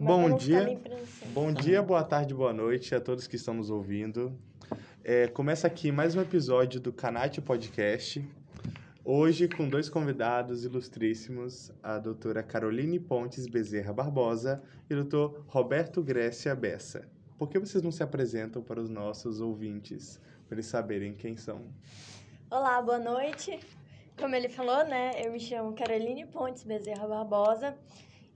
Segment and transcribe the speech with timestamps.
[0.00, 0.80] Bom dia,
[1.34, 4.32] bom dia, boa tarde, boa noite a todos que estão nos ouvindo.
[5.02, 8.24] É, começa aqui mais um episódio do Canate Podcast.
[9.04, 16.00] Hoje com dois convidados ilustríssimos, a doutora Caroline Pontes Bezerra Barbosa e o doutor Roberto
[16.00, 17.08] Grécia Bessa.
[17.36, 21.62] Por que vocês não se apresentam para os nossos ouvintes, para eles saberem quem são?
[22.48, 23.58] Olá, boa noite.
[24.16, 27.76] Como ele falou, né, eu me chamo Caroline Pontes Bezerra Barbosa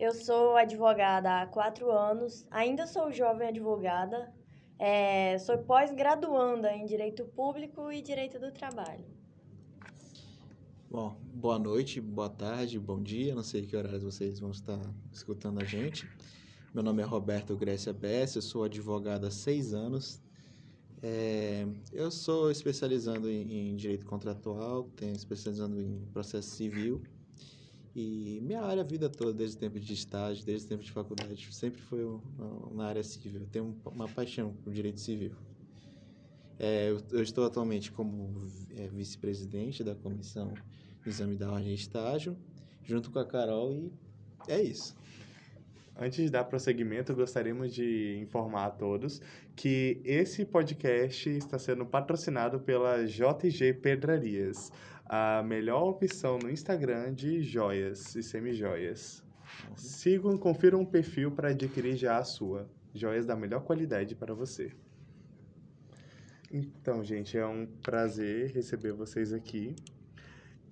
[0.02, 4.34] eu sou advogada há quatro anos, ainda sou jovem advogada,
[4.76, 9.04] é, sou pós-graduanda em Direito Público e Direito do Trabalho.
[10.90, 14.80] Bom, boa noite, boa tarde, bom dia, não sei que horários vocês vão estar
[15.12, 16.10] escutando a gente.
[16.74, 20.20] Meu nome é Roberto Grécia Bess, eu sou advogado há seis anos.
[21.00, 27.00] É, eu sou especializando em, em direito contratual, tenho especializando em processo civil
[27.94, 30.90] e minha área a vida toda, desde o tempo de estágio, desde o tempo de
[30.90, 32.00] faculdade, sempre foi
[32.72, 33.42] na área civil.
[33.42, 35.32] Eu tenho uma paixão por direito civil.
[36.58, 40.54] É, eu, eu, estou atualmente como é, vice-presidente da comissão
[41.02, 42.36] de exame da ordem de estágio,
[42.84, 43.92] junto com a Carol, e
[44.48, 44.94] é isso.
[45.98, 49.20] Antes de dar prosseguimento, gostaríamos de informar a todos
[49.54, 54.72] que esse podcast está sendo patrocinado pela JG Pedrarias
[55.14, 59.22] a melhor opção no Instagram de joias e semi-joias.
[59.76, 62.66] Sigam, confiram o perfil para adquirir já a sua.
[62.94, 64.72] Joias da melhor qualidade para você.
[66.50, 69.76] Então, gente, é um prazer receber vocês aqui.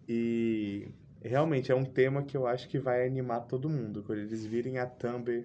[0.08, 0.88] E
[1.20, 4.02] realmente é um tema que eu acho que vai animar todo mundo.
[4.02, 5.44] Quando eles virem a Tumblr,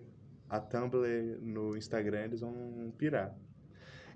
[0.50, 3.38] a Tumblr no Instagram, eles vão pirar.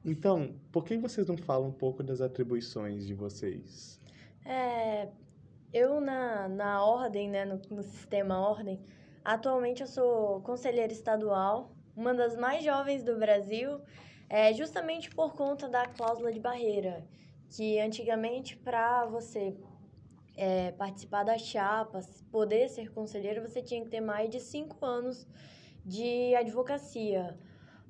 [0.06, 3.99] Então, por que vocês não falam um pouco das atribuições de vocês?
[4.50, 5.08] É,
[5.72, 8.82] eu na, na ordem, né, no, no sistema ordem,
[9.24, 13.80] atualmente eu sou conselheira estadual, uma das mais jovens do Brasil,
[14.28, 17.06] é, justamente por conta da cláusula de barreira,
[17.48, 19.56] que antigamente para você
[20.36, 25.28] é, participar das chapas, poder ser conselheiro, você tinha que ter mais de cinco anos
[25.86, 27.38] de advocacia.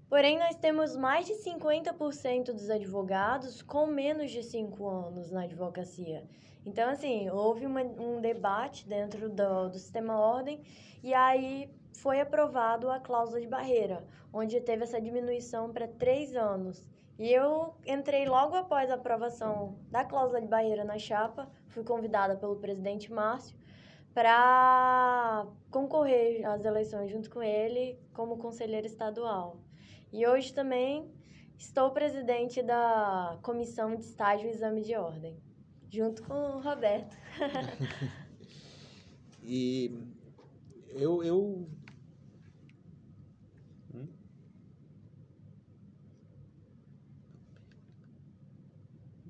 [0.09, 6.27] Porém, nós temos mais de 50% dos advogados com menos de 5 anos na advocacia.
[6.65, 10.61] Então, assim, houve uma, um debate dentro do, do sistema ordem
[11.01, 16.85] e aí foi aprovado a cláusula de barreira, onde teve essa diminuição para 3 anos.
[17.17, 22.35] E eu entrei logo após a aprovação da cláusula de barreira na chapa, fui convidada
[22.37, 23.57] pelo presidente Márcio
[24.13, 29.57] para concorrer às eleições junto com ele como conselheira estadual.
[30.11, 31.11] E hoje também
[31.57, 35.37] estou presidente da Comissão de Estágio e Exame de Ordem,
[35.89, 37.15] junto com o Roberto.
[39.43, 39.97] e
[40.89, 41.69] eu, eu
[43.93, 44.07] hum?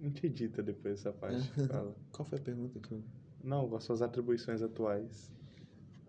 [0.01, 1.41] Entendi depois essa parte.
[1.67, 1.95] Fala.
[2.11, 3.03] Qual foi a pergunta que eu...
[3.43, 5.31] Não, as suas atribuições atuais.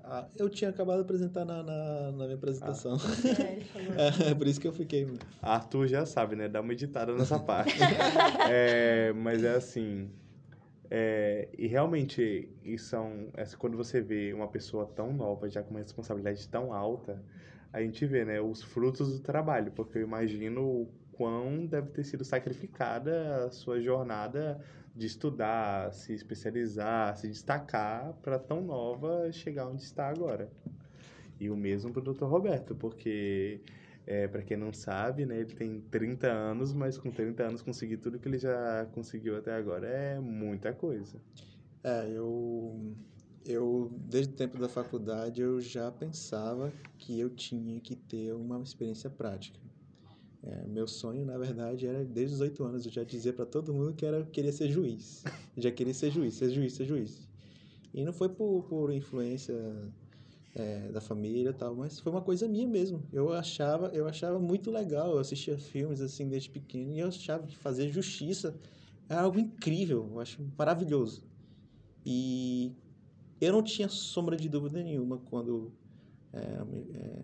[0.03, 2.97] Ah, eu tinha acabado de apresentar na, na, na minha apresentação.
[2.97, 4.03] Ah.
[4.27, 5.07] é, é, por isso que eu fiquei.
[5.41, 6.49] Arthur já sabe, né?
[6.49, 7.77] Dá uma editada nessa parte.
[8.51, 10.11] é, mas é assim.
[10.91, 15.71] É, e realmente, isso são, é, quando você vê uma pessoa tão nova, já com
[15.71, 17.23] uma responsabilidade tão alta,
[17.73, 22.03] a gente vê né, os frutos do trabalho, porque eu imagino o quão deve ter
[22.03, 24.61] sido sacrificada a sua jornada
[24.97, 30.51] de estudar, se especializar, se destacar para tão nova chegar onde está agora.
[31.39, 32.25] E o mesmo para o Dr.
[32.25, 33.61] Roberto, porque,
[34.11, 37.99] é, para quem não sabe, né, ele tem 30 anos, mas com 30 anos conseguir
[37.99, 41.17] tudo que ele já conseguiu até agora é muita coisa.
[41.85, 42.93] É, eu,
[43.47, 48.61] eu desde o tempo da faculdade eu já pensava que eu tinha que ter uma
[48.61, 49.61] experiência prática.
[50.43, 53.73] É, meu sonho, na verdade, era desde os oito anos eu já dizia para todo
[53.73, 55.23] mundo que era queria ser juiz.
[55.57, 57.29] Já queria ser juiz, ser juiz, ser juiz.
[57.95, 59.55] E não foi por, por influência
[60.55, 63.03] é, da família e tal, mas foi uma coisa minha mesmo.
[63.13, 67.47] Eu achava, eu achava muito legal, eu assistia filmes assim desde pequeno e eu achava
[67.47, 68.55] que fazer justiça
[69.09, 71.25] era algo incrível, eu acho maravilhoso.
[72.05, 72.73] E
[73.41, 75.73] eu não tinha sombra de dúvida nenhuma quando
[76.33, 76.39] é,
[76.95, 77.23] é,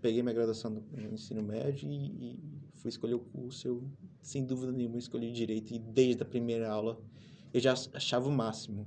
[0.00, 2.38] peguei minha graduação no ensino médio e, e,
[2.74, 3.66] fui escolher o curso.
[3.66, 3.84] Eu,
[4.22, 7.00] sem dúvida nenhuma, escolhi direito e desde a primeira aula
[7.52, 8.86] eu já achava o máximo.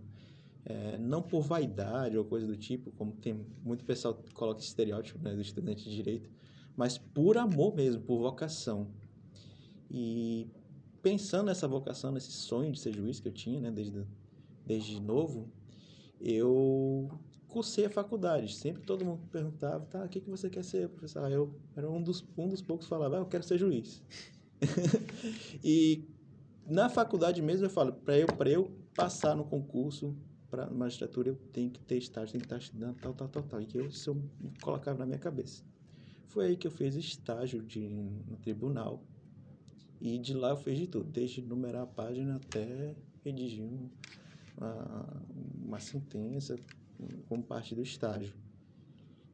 [0.66, 4.68] É, não por vaidade ou coisa do tipo, como tem muito pessoal que coloca esse
[4.68, 6.30] estereótipo né, do estudante de direito,
[6.76, 8.88] mas por amor mesmo, por vocação.
[9.90, 10.48] E
[11.02, 14.06] pensando nessa vocação, nesse sonho de ser juiz que eu tinha, né, desde,
[14.66, 15.50] desde novo,
[16.20, 17.10] eu
[17.48, 18.54] cursei a faculdade.
[18.54, 21.30] Sempre todo mundo perguntava, tá, o que, que você quer ser, professor?
[21.32, 24.04] Eu era um dos, um dos poucos que falava, ah, eu quero ser juiz.
[25.64, 26.08] e
[26.68, 30.16] na faculdade mesmo eu falo, para eu, eu passar no concurso
[30.50, 33.62] para magistratura, eu tenho que ter estágio, tenho que estar estudando, tal, tal, tal, tal.
[33.62, 35.64] E eu, isso eu colocava na minha cabeça.
[36.28, 39.04] Foi aí que eu fiz estágio de, no tribunal.
[40.02, 45.24] E de lá eu fiz de tudo, desde numerar a página até redigir uma,
[45.64, 46.58] uma sentença
[47.28, 48.34] como parte do estágio.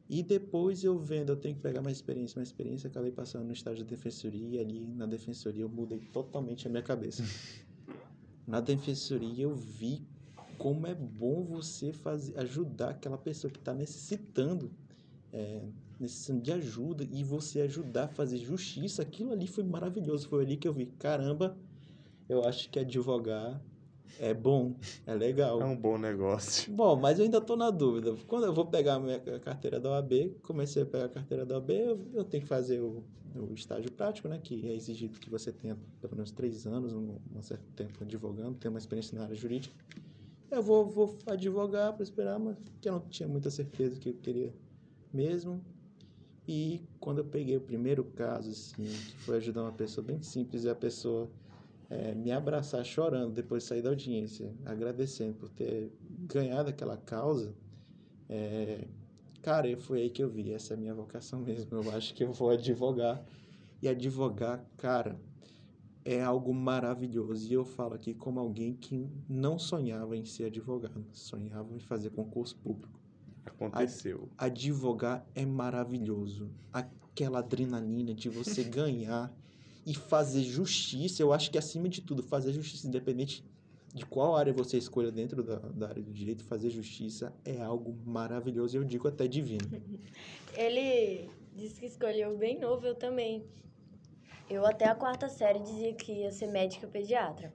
[0.08, 3.52] E depois eu vendo, eu tenho que pegar mais experiência, mais experiência, acabei passando no
[3.52, 7.22] estágio da defensoria e ali na defensoria eu mudei totalmente a minha cabeça.
[8.46, 10.06] na defensoria eu vi
[10.58, 14.70] como é bom você fazer, ajudar aquela pessoa que está necessitando,
[15.32, 15.62] é,
[15.98, 19.02] necessitando de ajuda e você ajudar a fazer justiça.
[19.02, 20.28] Aquilo ali foi maravilhoso.
[20.28, 21.56] Foi ali que eu vi, caramba,
[22.28, 23.60] eu acho que advogar
[24.18, 24.74] é bom,
[25.06, 25.60] é legal.
[25.60, 26.72] É um bom negócio.
[26.72, 28.14] Bom, mas eu ainda estou na dúvida.
[28.26, 31.56] Quando eu vou pegar a minha carteira da OAB, comecei a pegar a carteira da
[31.56, 33.04] OAB, eu, eu tenho que fazer o,
[33.34, 34.38] o, estágio prático, né?
[34.42, 38.56] Que é exigido que você tenha pelo menos três anos, um, um certo tempo advogando,
[38.56, 39.74] tenha uma experiência na área jurídica.
[40.50, 44.14] Eu vou, vou advogar para esperar, mas que eu não tinha muita certeza que eu
[44.14, 44.54] queria
[45.12, 45.60] mesmo.
[46.46, 50.62] E quando eu peguei o primeiro caso, assim, que foi ajudar uma pessoa bem simples,
[50.64, 51.28] e a pessoa
[51.90, 55.90] é, me abraçar chorando depois de sair da audiência, agradecendo por ter
[56.28, 57.52] ganhado aquela causa,
[58.28, 58.86] é,
[59.42, 62.22] cara, foi aí que eu vi, essa é a minha vocação mesmo, eu acho que
[62.22, 63.24] eu vou advogar.
[63.82, 65.20] E advogar, cara,
[66.06, 67.50] é algo maravilhoso.
[67.50, 72.10] E eu falo aqui como alguém que não sonhava em ser advogado, sonhava em fazer
[72.10, 72.96] concurso público.
[73.44, 74.28] Aconteceu.
[74.38, 76.48] Advogar é maravilhoso.
[76.72, 79.34] Aquela adrenalina de você ganhar
[79.84, 83.44] e fazer justiça, eu acho que acima de tudo, fazer justiça, independente
[83.92, 87.96] de qual área você escolha dentro da, da área do direito, fazer justiça é algo
[88.04, 89.66] maravilhoso, eu digo até divino.
[90.54, 93.44] Ele disse que escolheu bem novo, eu também.
[94.48, 97.52] Eu até a quarta série dizia que ia ser médica pediatra.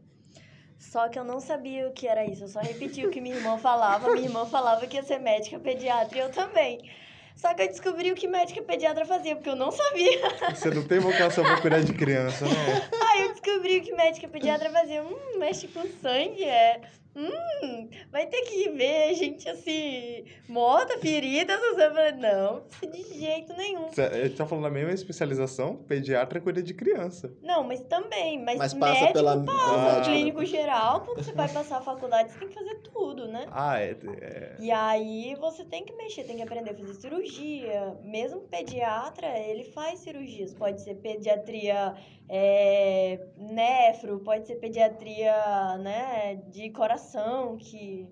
[0.78, 2.44] Só que eu não sabia o que era isso.
[2.44, 4.12] Eu só repeti o que minha irmã falava.
[4.12, 6.92] Minha irmã falava que ia ser médica pediatra e eu também.
[7.36, 10.22] Só que eu descobri o que médica pediatra fazia, porque eu não sabia.
[10.54, 12.90] Você não tem vocação pra cuidar de criança, né?
[13.12, 15.02] Aí eu descobri o que médica pediatra fazia.
[15.04, 16.82] Hum, mexe com sangue, é.
[17.16, 23.90] Hum, vai ter que ver gente assim, morta, ferida, você falei, não, de jeito nenhum.
[23.90, 25.76] Você tá falando da mesma especialização?
[25.76, 27.34] Pediatra cuida de criança.
[27.42, 30.10] Não, mas também, mas, Mas passa médico pela passa.
[30.10, 33.46] clínico geral, quando você vai passar a faculdade, você tem que fazer tudo, né?
[33.52, 33.92] Ah, é.
[34.22, 34.56] é...
[34.60, 37.98] E aí você tem que mexer, tem que aprender a fazer cirurgia.
[38.04, 40.54] Mesmo pediatra, ele faz cirurgias.
[40.54, 41.96] Pode ser pediatria
[42.34, 48.08] é, nefro, pode ser pediatria né, de coração, que...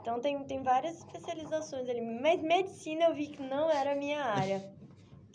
[0.00, 2.00] Então tem, tem várias especializações ali.
[2.00, 4.60] Mas medicina eu vi que não era a minha área.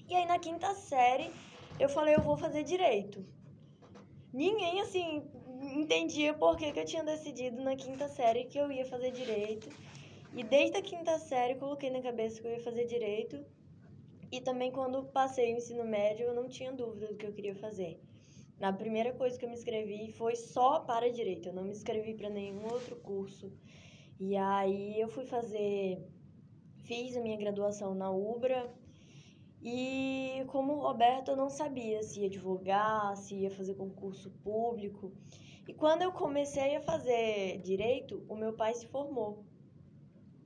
[0.09, 1.31] E aí na quinta série
[1.79, 3.25] eu falei, eu vou fazer direito.
[4.33, 5.23] Ninguém, assim,
[5.73, 9.69] entendia por que, que eu tinha decidido na quinta série que eu ia fazer direito.
[10.33, 13.45] E desde a quinta série eu coloquei na cabeça que eu ia fazer direito.
[14.29, 17.55] E também quando passei o ensino médio eu não tinha dúvida do que eu queria
[17.55, 17.97] fazer.
[18.61, 22.13] A primeira coisa que eu me inscrevi foi só para direito, eu não me inscrevi
[22.13, 23.51] para nenhum outro curso.
[24.17, 26.01] E aí eu fui fazer,
[26.83, 28.73] fiz a minha graduação na UBRA.
[29.61, 35.11] E como Roberto, eu não sabia se ia advogar, se ia fazer concurso público.
[35.67, 39.43] E quando eu comecei a fazer direito, o meu pai se formou.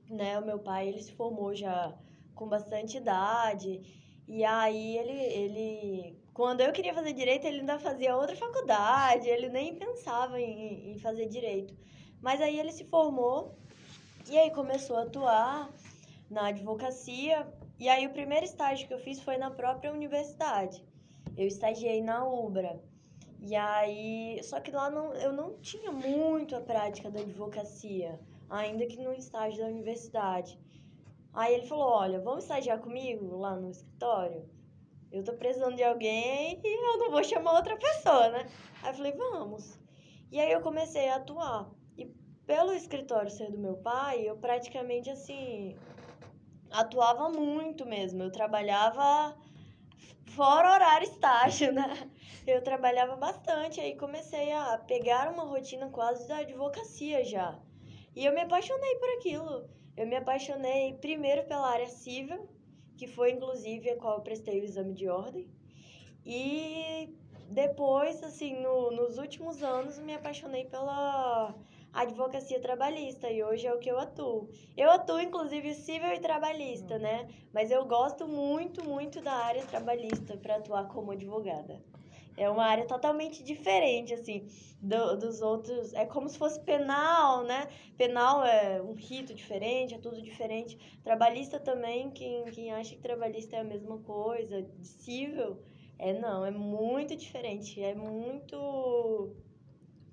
[0.08, 0.38] Né?
[0.38, 1.96] O meu pai, ele se formou já
[2.34, 3.82] com bastante idade.
[4.26, 9.50] E aí ele, ele quando eu queria fazer direito, ele ainda fazia outra faculdade, ele
[9.50, 11.76] nem pensava em, em fazer direito.
[12.22, 13.58] Mas aí ele se formou
[14.26, 15.70] e aí começou a atuar
[16.30, 17.46] na advocacia.
[17.78, 20.82] E aí o primeiro estágio que eu fiz foi na própria universidade.
[21.36, 22.80] Eu estagiei na UBRA.
[23.38, 28.18] E aí, só que lá não, eu não tinha muito a prática da advocacia,
[28.48, 30.58] ainda que no estágio da universidade.
[31.34, 34.48] Aí ele falou: "Olha, vamos estagiar comigo lá no escritório?"
[35.12, 38.46] Eu tô precisando de alguém e eu não vou chamar outra pessoa, né?
[38.82, 39.78] Aí eu falei, vamos.
[40.30, 41.70] E aí eu comecei a atuar.
[41.98, 42.06] E
[42.46, 45.76] pelo escritório ser do meu pai, eu praticamente assim
[46.70, 48.22] atuava muito mesmo.
[48.22, 49.36] Eu trabalhava
[50.26, 52.10] fora horário estágio, né?
[52.46, 57.58] Eu trabalhava bastante, aí comecei a pegar uma rotina quase da advocacia já.
[58.14, 59.68] E eu me apaixonei por aquilo.
[59.96, 62.48] Eu me apaixonei primeiro pela área civil,
[63.00, 65.48] que foi inclusive a qual eu prestei o exame de ordem.
[66.22, 67.08] E
[67.48, 71.54] depois, assim, no, nos últimos anos, me apaixonei pela
[71.94, 74.50] advocacia trabalhista e hoje é o que eu atuo.
[74.76, 77.26] Eu atuo inclusive civil e trabalhista, né?
[77.54, 81.82] Mas eu gosto muito, muito da área trabalhista para atuar como advogada.
[82.40, 84.46] É uma área totalmente diferente, assim,
[84.80, 85.92] do, dos outros.
[85.92, 87.68] É como se fosse penal, né?
[87.98, 90.78] Penal é um rito diferente, é tudo diferente.
[91.04, 95.58] Trabalhista também, quem, quem acha que trabalhista é a mesma coisa, civil,
[95.98, 97.82] é não, é muito diferente.
[97.82, 99.36] É muito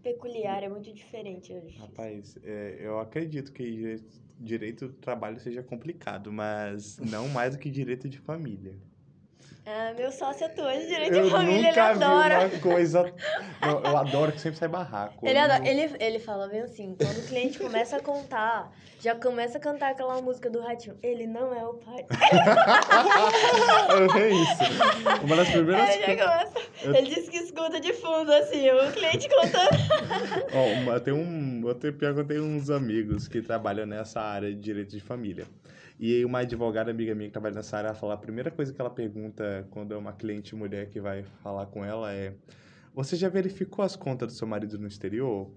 [0.04, 1.54] peculiar, é muito diferente.
[1.54, 4.04] Eu Rapaz, é, eu acredito que
[4.38, 8.76] direito do trabalho seja complicado, mas não mais do que direito de família.
[9.70, 12.48] Ah, meu sócio atua de direito eu de família, ele adora.
[12.48, 13.14] Uma coisa.
[13.62, 15.28] Eu, eu adoro que sempre sai barraco.
[15.28, 15.68] Ele, adora.
[15.68, 18.72] ele, ele fala bem assim, quando o cliente começa a contar,
[19.02, 20.98] já começa a cantar aquela música do ratinho.
[21.04, 22.06] Ele não é o pai.
[24.18, 24.56] é isso.
[25.26, 26.54] Uma das primeiras já começa.
[26.84, 26.96] Eu...
[26.96, 29.78] Ele disse que escuta de fundo, assim, o cliente contando.
[30.96, 31.68] Ó, tem um.
[31.68, 35.02] Eu tenho, pior que eu tenho uns amigos que trabalham nessa área de direito de
[35.02, 35.46] família.
[36.00, 38.72] E aí uma advogada amiga minha que trabalha nessa área, ela fala, a primeira coisa
[38.72, 42.34] que ela pergunta quando é uma cliente mulher que vai falar com ela é
[42.94, 45.50] você já verificou as contas do seu marido no exterior?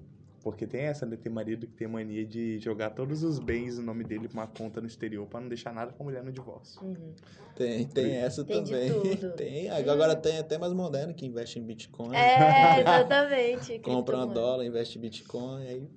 [0.42, 1.16] Porque tem essa, né?
[1.16, 4.46] Tem marido que tem mania de jogar todos os bens no nome dele pra uma
[4.46, 6.82] conta no exterior para não deixar nada com a mulher no divórcio.
[6.82, 7.14] Uhum.
[7.54, 8.90] Tem, tem essa tem também.
[9.36, 9.70] tem.
[9.70, 10.20] Agora uhum.
[10.20, 12.16] tem até mais moderno que investe em Bitcoin.
[12.16, 13.78] É, exatamente.
[13.84, 15.88] Compra um dólar, investe em Bitcoin, aí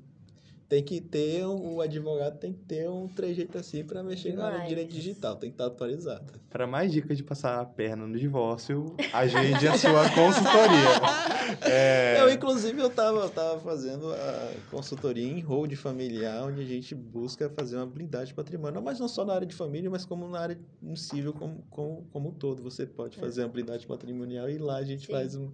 [0.73, 4.63] tem que ter, um, o advogado tem que ter um trejeito assim para mexer Demais.
[4.63, 6.33] no direito digital, tem que estar atualizado.
[6.49, 11.61] Para mais dicas de passar a perna no divórcio, agende a sua consultoria.
[11.61, 12.19] É...
[12.19, 16.95] Eu, inclusive, eu tava, eu tava fazendo a consultoria em hold familiar, onde a gente
[16.95, 20.39] busca fazer uma blindagem patrimonial, mas não só na área de família, mas como na
[20.39, 20.59] área
[20.95, 22.63] civil como, como, como um todo.
[22.63, 23.21] Você pode é.
[23.21, 25.11] fazer uma blindagem patrimonial e lá a gente Sim.
[25.11, 25.51] faz um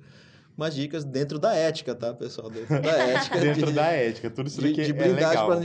[0.60, 2.50] umas dicas dentro da ética, tá, pessoal?
[2.50, 3.40] Dentro da ética.
[3.40, 5.48] dentro de, da ética, tudo isso daqui é legal.
[5.48, 5.60] Pra...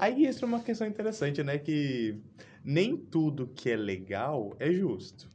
[0.00, 1.58] Aí isso é uma questão interessante, né?
[1.58, 2.18] Que
[2.64, 5.28] nem tudo que é legal é justo.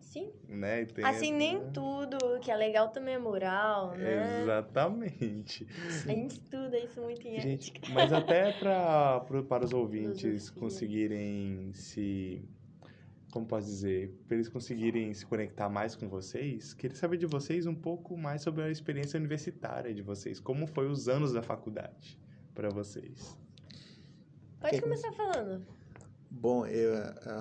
[0.00, 0.32] Sim.
[0.48, 0.86] Né?
[0.86, 4.42] Tem assim, nem tudo que é legal também é moral, né?
[4.42, 5.66] Exatamente.
[6.06, 7.92] A gente estuda isso muito em gente, ética.
[7.92, 12.42] Mas até pra, para os ouvintes conseguirem se
[13.30, 17.66] como posso dizer, para eles conseguirem se conectar mais com vocês, queria saber de vocês
[17.66, 20.40] um pouco mais sobre a experiência universitária de vocês.
[20.40, 22.18] Como foi os anos da faculdade
[22.54, 23.36] para vocês?
[24.60, 24.80] Pode Quem...
[24.80, 25.64] começar falando.
[26.30, 26.94] Bom, eu,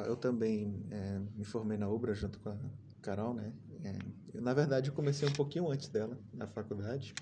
[0.06, 2.58] eu também é, me formei na UBRA junto com a
[3.02, 3.54] Carol, né?
[3.84, 3.98] É,
[4.34, 7.14] eu, na verdade, eu comecei um pouquinho antes dela, na faculdade.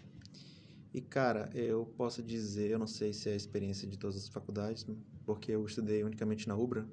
[0.93, 4.29] E, cara, eu posso dizer, eu não sei se é a experiência de todas as
[4.29, 4.85] faculdades,
[5.25, 6.87] porque eu estudei unicamente na UBRA,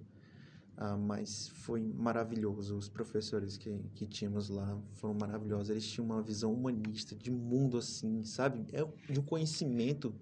[0.76, 2.76] ah, mas foi maravilhoso.
[2.76, 5.70] Os professores que, que tínhamos lá foram maravilhosos.
[5.70, 8.64] Eles tinham uma visão humanista de mundo assim, sabe?
[8.72, 10.14] É de um conhecimento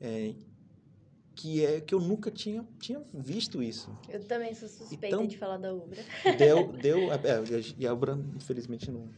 [0.00, 0.34] é,
[1.34, 3.90] que é que eu nunca tinha, tinha visto isso.
[4.08, 6.02] Eu também sou suspeita então, de falar da Ubra.
[6.36, 7.18] Deu, deu, é,
[7.78, 9.08] e a Ubra infelizmente não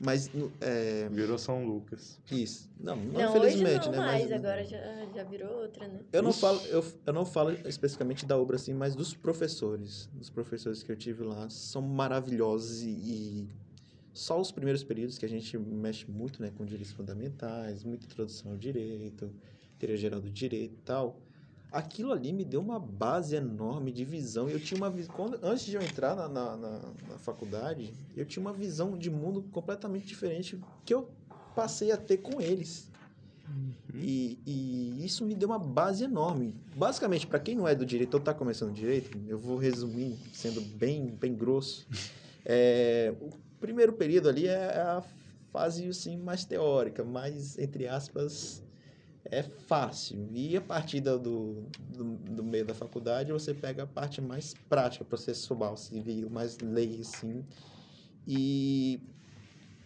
[0.00, 0.30] mas.
[0.60, 1.08] É...
[1.10, 2.18] Virou São Lucas.
[2.30, 2.70] Isso.
[2.80, 3.98] Não, não, não infelizmente, hoje não né?
[3.98, 6.00] mais, mas, agora já, já virou outra, né?
[6.10, 10.08] Eu não, falo, eu, eu não falo especificamente da obra assim, mas dos professores.
[10.14, 13.48] Dos professores que eu tive lá são maravilhosos e, e
[14.14, 18.52] só os primeiros períodos que a gente mexe muito né, com direitos fundamentais, muita introdução
[18.52, 19.30] ao direito,
[19.78, 21.20] teoria geral do direito e tal
[21.72, 24.48] aquilo ali me deu uma base enorme de visão.
[24.48, 25.14] Eu tinha uma visão.
[25.42, 29.42] Antes de eu entrar na, na, na, na, faculdade, eu tinha uma visão de mundo
[29.52, 31.08] completamente diferente que eu
[31.54, 32.90] passei a ter com eles.
[33.48, 33.72] Uhum.
[33.94, 36.54] E, e, isso me deu uma base enorme.
[36.74, 40.60] Basicamente, para quem não é do direito ou está começando direito, eu vou resumir sendo
[40.60, 41.86] bem, bem grosso.
[42.42, 43.28] É, o
[43.60, 45.04] primeiro período ali é a
[45.52, 48.62] fase assim, mais teórica, mais, entre aspas,
[49.30, 50.28] é fácil.
[50.32, 51.68] E a partir do, do,
[52.16, 57.44] do, meio da faculdade, você pega a parte mais prática, processual, civil, mais lei, assim.
[58.26, 59.00] E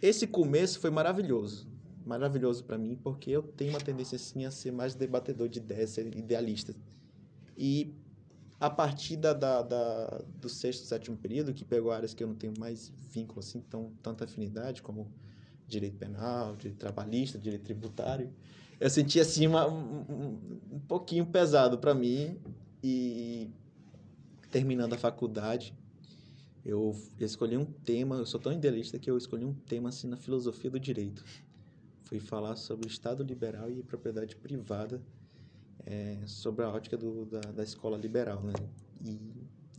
[0.00, 1.68] esse começo foi maravilhoso.
[2.06, 5.90] Maravilhoso para mim, porque eu tenho uma tendência, assim, a ser mais debatedor de ideias,
[5.90, 6.74] ser idealista.
[7.56, 7.94] E
[8.58, 12.34] a partir da, da, da, do sexto, sétimo período, que pegou áreas que eu não
[12.34, 15.10] tenho mais vínculo, assim, tão, tanta afinidade, como
[15.66, 18.30] direito penal, direito trabalhista, direito tributário,
[18.84, 20.36] eu senti assim uma, um,
[20.72, 22.38] um pouquinho pesado para mim
[22.82, 23.48] e
[24.50, 25.74] terminando a faculdade
[26.62, 30.18] eu escolhi um tema eu sou tão idealista que eu escolhi um tema assim na
[30.18, 31.24] filosofia do direito.
[32.02, 35.00] Fui falar sobre o Estado liberal e propriedade privada
[35.86, 38.52] é, sobre a ótica do, da, da escola liberal né?
[39.02, 39.18] E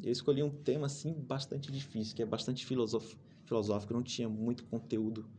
[0.04, 5.30] eu escolhi um tema assim bastante difícil que é bastante filosófico não tinha muito conteúdo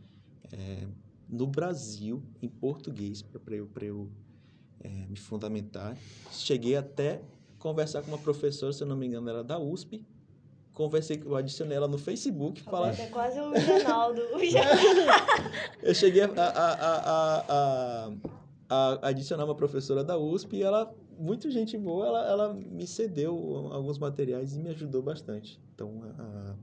[0.52, 0.87] é,
[1.28, 4.09] no Brasil, em português, para eu, eu
[4.80, 5.97] é, me fundamentar.
[6.30, 7.21] Cheguei até
[7.59, 10.04] conversar com uma professora, se eu não me engano, era da USP.
[10.73, 12.62] Conversei, eu adicionei ela no Facebook.
[12.62, 12.99] Falar...
[12.99, 14.21] É quase o Ronaldo.
[15.83, 18.12] eu cheguei a, a, a,
[18.68, 23.71] a, adicionar uma professora da USP e ela, muito gente boa, ela, ela me cedeu
[23.73, 25.59] alguns materiais e me ajudou bastante.
[25.75, 26.54] Então, a,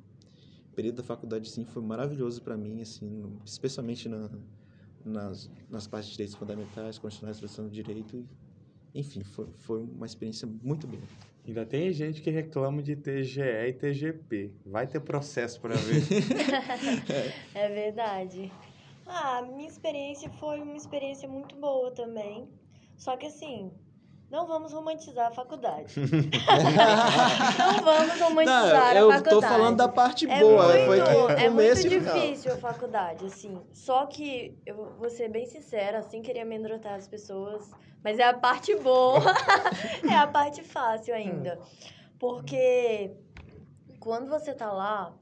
[0.74, 4.30] período da faculdade, sim, foi maravilhoso para mim, assim, especialmente na,
[5.06, 8.26] nas, nas partes de direitos fundamentais, constitucionais, expressão do direito.
[8.94, 11.02] Enfim, foi, foi uma experiência muito boa.
[11.46, 14.54] Ainda tem gente que reclama de TGE e TGP.
[14.66, 16.02] Vai ter processo para ver.
[17.54, 18.52] é verdade.
[19.06, 22.48] Ah, minha experiência foi uma experiência muito boa também.
[22.96, 23.72] Só que assim,
[24.34, 25.94] não vamos romantizar a faculdade.
[27.60, 29.28] não vamos romantizar não, a faculdade.
[29.28, 30.74] Eu tô falando da parte é boa.
[30.74, 31.00] Muito, foi
[31.36, 33.62] é muito difícil a faculdade, assim.
[33.72, 37.70] Só que, eu vou ser bem sincera, assim, queria amedrontar as pessoas.
[38.04, 39.20] Mas é a parte boa.
[40.12, 41.60] é a parte fácil ainda.
[42.18, 43.16] Porque
[44.00, 45.14] quando você tá lá,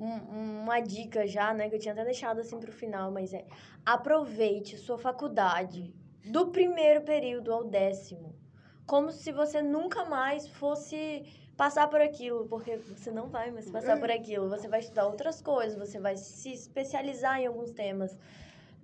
[0.00, 3.44] um, uma dica já, né, que eu tinha até deixado assim pro final, mas é
[3.84, 5.94] aproveite sua faculdade
[6.24, 8.42] do primeiro período ao décimo
[8.86, 11.24] como se você nunca mais fosse
[11.56, 14.48] passar por aquilo, porque você não vai mais passar por aquilo.
[14.48, 18.16] Você vai estudar outras coisas, você vai se especializar em alguns temas.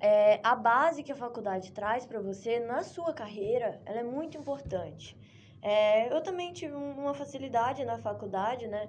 [0.01, 4.39] É, a base que a faculdade traz para você na sua carreira, ela é muito
[4.39, 5.17] importante.
[5.61, 8.89] É, eu também tive uma facilidade na faculdade, né?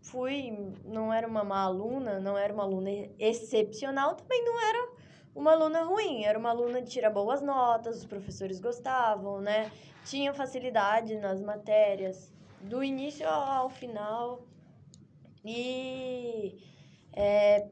[0.00, 4.90] Fui, não era uma má aluna, não era uma aluna excepcional, também não era
[5.34, 9.70] uma aluna ruim, era uma aluna de tirar boas notas, os professores gostavam, né?
[10.04, 14.46] tinha facilidade nas matérias, do início ao final.
[15.44, 16.58] E
[17.12, 17.68] é,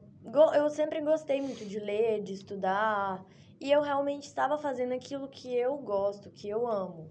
[0.54, 3.24] eu sempre gostei muito de ler, de estudar.
[3.60, 7.10] E eu realmente estava fazendo aquilo que eu gosto, que eu amo.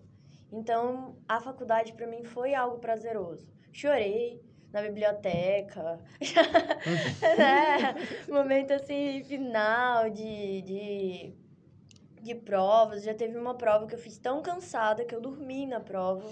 [0.52, 3.48] Então, a faculdade para mim foi algo prazeroso.
[3.72, 4.42] Chorei
[4.72, 6.00] na biblioteca.
[7.38, 7.96] né?
[8.28, 11.34] Momento assim, final de, de
[12.22, 13.04] de provas.
[13.04, 16.30] Já teve uma prova que eu fiz tão cansada que eu dormi na prova.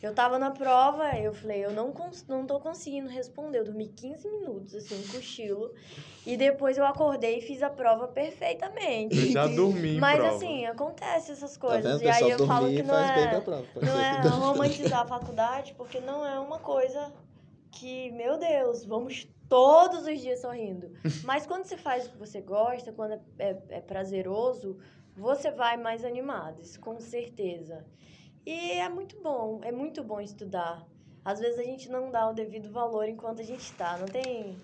[0.00, 1.92] Eu tava na prova, eu falei, eu não,
[2.28, 3.58] não tô conseguindo responder.
[3.58, 5.74] Eu dormi 15 minutos, assim, um cochilo.
[6.24, 9.16] E depois eu acordei e fiz a prova perfeitamente.
[9.16, 10.36] Eu já dormi Mas prova.
[10.36, 12.00] assim, acontece essas tá coisas.
[12.00, 13.42] Tá e aí eu falo que não é,
[13.82, 17.12] não é romantizar a faculdade, porque não é uma coisa
[17.78, 20.92] que, meu Deus, vamos todos os dias sorrindo.
[21.24, 24.78] Mas quando você faz o que você gosta, quando é, é, é prazeroso,
[25.16, 27.84] você vai mais animado, isso com certeza.
[28.44, 30.86] E é muito bom, é muito bom estudar.
[31.24, 33.98] Às vezes a gente não dá o devido valor enquanto a gente está.
[33.98, 34.56] Não tem.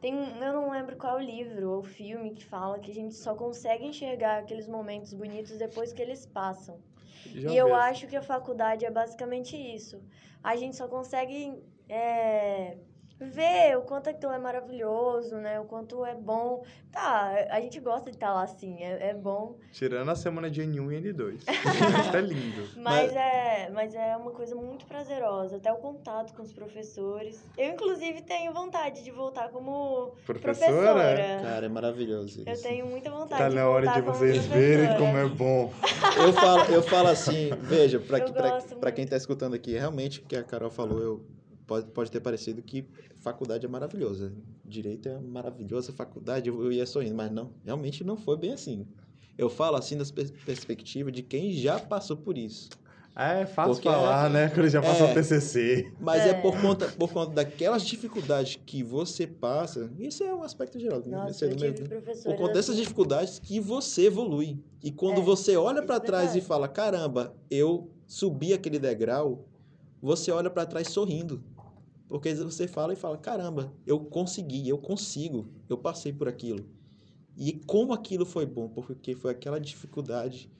[0.00, 3.34] Tem, eu não lembro qual o livro ou filme que fala que a gente só
[3.34, 6.78] consegue enxergar aqueles momentos bonitos depois que eles passam.
[7.26, 10.00] Já e eu acho que a faculdade é basicamente isso.
[10.42, 12.76] A gente só consegue é,
[13.20, 15.58] ver o quanto aquilo é maravilhoso, né?
[15.58, 16.64] O quanto é bom.
[16.92, 19.56] Tá, a gente gosta de estar lá assim, é, é bom.
[19.72, 21.34] Tirando a semana de N1 e N2.
[22.06, 22.68] Isso é lindo.
[22.76, 27.44] Mas, mas, É, mas é uma coisa muito prazerosa, até o contato com os professores.
[27.56, 30.70] Eu, inclusive, tenho vontade de voltar como professora.
[30.70, 31.40] professora.
[31.42, 32.48] Cara, é maravilhoso isso.
[32.48, 35.26] Eu tenho muita vontade tá de voltar Tá na hora de vocês verem como é
[35.26, 35.72] bom.
[36.18, 40.42] Eu falo, eu falo assim, veja, para quem está escutando aqui, realmente o que a
[40.42, 41.37] Carol falou, eu
[41.68, 42.84] pode, pode ter parecido que
[43.16, 44.32] faculdade é maravilhosa.
[44.64, 48.86] Direito é maravilhosa, faculdade eu ia sorrindo, mas não, realmente não foi bem assim.
[49.36, 52.70] Eu falo assim das pers perspectiva de quem já passou por isso.
[53.14, 54.48] É fácil Porque falar, é, né?
[54.48, 55.92] Quando já passou é, o TCC.
[55.98, 56.30] Mas é.
[56.30, 59.90] é, por, conta, por conta daquelas dificuldades que você passa.
[59.98, 61.02] Isso é um aspecto geral.
[61.04, 61.72] Nossa, eu tive
[62.24, 62.82] por conta dessas assim.
[62.82, 64.56] dificuldades que você evolui.
[64.84, 69.44] E quando é, você olha para trás e fala: caramba, eu subi aquele degrau,
[70.00, 71.42] você olha para trás sorrindo.
[72.08, 76.64] Porque você fala e fala: caramba, eu consegui, eu consigo, eu passei por aquilo.
[77.36, 80.50] E como aquilo foi bom, porque foi aquela dificuldade,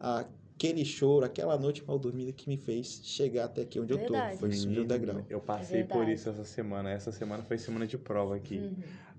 [0.00, 4.32] aquele choro, aquela noite mal dormida que me fez chegar até aqui onde Verdade.
[4.32, 4.38] eu tô.
[4.38, 5.24] Foi subir o degrau.
[5.28, 6.90] Eu passei é por isso essa semana.
[6.90, 8.58] Essa semana foi semana de prova aqui.
[8.58, 8.74] Uhum.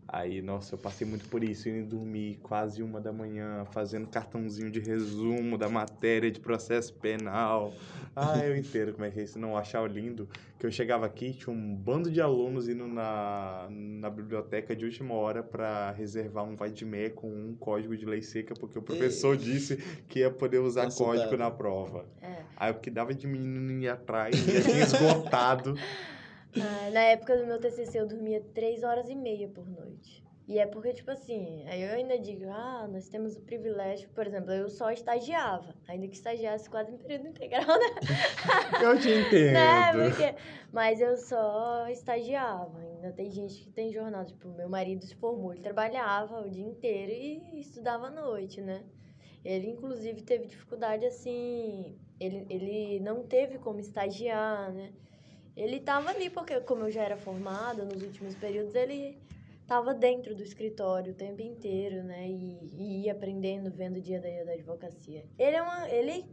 [0.08, 4.70] Aí, nossa, eu passei muito por isso, indo dormir quase uma da manhã, fazendo cartãozinho
[4.70, 7.74] de resumo da matéria de processo penal.
[8.16, 9.40] Ah, eu entendo como é que é isso.
[9.40, 14.10] Não, achar lindo que eu chegava aqui, tinha um bando de alunos indo na, na
[14.10, 18.22] biblioteca de última hora para reservar um vai de meia com um código de lei
[18.22, 22.06] seca, porque o professor disse que ia poder usar código na prova.
[22.22, 22.44] É.
[22.56, 25.76] Aí o que dava de menino ia atrás, ia esgotado.
[26.62, 30.24] Ah, na época do meu TCC eu dormia três horas e meia por noite.
[30.48, 34.28] E é porque, tipo assim, aí eu ainda digo, ah, nós temos o privilégio, por
[34.28, 37.96] exemplo, eu só estagiava, ainda que estagiasse quase em período integral, né?
[38.84, 39.54] Eu te entendo.
[39.54, 39.92] né?
[39.92, 40.36] Porque,
[40.72, 45.52] mas eu só estagiava, ainda tem gente que tem jornal, tipo, meu marido se formou,
[45.52, 48.84] ele trabalhava o dia inteiro e estudava à noite, né?
[49.44, 54.92] Ele, inclusive, teve dificuldade, assim, ele, ele não teve como estagiar, né?
[55.56, 59.18] Ele tava ali, porque como eu já era formada nos últimos períodos, ele
[59.68, 62.28] tava dentro do escritório o tempo inteiro, né?
[62.28, 65.26] E, e ia aprendendo, vendo o dia da, da advocacia.
[65.38, 65.90] Ele é uma.
[65.90, 66.26] Ele.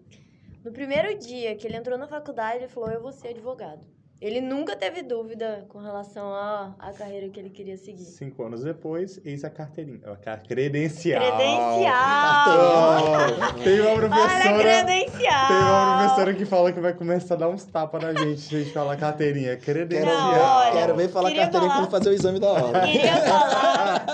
[0.65, 3.85] No primeiro dia que ele entrou na faculdade, ele falou, eu vou ser advogado.
[4.23, 8.05] Ele nunca teve dúvida com relação à, à carreira que ele queria seguir.
[8.05, 9.99] Cinco anos depois, eis a carteirinha.
[10.25, 11.21] A credencial.
[11.21, 13.03] Credencial!
[13.51, 14.59] Oh, tem uma Olha a professora.
[14.59, 15.49] credencial!
[15.49, 18.55] Tem uma professora que fala que vai começar a dar uns tapas na gente se
[18.55, 19.57] a gente falar carteirinha.
[19.57, 20.07] Credencial.
[20.15, 22.81] Não, olha, quero ver falar carteirinha falar- quando fazer o exame da hora.
[22.87, 24.07] Queria falar.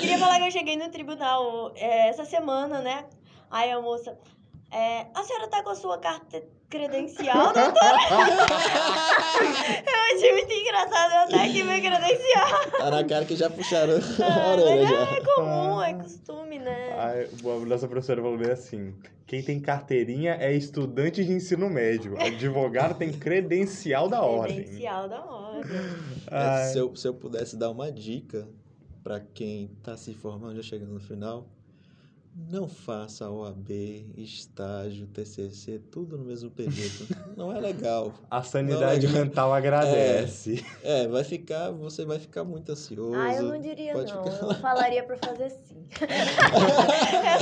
[0.00, 3.04] queria falar que eu cheguei no tribunal é, essa semana, né?
[3.50, 4.16] Aí a moça.
[4.72, 6.42] é, a senhora tá com a sua carta
[6.78, 7.98] credencial, doutora?
[9.86, 12.70] eu achei muito engraçado eu estar aqui minha credencial.
[12.78, 15.16] Tá na cara que já puxaram a Ah, orelha mas já.
[15.16, 16.96] é comum, é costume, né?
[16.98, 18.94] Ai, a nossa professora falou bem assim:
[19.26, 22.20] quem tem carteirinha é estudante de ensino médio.
[22.20, 24.62] Advogado tem credencial da ordem.
[24.64, 25.64] Credencial da ordem.
[26.72, 28.48] Se eu, se eu pudesse dar uma dica
[29.02, 31.46] para quem está se formando, já chegando no final,
[32.36, 33.70] não faça OAB,
[34.16, 37.06] estágio, TCC, tudo no mesmo período.
[37.36, 38.12] Não é legal.
[38.28, 40.64] A sanidade é- mental agradece.
[40.82, 43.14] É, vai ficar, você vai ficar muito ansioso.
[43.14, 44.24] Ah, eu não diria pode não.
[44.24, 45.84] ficar- Eu falaria pra fazer sim.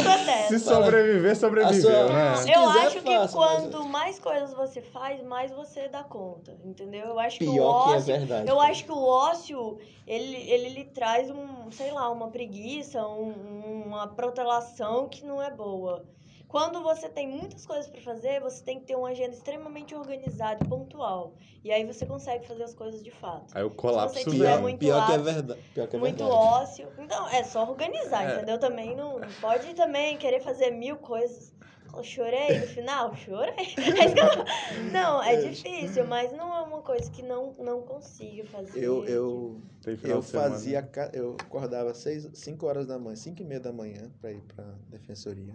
[0.03, 0.49] sou dessa.
[0.49, 2.37] Se sobreviver, sobreviveu, sua- né?
[2.37, 6.03] Se eu quiser, acho que faça, mas- quanto mais coisas você faz, mais você dá
[6.05, 7.07] conta, entendeu?
[7.07, 8.49] Eu acho que o Pior que é ócio, verdade.
[8.51, 13.83] eu acho que o ócio, ele, ele lhe traz um, sei lá, uma preguiça, um-
[13.87, 16.05] uma protelação que não é boa.
[16.49, 20.63] Quando você tem muitas coisas para fazer, você tem que ter uma agenda extremamente organizada
[20.63, 21.33] e pontual.
[21.65, 23.47] E aí você consegue fazer as coisas de fato.
[23.57, 25.61] Aí o colapso Se você tiver Pior, muito pior que é lápis, verdade.
[25.73, 26.39] Pior que é muito verdade.
[26.47, 26.89] ócio.
[26.99, 28.35] Então, é só organizar, É.
[28.37, 28.59] entendeu?
[28.59, 31.52] Também não, não pode também querer fazer mil coisas.
[31.95, 33.15] Eu chorei no final?
[33.17, 33.53] Chorei.
[33.77, 35.49] É eu- Não, é É.
[35.51, 38.83] difícil, mas não é uma coisa que não, não consigo fazer.
[38.83, 39.61] Eu, eu,
[39.97, 40.51] final eu semana.
[40.51, 44.65] fazia, eu acordava 5 horas da manhã, 5 e meia da manhã para ir para
[44.89, 45.55] defensoria.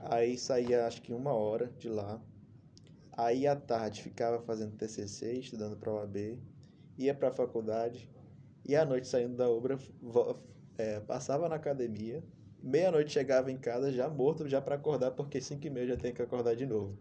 [0.00, 2.20] Aí saía acho que uma hora de lá.
[3.12, 6.38] Aí à tarde ficava fazendo TCC, estudando para OAB,
[6.96, 8.08] ia para a faculdade
[8.64, 9.78] e à noite saindo da obra
[10.78, 12.22] é, passava na academia.
[12.62, 16.12] Meia-noite chegava em casa já morto, já para acordar, porque 5 e meia já tem
[16.12, 16.96] que acordar de novo.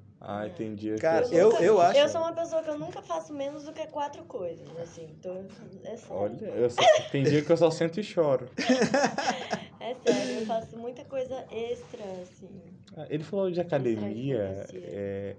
[0.75, 1.01] Dia que.
[1.01, 1.99] Cara, Eu eu, nunca- eu acho.
[1.99, 5.07] Eu sou uma pessoa que eu nunca faço menos do que quatro coisas, assim.
[5.21, 5.99] Tô, é sério.
[6.09, 8.47] Olha, eu só- tem dia que eu só sento e choro.
[9.81, 12.49] É sério, eu faço muita coisa extra, assim.
[12.97, 14.65] Ah, Ele falou de academia.
[14.73, 15.35] é,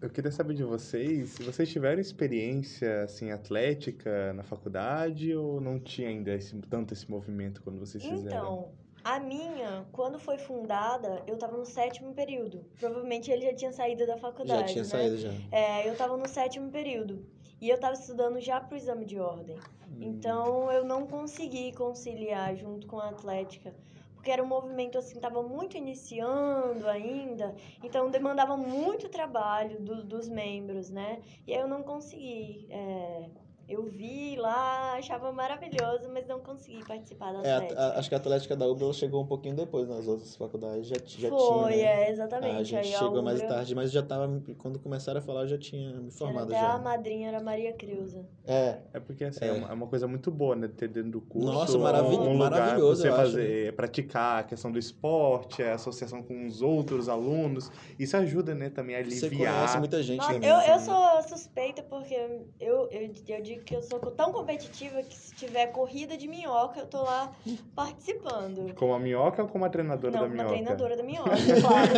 [0.00, 5.78] Eu queria saber de vocês, se vocês tiveram experiência assim atlética na faculdade ou não
[5.80, 8.26] tinha ainda esse, tanto esse movimento quando vocês fizeram?
[8.44, 8.72] Então,
[9.04, 12.64] a minha, quando foi fundada, eu tava no sétimo período.
[12.78, 14.90] Provavelmente ele já tinha saído da faculdade, Já tinha né?
[14.90, 15.30] saído já.
[15.50, 17.24] É, eu tava no sétimo período.
[17.60, 19.56] E eu tava estudando já pro exame de ordem.
[19.88, 19.98] Hum.
[20.00, 23.74] Então, eu não consegui conciliar junto com a atlética.
[24.14, 27.54] Porque era um movimento, assim, tava muito iniciando ainda.
[27.82, 31.20] Então, demandava muito trabalho do- dos membros, né?
[31.46, 32.66] E aí eu não consegui.
[32.70, 33.28] é,
[33.72, 37.80] eu vi lá, achava maravilhoso, mas não consegui participar da É, a- atlética.
[37.80, 40.96] a- acho que a Atlética da UBA chegou um pouquinho depois nas outras faculdades, já,
[41.04, 41.84] já Foi, tinha.
[41.84, 42.04] né?
[42.06, 42.56] é, exatamente.
[42.56, 44.42] A gente Aí chegou mais Ubra- tarde, mas já tava.
[44.58, 46.78] Quando começaram a falar, eu já tinha me Era formado até a já.
[46.78, 48.26] madrinha era Maria Creuza.
[48.46, 49.48] É, É porque assim, é.
[49.48, 49.52] É.
[49.52, 50.68] uma, é uma coisa muito boa, né?
[50.68, 51.46] Ter dentro do curso.
[51.52, 52.02] Nossa, um lugar
[52.36, 57.08] maravilhoso, você eu acho, fazer, praticar a questão do esporte, a associação com os outros
[57.08, 57.70] alunos.
[57.98, 59.54] Isso ajuda, né, também a você aliviar.
[59.54, 60.48] conhece muita gente Nossa, também.
[60.48, 65.14] eu, eu sou suspeita porque eu, eu, eu digo que eu sou tão competitiva que
[65.16, 67.32] se tiver corrida de minhoca, eu tô lá
[67.74, 68.74] participando.
[68.74, 70.48] Como a minhoca ou como a treinadora Não, da uma minhoca?
[70.50, 71.92] treinadora da minhoca, claro,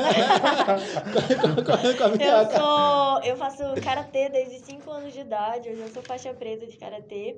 [0.68, 2.56] a, a Eu minhoca.
[2.56, 3.22] sou.
[3.22, 7.36] Eu faço karatê desde 5 anos de idade, eu já sou faixa preta de karatê.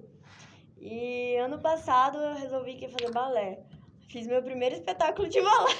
[0.78, 3.60] E ano passado eu resolvi que ia fazer balé.
[4.08, 5.72] Fiz meu primeiro espetáculo de balé.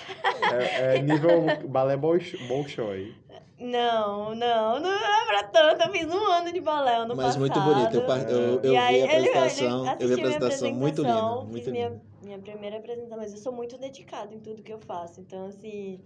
[0.80, 3.14] É, é nível balé Bolsh- Bolshoi.
[3.58, 5.82] Não, não, não é pra tanto.
[5.84, 7.40] Eu fiz um ano de balé ano Mas passado.
[7.40, 7.96] muito bonito.
[7.96, 8.02] Eu,
[8.38, 9.78] eu, eu E vi aí, a ele- ele apresentação.
[9.78, 11.12] eu vi a minha apresentação muito linda.
[11.14, 12.02] apresentação, Muito fiz minha, linda.
[12.22, 15.20] minha primeira apresentação, mas eu sou muito dedicada em tudo que eu faço.
[15.22, 16.00] Então, assim,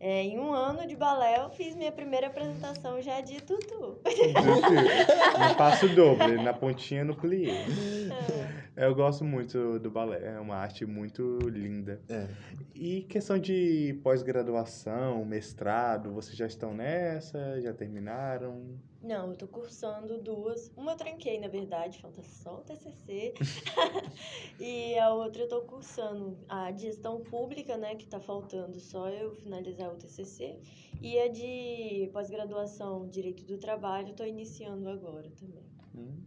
[0.00, 3.98] É, em um ano de balé, eu fiz minha primeira apresentação já de tutu.
[4.04, 7.64] No passo dobro, na pontinha no plié.
[8.76, 12.00] Eu gosto muito do balé, é uma arte muito linda.
[12.08, 12.26] É.
[12.74, 17.60] E questão de pós-graduação, mestrado, vocês já estão nessa?
[17.60, 18.76] Já terminaram?
[19.04, 20.72] Não, eu tô cursando duas.
[20.74, 23.34] Uma eu tranquei, na verdade, falta só o TCC.
[24.58, 29.10] e a outra eu tô cursando a de gestão pública, né, que tá faltando só
[29.10, 30.58] eu finalizar o TCC.
[31.02, 35.64] E a de pós-graduação, Direito do Trabalho, eu tô iniciando agora também.
[35.94, 36.22] Hum.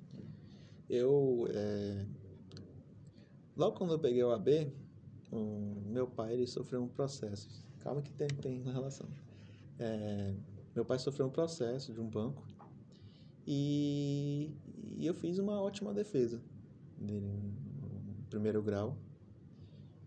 [0.87, 2.05] Eu, é,
[3.55, 4.71] logo quando eu peguei o AB,
[5.31, 7.65] o meu pai ele sofreu um processo.
[7.79, 9.09] Calma que tem, tem relação.
[9.79, 10.35] É,
[10.75, 12.46] meu pai sofreu um processo de um banco
[13.47, 14.51] e,
[14.97, 16.41] e eu fiz uma ótima defesa
[16.97, 18.97] dele no primeiro grau.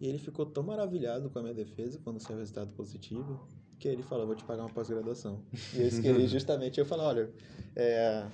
[0.01, 3.39] E ele ficou tão maravilhado com a minha defesa quando saiu o resultado positivo
[3.79, 5.43] que ele falou, vou te pagar uma pós-graduação.
[5.75, 7.31] E eu queria justamente, eu falei, olha,
[7.75, 8.27] é,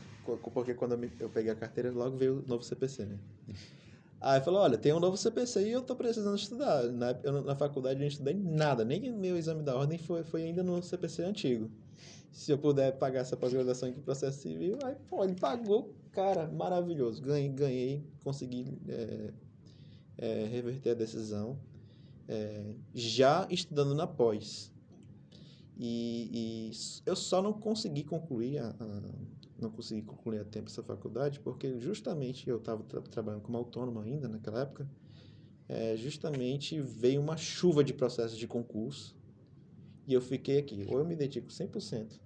[0.53, 3.19] porque quando eu, me- eu peguei a carteira, logo veio o novo CPC, né?
[4.21, 6.85] Aí falou, olha, tem um novo CPC e eu tô precisando estudar.
[6.91, 10.43] Na, eu, na faculdade eu não estudei nada, nem meu exame da ordem foi, foi
[10.43, 11.71] ainda no CPC antigo.
[12.37, 16.47] Se eu puder pagar essa pós-graduação aqui em processo civil, aí, pô, ele pagou, cara,
[16.49, 17.23] maravilhoso.
[17.23, 19.33] Ganhei, ganhei consegui é,
[20.19, 21.59] é, reverter a decisão.
[22.29, 24.73] é, já estudando na pós.
[25.79, 26.71] E, e
[27.07, 29.03] eu só não consegui concluir a, a-
[29.59, 34.29] não consegui concluir a tempo essa faculdade porque justamente eu estava trabalhando como autônomo ainda
[34.29, 34.87] naquela época.
[35.69, 39.17] é, justamente veio uma chuva de processos de concurso
[40.07, 40.85] e eu fiquei aqui.
[40.89, 42.21] Ou eu me dedico 100%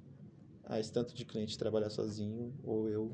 [0.64, 3.12] a esse tanto de cliente trabalhar sozinho, ou eu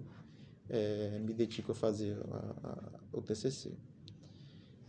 [0.69, 3.73] é, me dedico a fazer a- a- o TCC.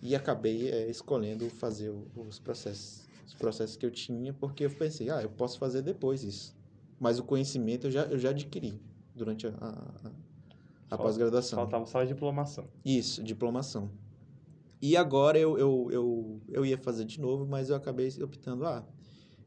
[0.01, 4.69] E acabei é, escolhendo fazer o- os processos, os processos que eu tinha, porque eu
[4.71, 6.55] pensei, ah, eu posso fazer depois isso.
[6.99, 8.81] Mas o conhecimento eu já, eu já adquiri
[9.15, 10.11] durante a, a,
[10.89, 11.57] a- pós-graduação.
[11.59, 12.67] Faltava só a diplomação.
[12.83, 13.91] Isso, diplomação.
[14.81, 18.83] E agora eu, eu, eu, eu ia fazer de novo, mas eu acabei optando, ah,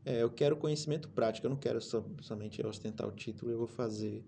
[0.04, 3.66] é, eu quero conhecimento prático, eu não quero só, somente ostentar o título, eu vou
[3.66, 4.24] fazer,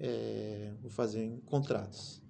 [0.00, 2.20] é, vou fazer em contratos.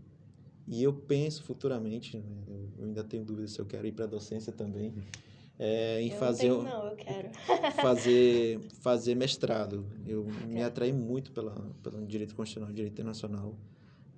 [0.67, 4.09] E eu penso futuramente, né, eu, ainda tenho dúvida se eu quero ir para a
[4.09, 4.95] docência também,
[5.59, 7.31] é, em eu fazer, não tenho, não, eu quero.
[7.81, 9.87] fazer, fazer mestrado.
[10.07, 13.57] Eu me atraí muito pela, pelo direito constitucional e direito internacional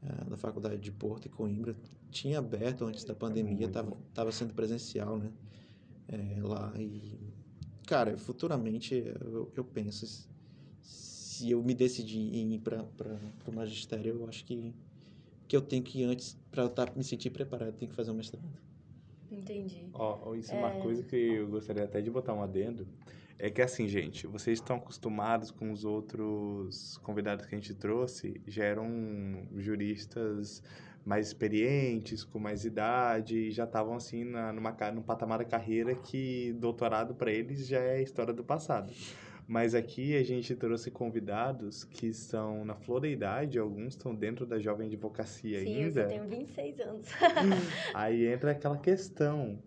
[0.03, 1.77] eh, da Faculdade de Porto e Coimbra.
[2.11, 5.33] Tinha aberto antes da pandemia, estava sendo presencial, né?
[6.09, 7.24] eh, lá e
[7.87, 10.07] cara, futuramente eu, eu penso
[10.83, 12.85] se- eu me decidir em ir para
[13.47, 14.73] o magistério, eu acho que
[15.47, 18.11] que eu tenho que antes para eu tá, me sentir preparado, eu tenho que fazer
[18.11, 18.49] um mestrado.
[19.31, 19.87] Entendi.
[19.93, 22.87] Ó, ó, isso é uma coisa que eu gostaria até de botar um adendo.
[23.39, 28.41] É que assim, gente, vocês estão acostumados com os outros convidados que a gente trouxe,
[28.47, 28.89] já eram
[29.57, 30.63] juristas
[31.05, 35.95] mais experientes, com mais idade, e já estavam assim na, numa, num patamar da carreira
[35.95, 38.91] que doutorado para eles já é história do passado.
[39.47, 44.47] Mas aqui a gente trouxe convidados que estão na flor da idade, alguns estão dentro
[44.47, 46.03] da jovem advocacia Sim, eu ainda.
[46.05, 47.09] só tenho 26 anos.
[47.93, 49.59] Aí entra aquela questão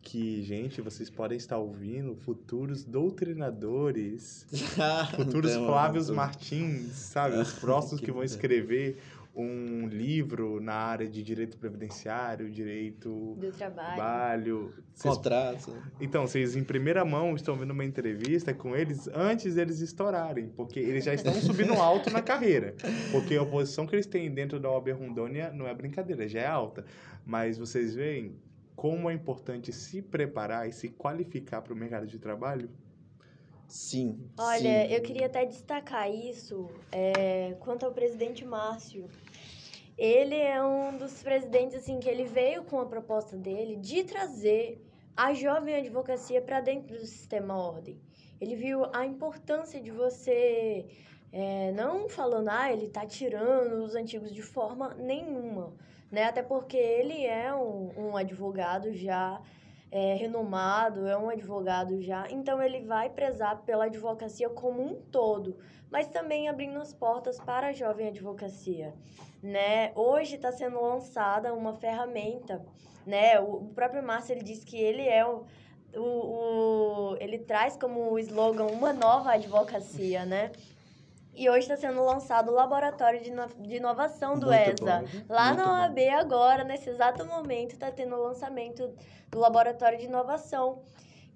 [0.00, 4.46] que, gente, vocês podem estar ouvindo futuros doutrinadores,
[5.16, 7.36] futuros Então, Flávios eu- Martins, sabe?
[7.36, 8.98] Os próximos que Que vão escrever
[9.38, 13.94] um livro na área de direito previdenciário, direito Do trabalho.
[13.96, 14.74] trabalho.
[14.94, 15.74] Vocês- Contratos.
[16.00, 20.80] Então, vocês em primeira mão estão vendo uma entrevista com eles antes deles estourarem, porque
[20.80, 22.74] eles já estão subindo alto na carreira.
[23.12, 26.46] Porque a posição que eles têm dentro da OAB Rondônia não é brincadeira, já é
[26.46, 26.84] alta.
[27.26, 28.36] Mas vocês veem
[28.74, 32.70] como é importante se preparar e se qualificar para o mercado de trabalho?
[33.68, 34.18] Sim.
[34.38, 34.94] Olha, sim.
[34.94, 39.06] eu queria até destacar isso é, quanto ao presidente Márcio.
[39.96, 44.84] Ele é um dos presidentes assim que ele veio com a proposta dele de trazer
[45.16, 47.98] a jovem advocacia para dentro do sistema ordem.
[48.38, 50.86] Ele viu a importância de você
[51.32, 55.72] é, não falando, ah, ele tá tirando os antigos de forma nenhuma,
[56.10, 56.24] né?
[56.24, 59.40] Até porque ele é um, um advogado já
[59.90, 65.56] é, renomado, é um advogado já, então ele vai prezar pela advocacia como um todo,
[65.90, 68.92] mas também abrindo as portas para a jovem advocacia,
[69.46, 69.92] né?
[69.94, 72.64] Hoje está sendo lançada uma ferramenta,
[73.06, 73.38] né?
[73.40, 75.44] O próprio Márcio ele disse que ele é o,
[75.94, 80.50] o, o ele traz como slogan uma nova advocacia, né?
[81.34, 85.00] E hoje está sendo lançado o Laboratório de, ino- de Inovação do Muito ESA.
[85.02, 85.06] bom.
[85.28, 85.70] Lá Muito na bom.
[85.82, 88.90] OAB agora, nesse exato momento, está tendo o lançamento
[89.30, 90.82] do Laboratório de Inovação,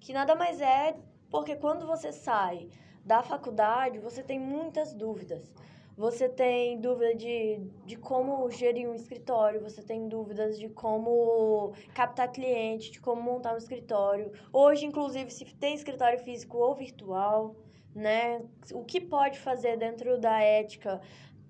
[0.00, 0.96] que nada mais é
[1.30, 2.68] Porque quando você sai
[3.04, 5.54] da faculdade, você tem muitas dúvidas.
[6.00, 12.32] Você tem dúvida de, de como gerir um escritório, você tem dúvidas de como captar
[12.32, 14.32] cliente, de como montar um escritório.
[14.50, 17.54] Hoje, inclusive, se tem escritório físico ou virtual,
[17.94, 18.40] né?
[18.72, 21.02] O que pode fazer dentro da ética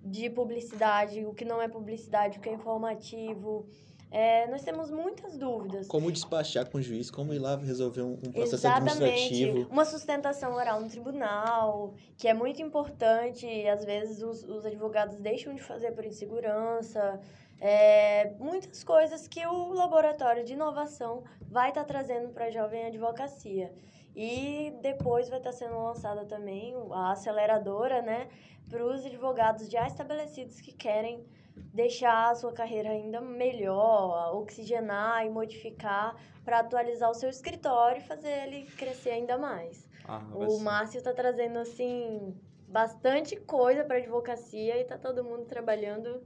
[0.02, 3.68] de publicidade, o que não é publicidade, o que é informativo.
[4.10, 5.86] É, nós temos muitas dúvidas.
[5.86, 9.04] Como despachar com o juiz, como ir lá resolver um, um processo Exatamente.
[9.04, 9.68] administrativo.
[9.70, 15.54] Uma sustentação oral no tribunal, que é muito importante, às vezes os, os advogados deixam
[15.54, 17.20] de fazer por insegurança.
[17.60, 22.86] É, muitas coisas que o laboratório de inovação vai estar tá trazendo para a jovem
[22.86, 23.72] advocacia.
[24.16, 28.28] E depois vai estar tá sendo lançada também a aceleradora, né,
[28.68, 31.24] para os advogados já estabelecidos que querem
[31.72, 38.04] deixar a sua carreira ainda melhor, oxigenar e modificar para atualizar o seu escritório e
[38.04, 39.88] fazer ele crescer ainda mais.
[40.04, 42.34] Ah, o Márcio está trazendo assim
[42.66, 46.22] bastante coisa para advocacia e está todo mundo trabalhando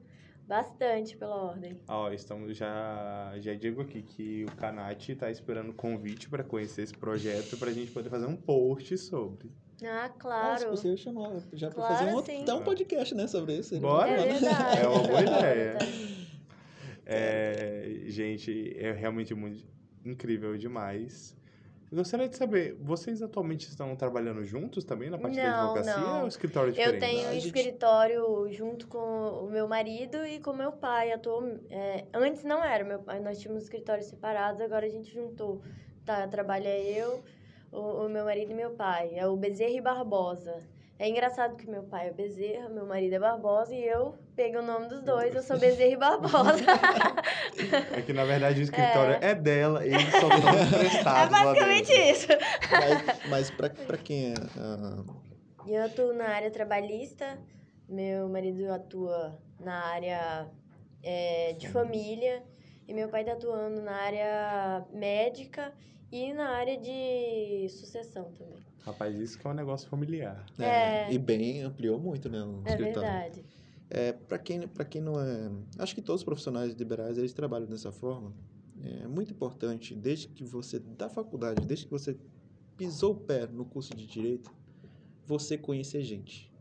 [0.47, 1.81] bastante pela ordem.
[1.89, 6.95] Ó, estamos já já digo aqui que o Canate está esperando convite para conhecer esse
[6.95, 9.51] projeto para a gente poder fazer um post sobre.
[9.83, 10.51] Ah, claro.
[10.51, 12.43] Nossa, você chamar já para Claro, fazer um, sim.
[12.43, 13.79] até um podcast, né, sobre isso.
[13.81, 14.11] Bora.
[14.11, 14.81] É verdade.
[14.81, 15.79] É uma boa ideia.
[17.07, 19.65] É, gente, é realmente muito
[20.05, 21.37] incrível demais.
[21.93, 25.97] Eu gostaria de saber, vocês atualmente estão trabalhando juntos também na parte da Não, advocacia
[26.01, 26.15] não.
[26.15, 27.01] ou é um escritório Eu diferente?
[27.01, 28.99] tenho um A gente- escritório junto com
[29.45, 31.13] o meu marido e com o meu pai.
[31.13, 35.63] Atual, é, antes não era, meu pai, nós tínhamos escritórios separados, agora a gente juntou.
[36.05, 37.23] Tá, trabalha eu,
[37.75, 39.11] o, o meu marido e meu pai.
[39.15, 40.63] É o Bezerra e Barbosa.
[40.97, 44.63] É engraçado que meu pai é Bezerra, meu marido é Barbosa e eu peguei o
[44.63, 46.65] nome dos dois, eu sou Bezerra e Barbosa.
[47.97, 51.93] É que na verdade o escritório é, dela, eles só estão é emprestados lá basicamente
[51.93, 52.27] isso.
[52.71, 54.35] Mas, mas para pra quem é.
[54.59, 55.05] ah,
[55.67, 57.39] E Eu atuo na área trabalhista,
[57.89, 60.49] meu marido atua na área
[61.03, 62.43] é, de família
[62.89, 65.73] e meu pai está atuando na área médica
[66.17, 68.59] e na área de sucessão também.
[68.83, 70.47] Rapaz, isso que é um negócio familiar.
[70.59, 71.13] é, É.
[71.13, 72.41] E bem ampliou muito, né?
[72.43, 72.95] O É escritório.
[73.11, 73.45] verdade.
[73.91, 75.51] É, para quem, pra quem não é.
[75.79, 78.33] Acho que todos os profissionais liberais eles trabalham dessa forma.
[78.83, 82.17] É muito importante, desde que você, da faculdade, desde que você
[82.77, 84.53] pisou o pé no curso de direito,
[85.27, 86.53] você conhecer gente.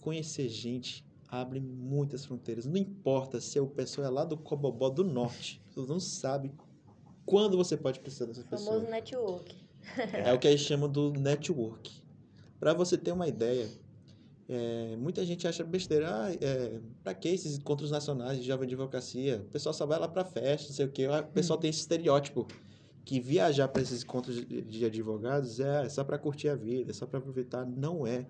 [0.00, 2.66] Conhecer gente abre muitas fronteiras.
[2.66, 6.52] Não importa se a pessoa é lá do Cobobó do Norte, você não sabe
[7.32, 8.72] quando você pode precisar dessa O pessoa.
[8.74, 9.56] famoso network.
[10.12, 11.90] É o que eles chamam do network.
[12.60, 13.66] Para você ter uma ideia,
[14.46, 16.08] é, muita gente acha besteira.
[16.14, 19.38] Ah, é, pra que esses encontros nacionais de jovem advocacia?
[19.38, 21.06] O pessoal só vai lá pra festa, não sei o quê.
[21.06, 22.46] Ah, O pessoal tem esse estereótipo
[23.02, 26.90] que viajar para esses encontros de, de advogados é, é só para curtir a vida,
[26.90, 27.64] é só para aproveitar.
[27.66, 28.26] Não é.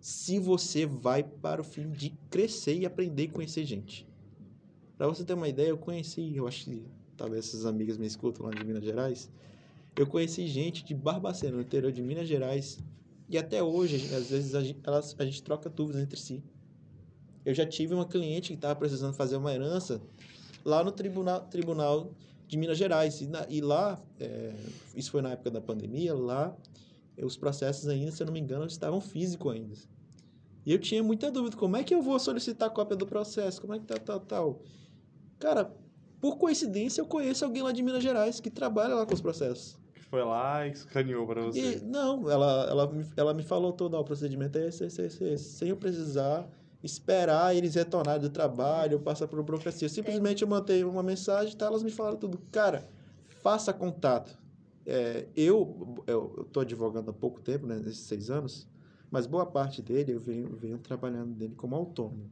[0.00, 4.04] Se você vai para o fim de crescer e aprender e conhecer gente.
[4.98, 6.84] Para você ter uma ideia, eu conheci, eu acho que
[7.22, 9.30] talvez essas amigas me escutam lá de Minas Gerais.
[9.96, 12.80] Eu conheci gente de Barbacena, no interior de Minas Gerais,
[13.28, 16.42] e até hoje, às vezes, a gente, elas, a gente troca dúvidas entre si.
[17.44, 20.02] Eu já tive uma cliente que estava precisando fazer uma herança
[20.64, 22.10] lá no tribunal, tribunal
[22.48, 23.20] de Minas Gerais.
[23.20, 24.52] E, na- e lá, é,
[24.96, 26.56] isso foi na época da pandemia, lá
[27.22, 29.76] os processos ainda, se eu não me engano, estavam físicos ainda.
[30.66, 33.60] E eu tinha muita dúvida, como é que eu vou solicitar cópia do processo?
[33.60, 34.62] Como é que tá, tal, tal?
[35.38, 35.72] Cara,
[36.22, 39.76] por coincidência, eu conheço alguém lá de Minas Gerais que trabalha lá com os processos.
[39.92, 41.80] Que foi lá e escaneou pra E, você.
[41.84, 45.44] não, ela, ela, me- ela me falou todo, o procedimento é esse, esse, esse, esse,
[45.56, 46.48] sem eu precisar
[46.80, 49.88] esperar eles retornarem do trabalho, passar por burocracia.
[49.88, 52.38] Simplesmente eu mandei uma mensagem, tá, elas me falaram tudo.
[52.52, 52.88] Cara,
[53.42, 54.38] faça contato.
[54.86, 55.96] É, eu,
[56.52, 58.68] tô advogando há pouco tempo, né, nesses seis anos,
[59.10, 62.30] mas boa parte dele eu venho, venho trabalhando dele como autônomo.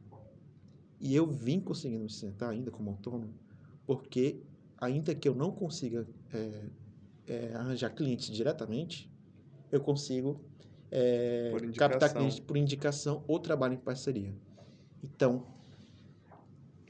[0.97, 3.33] E eu vim conseguindo me sustentar ainda como autônomo,
[3.91, 4.39] porque
[4.77, 6.63] ainda que eu não consiga é,
[7.27, 9.11] é, arranjar clientes diretamente,
[9.69, 10.39] eu consigo
[10.89, 14.33] é, captar clientes por indicação ou trabalho em parceria.
[15.03, 15.45] Então,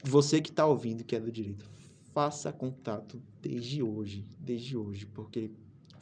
[0.04, 1.68] você que está ouvindo que é do direito,
[2.12, 5.50] faça contato desde hoje, desde hoje, porque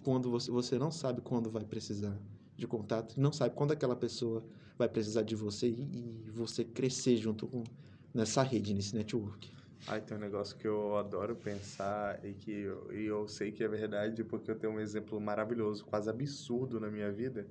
[0.05, 2.21] quando você, você não sabe quando vai precisar
[2.59, 4.45] de contato, não sabe quando aquela pessoa
[4.77, 7.65] vai precisar de você e, e você crescer junto com
[8.13, 9.51] nessa rede, nesse network.
[9.87, 13.65] Ai, tem um negócio que eu adoro pensar e que eu, e eu sei que
[13.65, 17.47] é verdade porque eu tenho um exemplo maravilhoso, quase absurdo na minha vida.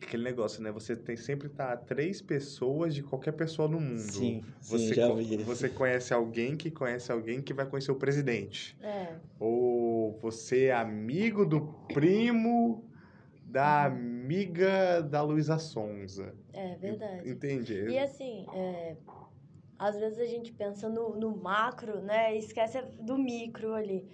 [0.00, 0.70] Aquele negócio, né?
[0.72, 4.00] Você tem sempre tá três pessoas de qualquer pessoa no mundo.
[4.00, 5.08] Sim, sim, Você, já
[5.44, 8.76] você conhece alguém que conhece alguém que vai conhecer o presidente.
[8.82, 9.14] É.
[9.38, 12.84] Ou você é amigo do primo
[13.44, 16.34] da amiga da Luísa Sonza.
[16.52, 17.28] É verdade.
[17.28, 17.74] Entende?
[17.74, 18.96] E assim, é,
[19.86, 22.34] às vezes a gente pensa no, no macro, né?
[22.36, 24.08] E esquece do micro ali.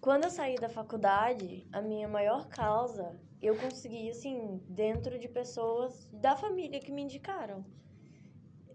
[0.00, 6.08] Quando eu saí da faculdade, a minha maior causa, eu consegui, assim, dentro de pessoas
[6.10, 7.62] da família que me indicaram.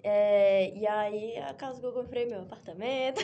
[0.04, 3.22] É, e aí, a casa que eu comprei meu apartamento,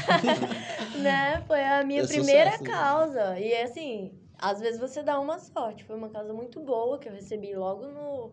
[1.02, 1.42] né?
[1.46, 2.64] Foi a minha É primeira sucesso.
[2.64, 3.38] causa.
[3.38, 5.84] E assim, às vezes você dá uma sorte.
[5.84, 8.32] Foi uma casa muito boa que eu recebi logo no,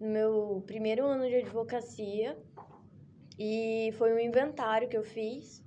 [0.00, 2.36] no meu primeiro ano de advocacia.
[3.38, 5.62] E foi um inventário que eu fiz.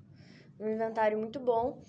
[0.59, 1.81] Um inventário muito bom.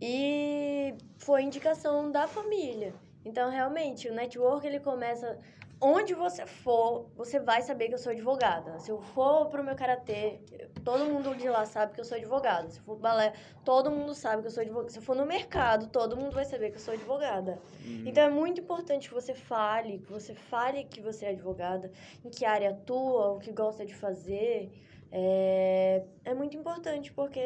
[0.00, 2.94] E foi indicação da família.
[3.24, 5.38] Então, realmente, o network ele começa
[5.80, 8.78] onde você for, você vai saber que eu sou advogada.
[8.78, 10.38] Se eu for pro meu karatê,
[10.84, 12.68] todo mundo de lá sabe que eu sou advogada.
[12.68, 13.32] Se eu for balé,
[13.64, 14.90] todo mundo sabe que eu sou advogada.
[14.90, 17.58] Se eu for no mercado, todo mundo vai saber que eu sou advogada.
[18.06, 21.90] Então é muito importante que você fale, que você fale que você é advogada,
[22.22, 24.70] em que área atua, o que gosta de fazer.
[25.12, 27.40] É, é muito importante porque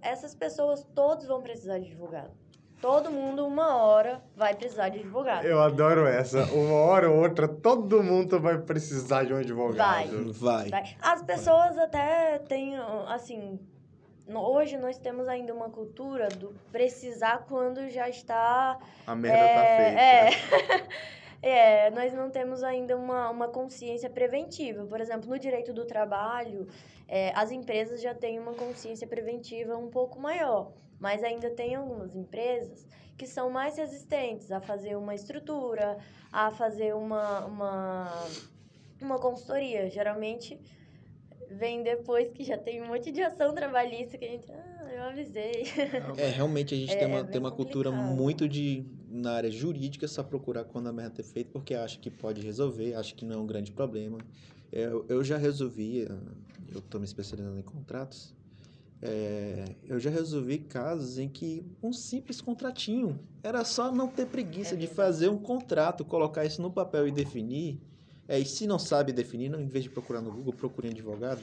[0.00, 2.30] essas pessoas todos vão precisar de advogado.
[2.80, 5.44] Todo mundo, uma hora, vai precisar de advogado.
[5.44, 6.44] Eu adoro essa.
[6.44, 9.76] Uma hora ou outra, todo mundo vai precisar de um advogado.
[9.76, 10.06] Vai.
[10.32, 10.68] Vai.
[10.70, 10.96] Vai.
[11.02, 13.60] As pessoas até têm, assim,
[14.26, 19.44] no- hoje nós temos ainda uma cultura do precisar quando já está A merda tá
[19.44, 20.72] é, feita.
[20.74, 20.88] É,
[21.42, 24.84] é, nós não temos ainda uma, uma consciência preventiva.
[24.84, 26.66] Por exemplo, no direito do trabalho,
[27.08, 32.14] é, as empresas já têm uma consciência preventiva um pouco maior, mas ainda tem algumas
[32.14, 32.86] empresas
[33.16, 35.98] que são mais resistentes a fazer uma estrutura,
[36.32, 38.26] a fazer uma, uma,
[39.00, 39.90] uma consultoria.
[39.90, 40.58] Geralmente
[41.50, 45.02] vem depois que já tem um monte de ação trabalhista que a gente, ah, eu
[45.02, 45.64] avisei.
[46.16, 49.50] É, realmente a gente É- tem uma, é tem uma cultura muito de, na área
[49.50, 53.24] jurídica, só procurar quando a merda é feita, porque acha que pode resolver, acha que
[53.24, 54.18] não é um grande problema.
[54.72, 56.08] Eu, eu já resolvi, eh,
[56.72, 58.32] eu estou me especializando em contratos,
[59.02, 64.74] eh, eu já resolvi casos em que um simples contratinho era só não ter preguiça
[64.74, 67.80] É de fazer um contrato, colocar isso no papel e definir.
[68.28, 70.92] É, e se não sabe definir, não, em vez de procurar no Google, procure um
[70.92, 71.42] advogado.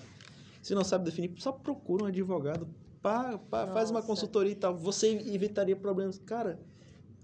[0.61, 2.65] Se não sabe definir, só procura um advogado,
[3.01, 4.77] pá, pá, faz uma consultoria e tal.
[4.77, 6.17] Você evitaria problemas.
[6.17, 6.57] Cara,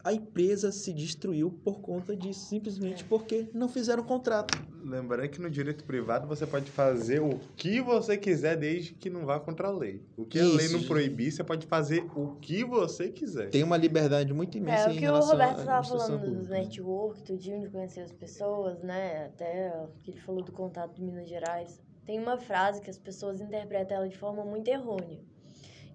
[0.03, 3.07] a empresa se destruiu por conta disso, simplesmente É.
[3.07, 4.57] porque não fizeram contrato.
[4.83, 9.25] Lembrando que no direito privado você pode fazer o que você quiser desde que não
[9.25, 10.01] vá contra a lei.
[10.17, 10.77] O que a lei Isso.
[10.77, 13.49] não proibir, você pode fazer o que você quiser.
[13.49, 16.19] Tem uma liberdade muito imensa É, o em que o relação Roberto à estava falando
[16.19, 16.53] dos pública.
[16.53, 19.27] network, tudinho, de conhecer as pessoas, né?
[19.27, 21.81] Até o que ele falou do contato de Minas Gerais.
[22.05, 25.19] Tem uma frase que as pessoas interpretam ela de forma muito errônea.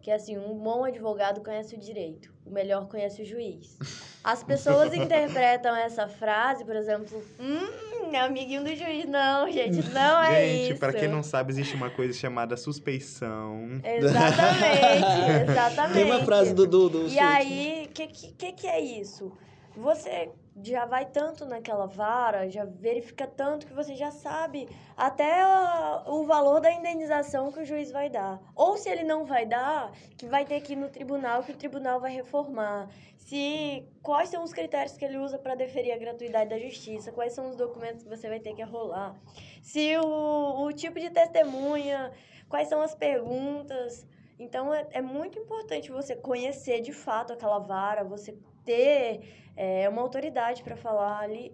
[0.00, 3.76] Que é assim, um bom advogado conhece o direito, o melhor conhece o juiz.
[4.22, 9.06] As pessoas interpretam essa frase, por exemplo, hum, amiguinho do juiz.
[9.06, 10.80] Não, gente, não é Gente, isso.
[10.80, 13.80] pra quem não sabe, existe uma coisa chamada suspeição.
[13.84, 15.94] Exatamente, exatamente.
[15.94, 19.32] Tem uma frase do do, do E aí, o que, que que é isso?
[19.78, 26.02] Você já vai tanto naquela vara, já verifica tanto que você já sabe até a-
[26.08, 28.40] o valor da indenização que o juiz vai dar.
[28.56, 31.56] Ou se ele não vai dar, que vai ter que ir no tribunal, que o
[31.56, 32.88] tribunal vai reformar.
[33.16, 37.32] Se quais são os critérios que ele usa para deferir a gratuidade da justiça, quais
[37.32, 39.14] são os documentos que você vai ter que arrolar.
[39.62, 42.10] Se o, o tipo de testemunha,
[42.48, 44.04] quais são as perguntas.
[44.40, 50.02] Então é, é muito importante você conhecer de fato aquela vara, você ter é, uma
[50.02, 51.52] autoridade para falar ali,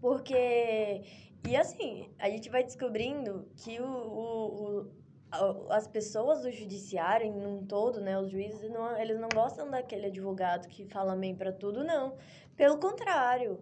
[0.00, 1.02] porque
[1.48, 7.46] e assim a gente vai descobrindo que o, o- o- as pessoas do judiciário em
[7.46, 11.52] um todo, né, os juízes não, eles não gostam daquele advogado que fala amém para
[11.52, 12.16] tudo, não.
[12.56, 13.58] Pelo contrário,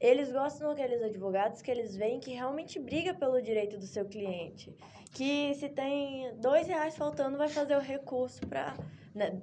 [0.00, 4.74] eles gostam daqueles advogados que eles veem que realmente briga pelo direito do seu cliente.
[5.12, 8.74] Que se tem dois reais faltando, vai fazer o recurso para.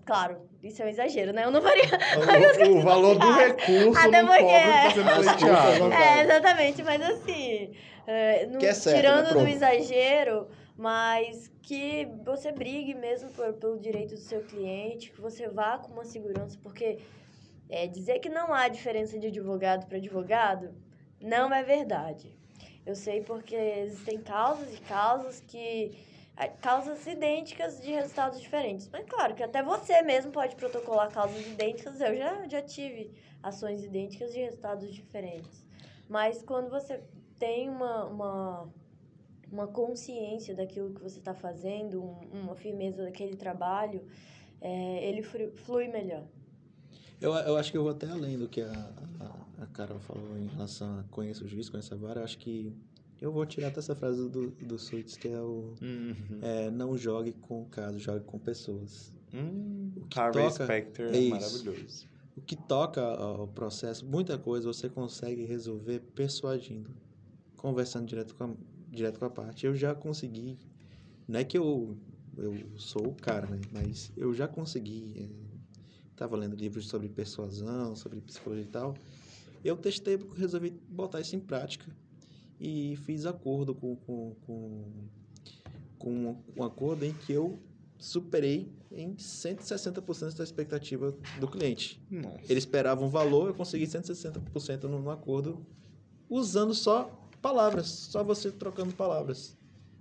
[0.05, 1.43] Claro, isso é um exagero, né?
[1.45, 1.83] Eu não faria.
[2.69, 4.87] O, o valor do recurso Até não porque cobre é.
[5.93, 7.71] É, exatamente, mas assim.
[8.07, 10.47] é, não- Que é certo, tirando né, do exagero,
[10.77, 15.91] mas que você brigue mesmo por- pelo direito do seu cliente, que você vá com
[15.93, 16.99] uma segurança, porque
[17.69, 20.73] é, dizer que não há diferença de advogado para advogado
[21.21, 22.33] não é verdade.
[22.85, 25.91] Eu sei porque existem causas e causas que.
[26.37, 28.89] Ah, causas idênticas de resultados diferentes.
[28.91, 31.99] Mas claro que até você mesmo pode protocolar causas idênticas.
[32.01, 33.11] Eu já, já tive
[33.41, 35.65] ações idênticas de resultados diferentes.
[36.09, 37.01] Mas quando você
[37.39, 38.69] tem uma, uma,
[39.51, 44.05] uma consciência daquilo que você está fazendo, um- uma firmeza daquele trabalho,
[44.61, 46.23] é, ele flui melhor.
[47.21, 48.71] Eu, eu acho que eu vou até além do que a,
[49.19, 52.19] a, a Carol falou em relação a conhecer o juiz, conhecer a vara.
[52.19, 52.75] Eu acho que
[53.21, 56.39] eu vou tirar até essa frase do, do Suits, que é o Uhum.
[56.41, 59.11] é, não jogue com casos, jogue com pessoas.
[59.33, 61.29] Hum, que Harvey toca- Specter é é isso.
[61.29, 62.07] maravilhoso.
[62.37, 66.89] O que toca ao processo, muita coisa você consegue resolver persuadindo,
[67.55, 68.49] conversando direto com a,
[68.91, 69.65] direto com a parte.
[69.65, 70.57] Eu já consegui,
[71.27, 71.97] não é que eu,
[72.37, 73.59] eu sou o cara, né?
[73.71, 75.29] Mas eu já consegui,
[76.11, 78.93] estava lendo livros sobre persuasão, sobre psicologia e tal.
[79.63, 81.85] Eu testei, resolvi botar isso em prática
[82.59, 84.83] e fiz acordo com, com, com,
[85.97, 87.59] com um acordo em que eu
[87.97, 92.01] superei em 160% da expectativa do cliente.
[92.09, 92.39] Nossa.
[92.47, 95.65] Ele esperava um valor, eu consegui 160% no, no acordo,
[96.29, 99.57] usando só palavras, só você trocando palavras.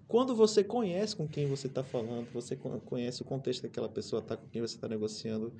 [0.06, 4.20] Quando você conhece com quem você está falando, você con- conhece o contexto daquela pessoa
[4.22, 5.52] tá, com quem você está negociando,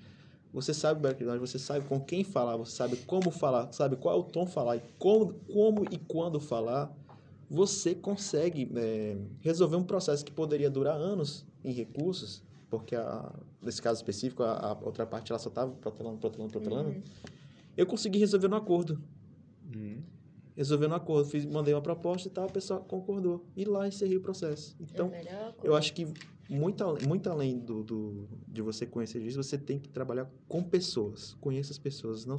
[0.55, 4.17] você sabe o background, você sabe com quem falar, você sabe como falar, sabe qual
[4.17, 6.97] é o tom falar, e como, como e quando falar,
[7.51, 12.41] você consegue é, resolver um processo que poderia durar anos em recursos,
[12.71, 16.89] porque a, nesse caso específico a, a outra parte ela só estava protelando, protelando, protelando.
[16.91, 17.03] Uhum.
[17.77, 19.03] Eu consegui resolver no acordo.
[19.75, 20.03] Hum.
[20.57, 21.29] Resolver no acordo.
[21.29, 23.45] Fiz, mandei uma proposta e tal, a pessoa concordou.
[23.57, 24.77] E lá encerrei o processo.
[24.81, 25.67] Então, é melhor coisa.
[25.67, 26.07] eu acho que
[26.49, 31.35] muito, muito além do, do, de você conhecer isso, você tem que trabalhar com pessoas.
[31.41, 32.27] Conheça as pessoas.
[32.27, 32.37] Não,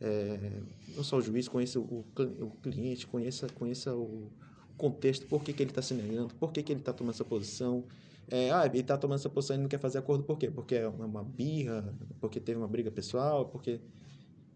[0.00, 0.60] é,
[0.96, 2.04] não só o juiz, conheça o,
[2.40, 4.30] o cliente, conheça, conheça o
[4.76, 7.24] contexto, por que, que ele está se negando, por que, que ele está tomando essa
[7.24, 7.84] posição.
[8.30, 10.50] É, ah, ele está tomando essa posição e não quer fazer acordo por quê?
[10.50, 13.80] Porque é uma birra, porque teve uma briga pessoal, porque...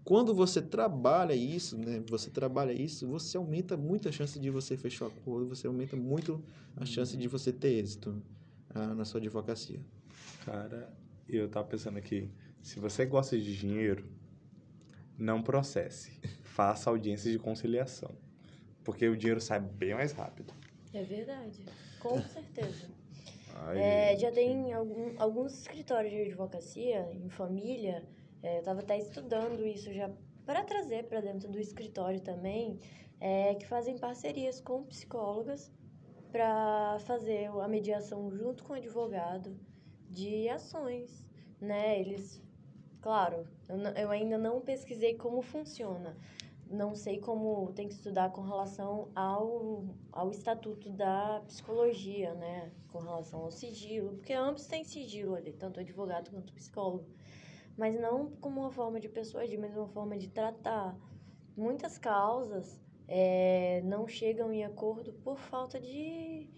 [0.05, 2.03] Quando você trabalha isso, né?
[2.09, 5.95] Você trabalha isso, você aumenta muito a chance de você fechar o acordo, você aumenta
[5.95, 6.43] muito
[6.74, 8.20] a chance de você ter êxito
[8.75, 9.81] ah, na sua advocacia.
[10.45, 10.93] Cara,
[11.29, 12.31] eu tava pensando aqui,
[12.62, 14.07] se você gosta de dinheiro,
[15.18, 16.12] não processe.
[16.43, 18.11] Faça audiência de conciliação.
[18.85, 20.53] Porque o dinheiro sai bem mais rápido.
[20.93, 21.64] É verdade.
[22.01, 22.89] Com certeza.
[23.66, 28.03] Aí, É, já tem algum- alguns escritórios de advocacia em família.
[28.45, 30.11] é, eu estava até estudando isso já
[30.45, 32.81] para trazer para dentro do escritório também,
[33.20, 35.70] é, que fazem parcerias com psicólogas
[36.33, 39.55] para fazer a mediação junto com o advogado
[40.09, 41.28] de ações,
[41.61, 42.01] né?
[42.01, 42.43] Eles,
[43.03, 43.47] claro,
[43.97, 46.16] eu, ainda não pesquisei como funciona.
[46.70, 52.72] Não sei como tem que estudar com relação ao, ao estatuto da psicologia, né?
[52.91, 57.07] Com relação ao sigilo, porque ambos têm sigilo ali, tanto o advogado quanto o psicólogo.
[57.76, 60.97] Mas não como uma forma de persuadir, mas uma forma de tratar.
[61.55, 62.82] Muitas causas
[63.15, 66.49] eh, não chegam em acordo por falta de,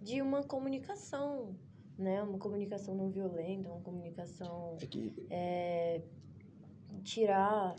[0.00, 1.54] de uma comunicação,
[1.98, 2.22] né?
[2.22, 6.00] Uma comunicação não violenta, uma comunicação É que é,
[7.04, 7.76] tirar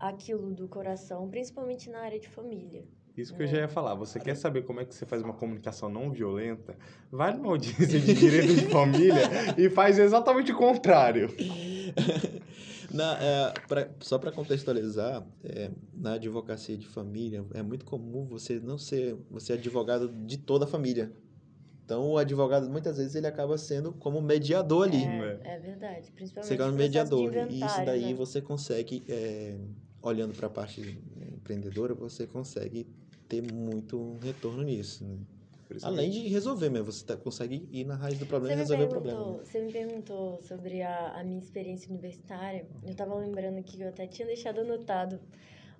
[0.00, 2.84] aquilo do coração, principalmente na área de família.
[3.16, 3.94] Isso que eu já ia falar.
[3.94, 6.76] Você quer saber como é que você faz uma comunicação não violenta?
[7.08, 9.22] Vai numa audiência de direito de família
[9.56, 11.28] e faz exatamente o contrário.
[12.94, 18.60] na, é, pra- só para contextualizar, é, na advocacia de família é muito comum você
[18.60, 21.12] não ser você é advogado de toda a família.
[21.84, 25.04] Então o advogado muitas vezes ele acaba sendo como mediador ali.
[25.04, 25.40] É.
[25.44, 26.82] É verdade, principalmente Você processo de
[27.28, 27.50] mediador.
[27.50, 28.14] E isso daí né?
[28.14, 29.58] você consegue, é,
[30.00, 30.80] olhando para a parte
[31.36, 32.86] empreendedora, você consegue
[33.28, 35.04] ter muito retorno nisso.
[35.04, 35.18] né?
[35.82, 38.88] Além de resolver mesmo, você tá- consegue ir na raiz do problema e resolver o
[38.88, 39.32] problema.
[39.38, 42.66] você me perguntou sobre a, a minha experiência universitária.
[42.86, 45.18] Eu tava lembrando que eu até tinha deixado anotado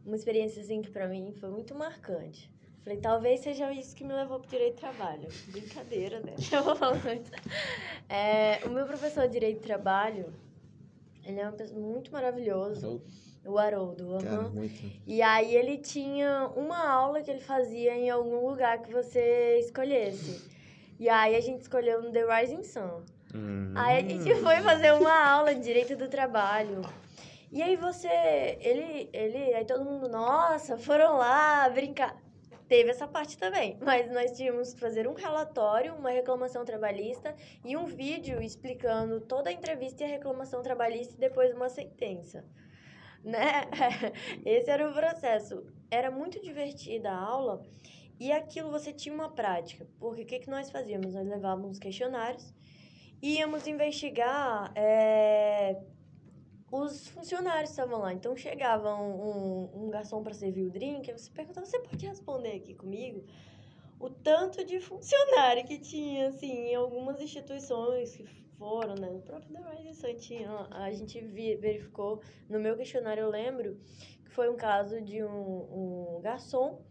[0.04, 2.50] uma experiência assim que pra mim foi muito marcante.
[2.82, 5.28] Falei, talvez seja isso que me levou pro direito do trabalho.
[5.48, 6.34] Brincadeira, né?
[6.52, 7.30] Eu vou falando antes.
[8.08, 10.32] É, o meu professor de direito do trabalho,
[11.24, 12.86] ele é uma pessoa muito maravilhoso.
[13.46, 14.16] O Haroldo.
[14.16, 14.20] aham.
[14.20, 14.90] Cara, muito.
[15.06, 20.50] E aí ele tinha uma aula que ele fazia em algum lugar que você escolhesse.
[20.98, 23.02] E aí a gente escolheu no The Rising Sun.
[23.34, 23.72] Hum.
[23.76, 26.82] Aí a gente foi fazer uma aula de direito do trabalho.
[27.50, 28.08] E aí você,
[28.60, 32.16] ele, ele, aí todo mundo, nossa, foram lá brincar.
[32.68, 37.34] Teve essa parte também, mas nós tínhamos que fazer um relatório, uma reclamação trabalhista
[37.64, 42.44] e um vídeo explicando toda a entrevista e a reclamação trabalhista e depois uma sentença.
[43.24, 43.62] Né?
[44.44, 45.64] Esse era o processo.
[45.90, 47.64] Era muito divertida a aula
[48.20, 49.88] e aquilo você tinha uma prática.
[49.98, 51.14] Porque o que, que nós fazíamos?
[51.14, 52.52] Nós levávamos questionários
[53.24, 55.80] íamos investigar é,
[56.70, 58.12] os funcionários que estavam lá.
[58.12, 62.56] Então chegava um, um, um garçom para servir o drink, você perguntava, você pode responder
[62.56, 63.24] aqui comigo?
[63.98, 68.26] O tanto de funcionário que tinha, assim, em algumas instituições que
[68.58, 69.08] foram, né?
[69.10, 73.78] No próprio The Rising Sun tinha, a gente verificou, no meu questionário eu lembro,
[74.24, 76.82] que foi um caso de um, um garçom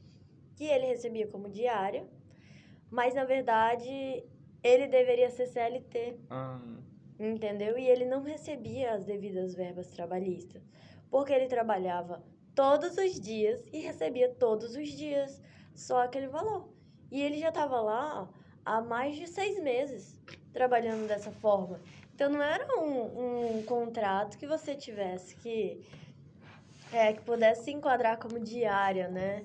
[0.56, 2.08] que ele recebia como diária,
[2.90, 4.24] mas na verdade
[4.64, 6.60] ele deveria ser CLT, Ah,
[7.20, 7.78] entendeu?
[7.78, 10.64] E ele não recebia as devidas verbas trabalhistas,
[11.10, 12.24] porque ele trabalhava
[12.56, 15.42] todos os dias e recebia todos os dias
[15.74, 16.70] só aquele valor.
[17.12, 18.30] E ele já estava lá
[18.66, 20.20] há mais de seis meses
[20.54, 21.80] trabalhando dessa forma.
[22.16, 25.82] Então não era um, um contrato que você tivesse que.
[26.92, 29.44] É, que pudesse se enquadrar como diária, né?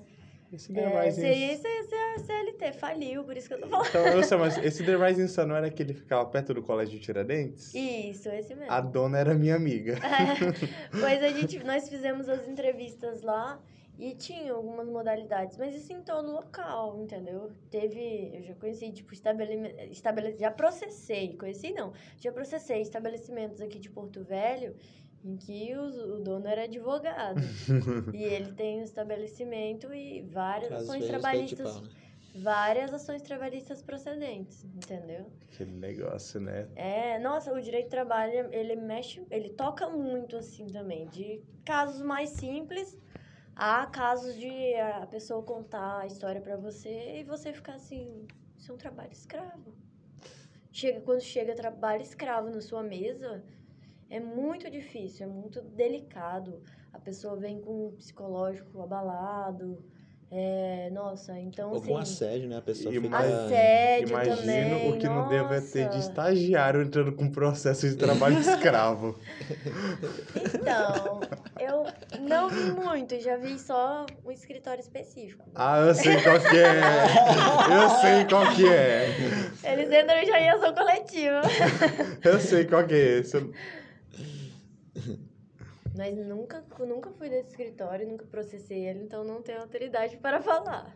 [0.51, 3.67] Esse The É, Rising seria isso aí, a CLT, faliu, por isso que eu tô
[3.67, 3.87] falando.
[3.87, 6.99] Então, eu sei, mas esse The Rising Sun não era que ficava perto do colégio
[6.99, 7.73] Tiradentes?
[7.73, 8.71] Isso, esse mesmo.
[8.71, 9.97] A dona era minha amiga.
[10.91, 13.59] Pois a gente, nós fizemos as entrevistas lá
[13.99, 17.51] e tinha algumas modalidades, mas isso em todo local, entendeu?
[17.69, 23.77] Teve, eu já conheci, tipo, estabelecimento, estabele, já processei, conheci não, já processei estabelecimentos aqui
[23.77, 24.73] de Porto Velho
[25.21, 27.41] em que o, o dono era advogado.
[28.15, 31.89] e ele tem um estabelecimento e várias Às ações trabalhistas, pau, né?
[32.35, 35.25] várias ações trabalhistas procedentes, entendeu?
[35.53, 36.69] Aquele negócio, né?
[36.77, 42.01] É, nossa, o direito do trabalho, ele mexe, ele toca muito assim também, de casos
[42.01, 42.97] mais simples
[43.61, 48.25] a casos de a pessoa contar a história pra você e você ficar assim,
[48.57, 49.75] isso é um trabalho escravo.
[50.71, 53.43] Chega quando chega trabalho escravo na sua mesa,
[54.09, 56.63] é muito difícil, é muito delicado.
[56.93, 59.83] A pessoa vem com o psicológico abalado.
[60.31, 62.57] É, nossa, então Ou com assim, assédio, né?
[62.57, 63.17] A pessoa fica...
[63.17, 64.89] assédio Imagino também.
[64.91, 66.09] o que não deve ter de nossa.
[66.09, 69.17] estagiário entrando com processo de trabalho escravo.
[70.35, 71.21] Então,
[71.59, 71.85] eu
[72.21, 75.43] não vi muito, já vi só um escritório específico.
[75.55, 76.81] Ah, eu sei qual que é.
[77.81, 79.07] Eu sei qual que é.
[79.63, 81.41] Eles entram já em ação coletiva.
[82.23, 83.51] Eu sei qual que é esse.
[85.99, 90.95] Mas nunca, nunca fui desse escritório, nunca processei ele, então não tenho autoridade para falar.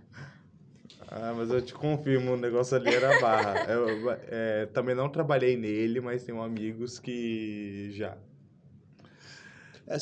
[1.09, 3.55] Ah, mas eu te confirmo, o negócio ali era barra.
[3.69, 8.17] Eu, é, também não trabalhei nele, mas tenho amigos que já.
[9.85, 9.97] É,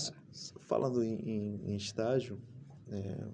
[0.68, 2.40] falando em, em- em estágio,
[2.92, 3.28] é,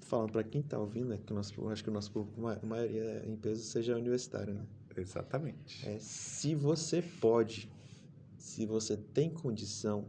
[0.00, 2.58] falando para quem está ouvindo, é que o nosso, acho que o nosso público, a
[2.64, 4.64] maioria é em peso seja universitário, né?
[4.96, 5.86] Exatamente.
[5.86, 7.70] É, se você pode,
[8.38, 10.06] se você tem condição,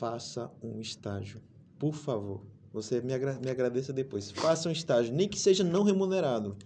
[0.00, 1.42] faça um estágio.
[1.78, 2.46] Por favor.
[2.72, 4.30] Você me, agra me agradeça depois.
[4.30, 6.56] Faça um estágio, nem que seja não remunerado.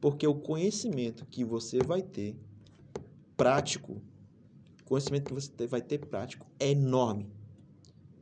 [0.00, 2.36] Porque o conhecimento que você vai ter,
[3.36, 4.00] prático,
[4.80, 7.28] o conhecimento que você vai ter prático é enorme.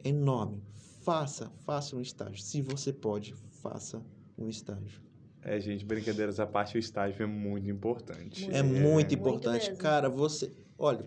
[0.02, 0.62] Enorme.
[1.02, 2.42] Faça, faça um estágio.
[2.42, 4.00] Se você pode, faça
[4.38, 5.02] um estágio.
[5.42, 8.44] É, gente, brincadeiras à parte, o estágio é muito importante.
[8.44, 8.56] Muito.
[8.56, 9.68] É muito Muito importante.
[9.68, 9.76] mesmo.
[9.76, 10.50] Cara, você.
[10.78, 11.06] Olha,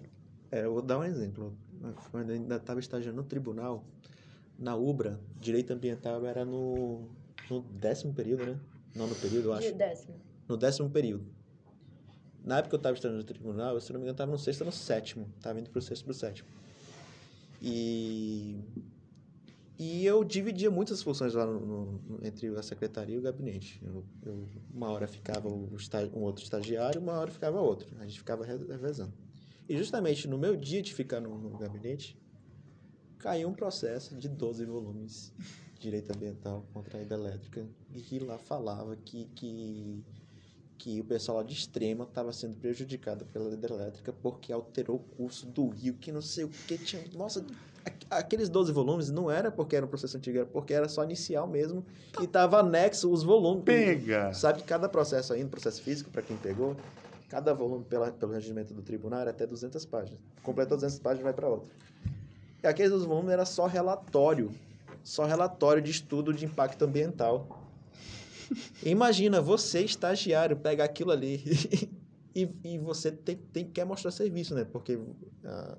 [0.52, 1.58] é, eu vou dar um exemplo.
[2.12, 3.84] Quando ainda estava estagiando no tribunal,
[4.58, 7.08] na UBRA, direito ambiental era no,
[7.50, 8.60] no décimo período, né?
[8.96, 9.74] Nono período, eu acho.
[9.76, 10.16] décimo.
[10.48, 11.26] No décimo período.
[12.44, 14.40] Na época que eu estava estagiando no tribunal, eu, se não me engano, estava no
[14.40, 15.28] sexto ou no sétimo.
[15.38, 16.48] Estava indo pro sexto pro sétimo.
[17.62, 18.60] E.
[19.78, 23.80] E eu dividia muitas funções lá no, no- no- entre a secretaria e o gabinete.
[23.82, 25.70] Eu, eu- uma hora ficava o
[26.14, 27.88] um outro estagiário, uma hora ficava outro.
[28.00, 29.14] A gente ficava re- revezando.
[29.70, 32.18] E justamente no meu dia de ficar no, no gabinete,
[33.20, 35.32] caiu um processo de 12 volumes
[35.76, 40.04] de direito ambiental contra a hidrelétrica e que lá falava que, que,
[40.76, 45.46] que o pessoal lá de extrema estava sendo prejudicado pela hidrelétrica porque alterou o curso
[45.46, 47.04] do rio, que não sei o que tinha.
[47.14, 47.46] Nossa,
[48.10, 51.48] aqueles 12 volumes não era porque era um processo antigo, era porque era só inicial
[51.48, 51.86] mesmo
[52.20, 53.66] e tava anexo os volumes.
[53.66, 54.34] Pega!
[54.34, 56.76] Sabe que cada processo ainda, processo físico, para quem pegou,
[57.30, 60.20] cada volume pela, pelo regimento do tribunal era até 200 páginas.
[60.44, 61.72] Completou 200 páginas, vai para outra.
[62.62, 64.52] E aqueles dos volumes era só relatório.
[65.04, 67.48] Só relatório de estudo de impacto ambiental.
[68.84, 71.44] Imagina você, estagiário, pegar aquilo ali
[72.36, 74.66] e, e você tem, tem, quer mostrar serviço, né?
[74.66, 75.00] Porque
[75.46, 75.78] ah,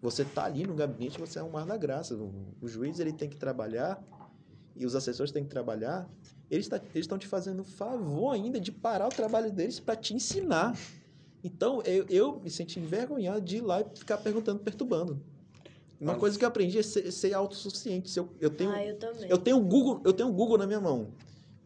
[0.00, 2.14] você tá ali no gabinete, você é um mar da graça.
[2.14, 4.02] O, o juiz ele tem que trabalhar
[4.74, 6.08] e os assessores têm que trabalhar
[6.50, 10.78] eles tá- estão te fazendo favor ainda de parar o trabalho deles para te ensinar.
[11.42, 15.20] Então, eu, eu me senti envergonhado de ir lá e ficar perguntando, perturbando.
[16.00, 16.20] Uma Nossa.
[16.20, 18.10] coisa que eu aprendi é ser, ser autossuficiente.
[18.10, 19.30] Se eu, eu tenho, Ah, eu também.
[19.30, 21.08] eu tenho Google, eu tenho Google na minha mão.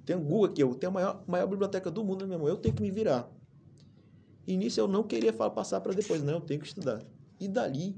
[0.04, 2.48] Tenho Google aqui, eu tenho a maior, maior biblioteca do mundo na minha mão.
[2.48, 3.28] Eu tenho que me virar.
[4.46, 7.02] E nisso eu não queria fa- passar para depois, não, eu tenho que estudar.
[7.38, 7.96] E dali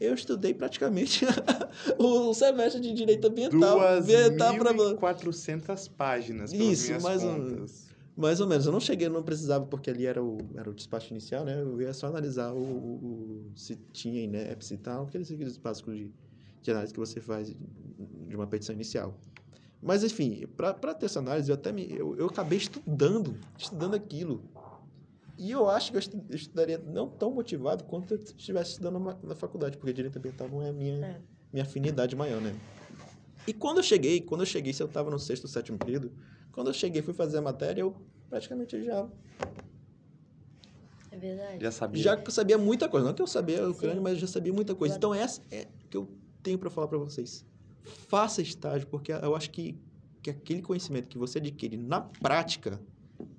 [0.00, 1.24] eu estudei praticamente
[1.98, 3.80] o semestre de direito ambiental.
[3.80, 7.86] Ambiental pra- 2.400 páginas, pelas Isso, minhas mais um- contas.
[8.16, 8.64] Mais ou menos.
[8.64, 11.60] Eu não cheguei, não precisava, porque ali era o, era o despacho inicial, né?
[11.60, 15.94] Eu ia só analisar o, o- o- se tinha inépcia e tal, aqueles, aqueles básicos
[15.96, 16.10] de,
[16.62, 17.48] de análise que você faz
[18.28, 19.14] de uma petição inicial.
[19.82, 24.42] Mas, enfim, para ter essa análise, eu até me, eu, eu acabei estudando, estudando aquilo.
[25.38, 28.98] E eu acho que eu estu- eu estudaria não tão motivado quanto eu estivesse estudando
[28.98, 31.20] na, na faculdade, porque direito ambiental não é a minha, É.
[31.52, 32.54] minha afinidade maior, né?
[33.46, 36.10] E quando eu cheguei, quando eu cheguei, se eu estava no sexto, sétimo período,
[36.52, 37.94] quando eu cheguei e fui fazer a matéria, eu
[38.30, 39.06] praticamente já,
[41.10, 41.62] É verdade.
[41.62, 42.02] Já sabia.
[42.02, 43.06] já sabia muita coisa.
[43.06, 44.98] Não que eu sabia o crânio, mas eu já sabia muita coisa.
[44.98, 45.14] Claro.
[45.14, 46.08] Então, essa é o que eu
[46.42, 47.44] tenho para falar para vocês.
[48.08, 49.78] Faça estágio, porque eu acho que,
[50.22, 52.80] que aquele conhecimento que você adquire na prática,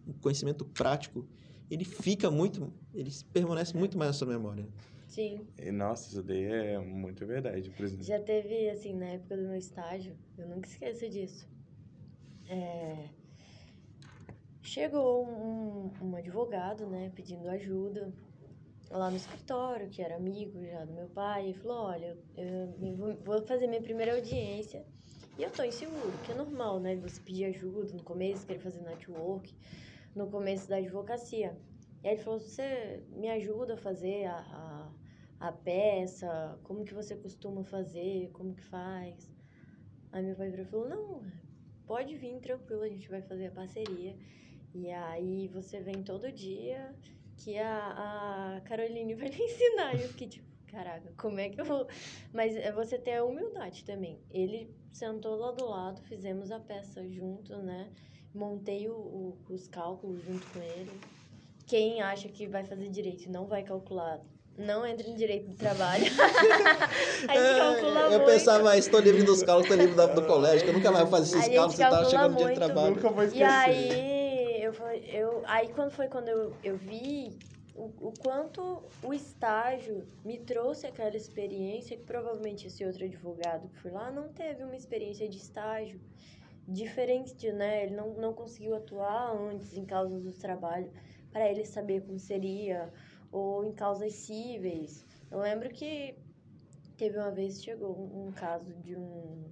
[0.07, 1.27] o conhecimento prático,
[1.69, 4.67] ele fica muito, ele permanece muito mais na sua memória.
[5.07, 5.47] Sim.
[5.57, 8.03] E, Nossa, isso daí é muito verdade, por exemplo.
[8.03, 11.47] Já teve, assim, na época do meu estágio, eu nunca esqueço disso.
[12.49, 13.09] É,
[14.67, 18.13] Chegou um, um advogado, né, pedindo ajuda
[18.91, 23.41] lá no escritório, que era amigo já do meu pai, e falou, olha, eu vou
[23.43, 24.85] fazer minha primeira audiência
[25.37, 28.81] e eu tô inseguro, que é normal, né, você pedir ajuda no começo, querer fazer
[28.81, 29.55] network,
[30.17, 31.55] no começo da advocacia.
[32.03, 34.37] E aí ele falou, você me ajuda a fazer a,
[35.39, 39.31] a, a peça, como que você costuma fazer, como que faz?
[40.11, 41.21] Aí meu pai falou, não,
[41.85, 44.15] pode vir tranquilo, a gente vai fazer a parceria.
[44.73, 46.95] E aí você vem todo dia
[47.37, 49.95] que a, a Caroline vai lhe ensinar.
[49.95, 51.87] E eu fiquei tipo, caraca, como é que eu vou.
[52.33, 54.19] Mas é você ter a humildade também.
[54.29, 57.91] Ele sentou lá do lado, fizemos a peça junto, né?
[58.33, 61.01] Montei o, o- os cálculos junto com ele.
[61.65, 64.21] Quem acha que vai fazer direito e não vai calcular,
[64.57, 66.03] não entra em direito do trabalho.
[67.27, 68.25] a gente calcula eu muito.
[68.25, 71.03] pensava, ah, estou livre dos cálculos, estou livre da- do colégio, que eu nunca mais
[71.09, 72.55] vou fazer esses cálculos e tal, chegando no dia de muito.
[72.55, 72.95] trabalho.
[72.95, 73.45] Nunca vou E esquecer.
[73.45, 77.37] aí, eu, eu, aí quando foi quando eu, eu vi
[77.75, 83.77] o, o quanto o estágio me trouxe aquela experiência que provavelmente esse outro advogado que
[83.79, 85.99] foi lá não teve uma experiência de estágio
[86.67, 87.85] diferente, né?
[87.85, 90.91] Ele não, não conseguiu atuar antes em causas do trabalho
[91.31, 92.91] para ele saber como seria,
[93.31, 95.05] ou em causas cíveis.
[95.29, 96.15] Eu lembro que
[96.97, 99.43] teve uma vez chegou um, caso de um,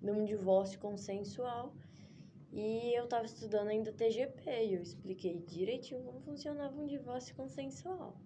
[0.00, 1.74] de um divórcio consensual
[2.52, 8.16] e eu tava estudando ainda TGP e eu expliquei direitinho como funcionava um divórcio consensual.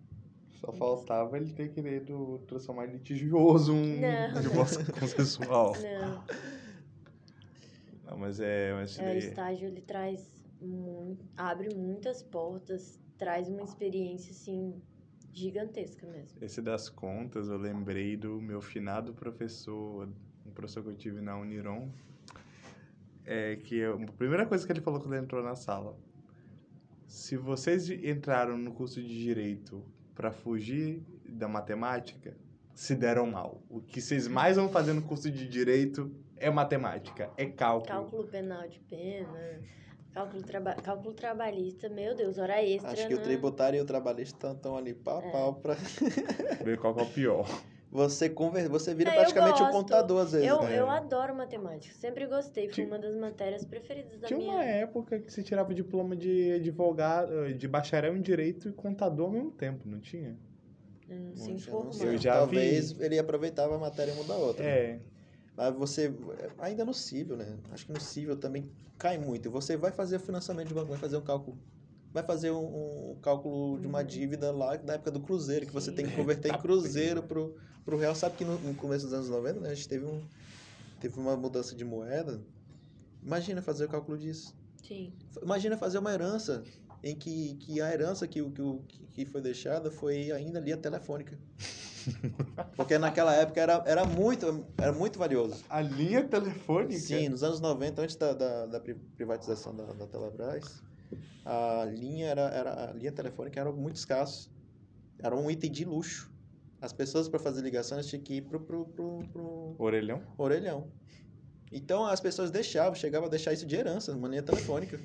[0.61, 4.40] Só faltava ele ter querido transformar em litigioso um Não.
[4.40, 5.74] divórcio consensual.
[5.74, 6.24] Não,
[8.05, 8.72] Não, mas é.
[8.74, 10.30] Mas é, o estágio ele traz
[10.61, 14.80] muito, abre muitas portas, traz uma experiência assim
[15.32, 16.38] gigantesca mesmo.
[16.42, 20.09] Esse das contas, eu lembrei do meu finado professor,
[20.46, 21.88] um professor que eu tive na Uniron,
[23.24, 25.98] é que eu- a primeira coisa que ele falou quando ele entrou na sala,
[27.07, 29.84] se vocês entraram no curso de Direito
[30.14, 32.36] para fugir da matemática,
[32.74, 33.62] se deram mal.
[33.68, 37.87] O que vocês mais vão fazer no curso de Direito é matemática, é cálculo.
[37.89, 39.61] Cálculo penal de pena,
[40.12, 42.93] cálculo, traba cálculo trabalhista, meu Deus, hora extra.
[42.93, 43.22] Acho que o né?
[43.22, 45.30] tributário e o trabalhista estão ali pau a É.
[45.30, 45.74] pau pra
[46.64, 47.47] Ver qual que é o pior.
[47.91, 48.68] você conver...
[48.68, 49.72] você vira É, praticamente o gosto.
[49.72, 50.78] contador às vezes, Eu, né?
[50.80, 54.64] eu adoro matemática, sempre gostei, foi Tinha- uma das matérias preferidas da Tinha minha uma
[54.64, 59.53] época que você tirava diploma de advogado, de bacharel em Direito e contador ao mesmo
[59.53, 60.37] tempo, não tinha?
[61.09, 61.93] Hum, se não informar.
[61.93, 62.09] sei.
[62.09, 63.05] Eu já Talvez vi.
[63.05, 64.64] ele aproveitava a matéria e muda a outra.
[64.64, 65.01] né?
[65.57, 66.12] Mas você,
[66.59, 67.57] ainda no cível, né?
[67.70, 69.50] Acho que no cível também cai muito.
[69.50, 71.57] Você vai fazer o financiamento de banco, vai fazer um cálculo.
[72.12, 74.07] Vai fazer um, um cálculo de uma Uhum.
[74.07, 77.57] dívida lá da época do Cruzeiro, que você tem que converter em Tá Cruzeiro pro,
[77.84, 78.14] pro Real.
[78.14, 79.70] Sabe que no, no começo dos anos 90, né?
[79.70, 80.22] A gente teve, um,
[81.00, 82.40] teve uma mudança de moeda.
[83.22, 84.55] Imagina fazer o cálculo disso.
[84.82, 85.12] Sim.
[85.42, 86.62] Imagina fazer uma herança
[87.02, 88.40] em que, que a herança que,
[88.88, 91.38] que, que foi deixada foi ainda linha telefônica.
[92.76, 95.64] Porque naquela época era, era, muito, era muito valioso.
[95.68, 96.98] a linha telefônica.
[97.00, 100.82] Sim, nos anos 90, antes da, da, da pri- privatização da, da Telebrás,
[101.44, 104.50] a linha, era, era, a linha telefônica era muito escasso.
[105.22, 106.30] Era um item de luxo.
[106.80, 110.22] As pessoas, para fazer ligações, tinham que ir pro, pro, pro, pro Orelhão?
[110.36, 110.90] orelhão.
[111.72, 115.00] Então, as pessoas deixavam, chegavam a deixar isso de herança, uma linha telefônica.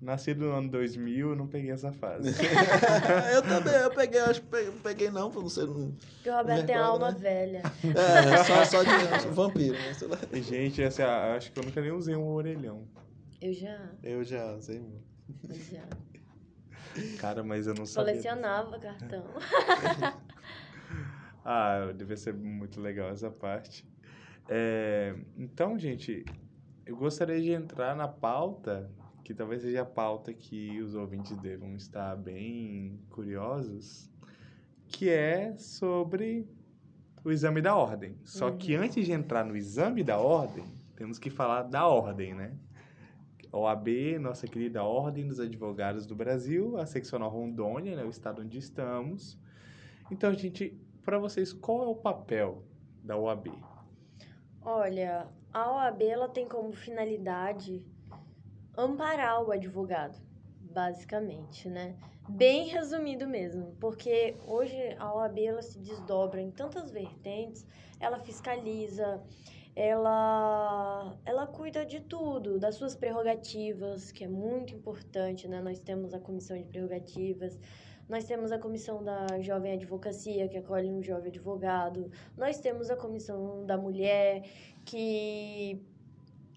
[0.00, 2.30] Nascido no ano 2000, eu não peguei essa fase.
[3.34, 5.66] eu também, eu peguei, acho que peguei, peguei não, pra não ser...
[5.66, 7.18] Não, Porque o Roberto tem a alma né?
[7.18, 7.62] velha.
[7.82, 9.94] é, só, só de vampiro, né?
[9.94, 10.18] Sei lá.
[10.34, 12.86] Gente, essa, eu acho que eu nunca nem usei um orelhão.
[13.40, 15.04] Eu já, Eu já usei muito.
[15.48, 15.84] eu já.
[17.18, 18.12] Cara, mas eu não sabia.
[18.12, 19.24] Colecionava cartão.
[21.50, 23.82] Ah, deve ser muito legal essa parte.
[24.50, 26.22] É, então, gente,
[26.84, 28.90] eu gostaria de entrar na pauta
[29.28, 34.10] que talvez seja a pauta que os ouvintes devam estar bem curiosos,
[34.86, 36.48] que é sobre
[37.22, 38.16] o exame da ordem.
[38.24, 38.84] Só que Uhum.
[38.84, 40.64] antes de entrar no exame da ordem,
[40.96, 42.56] temos que falar da ordem, né?
[43.52, 48.56] OAB, nossa querida Ordem dos Advogados do Brasil, a seccional Rondônia, né, o estado onde
[48.56, 49.38] estamos.
[50.10, 50.70] Então, gente,
[51.04, 52.64] para vocês, qual é o papel
[53.04, 53.52] da OAB?
[54.62, 57.84] Olha, a OAB ela tem como finalidade
[58.78, 60.16] amparar o advogado,
[60.70, 61.96] basicamente, né?
[62.28, 67.66] Bem resumido mesmo, porque hoje a OAB ela se desdobra em tantas vertentes,
[67.98, 69.20] ela fiscaliza,
[69.74, 75.60] ela ela cuida de tudo, das suas prerrogativas, que é muito importante, né?
[75.60, 77.58] Nós temos a comissão de prerrogativas,
[78.08, 82.96] nós temos a comissão da jovem advocacia, que acolhe um jovem advogado, nós temos a
[82.96, 84.42] comissão da mulher,
[84.84, 85.84] que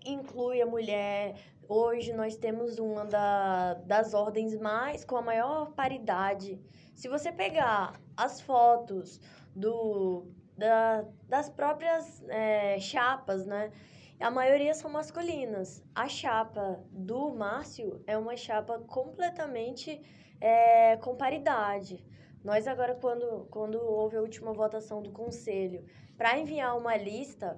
[0.05, 1.35] inclui a mulher.
[1.67, 6.59] Hoje nós temos uma da, das ordens mais com a maior paridade.
[6.95, 9.19] Se você pegar as fotos
[9.55, 10.27] do,
[10.57, 13.71] da, das próprias eh, chapas, né?
[14.19, 15.83] A maioria são masculinas.
[15.95, 19.99] A chapa do Márcio é uma chapa completamente
[20.39, 22.05] eh, com paridade.
[22.43, 25.83] Nós agora, quando, quando houve a última votação do conselho,
[26.17, 27.57] para enviar uma lista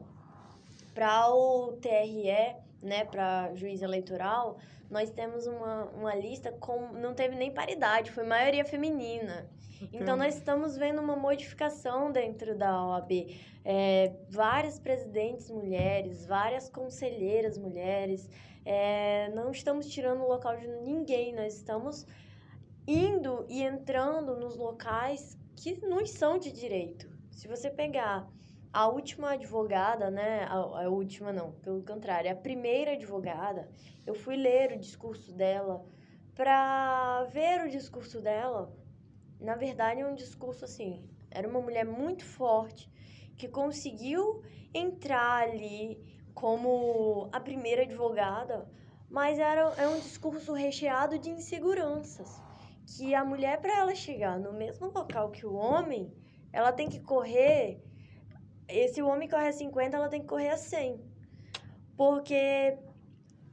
[0.94, 4.58] para o TRE, né, para juiz eleitoral,
[4.90, 9.50] nós temos uma, uma lista com não teve nem paridade, foi maioria feminina.
[9.92, 13.12] Então nós estamos vendo uma modificação dentro da OAB.
[13.66, 18.30] É, várias presidentes mulheres, várias conselheiras mulheres.
[18.66, 22.06] É, não estamos tirando o local de ninguém, nós estamos
[22.88, 27.10] indo e entrando nos locais que não são de direito.
[27.32, 28.28] Se você pegar
[28.74, 30.46] a última advogada, né?
[30.46, 33.70] A, a última não, pelo contrário, a primeira advogada,
[34.06, 35.86] eu fui ler o discurso dela
[36.34, 38.76] para ver o discurso dela.
[39.40, 41.08] Na verdade, é um discurso assim.
[41.30, 42.92] Era uma mulher muito forte
[43.38, 44.44] que conseguiu
[44.74, 46.00] entrar ali
[46.34, 48.68] como a primeira advogada,
[49.08, 52.42] mas era é um discurso recheado de inseguranças.
[52.88, 56.12] Que a mulher, para ela chegar no mesmo local que o homem,
[56.52, 57.82] ela tem que correr
[58.74, 61.00] esse homem corre a 50, ela tem que correr a 100.
[61.96, 62.78] Porque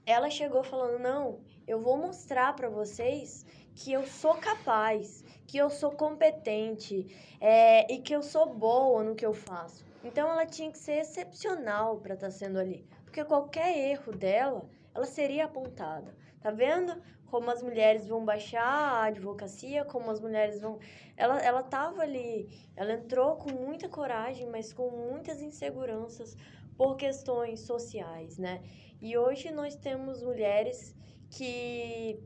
[0.07, 3.45] ela chegou falando: "Não, eu vou mostrar para vocês
[3.75, 7.07] que eu sou capaz, que eu sou competente,
[7.41, 9.85] é, e que eu sou boa no que eu faço".
[10.03, 15.05] Então ela tinha que ser excepcional para estar sendo ali, porque qualquer erro dela, ela
[15.05, 16.14] seria apontada.
[16.41, 16.97] Tá vendo
[17.31, 20.78] como as mulheres vão baixar a advocacia, como as mulheres vão
[21.16, 26.37] ela ela tava ali, ela entrou com muita coragem, mas com muitas inseguranças
[26.76, 28.62] por questões sociais, né?
[29.01, 30.95] E hoje nós temos mulheres
[31.31, 32.18] que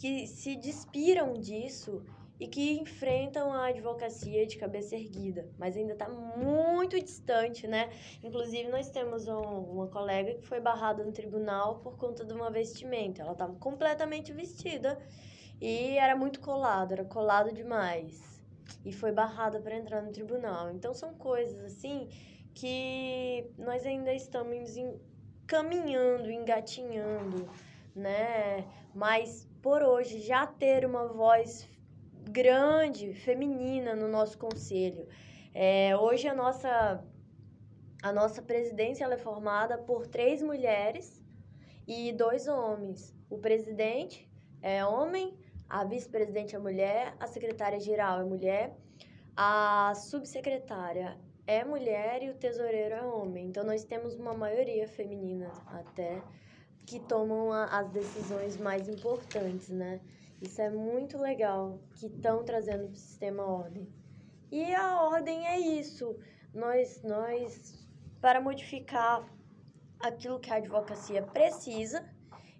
[0.00, 2.02] que se despiram disso
[2.38, 7.90] e que enfrentam a advocacia de cabeça erguida, mas ainda está muito distante, né?
[8.22, 12.50] Inclusive, nós temos um, uma colega que foi barrada no tribunal por conta de uma
[12.50, 13.22] vestimenta.
[13.22, 14.98] Ela estava completamente vestida
[15.60, 18.42] e era muito colado, era colado demais.
[18.84, 20.70] E foi barrada para entrar no tribunal.
[20.70, 22.08] Então, são coisas assim
[22.54, 25.00] que nós ainda estamos em,
[25.46, 27.48] caminhando, engatinhando,
[27.94, 28.64] né?
[28.94, 31.68] Mas por hoje já ter uma voz
[32.28, 35.06] grande, feminina no nosso conselho.
[35.54, 37.02] É, hoje a nossa,
[38.02, 41.22] a nossa presidência é formada por três mulheres
[41.86, 43.14] e dois homens.
[43.30, 44.28] O presidente
[44.60, 45.36] é homem,
[45.68, 48.76] a vice-presidente é mulher, a secretária-geral é mulher,
[49.36, 51.16] a subsecretária
[51.46, 53.46] é mulher e o tesoureiro é homem.
[53.46, 56.22] Então nós temos uma maioria feminina até
[56.84, 60.00] que tomam a, as decisões mais importantes, né?
[60.40, 63.88] Isso é muito legal que estão trazendo para o sistema ordem.
[64.50, 66.16] E a ordem é isso.
[66.52, 67.86] Nós, nós,
[68.20, 69.26] para modificar
[69.98, 72.04] aquilo que a advocacia precisa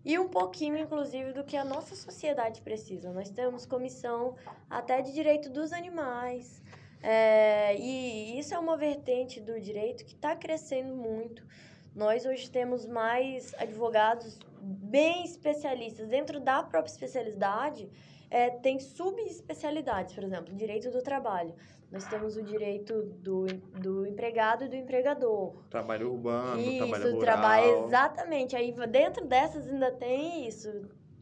[0.04, 3.12] e um pouquinho, inclusive, do que a nossa sociedade precisa.
[3.12, 4.36] Nós temos comissão
[4.70, 6.62] até de direito dos animais.
[7.02, 11.46] É, e isso é uma vertente do direito que está crescendo muito.
[11.94, 16.08] Nós hoje temos mais advogados bem especialistas.
[16.08, 17.88] Dentro da própria especialidade,
[18.30, 21.54] é, tem subespecialidades, por exemplo, direito do trabalho.
[21.90, 23.46] Nós temos o direito do,
[23.80, 25.54] do empregado e do empregador.
[25.70, 27.20] Trabalho urbano, isso, trabalho rural.
[27.20, 28.56] trabalho, exatamente.
[28.56, 30.68] Aí dentro dessas ainda tem isso.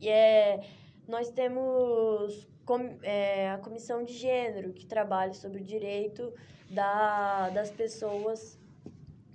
[0.00, 0.60] E é,
[1.06, 6.32] nós temos com, é, a comissão de gênero, que trabalha sobre o direito
[6.70, 8.58] da, das pessoas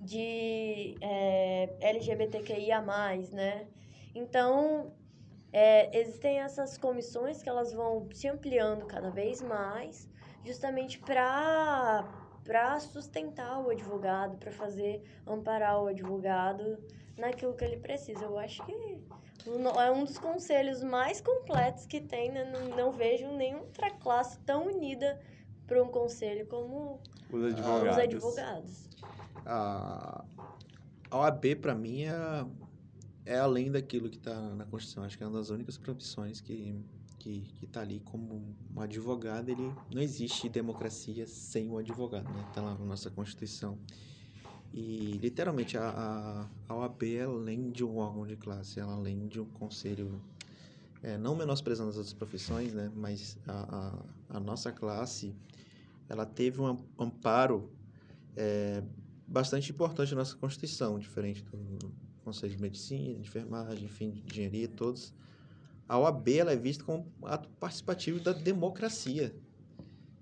[0.01, 2.81] de é, LGBTQIA+,
[3.31, 3.67] né?
[4.13, 4.91] Então,
[5.51, 10.07] é, existem essas comissões que elas vão se ampliando cada vez mais,
[10.45, 12.07] justamente para
[12.43, 16.79] para sustentar o advogado, para fazer amparar o advogado
[17.15, 18.25] naquilo que ele precisa.
[18.25, 18.73] Eu acho que
[19.79, 22.45] é um dos conselhos mais completos que tem, né?
[22.45, 25.19] não, não vejo nenhuma outra classe tão unida
[25.67, 26.99] para um conselho como
[27.31, 27.91] os advogados.
[27.91, 28.89] Os advogados.
[29.45, 30.25] A,
[31.11, 32.45] a OAB, para mim, é,
[33.25, 35.03] é além daquilo que está na Constituição.
[35.03, 36.75] Acho que é uma das únicas profissões que
[37.19, 39.49] que está ali como um advogado.
[39.49, 42.45] Ele não existe democracia sem o advogado, né?
[42.47, 43.77] Está lá na nossa Constituição.
[44.73, 48.95] E, literalmente, a, a, a OAB é além de um órgão de classe, ela é
[48.95, 50.21] além de um conselho,
[51.01, 52.91] é, não menosprezando as outras profissões, né?
[52.95, 53.99] Mas a,
[54.29, 55.35] a, a nossa classe,
[56.07, 57.69] ela teve um amparo
[58.35, 58.83] é,
[59.27, 61.91] bastante importante na nossa Constituição, diferente do
[62.29, 65.13] Conselho de Medicina, de Enfermagem, enfim, de Engenharia, todos.
[65.87, 69.35] A OAB ela é vista como ato participativo da democracia.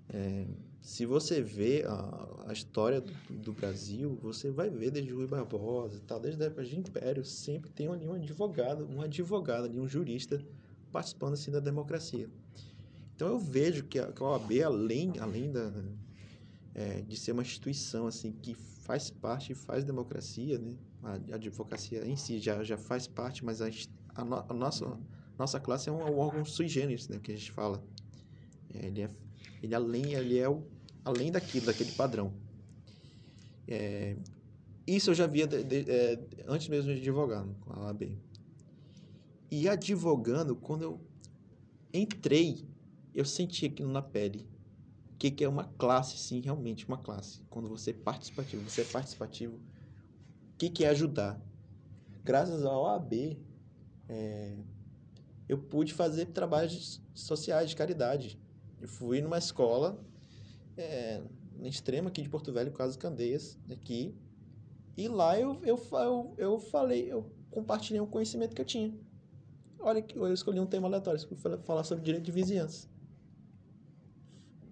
[0.08, 0.46] É,
[0.80, 5.98] se você vê a, a história do, do, Brasil, você vai ver desde Rui Barbosa
[5.98, 9.78] e tal, desde a época de Império, sempre tem ali um advogado, um advogado ali,
[9.78, 10.42] um jurista
[10.90, 12.30] participando assim da democracia.
[13.14, 15.70] Então eu vejo que a, que a OAB, além, além da,
[16.74, 20.74] é, de ser uma instituição assim que faz parte e faz democracia, né?
[21.02, 23.68] A, advocacia em si já, já faz parte, mas a,
[24.14, 24.98] a, no, a nossa,
[25.38, 27.18] nossa classe é um, um, órgão sui generis, né?
[27.22, 27.82] Que a gente fala.
[28.74, 29.10] É, ele é
[29.62, 30.64] ele além ele é o,
[31.04, 32.32] além daquilo, daquele padrão.
[33.66, 34.16] É,
[34.86, 38.16] isso eu já via de, de, é, antes mesmo de advogar com a OAB.
[39.50, 41.00] E advogando, quando eu
[41.92, 42.64] entrei,
[43.14, 44.46] eu senti aquilo na pele.
[45.12, 47.40] O que, que é uma classe, sim, realmente uma classe.
[47.50, 49.58] Quando você é participativo, você é participativo.
[50.58, 51.40] O que, que é ajudar?
[52.24, 53.38] Graças à OAB,
[54.08, 54.56] é,
[55.48, 58.36] eu pude fazer trabalhos sociais de caridade.
[58.80, 60.04] Eu fui numa escola
[60.76, 61.22] é,
[61.60, 64.12] na extrema aqui de Porto Velho, Caso Candeias, aqui.
[64.96, 68.92] E lá eu, eu, eu, eu falei, eu compartilhei um conhecimento que eu tinha.
[69.78, 72.88] Olha, eu escolhi um tema aleatório, eu fui falar sobre direito de vizinhança.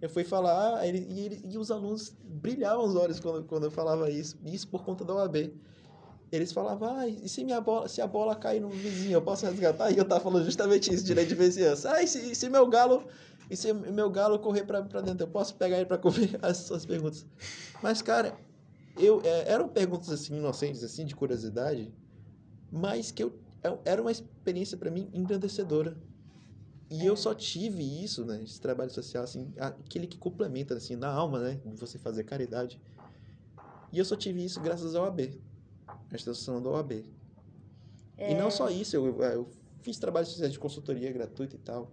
[0.00, 4.10] Eu fui falar, e, ele, e os alunos brilhavam os olhos quando, quando eu falava
[4.10, 5.54] isso, isso por conta da OAB.
[6.32, 9.46] Eles falavam, ah, e se, minha bola, se a bola cair no vizinho, eu posso
[9.46, 9.92] resgatar?
[9.92, 11.92] E eu tava falando justamente isso, direito de vizinhança.
[11.92, 13.06] Ah, e se, e se meu galo
[13.50, 16.36] e se meu galo correr para dentro, eu posso pegar ele para comer?
[16.42, 17.24] As suas perguntas.
[17.82, 18.36] Mas, cara,
[18.96, 21.92] eu, é, eram perguntas assim, inocentes, assim, de curiosidade,
[22.70, 25.96] mas que eu, é, era uma experiência para mim engrandecedora.
[26.90, 28.42] E eu só tive isso, né?
[28.42, 31.60] Esse trabalho social, assim, aquele que complementa, assim, na alma, né?
[31.74, 32.80] Você fazer caridade.
[33.92, 35.40] E eu só tive isso graças ao AB.
[36.16, 37.04] Instituição da OAB.
[38.16, 38.32] É...
[38.32, 39.48] E não só isso, eu, eu
[39.80, 41.90] fiz trabalho de consultoria gratuita e tal.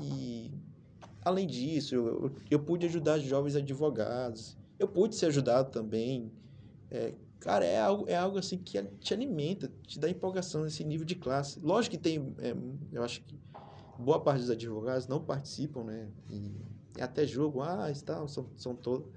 [0.00, 0.50] E,
[1.22, 4.56] além disso, eu, eu pude ajudar jovens advogados.
[4.78, 6.30] Eu pude ser ajudado também.
[6.90, 11.06] É, cara, é algo, é algo assim que te alimenta, te dá empolgação nesse nível
[11.06, 11.58] de classe.
[11.60, 12.54] Lógico que tem, é,
[12.92, 13.38] eu acho que
[13.98, 16.08] boa parte dos advogados não participam, né?
[16.30, 16.54] E
[17.00, 19.08] até julgam, ah, está, são, são todos.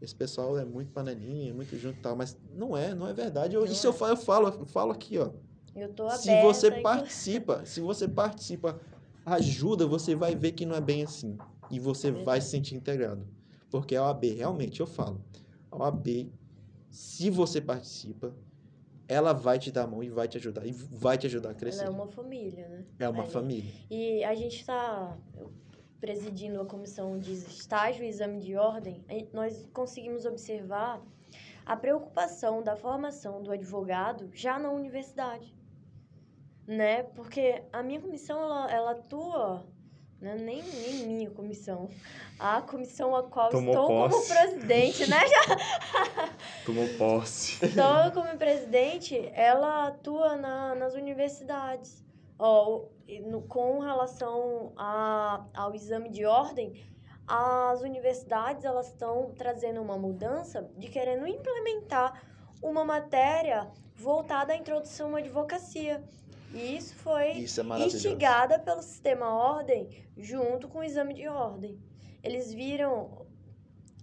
[0.00, 3.56] Esse pessoal é muito panelinha, muito junto e tal, mas não é, não é verdade.
[3.56, 3.90] Eu, isso é.
[3.90, 5.30] eu falo, eu falo, eu falo aqui, ó.
[5.74, 8.80] Eu tô aberta, se você participa, se você participa
[9.24, 11.36] ajuda, você vai ver que não é bem assim.
[11.70, 13.26] E você é vai se sentir integrado.
[13.70, 15.20] Porque a OAB, realmente, eu falo,
[15.70, 16.32] a OAB,
[16.90, 18.34] se você participa,
[19.06, 20.66] ela vai te dar a mão e vai te ajudar.
[20.66, 21.82] E vai te ajudar a crescer.
[21.82, 22.84] Ela é uma família, né?
[22.98, 23.72] É uma família.
[23.90, 25.16] E a gente está
[26.00, 29.04] presidindo a comissão de estágio e exame de ordem.
[29.32, 31.00] Nós conseguimos observar
[31.66, 35.58] a preocupação da formação do advogado já na universidade
[36.68, 37.02] né?
[37.14, 39.64] Porque a minha comissão, ela, ela atua,
[40.20, 40.36] né?
[40.38, 41.88] nem, nem minha comissão,
[42.38, 44.28] a comissão a qual Tomou estou posse.
[44.28, 45.20] como presidente, né?
[46.66, 47.64] Tomou posse.
[47.64, 52.04] Estou como presidente, ela atua na, nas universidades.
[52.38, 52.84] Ó,
[53.26, 56.72] no, com relação a, ao exame de ordem,
[57.26, 62.22] as universidades elas estão trazendo uma mudança de querendo implementar
[62.62, 66.02] uma matéria voltada à introdução à advocacia.
[66.54, 71.78] E isso foi isso é instigada pelo sistema ordem junto com o exame de ordem.
[72.22, 73.26] Eles viram.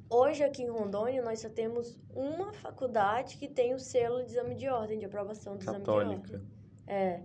[0.07, 4.53] Hoje aqui em Rondônia nós só temos uma faculdade que tem o selo de exame
[4.53, 6.13] de ordem, de aprovação do Católica.
[6.13, 6.51] exame de ordem.
[6.85, 7.23] É.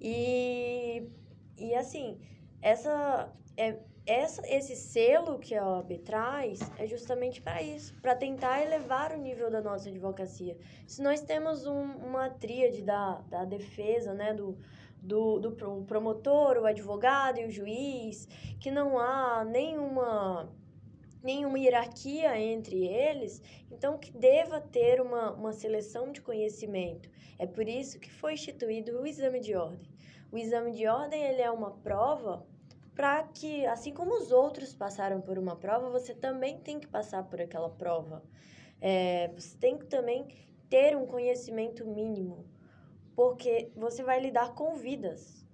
[0.00, 1.08] E,
[1.56, 2.18] e assim,
[2.62, 3.32] essa.
[3.56, 3.78] É,
[4.08, 9.18] essa, esse selo que a OAB traz é justamente para isso, para tentar elevar o
[9.18, 10.56] nível da nossa advocacia.
[10.86, 14.56] Se nós temos um, uma tríade da, da defesa, né, do,
[15.02, 18.26] do, do promotor, o advogado e o juiz,
[18.58, 20.50] que não há nenhuma
[21.22, 27.10] nenhuma hierarquia entre eles, então que deva ter uma, uma seleção de conhecimento.
[27.38, 29.88] É por isso que foi instituído o exame de ordem.
[30.30, 32.46] O exame de ordem ele é uma prova
[32.94, 37.22] para que, assim como os outros passaram por uma prova, você também tem que passar
[37.22, 38.24] por aquela prova.
[38.80, 40.26] É, você tem que também
[40.68, 42.44] ter um conhecimento mínimo,
[43.14, 45.46] porque você vai lidar com vidas.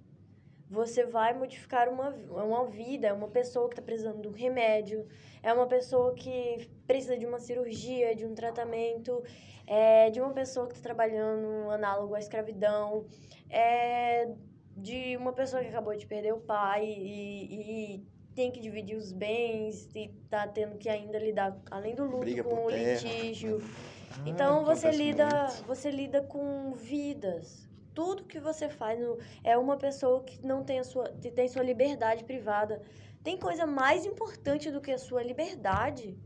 [0.75, 5.07] Você vai modificar uma, uma vida, é uma pessoa que está precisando de um remédio,
[5.43, 9.23] é uma pessoa que precisa de uma cirurgia, de um tratamento,
[9.67, 13.07] é de uma pessoa que está trabalhando análogo à escravidão,
[13.49, 14.29] é
[14.77, 19.13] de uma pessoa que acabou de perder o pai e, e tem que dividir os
[19.13, 23.01] bens e tá tendo que ainda lidar, além do luto, Briga com o terra.
[23.01, 23.63] litígio.
[24.11, 25.65] Ah, então você lida, muito.
[25.67, 27.69] você lida com vidas.
[27.95, 31.49] Tudo que você faz no- é uma pessoa que não tem a sua, que tem
[31.49, 32.83] sua liberdade privada.
[33.23, 36.19] Tem coisa mais importante do que a sua liberdade.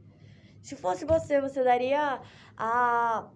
[0.62, 2.20] Se fosse você, você daria
[2.56, 3.30] a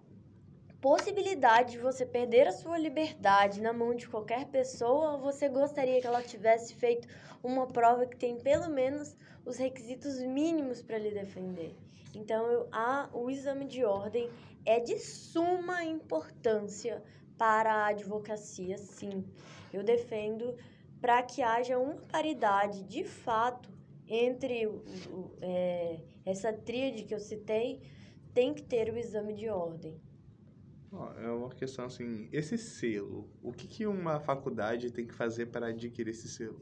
[0.81, 6.01] possibilidade de você perder a sua liberdade na mão de qualquer pessoa, ou você gostaria
[6.01, 7.07] que ela tivesse feito
[7.41, 9.15] uma prova que tem pelo menos
[9.45, 11.73] os requisitos mínimos para lhe defender.
[12.13, 14.29] Então, eu, a, o exame de ordem
[14.65, 17.01] é de suma importância
[17.37, 19.25] para a advocacia, sim.
[19.71, 20.55] Eu defendo
[21.01, 23.71] para que haja uma paridade de fato
[24.07, 27.81] entre o, o- é, essa tríade que eu citei,
[28.33, 29.99] tem que ter o exame de ordem.
[31.17, 35.67] É uma questão assim, esse selo, o que, que uma faculdade tem que fazer para
[35.67, 36.61] adquirir esse selo?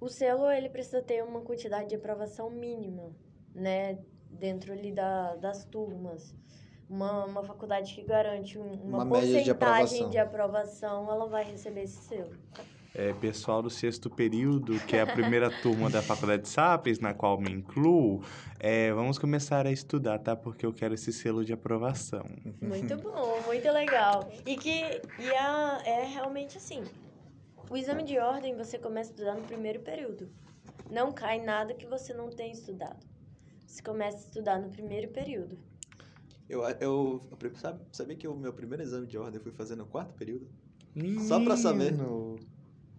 [0.00, 3.14] O selo, ele precisa ter uma quantidade de aprovação mínima,
[3.54, 3.98] né?
[4.30, 6.34] Dentro ali da, das turmas.
[6.90, 10.10] Uma, uma faculdade que garante um- uma, Uma média de porcentagem aprovação.
[10.10, 12.32] de aprovação, ela vai receber esse selo.
[12.92, 17.14] É, pessoal do sexto período, que é a primeira turma da Faculdade de Sapiens, na
[17.14, 18.24] qual me incluo,
[18.58, 20.34] é, vamos começar a estudar, tá?
[20.34, 22.24] Porque eu quero esse selo de aprovação.
[22.60, 24.28] Muito bom, muito legal.
[24.44, 26.82] E que e a, é realmente assim.
[27.70, 30.28] O exame de ordem você começa a estudar no primeiro período.
[30.90, 33.06] Não cai nada que você não tenha estudado.
[33.64, 35.56] Você começa a estudar no primeiro período.
[36.50, 39.76] Eu, eu, eu sabe, sabia que o meu primeiro exame de ordem eu fui fazer
[39.76, 40.48] no quarto período?
[41.28, 41.92] Só pra saber.
[41.92, 42.36] Menino.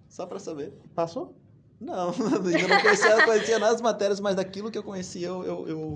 [0.07, 0.73] Só pra saber.
[0.95, 1.35] Passou?
[1.79, 2.11] Não,
[2.47, 5.67] ainda não conhecia, não conhecia nada das matérias, mas daquilo que eu conhecia, eu, eu,
[5.67, 5.95] eu,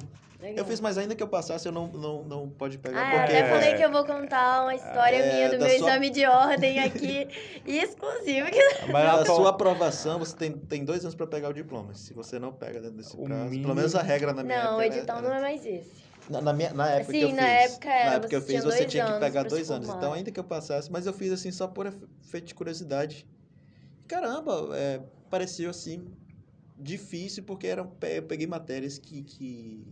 [0.57, 3.19] eu fiz, mas ainda que eu passasse, eu não, não, não pode pegar, Ah, eu
[3.21, 3.37] porque...
[3.37, 6.25] até falei que eu vou contar uma história É, minha do meu sua- exame de
[6.25, 7.27] ordem aqui,
[7.65, 8.49] exclusiva.
[8.51, 11.93] que- Mas a sua aprovação, você tem, tem dois anos pra pegar o diploma.
[11.93, 14.63] Se você não pega dentro desse O prazo, mínimo- pelo menos a regra na minha
[14.63, 14.97] Não, o época...
[14.97, 16.04] edital era- não é mais esse.
[16.29, 17.41] Na, na minha, na época que eu Sim, fiz.
[17.41, 19.89] na época era, Na época que eu fiz, você tinha que pegar dois anos.
[19.89, 23.27] Então, ainda que eu passasse, mas eu fiz assim só por efe- efeito de curiosidade.
[24.07, 24.99] Caramba, é,
[25.29, 26.05] pareceu assim
[26.77, 29.85] difícil, porque eram, pe- eu peguei matérias que, que,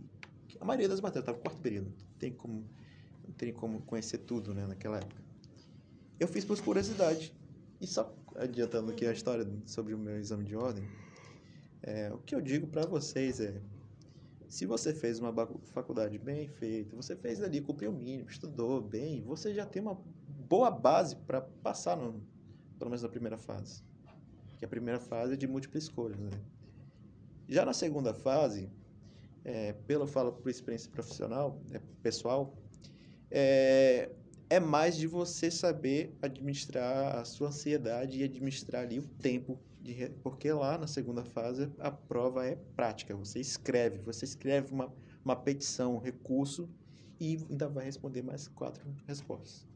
[0.48, 1.86] que A maioria das matérias estava no quarto período.
[1.90, 2.64] Não tem como,
[3.26, 5.22] não tem como conhecer tudo, né, naquela época.
[6.18, 7.32] Eu fiz por curiosidade.
[7.80, 10.84] E só adiantando aqui a história sobre o meu exame de ordem,
[11.82, 13.60] é, o que eu digo para vocês é
[14.48, 15.32] se você fez uma
[15.72, 20.00] faculdade bem feita, você fez ali, cumpriu o mínimo, estudou bem, você já tem uma
[20.48, 22.22] boa base para passar, no,
[22.78, 23.82] pelo menos na primeira fase.
[24.58, 26.16] Que a primeira fase é de múltipla escolha.
[26.16, 26.30] Né?
[27.48, 28.70] Já na segunda fase,
[29.44, 32.56] é, pelo falo por experiência profissional, é, pessoal,
[33.30, 34.10] é,
[34.48, 40.08] é mais de você saber administrar a sua ansiedade e administrar ali o tempo de
[40.22, 43.14] porque lá na segunda fase a prova é prática.
[43.14, 44.90] Você escreve, você escreve uma,
[45.22, 46.70] uma petição, um recurso
[47.20, 49.68] e ainda vai responder mais quatro respostas.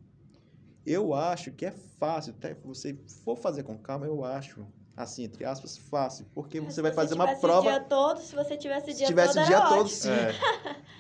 [0.87, 4.67] Eu acho que é fácil, até você for fazer com calma, eu acho,
[4.99, 7.61] assim, entre aspas, fácil, porque você Se vai fazer uma tivesse prova.
[7.69, 9.81] O dia todo, se você tivesse o Se dia tivesse todo, o dia era todo,
[9.81, 9.97] ótimo.
[9.97, 10.11] sim.
[10.11, 10.35] É.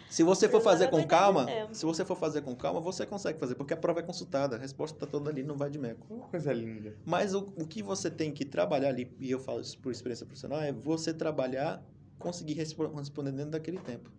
[0.08, 3.54] Se você for fazer com calma, se você for fazer com calma, você consegue fazer,
[3.56, 6.06] porque a prova é consultada, a resposta está toda ali, não vai de meco.
[6.08, 6.96] Uma coisa linda.
[7.04, 10.24] Mas o, o que você tem que trabalhar ali, e eu falo isso por experiência
[10.24, 11.82] profissional, é você trabalhar,
[12.18, 14.10] conseguir respo- responder dentro daquele tempo.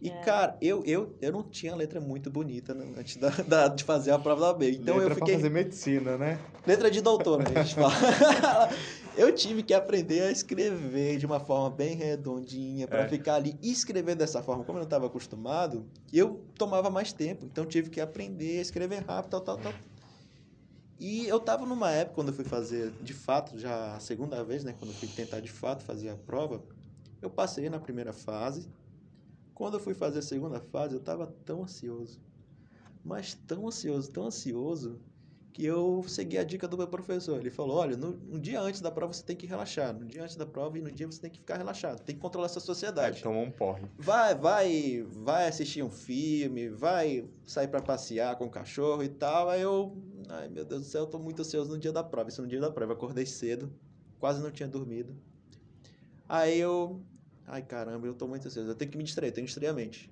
[0.00, 0.20] E, É.
[0.22, 4.12] cara, eu, eu, eu não tinha letra muito bonita né, antes da, da- de fazer
[4.12, 4.70] a prova da B.
[4.70, 5.34] Então Letra eu fiquei.
[5.34, 6.38] pra fazer medicina, né?
[6.66, 7.92] Letra de doutor, né, a gente fala.
[9.16, 13.08] eu tive que aprender a escrever de uma forma bem redondinha, para É.
[13.08, 14.64] ficar ali e escrever dessa forma.
[14.64, 17.44] Como eu não estava acostumado, eu tomava mais tempo.
[17.44, 19.74] Então tive que aprender a escrever rápido, tal, tal, tal.
[20.98, 24.64] E eu tava numa época, quando eu fui fazer, de fato, já a segunda vez,
[24.64, 24.74] né?
[24.78, 26.62] Quando eu fui tentar de fato fazer a prova,
[27.22, 28.68] eu passei na primeira fase.
[29.60, 32.18] Quando eu fui fazer a segunda fase, eu tava tão ansioso.
[33.04, 34.98] Mas tão ansioso, tão ansioso,
[35.52, 37.38] que eu segui a dica do meu professor.
[37.38, 39.92] Ele falou: olha, no, um dia antes da prova você tem que relaxar.
[39.92, 42.00] No dia antes da prova e no dia você tem que ficar relaxado.
[42.00, 43.22] Tem que controlar essa sociedade.
[43.22, 43.84] Tomar um porre.
[43.98, 49.50] Vai, vai, vai assistir um filme, vai sair para passear com o cachorro e tal.
[49.50, 49.94] Aí eu,
[50.30, 52.30] ai meu Deus do céu, eu tô muito ansioso no dia da prova.
[52.30, 52.92] Isso no dia da prova.
[52.92, 53.70] Eu acordei cedo,
[54.18, 55.14] quase não tinha dormido.
[56.26, 57.02] Aí eu,
[57.46, 58.68] ai caramba, eu tô muito ansioso.
[58.68, 60.10] Eu tenho que me distrair, eu tenho que distrair a mente.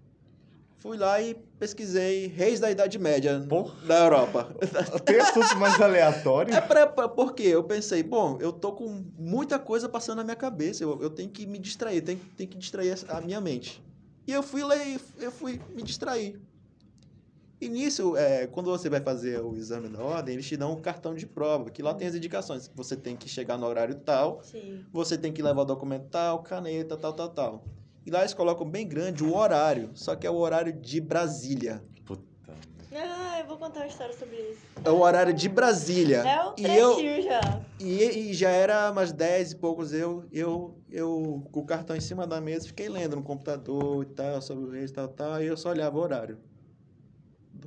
[0.78, 3.74] Fui lá e pesquisei reis da Idade Média Porra.
[3.84, 4.56] da Europa.
[5.04, 6.56] Tem assuntos mais aleatórios?
[6.56, 7.48] É pra, pra, por quê?
[7.48, 11.30] Eu pensei, bom, eu tô com muita coisa passando na minha cabeça, eu, eu tenho
[11.30, 13.82] que me distrair, tenho, tenho que distrair a minha mente.
[14.24, 16.40] E eu fui lá e eu fui me distrair.
[17.60, 20.80] E nisso, é, quando você vai fazer o exame da ordem, eles te dão um
[20.80, 22.70] cartão de prova, que lá tem as indicações.
[22.72, 24.84] Você tem que chegar no horário tal, Sim.
[24.92, 27.64] você tem que levar o documento tal, caneta, tal, tal, tal.
[28.06, 31.82] E lá eles colocam bem grande o horário, só que é o horário de Brasília.
[32.06, 32.22] Puta.
[32.94, 34.60] Ah, eu vou contar uma história sobre isso.
[34.84, 36.18] É o horário de Brasília.
[36.18, 37.60] É um e eu, trechinho já.
[37.80, 42.00] E, e já era umas 10 e poucos, eu, eu, eu com o cartão em
[42.00, 45.42] cima da mesa, fiquei lendo no computador e tal, sobre o reis e tal, tal,
[45.42, 46.38] e eu só olhava o horário.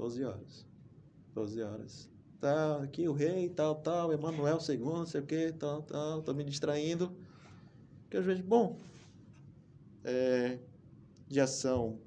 [0.01, 0.65] 12 horas.
[1.35, 2.09] 12 horas.
[2.39, 6.33] Tá, aqui o rei, tal, tal, Emanuel II, não sei o que, tal, tal, tô
[6.33, 7.15] me distraindo.
[8.09, 8.79] Que eu vejo, bom,
[10.03, 10.57] é,
[11.29, 11.99] já são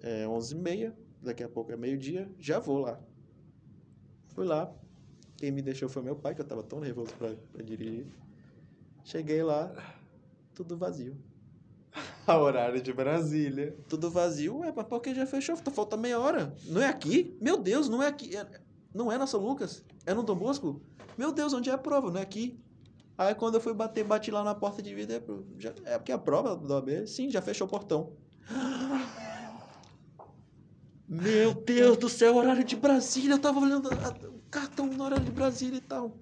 [0.00, 0.92] é, 11h30,
[1.22, 3.00] daqui a pouco é meio-dia, já vou lá.
[4.34, 4.70] Fui lá,
[5.38, 8.06] quem me deixou foi meu pai, que eu tava tão nervoso pra dirigir.
[9.04, 9.74] Cheguei lá,
[10.54, 11.16] tudo vazio.
[12.26, 13.76] A horário de Brasília.
[13.88, 14.58] Tudo vazio.
[14.58, 15.56] Ué, mas por que já fechou?
[15.56, 16.54] Tá falta meia hora.
[16.66, 17.36] Não é aqui?
[17.40, 18.36] Meu Deus, não é aqui.
[18.36, 18.46] É-
[18.94, 19.84] não é na São Lucas?
[20.06, 20.80] É no Dom Bosco?
[21.18, 22.10] Meu Deus, onde é a prova?
[22.10, 22.58] Não é aqui.
[23.16, 25.16] Aí quando eu fui bater, bati lá na porta de vidro.
[25.16, 25.22] é
[25.60, 28.12] já- É porque a prova do AB, sim, já fechou o portão.
[31.08, 33.34] Meu Deus do céu, horário de Brasília.
[33.34, 36.16] Eu tava olhando o cartão no horário de Brasília e tal.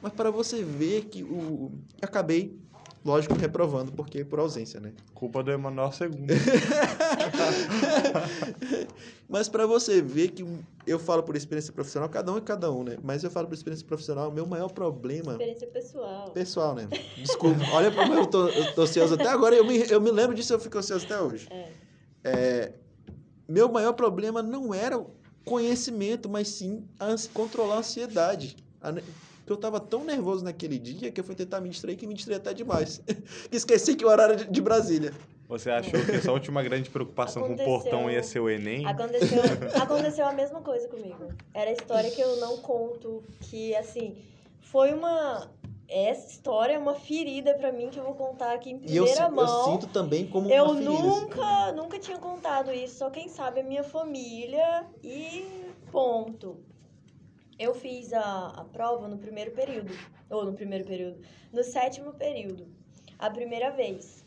[0.00, 1.72] Mas para você ver que o.
[2.00, 2.56] Acabei,
[3.04, 4.92] lógico, reprovando, porque por ausência, né?
[5.14, 6.26] Culpa do Emanuel II.
[9.28, 10.44] Mas para você ver que
[10.86, 12.96] eu falo por experiência profissional, cada um é cada um, né?
[13.02, 16.30] Mas eu falo por experiência profissional, o meu maior problema Experiência pessoal.
[16.32, 16.88] pessoal, né?
[17.16, 20.34] Desculpa, olha para eu tô, eu tô ansioso até agora, eu me, eu me lembro
[20.34, 21.46] disso, eu fico ansioso até hoje.
[21.50, 21.68] É.
[22.22, 22.72] É,
[23.48, 25.10] meu maior problema não era o
[25.44, 28.56] conhecimento, mas sim a controlar a ansiedade.
[28.80, 28.92] A
[29.50, 32.14] que eu tava tão nervoso naquele dia que eu fui tentar me distrair que me
[32.14, 33.02] distraí até demais.
[33.04, 33.16] que
[33.56, 35.12] esqueci que o horário de, de Brasília.
[35.48, 38.86] Você achou que essa última grande preocupação com o portão ia ser o Enem?
[38.86, 39.42] Aconteceu,
[39.82, 41.32] aconteceu a mesma coisa comigo.
[41.52, 44.16] Era a história que eu não conto, que assim,
[44.60, 45.50] foi uma.
[45.88, 49.02] Essa história é uma ferida pra mim que eu vou contar aqui em E eu,
[49.04, 49.64] primeira si- eu mão.
[49.72, 50.92] sinto também como Eu uma ferida.
[50.92, 51.20] assim.
[51.22, 55.44] nunca, nunca tinha contado isso, só quem sabe a minha família e
[55.90, 56.58] ponto.
[57.60, 59.92] Eu fiz a, a prova no primeiro período,
[60.30, 61.20] ou no primeiro período,
[61.52, 62.66] no sétimo período,
[63.18, 64.24] a primeira vez.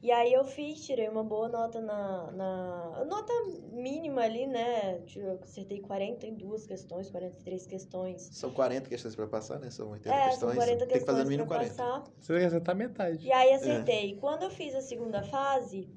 [0.00, 3.32] E aí eu fiz, tirei uma boa nota na, na nota
[3.72, 5.02] mínima ali, né?
[5.16, 8.22] Eu acertei 42 questões, 43 questões.
[8.30, 9.70] São 40 questões para passar, né?
[9.72, 10.38] São 80 É, questões.
[10.38, 11.74] são 40 Tem que fazer no questões mínimo pra 40.
[11.74, 12.04] passar.
[12.20, 13.26] Você vai acertar metade.
[13.26, 14.14] E aí acertei.
[14.20, 15.88] Quando eu fiz a segunda fase,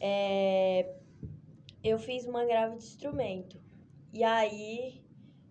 [0.00, 0.94] é,
[1.82, 3.60] eu fiz uma grave de instrumento.
[4.10, 5.03] E aí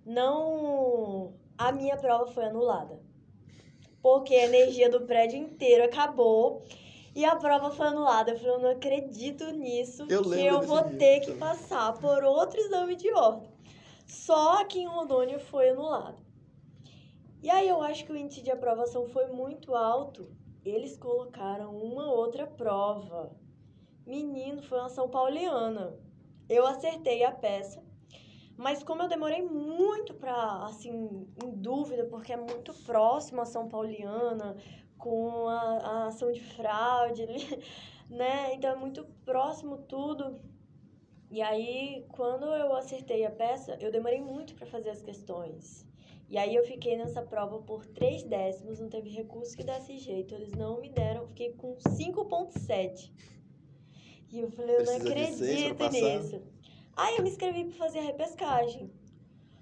[0.05, 1.34] não.
[1.57, 2.99] A minha prova foi anulada.
[4.01, 6.63] Porque a energia do prédio inteiro acabou.
[7.15, 8.31] E a prova foi anulada.
[8.31, 10.05] Eu falei, eu não acredito nisso.
[10.09, 13.49] Eu que eu vou dia ter que passar por outro exame de ordem.
[14.07, 16.23] Só aqui em Rondônia foi anulado.
[17.41, 20.30] E aí eu acho que o índice de aprovação foi muito alto.
[20.63, 23.35] Eles colocaram uma outra prova.
[24.05, 25.93] Menino, foi uma São Pauliana.
[26.47, 27.82] Eu acertei a peça,
[28.57, 33.67] mas como eu demorei muito pra, assim, em dúvida, porque é muito próximo a São
[33.67, 34.55] Pauliana,
[34.97, 37.25] com a, a ação de fraude,
[38.09, 38.53] né?
[38.53, 40.39] Então é muito próximo tudo.
[41.30, 45.85] E aí, quando eu acertei a peça, eu demorei muito para fazer as questões.
[46.30, 50.34] E aí eu fiquei nessa prova por três décimos, não teve recurso que desse jeito.
[50.34, 53.11] Eles não me deram, eu fiquei com 5.7.
[54.31, 56.41] E eu falei, eu não Precisa acredito nisso.
[56.95, 58.91] Aí eu me inscrevi para fazer a repescagem.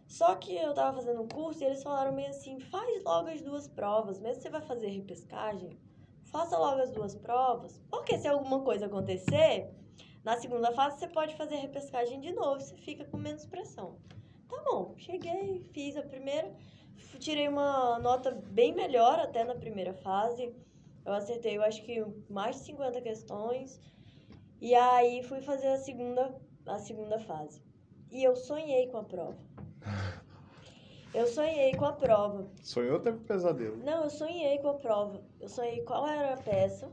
[0.08, 3.42] Só que eu tava fazendo um curso e eles falaram meio assim, faz logo as
[3.42, 5.80] duas provas, mesmo que você vai fazer repescagem,
[6.26, 9.74] faça logo as duas provas, porque se alguma coisa acontecer,
[10.22, 14.00] na segunda fase você pode fazer repescagem de novo, você fica com menos pressão.
[14.50, 16.54] Tá bom, cheguei, fiz a primeira,
[17.20, 20.54] Tirei uma nota bem melhor até na primeira fase.
[21.06, 23.80] Eu acertei, eu acho que mais de 50 questões.
[24.60, 26.36] E aí fui fazer a segunda,
[26.66, 27.62] a segunda fase.
[28.12, 29.38] E eu sonhei com a prova.
[31.14, 32.48] Eu sonhei com a prova.
[32.64, 33.76] Sonhou ou teve pesadelo?
[33.84, 35.22] Não, eu sonhei com a prova.
[35.42, 36.90] Eu sonhei qual era a peça.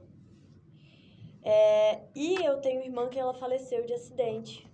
[1.41, 4.69] É, e eu tenho irmã que ela faleceu de acidente.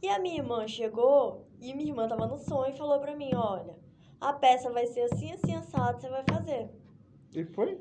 [0.00, 3.34] E a minha irmã chegou e minha irmã tava no sonho e falou pra mim,
[3.34, 3.76] olha,
[4.20, 6.70] a peça vai ser assim, assim, assado, você vai fazer.
[7.34, 7.78] E foi?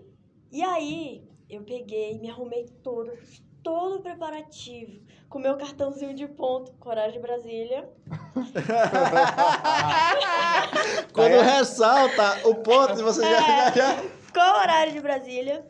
[0.52, 6.28] E aí, eu peguei, me arrumei toda, fiz todo o preparativo, com meu cartãozinho de
[6.28, 7.90] ponto, Coragem de Brasília.
[11.14, 13.96] Quando ressalta o ponto, você já, já, já...
[14.34, 15.66] Com horário de Brasília.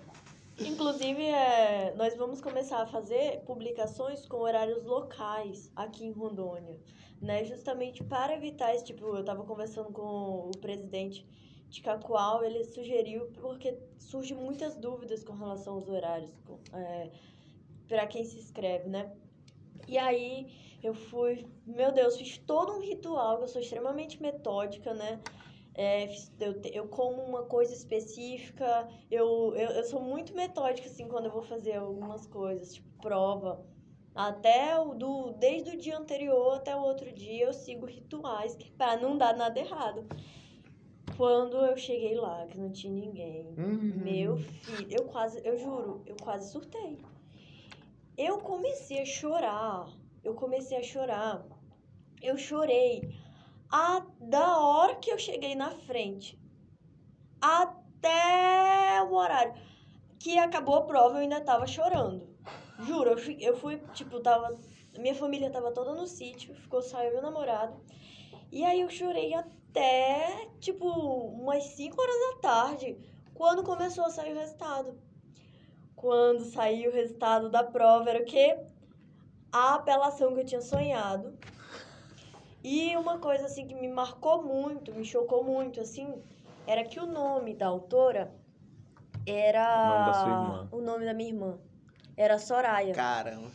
[0.60, 6.80] Inclusive, é, nós vamos começar a fazer publicações com horários locais aqui em Rondônia,
[7.22, 7.44] né?
[7.44, 9.06] Justamente para evitar esse tipo.
[9.07, 11.26] Eu estava conversando com o presidente
[11.70, 16.32] de Cacoal, ele sugeriu, porque surgem muitas dúvidas com relação aos horários,
[16.72, 17.10] é,
[17.94, 19.11] para quem se inscreve, né?
[19.88, 20.48] E aí
[20.82, 25.20] eu fui, meu Deus, fiz todo um ritual, eu sou extremamente metódica, né?
[25.76, 26.06] É,
[26.40, 31.32] eu, eu como uma coisa específica, eu, eu, eu sou muito metódica, assim, quando eu
[31.32, 33.64] vou fazer algumas coisas, tipo prova.
[34.15, 38.98] Até o do, desde o dia anterior até o outro dia eu sigo rituais para
[38.98, 40.03] não dar nada errado.
[41.15, 43.91] Quando eu cheguei lá, que não tinha ninguém, Uhum.
[44.03, 46.98] meu filho, eu quase, eu juro, eu quase surtei.
[48.18, 49.88] Eu comecei a chorar,
[50.23, 51.45] eu comecei a chorar.
[52.22, 53.02] Eu chorei
[53.69, 56.40] a, da hora que eu cheguei na frente
[57.41, 59.53] até o horário
[60.23, 62.26] que acabou a prova, eu ainda tava chorando.
[62.80, 64.57] Juro, eu fui, eu fui tipo, tava.
[64.98, 67.76] Minha família tava toda no sítio, ficou só eu e meu namorado.
[68.49, 72.98] E aí eu chorei até, tipo, umas 5 horas da tarde,
[73.34, 74.98] quando começou a sair o resultado.
[76.04, 78.60] Quando saiu o resultado da prova, era o quê?
[79.50, 81.34] A apelação que eu tinha sonhado.
[82.62, 86.14] E uma coisa, assim, que me marcou muito, me chocou muito, assim,
[86.68, 88.36] era que o nome da autora
[89.26, 89.66] era...
[89.66, 90.70] O nome da sua irmã.
[90.74, 91.58] O nome da minha irmã.
[92.18, 92.94] Era Soraya.
[92.94, 93.50] Caramba.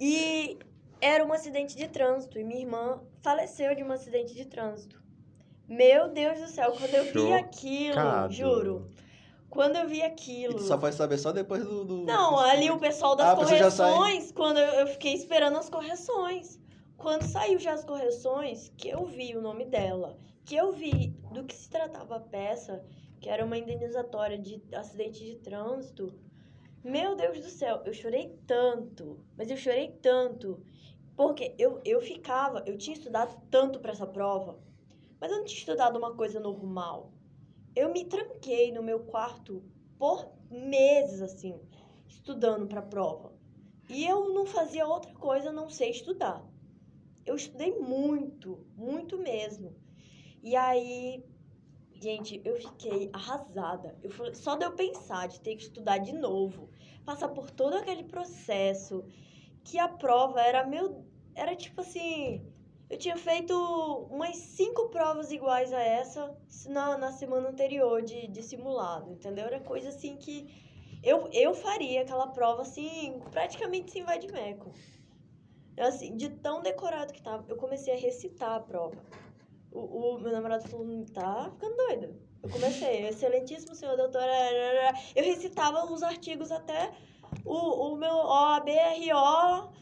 [0.00, 0.58] E
[1.02, 2.38] era um acidente de trânsito.
[2.38, 5.02] E minha irmã faleceu de um acidente de trânsito.
[5.68, 8.90] Meu Deus do céu, quando eu vi aquilo, juro.
[9.52, 10.54] Quando eu vi E aquilo.
[10.54, 11.84] tu só foi saber só depois do...
[11.84, 15.68] do- Não, ali o pessoal das Ah, sai- correções, quando eu, eu fiquei esperando as
[15.68, 16.58] correções.
[16.96, 20.16] Quando saiu já as correções, que eu vi o nome dela,
[20.46, 22.82] que eu vi do que se tratava a peça,
[23.20, 26.14] que era uma indenizatória de acidente de trânsito.
[26.82, 30.62] Meu Deus do céu, eu chorei tanto, mas eu chorei tanto,
[31.14, 34.58] porque eu, eu ficava, eu tinha estudado tanto para essa prova,
[35.20, 37.12] mas eu não tinha estudado uma coisa normal.
[37.74, 39.62] Eu me tranquei no meu quarto
[39.98, 41.58] por meses, assim,
[42.06, 43.32] estudando para a prova.
[43.88, 46.44] E eu não fazia outra coisa a não ser estudar.
[47.24, 49.74] Eu estudei muito, muito mesmo.
[50.42, 51.24] E aí,
[51.92, 53.96] gente, eu fiquei arrasada.
[54.02, 56.68] Eu falei, só de eu pensar de ter que estudar de novo,
[57.04, 59.04] passar por todo aquele processo,
[59.64, 62.44] que a prova era meu, era tipo assim,
[62.92, 63.54] eu tinha feito
[64.10, 66.36] umas cinco provas iguais a essa
[66.66, 69.46] na, na semana anterior de, de simulado, entendeu?
[69.46, 70.46] Era coisa assim que
[71.02, 74.70] eu, eu faria aquela prova assim, praticamente sem vai de meco.
[75.78, 79.02] Assim, de tão decorado que tava, eu comecei a recitar a prova.
[79.72, 82.14] O, o meu namorado falou, tá ficando doida.
[82.42, 84.22] Eu comecei, excelentíssimo senhor doutor.
[85.16, 86.92] Eu recitava os artigos até
[87.42, 89.72] o, o meu OABRO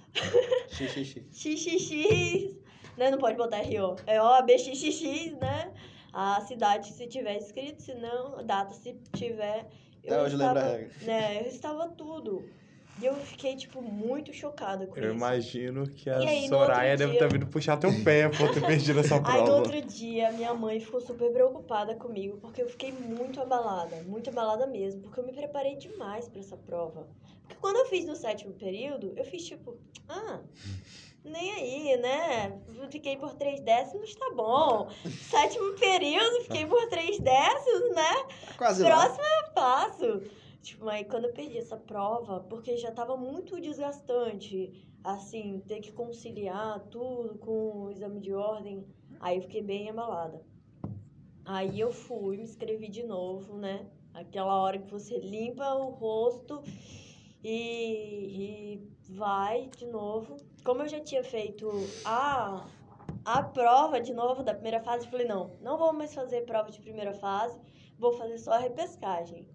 [0.68, 1.26] Xixi.
[1.32, 2.59] XXX,
[3.00, 3.10] né?
[3.10, 3.96] Não pode botar RO.
[4.06, 5.72] É OABXXX, né?
[6.12, 9.66] A cidade se tiver escrito, se não, a data se tiver.
[10.04, 11.06] Até hoje lembra a estava, regra.
[11.06, 11.40] né?
[11.40, 12.48] Eu estava tudo.
[13.00, 15.14] E eu fiquei, tipo, muito chocada com Eu isso.
[15.14, 19.00] imagino que a aí, Soraya deve dia- ter vindo puxar teu pé por ter perdido
[19.00, 19.52] essa Aí no prova.
[19.54, 24.66] outro dia, minha mãe ficou super preocupada comigo, porque eu fiquei muito abalada, muito abalada
[24.66, 27.08] mesmo, porque eu me preparei demais pra essa prova.
[27.42, 30.40] Porque quando eu fiz no sétimo período, eu fiz tipo, ah,
[31.24, 32.60] nem aí, né?
[32.90, 34.88] Fiquei por três décimos, tá bom.
[35.30, 38.26] Sétimo período, fiquei por três décimos, né?
[38.56, 38.90] Quase lá.
[38.90, 40.22] Próximo eu faço.
[40.62, 45.92] Tipo, aí quando eu perdi essa prova, porque já tava muito desgastante, assim, ter que
[45.92, 48.86] conciliar tudo com o exame de ordem,
[49.20, 50.42] aí eu fiquei bem abalada.
[51.44, 53.86] Aí eu fui, me inscrevi de novo, né?
[54.12, 56.62] Aquela hora que você limpa o rosto
[57.42, 60.36] e, e vai de novo.
[60.64, 61.70] Como eu já tinha feito
[62.04, 62.66] a,
[63.24, 66.70] a prova de novo da primeira fase, eu falei, não, não vou mais fazer prova
[66.70, 67.58] de primeira fase,
[67.98, 69.48] vou fazer só a repescagem.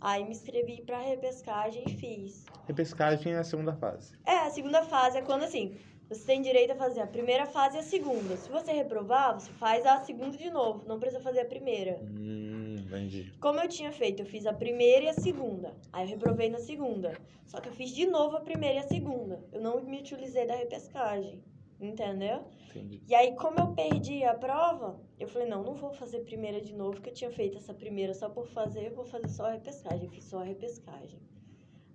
[0.00, 2.44] Aí me inscrevi pra repescagem e fiz.
[2.66, 4.12] Repescagem é a segunda fase.
[4.26, 5.76] É, a segunda fase é quando assim,
[6.14, 8.36] você tem direito a fazer a primeira fase e a segunda.
[8.36, 12.00] Se você reprovar, você faz a segunda de novo, não precisa fazer a primeira.
[12.02, 13.32] Hum, entendi.
[13.40, 15.74] Como eu tinha feito, eu fiz a primeira e a segunda.
[15.92, 17.18] Aí eu reprovei na segunda.
[17.46, 19.44] Só que eu fiz de novo a primeira e a segunda.
[19.52, 21.42] Eu não me utilizei da repescagem.
[21.80, 22.44] Entendeu?
[22.70, 23.02] Entendi.
[23.06, 26.72] E aí, como eu perdi a prova, eu falei, não, não vou fazer primeira de
[26.72, 29.52] novo, porque eu tinha feito essa primeira só por fazer, eu vou fazer só a
[29.52, 30.04] repescagem.
[30.04, 31.20] Eu fiz só a repescagem.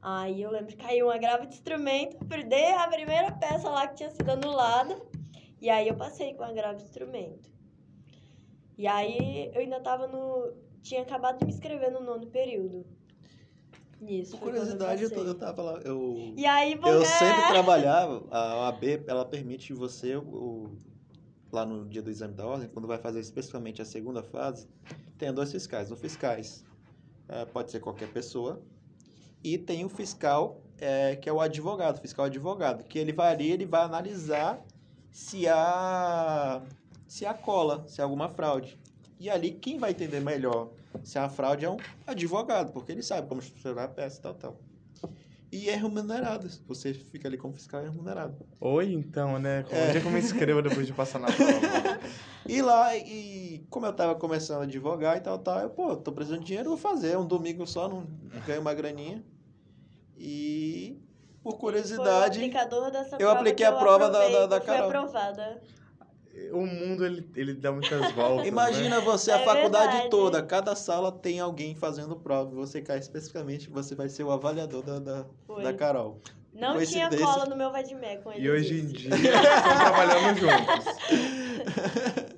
[0.01, 3.95] Aí eu lembro que caiu uma grava de instrumento, perdi a primeira peça lá que
[3.95, 4.97] tinha sido anulada.
[5.61, 7.51] E aí eu passei com a grava de instrumento.
[8.77, 10.53] E aí eu ainda tava no.
[10.81, 12.85] Tinha acabado de me inscrever no nono período.
[14.01, 14.31] Isso.
[14.37, 15.79] Por curiosidade, eu, eu tava lá.
[15.83, 16.89] Eu, E aí, porque...
[16.89, 20.71] eu sempre trabalhava, a OAB, ela permite você, o,
[21.51, 24.69] lá no dia do exame da ordem, quando vai fazer especificamente a segunda fase,
[25.17, 25.91] tem dois fiscais.
[25.91, 26.63] O fiscais
[27.27, 28.61] eh, pode ser qualquer pessoa,
[29.43, 33.51] e tem o fiscal, eh, que é o advogado, fiscal advogado, que ele vai ali,
[33.51, 34.59] ele vai analisar
[35.11, 36.61] se há,
[37.07, 38.77] se há cola, se há alguma fraude.
[39.19, 40.69] E ali, quem vai entender melhor
[41.03, 44.33] se há fraude é um advogado, porque ele sabe como estruturar a peça e tal,
[44.33, 44.57] tal.
[45.51, 46.47] E é remunerado.
[46.67, 48.37] Você fica ali como fiscal é remunerado.
[48.61, 49.63] Oi, então, né?
[49.67, 49.97] Onde É.
[49.97, 51.99] é que eu me inscrevo depois de passar na prova?
[52.47, 56.11] E lá, e como eu tava começando a advogar e tal, tal, eu, pô, tô
[56.11, 57.15] precisando de dinheiro, vou fazer.
[57.15, 58.07] Um domingo só, não
[58.47, 59.23] ganho uma graninha.
[60.17, 60.99] E,
[61.43, 64.59] por Foi o curiosidade, aplicador dessa eu prova apliquei que a prova da- da- da
[64.59, 64.89] que foi Carol.
[64.89, 65.61] aprovada.
[66.53, 68.47] O mundo, ele, ele dá muitas voltas, né?
[68.47, 70.09] imagina você, a É faculdade verdade.
[70.09, 72.49] toda, cada sala tem alguém fazendo prova.
[72.55, 75.63] Você cai especificamente, você vai ser o avaliador da, da, Foi.
[75.63, 76.19] da Carol.
[76.53, 77.25] Não tinha Coincidência.
[77.25, 78.41] cola no meu Vadimé com ele.
[78.45, 80.85] E hoje em dia, estão trabalhando juntos.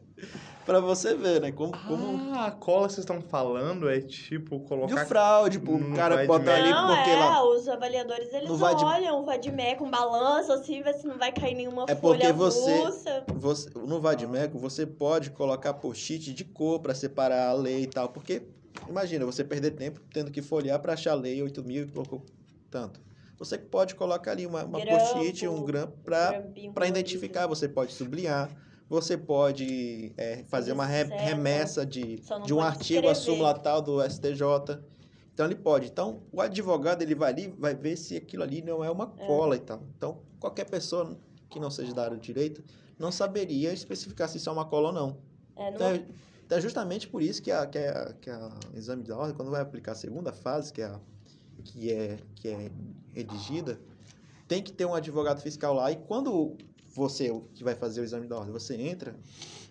[0.66, 1.52] Pra você ver, né?
[1.52, 5.06] Como, como Ah, a cola que vocês estão falando é tipo de colocar...
[5.06, 7.44] fraude, pô, o cara vai botar de ali Não, porque é, lá.
[7.50, 11.32] os avaliadores, eles No Vadi- olham o Vadimé com balanço, assim, ver se não vai
[11.32, 13.24] cair nenhuma É porque folha você- avulsa.
[13.34, 18.10] Você, no Vadimeco, você pode colocar post-it de cor para separar a lei e tal,
[18.10, 18.44] porque
[18.88, 22.24] imagina, você perder tempo tendo que folhear para achar a lei 8 mil e pouco
[22.70, 23.02] tanto.
[23.40, 28.48] Você pode colocar ali uma, uma post-it, um grampo para identificar, você pode sublinhar,
[28.92, 31.22] você pode é, fazer uma re- Certo.
[31.22, 33.16] remessa de, não de um artigo a escrever.
[33.38, 34.44] súmula tal do STJ.
[35.34, 35.88] Então ele pode.
[35.88, 39.56] Então o advogado ele vai ali, vai ver se aquilo ali não é uma cola
[39.56, 39.82] e tal.
[39.98, 41.18] Então qualquer pessoa
[41.50, 42.62] que não seja da área do direito
[43.00, 45.18] não saberia especificar se isso é uma cola ou não.
[45.56, 46.06] É, Então numa- é,
[46.46, 49.50] então é justamente por isso que a, que, a, que a exame da ordem, quando
[49.52, 51.00] vai aplicar a segunda fase, que é, a-
[51.64, 52.70] que é, que é
[53.14, 53.80] redigida,
[54.50, 55.90] tem que ter um advogado fiscal lá.
[55.94, 56.58] E quando
[56.94, 59.16] você, o que vai fazer o exame da ordem, você entra,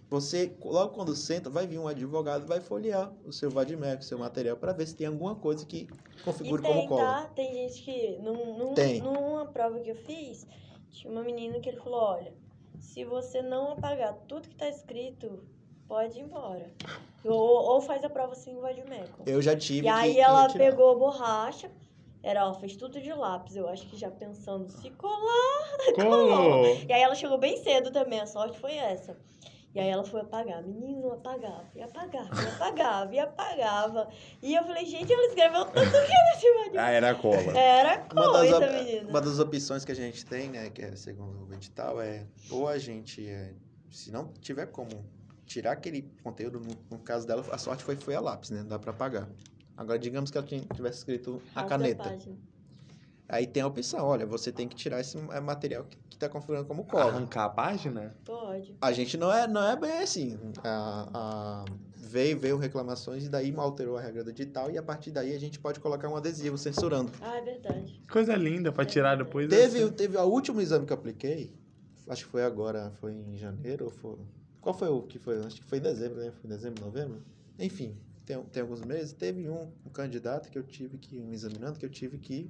[0.09, 4.19] você, logo quando senta, vai vir um advogado vai folhear o seu vademecum, o seu
[4.19, 5.89] material, para ver se tem alguma coisa que
[6.25, 7.23] configure tem, como cola.
[7.23, 7.29] tá?
[7.35, 9.01] Tem gente que, num, num- Tem.
[9.01, 10.47] numa prova que eu fiz,
[10.91, 12.35] tinha uma menina que ele falou, olha,
[12.81, 15.45] se você não apagar tudo que tá escrito,
[15.87, 16.71] pode ir embora.
[17.25, 19.23] Ou, ou faz a prova sem o Vadimeco.
[19.27, 20.71] Eu já tive E aí ela retirar.
[20.71, 21.71] pegou a borracha,
[22.23, 25.71] era, ela fez tudo de lápis, eu acho que já pensando, se colar.
[25.95, 26.65] Colou!
[26.89, 29.17] E aí ela chegou bem cedo também, a sorte foi essa.
[29.73, 34.09] E aí ela foi apagar, menino apagava, e apagava, e apagava, e apagava.
[34.43, 36.77] E eu falei, gente, ela escreveu tudo que nesse Vadimeco.
[36.79, 37.57] Ah, era a cola.
[37.57, 39.09] Era Uma das, coisa, op- menina.
[39.11, 42.67] uma das opções que a gente tem, né, que é segundo o edital, é ou
[42.67, 43.53] a gente, é,
[43.93, 44.91] se não tiver como
[45.47, 48.77] tirar aquele conteúdo, no, no caso dela, a sorte foi, foi a lápis, né, dá
[48.77, 49.29] para apagar.
[49.81, 52.05] Agora, digamos que ela tivesse escrito a caneta.
[52.05, 52.37] página.
[53.27, 56.29] Aí tem a opção, olha, você tem que tirar esse é, material que, que tá
[56.29, 57.13] configurando como cola.
[57.13, 58.15] Arrancar a página?
[58.23, 58.77] Pode.
[58.79, 60.39] A gente não é, não é bem assim.
[60.63, 61.65] A, a-
[61.97, 65.41] veio, veio reclamações e daí alterou a regra do edital e a partir daí a
[65.41, 67.11] gente pode colocar um adesivo censurando.
[67.23, 68.03] Ah, é verdade.
[68.11, 69.49] Coisa linda pra tirar depois.
[69.49, 69.93] Teve, assim.
[69.93, 71.55] teve o último exame que eu apliquei,
[72.07, 74.19] acho que foi agora, foi em janeiro ou foi...
[74.61, 75.39] Qual foi o que foi?
[75.39, 76.33] Acho que foi em dezembro, né?
[76.33, 77.23] Foi em dezembro, novembro?
[77.59, 77.97] Enfim,
[78.31, 79.13] tem, tem alguns meses.
[79.13, 82.49] Teve um, um candidato que eu tive que, um examinando, que eu tive que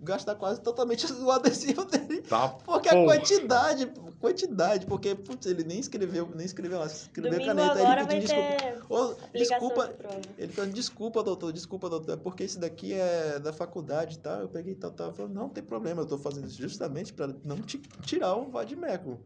[0.00, 2.22] gastar quase totalmente o adesivo dele.
[2.22, 3.16] Tá, Porque a porra.
[3.16, 3.86] quantidade,
[4.18, 8.08] quantidade, porque, putz, ele nem escreveu, nem escreveu lá, escreveu Domingo caneta, aí agora ele
[8.08, 9.28] pediu desculpa.
[9.32, 14.16] desculpa, de ele falou, desculpa, doutor, desculpa, doutor, é porque esse daqui é da faculdade
[14.16, 14.40] e tal.
[14.40, 15.12] Eu peguei tal, tal.
[15.12, 18.50] Falei, não, não tem problema, eu tô fazendo isso justamente para não te tirar o
[18.50, 19.18] vadimeco.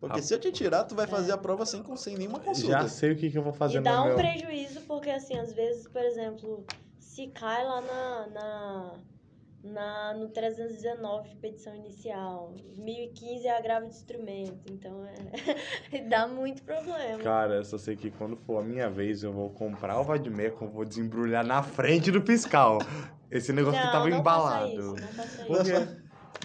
[0.00, 0.22] Porque Ah.
[0.22, 2.70] se eu te tirar, tu vai fazer a prova sem, sem nenhuma consulta.
[2.72, 4.16] Já sei o que, que eu vou fazer E no dá um meu...
[4.16, 6.64] prejuízo, porque assim, às vezes, por exemplo,
[7.00, 8.92] se cai lá na, na,
[9.64, 12.54] na, no 319, petição inicial.
[12.76, 14.72] 1015 é agravo de instrumento.
[14.72, 17.18] Então, é, dá muito problema.
[17.22, 20.68] Cara, eu só sei que quando for a minha vez, eu vou comprar o vademecum,
[20.68, 22.78] vou desembrulhar na frente do fiscal.
[23.30, 24.70] Esse negócio que não, tava não embalado.
[24.70, 25.64] Faça isso, não faça Por isso.
[25.64, 26.02] quê?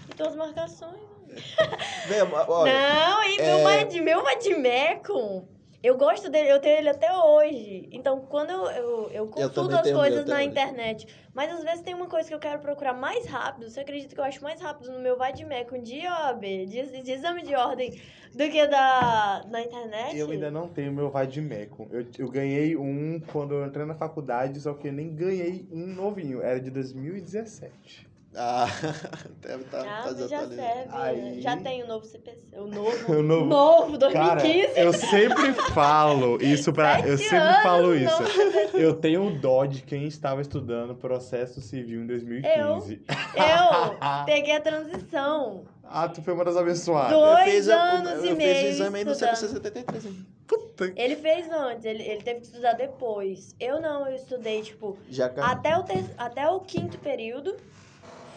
[0.10, 1.13] E tuas marcações.
[2.08, 5.48] Vem, olha, Não, e é- meu, vad- meu vademecum,
[5.82, 7.90] eu gosto dele, eu tenho ele até hoje.
[7.92, 10.46] Então, quando eu, eu, eu consulto também as coisas na hoje.
[10.46, 13.70] internet, mas às vezes tem uma coisa que eu quero procurar mais rápido.
[13.70, 17.44] Você acredita que eu acho mais rápido no meu vademecum de OAB, de, de exame
[17.44, 18.00] de ordem,
[18.34, 20.16] do que da, na internet?
[20.18, 21.88] Eu ainda não tenho meu vademecum.
[21.92, 25.86] Eu, eu ganhei um quando eu entrei na faculdade, só que eu nem ganhei um
[25.88, 26.42] novinho.
[26.42, 28.08] Era de 2017.
[28.36, 28.66] Ah,
[29.42, 30.56] deve tá, Ah, tá já serve.
[30.56, 30.88] né?
[30.92, 32.40] Aí- Já tem o novo CPC.
[32.58, 33.14] O novo.
[33.14, 33.46] O novo.
[33.46, 34.80] novo, Cara, 2015.
[34.80, 37.00] eu sempre falo isso pra.
[37.02, 38.18] Eu sempre anos, falo isso.
[38.26, 38.70] CPC.
[38.86, 43.02] Eu tenho o dó de quem estava estudando processo civil em 2015.
[43.36, 45.66] Eu peguei a transição.
[45.84, 47.12] Ah, tu foi uma das abençoadas.
[47.12, 49.36] Dois eu fiz, a- anos eu e fiz meio o exame aí no estudando.
[49.36, 50.06] 173.
[50.08, 50.26] hein?
[50.48, 53.56] Puta que- Ele fez antes, ele, ele teve que estudar depois.
[53.60, 57.56] Eu não, eu estudei, tipo, Já até o, ter, até o quinto período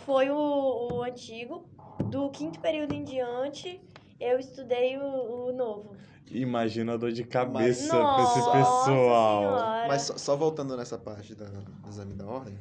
[0.07, 1.69] foi o, o antigo.
[2.09, 3.81] Do quinto período em diante,
[4.21, 5.97] eu estudei o, o novo.
[6.31, 9.43] Imagina a dor de cabeça com Nossa esse pessoal.
[9.43, 9.89] senhora.
[9.89, 12.57] Mas só, só voltando nessa parte da- do exame da ordem,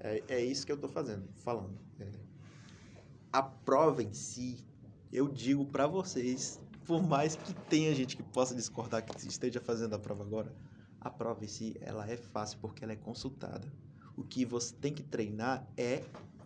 [0.00, 1.78] é, é isso que eu tô fazendo, falando.
[2.00, 2.06] É,
[3.32, 4.64] a prova em si,
[5.12, 9.94] eu digo pra vocês, por mais que tenha gente que possa discordar que esteja fazendo
[9.94, 10.52] a prova agora,
[11.00, 13.66] a prova em si, ela é fácil porque ela é consultada.
[14.16, 16.02] O que você tem que treinar é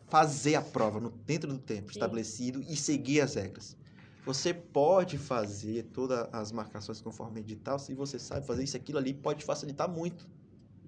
[0.06, 1.92] fazer a prova no, dentro do tempo Sim.
[1.92, 3.76] estabelecido e seguir as regras.
[4.24, 9.14] Você pode fazer todas as marcações conforme edital, se você sabe fazer isso, aquilo ali
[9.14, 10.28] pode facilitar muito.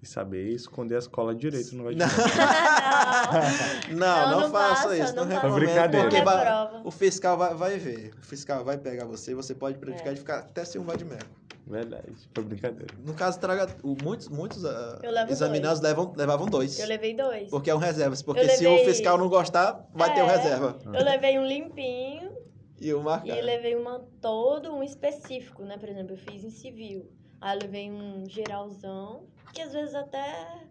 [0.01, 1.85] E saber esconder a escola direito Não.
[1.85, 2.09] vademecum.
[3.97, 5.67] Não, não, não faça faça, isso, não, não recomendo, faça.
[5.67, 6.05] Brincadeira.
[6.09, 9.77] porque Não vai- o fiscal vai, vai ver, o fiscal vai pegar você, você pode
[9.77, 9.79] É.
[9.79, 11.25] prejudicar de ficar até sem um vadimeco.
[11.67, 12.05] Verdade,
[12.35, 12.95] foi brincadeira.
[13.05, 13.69] No caso, traga,
[14.03, 17.51] muitos, muitos levo examinados levam, levavam dois, Eu levei dois.
[17.51, 20.27] porque é um reserva, porque Eu se o levei- fiscal não gostar, vai ter o
[20.27, 20.37] É.
[20.37, 20.79] reserva.
[20.87, 22.33] Eu levei um limpinho
[22.81, 23.37] E o marcar.
[23.37, 25.77] e levei uma todo, um específico, né?
[25.77, 27.11] Por exemplo, eu fiz em civil.
[27.41, 30.63] Aí eu levei um geralzão, que às vezes até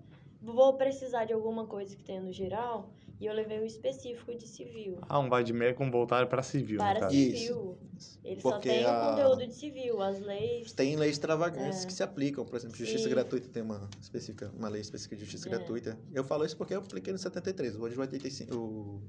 [0.41, 2.89] vou precisar de alguma coisa que tenha no geral,
[3.19, 4.99] e eu levei um específico de civil.
[5.09, 7.75] Ah, um vademecum voltado pra civil, Para civil.
[8.23, 10.71] Ele só Porque tem a- o conteúdo de civil, as leis.
[10.71, 11.87] Tem leis extravagantes É.
[11.87, 13.09] que se aplicam, por exemplo, justiça Sim.
[13.09, 15.51] gratuita tem uma específica, uma lei específica de justiça É.
[15.51, 15.97] gratuita.
[16.13, 17.75] Eu falo isso porque eu apliquei no 73.
[17.75, 19.01] Hoje o 85, o,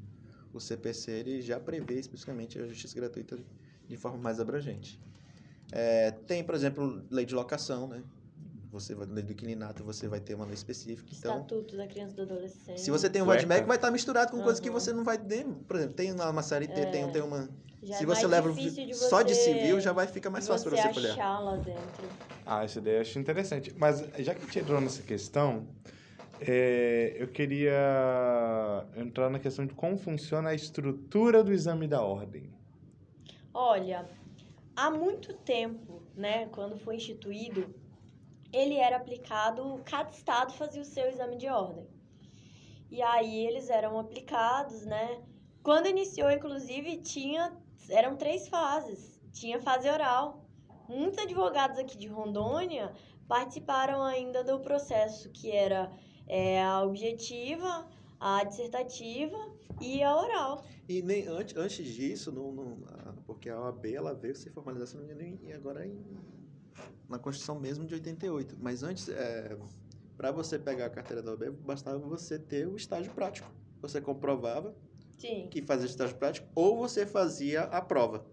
[0.55, 3.39] o CPC ele já prevê especificamente a justiça gratuita
[3.87, 4.99] de forma mais abrangente.
[5.71, 8.03] É, tem, por exemplo, lei de locação, né?
[8.71, 11.09] Você vai, lei do inquilinato, você vai ter uma lei específica.
[11.17, 12.81] Então, Estatuto da criança e do adolescente.
[12.81, 13.41] se você tem um Cueca.
[13.43, 15.47] vademec, vai estar misturado com coisas que você não vai ter.
[15.67, 17.09] Por exemplo, tem lá uma série T, tem, É.
[17.09, 17.49] tem uma.
[17.83, 20.69] Já se é você leva de só de você- civil, já vai ficar mais fácil
[20.71, 22.09] para você achar lá dentro.
[22.45, 23.73] Ah, essa ideia eu acho interessante.
[23.79, 25.67] Mas já que a gente entrou nessa questão,
[26.41, 32.51] é, eu queria entrar na questão de como funciona a estrutura do exame da ordem.
[33.55, 34.07] Olha,
[34.77, 37.73] há muito tempo, né, quando foi instituído,
[38.53, 41.87] ele era aplicado, cada estado fazia o seu exame de ordem.
[42.91, 45.23] E aí eles eram aplicados, né?
[45.63, 47.57] Quando iniciou, inclusive, tinha
[47.91, 49.21] eram três fases.
[49.33, 50.45] Tinha fase oral.
[50.89, 52.93] Muitos advogados aqui de Rondônia
[53.27, 55.91] participaram ainda do processo, que era
[56.27, 57.87] é, a objetiva,
[58.19, 59.37] a dissertativa
[59.81, 60.65] e a oral.
[60.89, 65.01] E nem antes, antes disso, não, não- a- porque a OAB ela veio se formalizar
[65.21, 66.03] em- agora em,
[67.09, 68.57] na Constituição mesmo de 88.
[68.61, 69.09] Mas antes,
[70.17, 73.51] para você pegar a carteira da OAB, bastava você ter o estágio prático.
[73.81, 74.75] Você comprovava
[75.19, 75.49] Sim.
[75.51, 78.27] que fazia estágio prático ou você fazia a prova.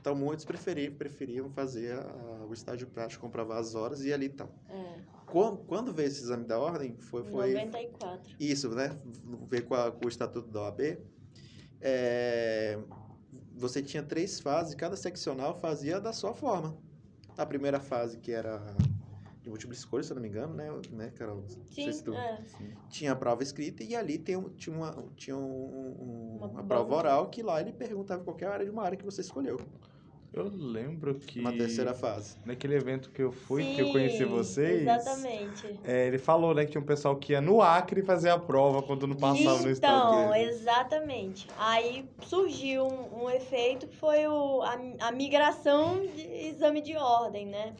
[0.00, 4.50] Então muitos preferiam, preferiam fazer a- o estágio prático, comprovar as horas e ali então.
[4.68, 8.36] É, Quando, quando veio esse exame da ordem, foi, foi, 94.
[8.38, 8.98] isso, né?
[9.48, 10.98] Ver com, a- com o estatuto da OAB.
[11.80, 12.78] é,
[13.56, 16.76] você tinha três fases, cada seccional fazia da sua forma.
[17.36, 18.62] A primeira fase, que era
[19.42, 21.44] de múltipla escolha, se eu não me engano, né, né Carol?
[21.70, 22.42] Sim, se tu- é.
[22.88, 26.94] Tinha a prova escrita e ali tem, tinha, uma, tinha um- um- Uma uma, prova
[26.94, 29.58] oral que lá ele perguntava qualquer área de uma área que você escolheu.
[30.34, 32.36] Eu lembro que Uma terceira fase.
[32.44, 35.78] naquele evento que eu fui, que eu Sim, conheci vocês, Exatamente.
[35.84, 38.82] é, ele falou né, que tinha um pessoal que ia no Acre fazer a prova
[38.82, 40.12] quando não passava no estado.
[40.12, 41.46] Então, exatamente.
[41.56, 47.46] Aí surgiu um, um efeito que foi o, a, a migração de exame de ordem,
[47.46, 47.74] né?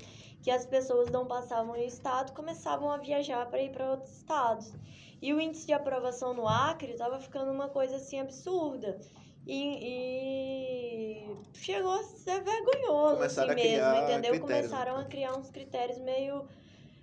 [0.44, 4.74] que as pessoas não passavam em estado começavam a viajar para ir para outros estados.
[5.20, 9.00] E o índice de aprovação no Acre estava ficando uma coisa assim absurda.
[9.46, 9.78] E,
[11.22, 14.30] e chegou a ser vergonhoso Começaram assim a criar mesmo, entendeu?
[14.30, 14.70] critérios?
[14.70, 16.46] Começaram a criar uns critérios meio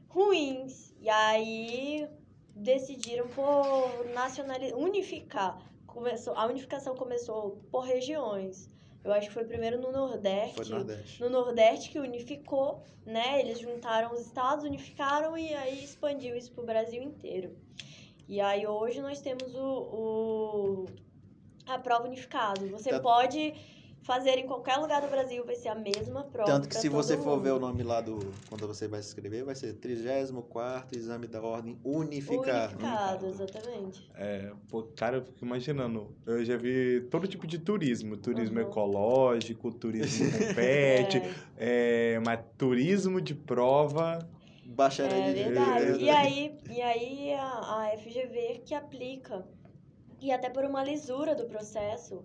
[0.09, 0.93] ruins.
[0.99, 2.07] E aí
[2.55, 5.57] decidiram por nacionalizar, unificar.
[5.85, 8.69] Começou, a unificação começou por regiões.
[9.03, 10.55] Eu acho que foi primeiro no Nordeste.
[10.55, 11.21] Foi no Nordeste.
[11.21, 13.39] No Nordeste que unificou, né?
[13.39, 17.55] Eles juntaram os estados, unificaram e aí expandiu isso pro Brasil inteiro.
[18.27, 20.85] E aí hoje nós temos o, o
[21.75, 22.65] a prova unificada.
[22.67, 23.53] Você Tanto- pode
[24.03, 26.51] fazer em qualquer lugar do Brasil, vai ser a mesma prova.
[26.51, 27.67] Tanto que se você todo for ver o mundo.
[27.67, 28.17] nome lá do.
[28.49, 32.73] Quando você vai se inscrever, vai ser 34 Exame da Ordem Unificado.
[32.73, 34.09] Unificado, exatamente.
[34.15, 36.15] É, pô, cara, eu fico imaginando.
[36.25, 38.17] Eu já vi todo tipo de turismo.
[38.17, 38.67] Turismo Uhum.
[38.67, 41.17] ecológico, turismo com pet,
[41.57, 44.19] É, é, mas turismo de prova.
[44.65, 46.03] Bacharel é de verdade.
[46.03, 47.43] E aí, e aí a,
[47.91, 49.45] a FGV que aplica,
[50.21, 52.23] e até por uma lisura do processo,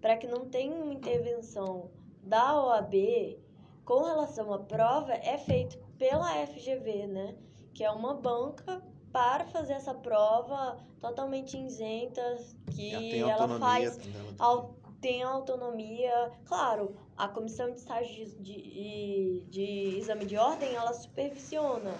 [0.00, 1.90] para que não tenha uma intervenção
[2.22, 3.38] da OAB
[3.84, 7.34] com relação à prova, é feito pela FGV, né?
[7.74, 12.38] Que é uma banca para fazer essa prova totalmente isenta,
[12.70, 13.98] que Ela faz
[15.02, 16.30] tem autonomia.
[16.46, 21.90] Claro, a comissão de estágio de, de, de exame de ordem, ela supervisiona,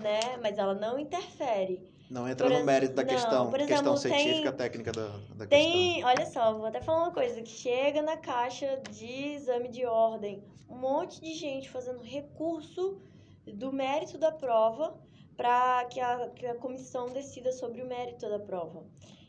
[0.00, 0.36] né?
[0.40, 1.91] Mas ela não interfere.
[2.12, 5.06] Não entra por no mérito da não, questão, por questão exemplo, tem- científica, técnica da,
[5.06, 5.48] da questão.
[5.48, 9.86] Tem, olha só, vou até falar uma coisa, que chega na caixa de exame de
[9.86, 12.98] ordem um monte de gente fazendo recurso
[13.46, 14.94] do mérito da prova
[15.36, 18.84] para que a, que a comissão decida sobre o mérito da prova.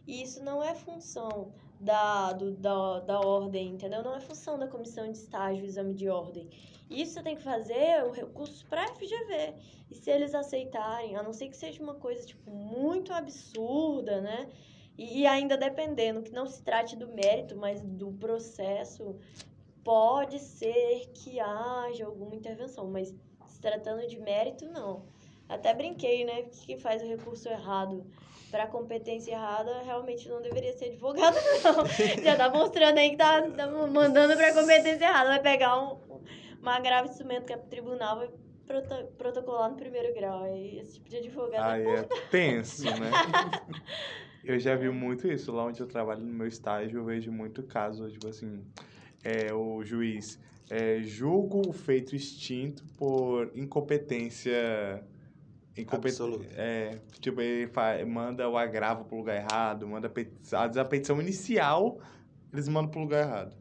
[0.05, 4.03] E isso não é função da, do, da, da ordem, entendeu?
[4.03, 6.49] Não é função da comissão de estágio, exame de ordem.
[6.94, 9.53] Isso você tem que fazer o recurso para FGV.
[9.90, 14.48] E se eles aceitarem, a não ser que seja uma coisa tipo muito absurda, né?
[14.98, 19.15] E, ainda dependendo, que não se trate do mérito, mas do processo,
[19.84, 23.14] pode ser que haja alguma intervenção, mas
[23.48, 25.06] se tratando de mérito, não.
[25.49, 26.44] Até brinquei, né?
[26.44, 28.06] Que faz o recurso errado
[28.53, 32.24] para competência errada realmente não deveria ser advogado, não.
[32.24, 35.30] Já tá mostrando aí que tá, tá mandando para competência errada.
[35.32, 35.98] Vai pegar um,
[36.64, 38.30] uma grave instrumento que é pro tribunal, vai
[38.65, 40.44] proto- protocolar no primeiro grau.
[40.44, 43.11] Aí esse tipo de advogado Aí é tenso, né?
[44.44, 45.53] Eu já vi muito isso.
[45.53, 48.61] Lá onde eu trabalho, no meu estágio, eu vejo muito caso, tipo assim,
[49.23, 50.38] é, o juiz
[50.69, 54.52] é, julga o feito extinto por incompetência.
[55.77, 56.10] Incompet...
[56.11, 56.45] Absoluta.
[56.57, 61.22] É, tipo, ele fa- manda o agravo pro lugar errado, manda a petição, a petição
[61.22, 61.99] inicial,
[62.52, 63.56] eles mandam pro lugar errado.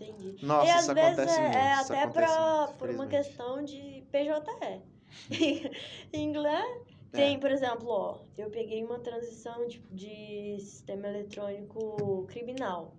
[0.00, 0.44] Entendi.
[0.44, 1.56] Nossa, e às isso vezes acontece é, muito.
[1.56, 4.82] é até pra, por uma questão de PJE.
[6.12, 12.94] em inglês tem, por exemplo, ó, eu peguei uma transição de, de sistema eletrônico criminal.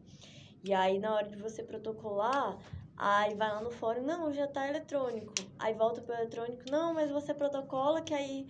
[0.63, 2.57] E aí, na hora de você protocolar,
[2.97, 5.33] aí vai lá no fórum, não, já tá eletrônico.
[5.57, 8.47] Aí volta pro eletrônico, não, mas você protocola que aí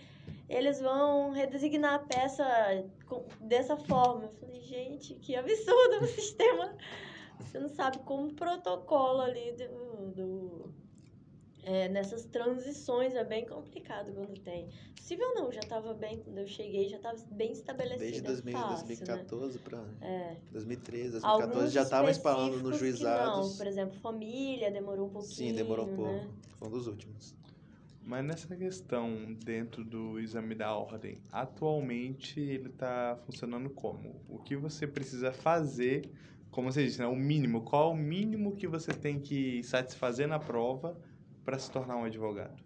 [0.47, 2.45] eles vão redesignar a peça
[3.41, 4.23] dessa forma.
[4.23, 6.75] Eu falei, gente, que absurdo o sistema.
[7.39, 10.73] Você não sabe como protocola ali do, do-
[11.63, 14.69] é, nessas transições é bem complicado quando tem.
[14.95, 17.99] Possível não, já estava bem, quando eu cheguei, já estava bem estabelecido.
[17.99, 19.93] Desde é 2000, fácil, 2014 para Né?
[20.01, 20.37] É.
[20.51, 23.49] 2013, 2014 Alguns já estavam espalhando nos juizados.
[23.49, 25.33] Não, por exemplo, família demorou um pouquinho.
[25.35, 26.11] Sim, demorou um pouco.
[26.11, 26.29] Né?
[26.57, 27.35] Foi um dos últimos.
[28.01, 34.21] Mas nessa questão dentro do exame da ordem, atualmente ele está funcionando como?
[34.27, 36.09] O que você precisa fazer,
[36.51, 37.07] como você disse, né?
[37.07, 40.99] o mínimo, qual é o mínimo que você tem que satisfazer na prova
[41.45, 42.63] para se tornar um advogado?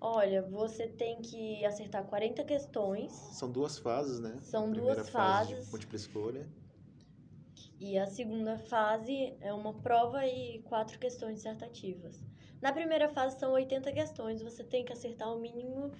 [0.00, 4.42] Olha, você tem que acertar 40 questões São duas fases, né?
[4.42, 5.70] São Primeira duas fase de fases.
[5.70, 6.46] múltipla escolha.
[7.80, 12.22] e a segunda fase é uma prova e quatro questões dissertativas.
[12.60, 15.92] Na primeira fase são 80 questões, você tem que acertar o mínimo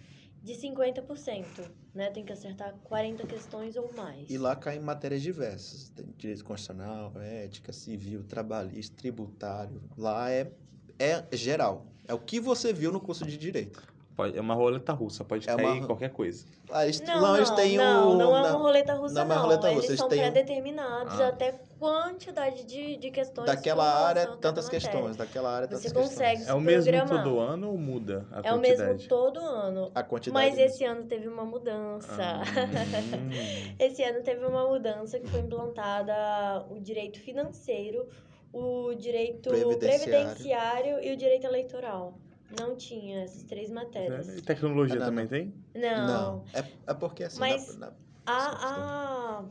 [0.47, 1.45] de 50%,
[1.93, 2.09] né?
[2.11, 4.31] Tem que acertar 40 questões ou mais.
[4.31, 5.89] E lá caem matérias diversas.
[5.91, 9.83] Tem direito constitucional, ética, civil, trabalhista, tributário.
[9.99, 10.53] Lá é,
[11.01, 11.85] é geral.
[12.07, 13.83] É o que você viu no curso de direito.
[14.15, 16.47] Pode, é uma roleta russa, pode É cair uma- qualquer coisa.
[16.71, 18.17] Lá eles, Não, não, eles têm não, o.
[18.17, 19.35] não é uma roleta russa, não é não.
[19.35, 21.29] uma roleta russa, Eles eles são têm um- pré-determinados Ah.
[21.29, 23.47] até quantidade de, de questões.
[23.47, 25.17] daquela área, tantas questões.
[25.17, 26.09] Daquela área, tantas Você questões.
[26.11, 27.25] consegue É o mesmo programar.
[27.25, 29.09] todo ano ou muda a É o mesmo quantidade?
[29.09, 29.91] todo ano.
[29.95, 30.47] A quantidade.
[30.47, 32.07] Mas esse ano teve uma mudança.
[32.23, 33.31] Ah, hum.
[33.79, 38.09] Esse ano teve uma mudança que foi implantada o direito financeiro,
[38.53, 40.03] o direito Previdenciário.
[40.05, 42.19] previdenciário, e o direito eleitoral.
[42.59, 44.29] não tinha essas três matérias.
[44.39, 45.31] E tecnologia Ah, não, também não.
[45.31, 45.55] tem?
[45.75, 46.45] Não.
[46.55, 47.41] É, é porque assim.
[47.41, 47.93] Mas- na- na-
[48.25, 49.43] A,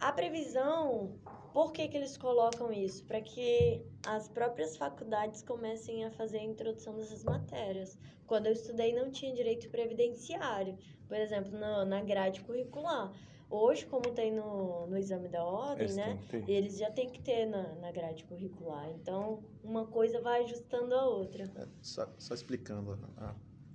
[0.00, 1.10] a, a previsão,
[1.58, 3.04] por que, que eles colocam isso?
[3.04, 7.98] Para que as próprias faculdades comecem a fazer a introdução dessas matérias.
[8.28, 10.78] Quando eu estudei, não tinha direito previdenciário,
[11.08, 13.12] por exemplo, na, na grade curricular.
[13.50, 16.20] Hoje, como tem no, no exame da ordem, Eles né?
[16.46, 18.88] Eles já têm que ter na, na grade curricular.
[18.90, 21.50] Então, uma coisa vai ajustando a outra.
[21.56, 22.96] É, só, só explicando.
[23.16, 23.34] a-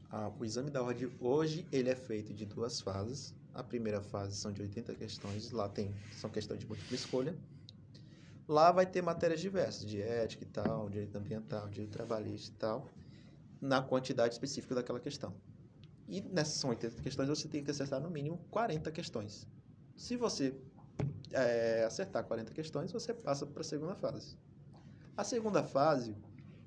[0.10, 3.36] a- o exame da ordem hoje ele é feito de duas fases.
[3.54, 5.52] A primeira fase são de 80 questões.
[5.52, 7.36] Lá tem são questões de múltipla escolha.
[8.48, 12.90] Lá vai ter matérias diversas, de ética e tal, direito ambiental, direito trabalhista e tal,
[13.62, 15.34] na quantidade específica daquela questão.
[16.08, 19.48] E nessas são 80 questões, você tem que acertar no mínimo 40 questões.
[19.96, 20.54] Se você
[21.32, 24.38] é, acertar 40 questões, você passa para a segunda fase.
[25.16, 26.16] A segunda fase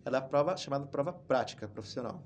[0.04, 2.22] é a prova chamada prova prática profissional.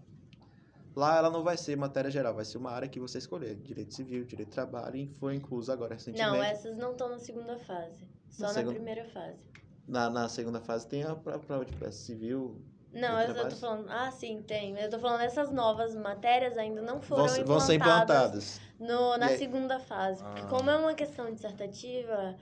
[0.97, 3.95] Lá ela não vai ser matéria geral, vai ser uma área que você escolher, direito
[3.95, 6.31] civil, direito de trabalho, e foi incluso agora recentemente.
[6.37, 8.09] Não, essas não estão na segunda fase.
[8.29, 8.75] Só Na na, segunda?
[8.75, 9.39] primeira fase.
[9.87, 12.61] na, na segunda fase tem a prova, de peça civil.
[12.93, 13.57] Não, eu, de eu tô trabalho.
[13.57, 13.87] falando.
[13.89, 14.77] Ah, sim, tem.
[14.77, 18.61] Eu tô falando essas novas matérias ainda não foram Vão, ser- vão ser implantadas.
[18.81, 20.23] No, na E aí- segunda fase.
[20.25, 20.47] Porque Ah.
[20.47, 22.35] como é uma questão dissertativa,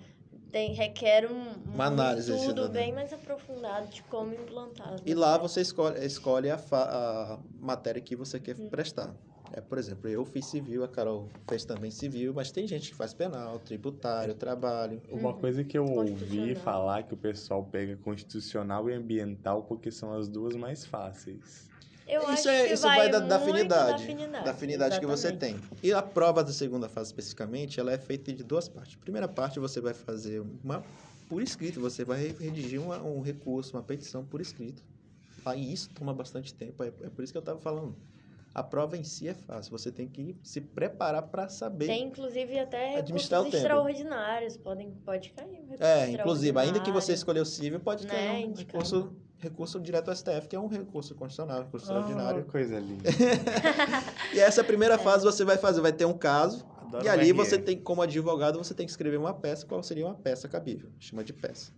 [0.51, 2.69] tem, requer um, um Uma análise estudo né?
[2.69, 4.95] bem mais aprofundado de como implantar.
[4.95, 8.69] as E lá você escolhe, escolhe a, fa- a matéria que você quer Hum.
[8.69, 9.15] prestar.
[9.53, 12.97] É, por exemplo, eu fiz civil, a Carol fez também civil, mas tem gente que
[12.97, 15.01] faz penal, tributário, trabalho.
[15.11, 15.39] Uma Uhum.
[15.41, 20.29] coisa que eu ouvi falar que o pessoal pega constitucional e ambiental porque são as
[20.29, 21.66] duas mais fáceis.
[22.09, 25.29] Eu isso é, isso vai, vai da, da afinidade, Da afinidade, da afinidade que você
[25.29, 25.69] exatamente.
[25.69, 25.79] tem.
[25.83, 28.97] E a prova da segunda fase especificamente, ela é feita de duas partes.
[28.97, 30.83] Primeira parte você vai fazer uma
[31.29, 34.83] por escrito, você vai redigir uma- um recurso, uma petição por escrito.
[35.45, 37.95] Aí isso toma bastante tempo, é, é por isso que eu estava falando.
[38.55, 41.87] A prova em si é fácil, você tem que se preparar para saber.
[41.87, 43.57] Tem, inclusive, até recursos Administrar o tempo.
[43.57, 44.57] extraordinários.
[44.57, 48.51] Podem, pode cair um É, inclusive, ainda que você escolheu civil, pode Né, cair um
[48.51, 48.79] indicado.
[48.79, 52.44] recurso, recurso direto ao STF, que é um recurso constitucional, recurso extraordinário.
[52.47, 53.09] Ah, coisa linda.
[54.35, 57.59] E essa primeira fase você vai fazer, vai ter um caso, Adoro e ali você
[57.59, 61.23] tem, como advogado, você tem que escrever uma peça, qual seria uma peça cabível, chama
[61.24, 61.73] de peça.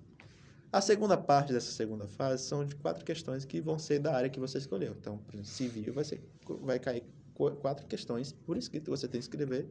[0.72, 4.30] A segunda parte dessa segunda fase são de quatro questões que vão ser da área
[4.30, 4.94] que você escolheu.
[4.98, 6.22] Então, por exemplo, civil vai, ser,
[6.62, 7.02] vai cair
[7.34, 9.66] qu- quatro questões por escrito que você tem que escrever,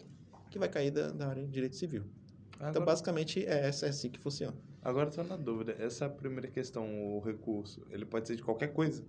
[0.49, 2.03] que vai cair da, da área de direito civil.
[2.59, 4.55] Então, Agora, basicamente, é, essa- é assim que funciona.
[4.83, 5.75] agora eu tô na dúvida.
[5.79, 9.03] Essa primeira questão, o recurso, ele pode ser de qualquer coisa.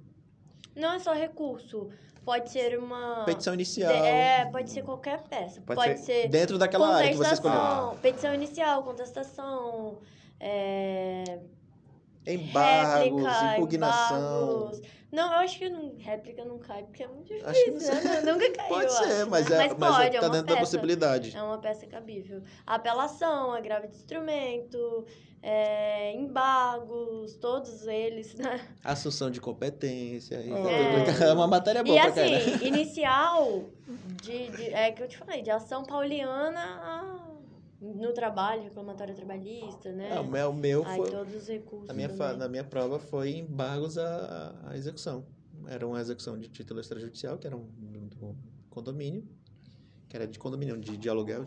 [0.77, 1.91] Não é só recurso.
[2.25, 3.25] Pode ser uma...
[3.25, 5.61] Petição de- inicial, É, pode ser qualquer peça.
[5.63, 6.29] Pode Pode, ser ser...
[6.29, 7.59] dentro daquela área que você escolheu.
[7.59, 9.99] Contestação, petição inicial, contestação,
[10.39, 11.41] é,
[12.27, 14.61] Embargos, réplica, impugnação.
[14.61, 14.83] embargos.
[15.13, 18.21] Não, eu acho que não, réplica não cai, porque é muito Acho que difícil, né?
[18.23, 20.55] Não- Nunca caiu, Pode ser, mas, é, mas mas pode, é, é tá dentro da
[20.55, 20.59] peça.
[20.61, 21.37] possibilidade.
[21.37, 22.43] É uma peça cabível.
[22.67, 25.05] Apelação, agravo de instrumento,
[25.43, 28.61] é, embargos, todos eles, né?
[28.85, 30.37] Assunção de competência.
[30.37, 31.29] e É.
[31.29, 32.65] É uma matéria boa e pra assim, caramba.
[32.67, 33.65] inicial,
[34.23, 37.30] de, de- é que eu te falei, de ação pauliana a-
[37.81, 40.19] no trabalho, reclamatório trabalhista, né?
[40.21, 41.11] O meu, o meu Aí foi.
[41.11, 41.89] todos os recursos.
[41.89, 45.25] Na minha, fa- na minha prova foi embargos à, à execução.
[45.67, 48.37] Era uma execução de título extrajudicial, que era um do
[48.69, 49.27] condomínio,
[50.09, 51.47] que era de condomínio, de, de aluguel.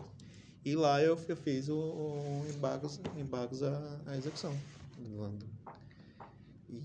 [0.65, 4.55] E lá eu, eu fiz o, o embargos, embargos à, à execução.
[6.69, 6.76] E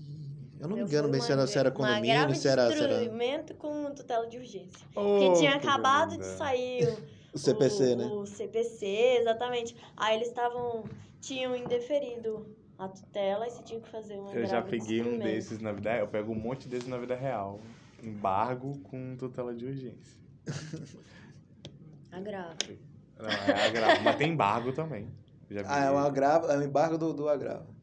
[0.59, 2.47] eu não me Eu engano fui bem uma se era, se era uma condomínio, se
[2.47, 4.85] era, se era instrumento com tutela de urgência.
[4.95, 6.97] Oh, Porque tinha acabado de sair
[7.33, 8.05] o, CPC, o, né?
[8.05, 8.85] o CPC,
[9.21, 9.75] exatamente.
[9.95, 10.83] Aí eles estavam,
[11.21, 12.45] tinham indeferido
[12.77, 15.91] a tutela e você tinha que fazer uma Eu já peguei um desses na vida
[15.91, 16.01] real.
[16.05, 17.59] Eu pego um monte desses na vida real.
[18.01, 20.19] Embargo com tutela de urgência.
[22.11, 22.55] Agravo.
[23.19, 25.07] Não, é agravo, mas tem embargo também.
[25.49, 27.75] Já vi- Ah, é um agravo, é um embargo do, do agravo.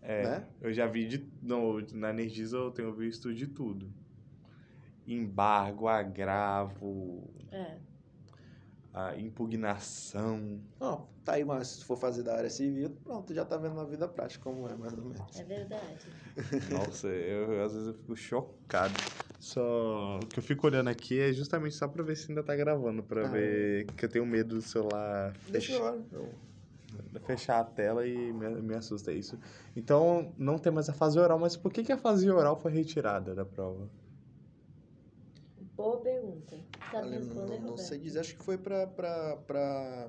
[0.00, 0.48] É, né?
[0.60, 1.28] eu já vi de.
[1.42, 3.90] No, na Energisa eu tenho visto de tudo.
[5.06, 7.76] Embargo, agravo, É.
[8.94, 10.60] a impugnação.
[10.78, 13.84] Ó, tá aí, mas se for fazer da área civil, pronto, já tá vendo na
[13.84, 15.36] vida prática como é, mais ou menos.
[15.36, 16.06] É verdade.
[16.70, 18.94] Nossa, eu, às vezes eu fico chocado.
[19.40, 22.54] Só o que eu fico olhando aqui é justamente só pra ver se ainda tá
[22.56, 23.30] gravando, pra Ah.
[23.30, 26.34] ver que eu tenho medo do celular Deixa fech- eu,
[27.14, 29.38] eu fechar a tela e me, me assusta isso.
[29.76, 32.70] Então, não tem mais a fase oral, mas por que, que a fase oral foi
[32.72, 33.88] retirada da prova?
[35.76, 36.56] Boa pergunta.
[36.90, 40.08] Sabe Olha, responder, não, não sei dizer, acho que foi pra, pra.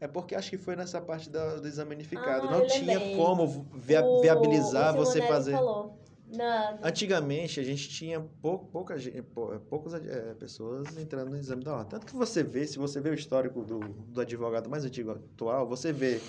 [0.00, 2.46] É porque acho que foi nessa parte da- do exame unificado.
[2.46, 3.16] Ah, não tinha lembrei.
[3.16, 5.98] como via- O- viabilizar o você fazer falou.
[6.30, 8.94] Na, Antigamente, a gente tinha pou, pouca,
[9.34, 11.88] pou- poucas eh, pessoas entrando no exame da ordem.
[11.88, 15.66] Tanto que você vê, se você vê o histórico do, do advogado mais antigo atual,
[15.66, 16.20] você vê,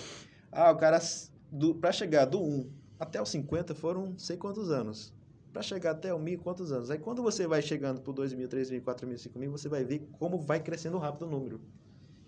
[0.53, 0.99] ah, o cara,
[1.51, 5.13] do, pra chegar do 1 até os 50 foram não sei quantos anos.
[5.51, 6.91] Pra chegar até o 1000, quantos anos?
[6.91, 10.59] Aí quando você vai chegando pro 2.000, 3.000, 4.000, 5.000, você vai ver como vai
[10.59, 11.59] crescendo rápido o número.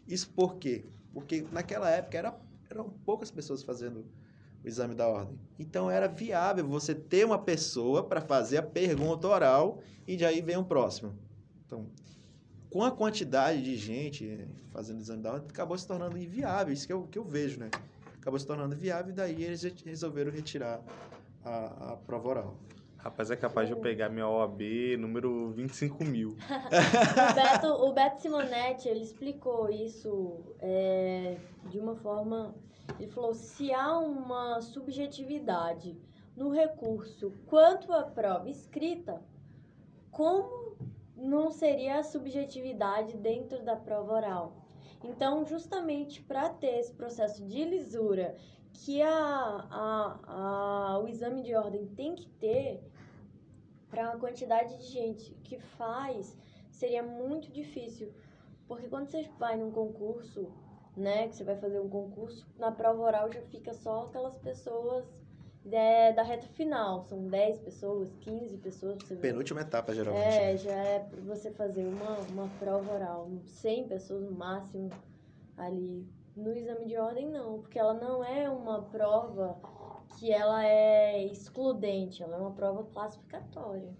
[0.08, 0.86] Isso por quê?
[1.14, 2.36] Porque naquela época era,
[2.70, 4.06] eram poucas pessoas fazendo
[4.64, 5.38] o exame da ordem.
[5.60, 10.42] Então era viável você ter uma pessoa para fazer a pergunta oral e de aí
[10.42, 11.14] vem o próximo.
[11.66, 11.86] Então,
[12.72, 16.74] com a quantidade de gente fazendo o exame da ordem, acabou se tornando inviável.
[16.74, 17.70] Isso que eu, que eu vejo, né?
[18.20, 20.82] Acabou se tornando viável e daí eles re- resolveram retirar
[21.44, 22.60] a, a prova oral.
[23.04, 24.62] Rapaz, é capaz de eu pegar minha OAB
[25.00, 26.38] número 25 mil.
[27.32, 31.38] O Beto, o Beto Simonetti, ele explicou isso é,
[31.70, 32.54] de uma forma...
[33.00, 35.98] Ele falou, se há uma subjetividade
[36.36, 39.22] no recurso quanto à prova escrita,
[40.12, 40.78] como
[41.16, 44.62] não seria a subjetividade dentro da prova oral?
[45.04, 48.36] Então, justamente para ter esse processo de lisura
[48.74, 52.82] que a, a, a, o exame de ordem tem que ter,
[53.92, 56.36] para a quantidade de gente que faz,
[56.72, 58.12] seria muito difícil.
[58.68, 60.50] Porque quando você vai num concurso,
[60.96, 65.06] né, que você vai fazer um concurso, na prova oral já fica só aquelas pessoas
[65.70, 67.04] é, da reta final.
[67.04, 68.98] São 10 pessoas, 15 pessoas.
[69.04, 69.16] Você.
[69.18, 70.26] Penúltima etapa, geralmente.
[70.26, 73.30] É, já é você fazer uma, uma prova oral.
[73.46, 74.90] 100 pessoas no máximo
[75.58, 76.08] ali.
[76.36, 79.60] No exame de ordem, não, porque ela não é uma prova
[80.22, 83.92] que ela é excludente, ela é uma prova classificatória,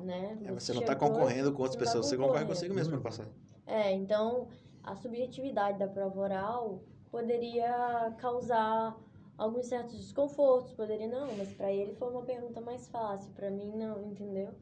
[0.00, 0.36] né?
[0.44, 3.28] É, você não está concorrendo com outras tá pessoas, você concorre consigo mesmo para passar.
[3.64, 4.48] É, então
[4.82, 6.82] a subjetividade da prova oral
[7.12, 8.98] poderia causar
[9.38, 13.70] alguns certos desconfortos, poderia não, mas para ele foi uma pergunta mais fácil, para mim
[13.76, 14.52] não, entendeu?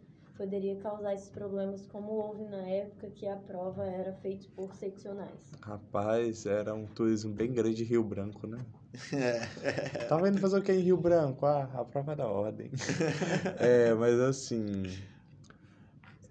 [0.41, 5.53] Poderia causar esses problemas como houve na época que a prova era feita por seccionais.
[5.61, 8.65] Rapaz, era um turismo bem grande em Rio Branco, né?
[9.13, 10.07] É.
[10.07, 11.45] Tava indo fazer o que em Rio Branco?
[11.45, 12.71] Ah, a prova da ordem.
[13.61, 14.85] é, mas assim.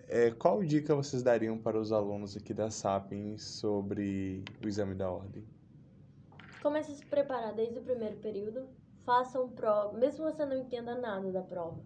[0.08, 5.12] é, qual dica vocês dariam para os alunos aqui da Sapiens sobre o exame da
[5.12, 5.46] ordem?
[6.64, 8.70] Comece a se preparar desde o primeiro período,
[9.06, 11.80] façam prova, mesmo que você não entenda nada da prova,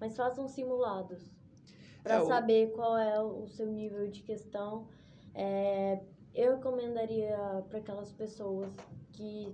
[0.00, 1.35] mas façam simulados
[2.06, 4.86] para É, o- saber qual é o seu nível de questão.
[5.34, 5.98] É,
[6.34, 7.36] eu recomendaria
[7.68, 8.68] para aquelas pessoas
[9.12, 9.52] que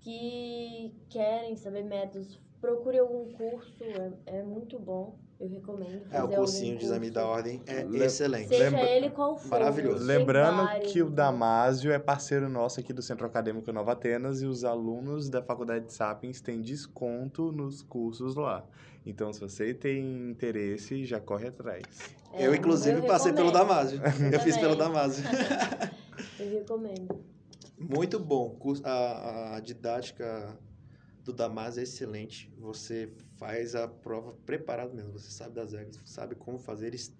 [0.00, 5.18] que querem saber métodos, procure algum curso, é, é muito bom.
[5.38, 8.48] Eu recomendo fazer É, o cursinho de exame da ordem é Le- excelente.
[8.48, 9.50] Seja Lembra- ele qual for.
[9.50, 10.04] Maravilhoso.
[10.04, 11.10] Lembrando que o?
[11.10, 15.84] Damásio é parceiro nosso aqui do Centro Acadêmico Nova Atenas e os alunos da Faculdade
[15.86, 18.64] de Sapiens têm desconto nos cursos lá.
[19.08, 21.82] Então, se você tem interesse, já corre atrás.
[22.32, 23.50] É, eu, inclusive, eu passei pelo.
[23.50, 24.00] Damásio.
[24.32, 24.76] Eu fiz pelo.
[24.76, 25.24] Damásio.
[26.38, 27.24] Eu recomendo.
[27.78, 28.58] Muito bom.
[28.84, 30.56] A, a didática
[31.24, 32.52] do Damásio é excelente.
[32.58, 35.12] Você faz a prova preparado mesmo.
[35.12, 36.88] Você sabe das regras, sabe como fazer.
[36.88, 37.12] Eles-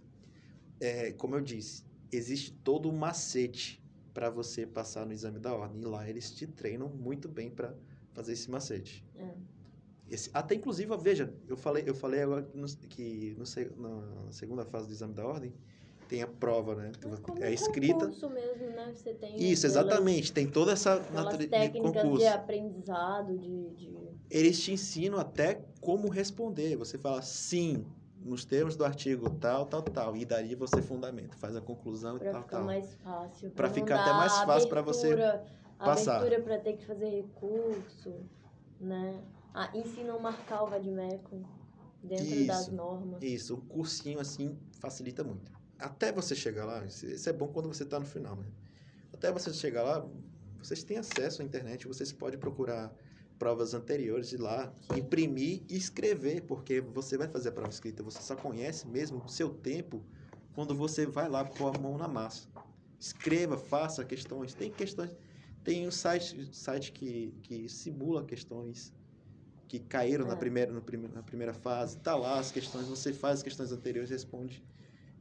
[0.81, 3.83] É, como eu disse, existe todo um macete
[4.15, 5.81] para você passar no exame da ordem.
[5.81, 7.75] E lá eles te treinam muito bem para
[8.13, 9.05] fazer esse macete.
[9.17, 9.33] É.
[10.11, 13.45] Esse- até inclusive, veja, eu falei, eu falei agora que, no- que no
[14.25, 15.53] na segunda fase do exame da ordem
[16.09, 16.93] tem a prova, né?
[17.03, 17.15] como
[17.45, 17.95] É um escrita.
[18.07, 18.93] concurso mesmo, né?
[18.95, 20.33] Você tem Isso, exatamente.
[20.33, 22.27] Tem toda essa natureza de técnicas de concurso.
[22.29, 23.99] aprendizado, de, de...
[24.31, 26.77] Eles te ensinam até como responder.
[26.77, 27.85] Você fala sim,
[28.23, 30.17] nos termos do artigo tal, tal, tal.
[30.17, 32.65] E daí você fundamenta, faz a conclusão e pra tal, ficar tal.
[32.67, 33.51] mais fácil.
[33.51, 35.45] Pra não ficar até mais fácil pra você abertura-
[35.79, 36.17] passar.
[36.17, 38.15] Abertura pra ter que fazer recurso,
[38.81, 39.21] né?
[39.61, 41.43] Ah, ensinam a marcar o vademecum
[42.01, 42.47] dentro Isso.
[42.47, 43.21] das normas.
[43.21, 45.51] Isso, o cursinho assim facilita muito.
[45.77, 48.47] Até você chegar lá, isso isso é bom quando você está no final, né?
[49.13, 50.09] Até você chegar lá,
[50.63, 52.95] vocês têm acesso à internet, vocês podem procurar
[53.37, 58.23] provas anteriores de lá, imprimir e escrever, porque você vai fazer a prova escrita, você
[58.23, 60.05] só conhece mesmo o seu tempo
[60.55, 62.47] quando você vai lá pôr a mão na massa.
[62.97, 64.55] Escreva, faça questões.
[64.55, 65.11] Tem questões,
[65.65, 68.97] tem um site, site que, que simula questões
[69.69, 70.37] que caíram na, É.
[70.37, 71.99] primeira, no prime- na primeira fase.
[71.99, 74.65] Tá lá as questões, você faz as questões anteriores e responde.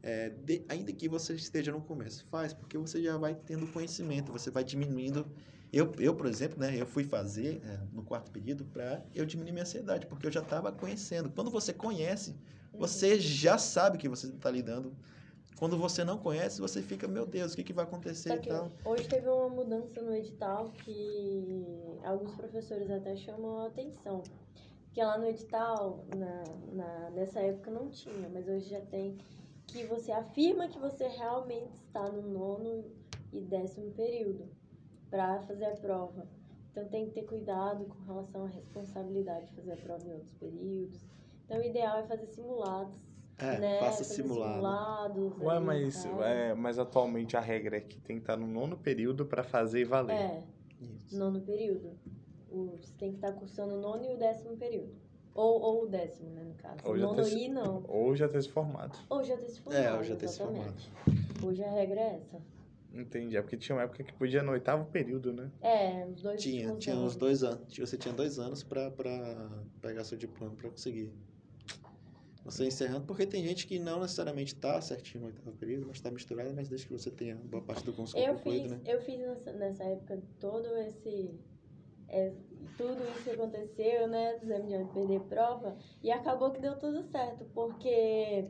[0.02, 4.32] É, de- ainda que você esteja no começo, faz, porque você já vai tendo conhecimento,
[4.32, 5.26] você vai diminuindo.
[5.74, 9.52] Eu, eu por exemplo, né, eu fui fazer é, no quarto período para eu diminuir
[9.52, 11.30] minha ansiedade, porque eu já estava conhecendo.
[11.30, 12.32] Quando você conhece,
[12.72, 12.80] Uhum.
[12.80, 14.96] você já sabe que você está lidando.
[15.58, 18.50] Quando você não conhece, você fica, meu Deus, o que, que vai acontecer e que
[18.50, 18.72] tal.
[18.86, 24.22] hoje teve uma mudança no edital que alguns professores até chamam a atenção.
[24.86, 26.44] Porque lá no edital, na,
[26.74, 29.18] na, nessa época não tinha, mas hoje já tem
[29.68, 32.86] que você afirma que você realmente está no nono
[33.34, 34.48] e décimo período
[35.10, 36.28] para fazer a prova.
[36.72, 40.34] Então tem que ter cuidado com relação à responsabilidade de fazer a prova em outros
[40.36, 41.04] períodos.
[41.46, 43.07] Então o ideal é fazer simulados.
[43.40, 43.80] É, né?
[43.80, 44.56] faça simulado.
[44.56, 45.42] simulados.
[45.42, 49.26] Ué, mas, é, mas atualmente a regra é que tem que estar no nono período
[49.26, 50.16] pra fazer e valer.
[50.16, 50.44] É,
[50.82, 51.18] Isso.
[51.18, 51.92] nono período.
[52.50, 54.92] Você tem que estar cursando o nono e o décimo período.
[55.36, 56.78] Ou, ou o décimo, né, no caso.
[56.84, 57.84] Ou já nono ter se- e não.
[57.88, 58.98] Ou já ter se formado.
[59.08, 59.84] Ou já ter se formado.
[59.86, 60.74] É, eu já ter se formado.
[61.44, 62.42] Hoje a regra é essa.
[62.92, 63.38] Entendi.
[63.38, 65.52] É porque tinha uma época que podia no oitavo período, né?
[65.62, 67.78] É, os dois Tinha, tinha uns dois anos.
[67.78, 69.48] Você tinha dois anos pra, pra
[69.80, 71.14] pegar seu diploma pra conseguir.
[72.48, 76.10] Você encerrando, porque tem gente que não necessariamente tá certinho no oitavo período, mas tá
[76.10, 78.80] misturado, mas desde que você tenha boa parte do curso Eu concluído, fiz, né?
[78.86, 81.30] eu fiz nessa, nessa época todo esse.
[82.08, 82.32] é,
[82.78, 84.38] tudo isso que aconteceu, né?
[84.38, 85.76] Do exame de perder prova.
[86.02, 88.48] E acabou que deu tudo certo, porque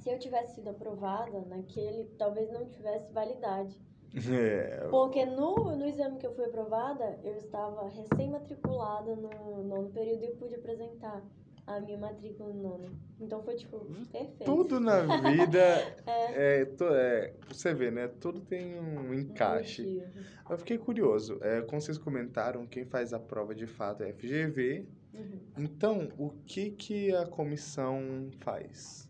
[0.00, 3.80] se eu tivesse sido aprovada naquele, talvez não tivesse validade.
[4.30, 10.22] É, Porque no, no exame que eu fui aprovada, eu estava recém-matriculada no nono período
[10.22, 11.20] e eu pude apresentar
[11.66, 13.00] a minha matrícula no nono.
[13.20, 13.78] Então foi, tipo,
[14.12, 14.44] perfeito.
[14.44, 15.00] tudo na
[15.30, 15.58] vida
[16.06, 18.08] é, to- é, você vê, né?
[18.08, 19.82] Tudo tem um encaixe.
[19.82, 20.24] Motivo.
[20.50, 21.38] Eu fiquei curioso.
[21.42, 24.86] É, como vocês comentaram, quem faz a prova de fato é a FGV.
[25.14, 25.40] Uhum.
[25.58, 29.08] Então, o que que a comissão faz?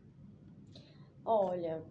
[1.25, 1.83] Olha,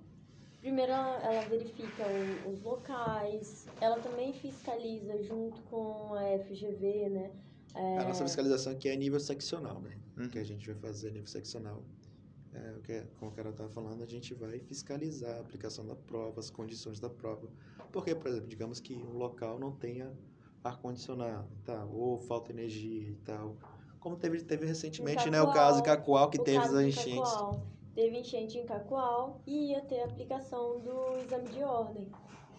[0.61, 2.03] primeiro ela, ela verifica
[2.45, 7.31] o- os locais, ela também fiscaliza junto com a FGV, né?
[7.76, 9.98] É, A nossa fiscalização aqui é nível seccional, né?
[10.18, 10.30] Uhum.
[10.30, 11.84] que a gente vai fazer nível seccional.
[12.53, 15.85] É, o que, é- como o cara estava falando, a gente vai fiscalizar a aplicação
[15.85, 17.49] da prova, as condições da prova.
[17.91, 20.11] Porque, por exemplo, digamos que um local não tenha
[20.64, 21.84] ar-condicionado, tá?
[21.85, 23.57] ou falta energia e tal.
[23.99, 26.84] Como teve, teve recentemente, né, o Cacoal, caso de Cacoal, que o teve caso as
[26.84, 27.31] de enchentes.
[27.31, 27.68] Cacoal.
[27.95, 32.11] Teve enchente em Cacoal e ia ter aplicação do exame de ordem.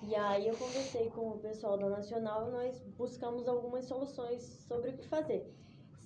[0.03, 4.91] E aí eu conversei com o pessoal da Nacional e nós buscamos algumas soluções sobre
[4.91, 5.51] o que fazer.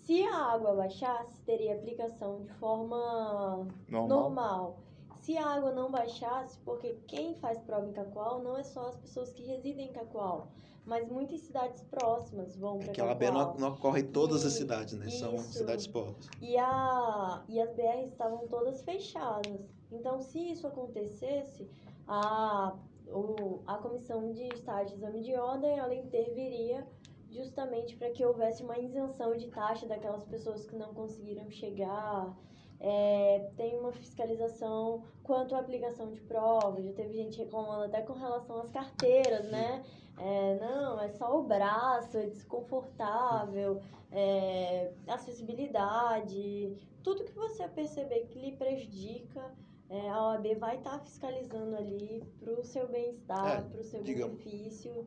[0.09, 4.09] Se a água baixasse, teria aplicação de forma Normal?
[4.09, 4.77] normal.
[5.21, 8.97] Se a água não baixasse, porque quem faz prova em Cacoal não é só as
[8.97, 10.49] pessoas que residem em Cacoal,
[10.87, 14.47] mas muitas cidades próximas vão É para que a OAB não, não ocorre em todas
[14.47, 15.11] as E- cidades, né?
[15.11, 15.53] São isso.
[15.53, 16.27] cidades polos.
[16.41, 19.61] E, a, e as BRs estavam todas fechadas.
[19.93, 21.69] Então, se isso acontecesse,
[22.07, 22.75] a,
[23.09, 26.87] o, a comissão de estágio de exame de ordem ela interviria
[27.31, 32.37] justamente para que houvesse uma isenção de taxa daquelas pessoas que não conseguiram chegar.
[32.81, 36.81] É, tem uma fiscalização quanto à aplicação de prova.
[36.81, 39.85] Já teve gente reclamando até com relação às carteiras, né?
[40.17, 43.81] É, não, é só o braço, é desconfortável,
[44.11, 49.53] é, acessibilidade, tudo que você perceber que lhe prejudica,
[49.91, 54.03] é, a OAB vai estar fiscalizando ali para o seu bem-estar, É, para o seu
[54.03, 55.07] digamos- benefício.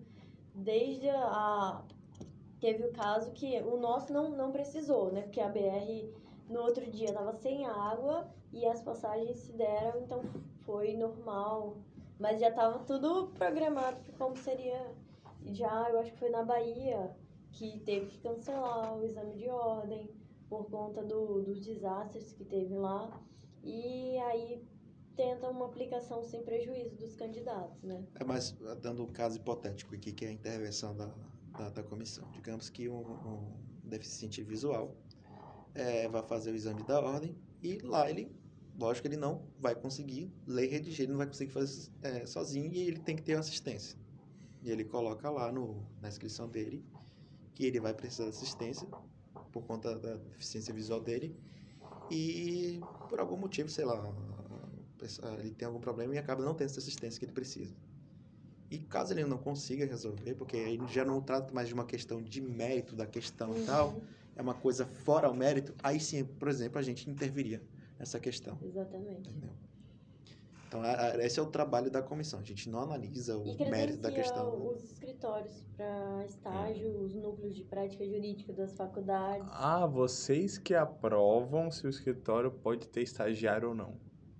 [0.54, 1.82] Desde a.
[2.62, 5.24] Teve o caso que o nosso não, não precisou, né?
[5.24, 6.14] Porque a BR
[6.48, 10.22] no outro dia estava sem água e as passagens se deram, então
[10.64, 11.78] foi normal.
[12.20, 14.94] Mas já estava tudo programado como seria.
[15.44, 17.12] Já, eu acho que foi na Bahia
[17.52, 20.08] que teve que cancelar o exame de ordem
[20.48, 23.20] por conta do, dos desastres que teve lá.
[23.64, 24.64] E aí
[25.16, 28.06] tenta uma aplicação sem prejuízo dos candidatos, né?
[28.20, 28.52] É, mas
[28.82, 31.12] dando um caso hipotético aqui, que é a intervenção da,
[31.58, 32.30] da, da comissão.
[32.32, 33.54] Digamos que um, um
[33.84, 34.96] deficiente visual
[35.74, 38.32] é, vai fazer o exame da ordem e lá ele,
[38.78, 42.72] lógico, ele não vai conseguir ler e redigir, ele não vai conseguir fazer é, sozinho
[42.72, 43.98] e ele tem que ter assistência.
[44.64, 46.84] E ele coloca lá no, na inscrição dele
[47.54, 48.88] que ele vai precisar de assistência
[49.52, 51.36] por conta da deficiência visual dele
[52.10, 52.80] e
[53.10, 54.02] por algum motivo, sei lá,
[55.40, 57.74] ele tem algum problema e acaba não tendo essa assistência que ele precisa.
[58.72, 62.24] E caso ele não consiga resolver, porque aí já não trata mais de uma questão
[62.24, 64.02] de mérito da questão e tal, Uhum,
[64.38, 67.62] é uma coisa fora o mérito, aí sim, por exemplo, a gente interviria
[68.00, 69.30] nessa questão, Exatamente.
[69.30, 69.50] entendeu?
[70.68, 72.40] Então, a- a- esse é o trabalho da comissão.
[72.40, 74.68] A gente não analisa o E mérito da questão.
[74.68, 79.50] os escritórios para estágio, os núcleos de prática jurídica das faculdades.
[79.52, 83.98] Ah, vocês que aprovam se o escritório pode ter estagiário ou não.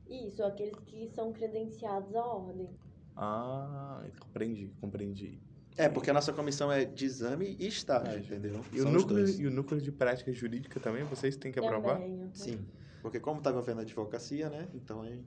[0.08, 2.70] Isso, aqueles que são credenciados à ordem.
[3.16, 5.40] Ah, compreendi, compreendi.
[5.78, 8.64] É, porque a nossa comissão é de exame e estágio, É, entendeu?
[8.72, 11.96] E o, núcleo, e o núcleo de prática jurídica também, vocês têm que aprovar?
[11.96, 12.12] Também.
[12.12, 12.30] uhum.
[12.34, 12.66] Sim,
[13.02, 14.68] porque como está envolvendo a advocacia, né?
[14.74, 15.24] Então aí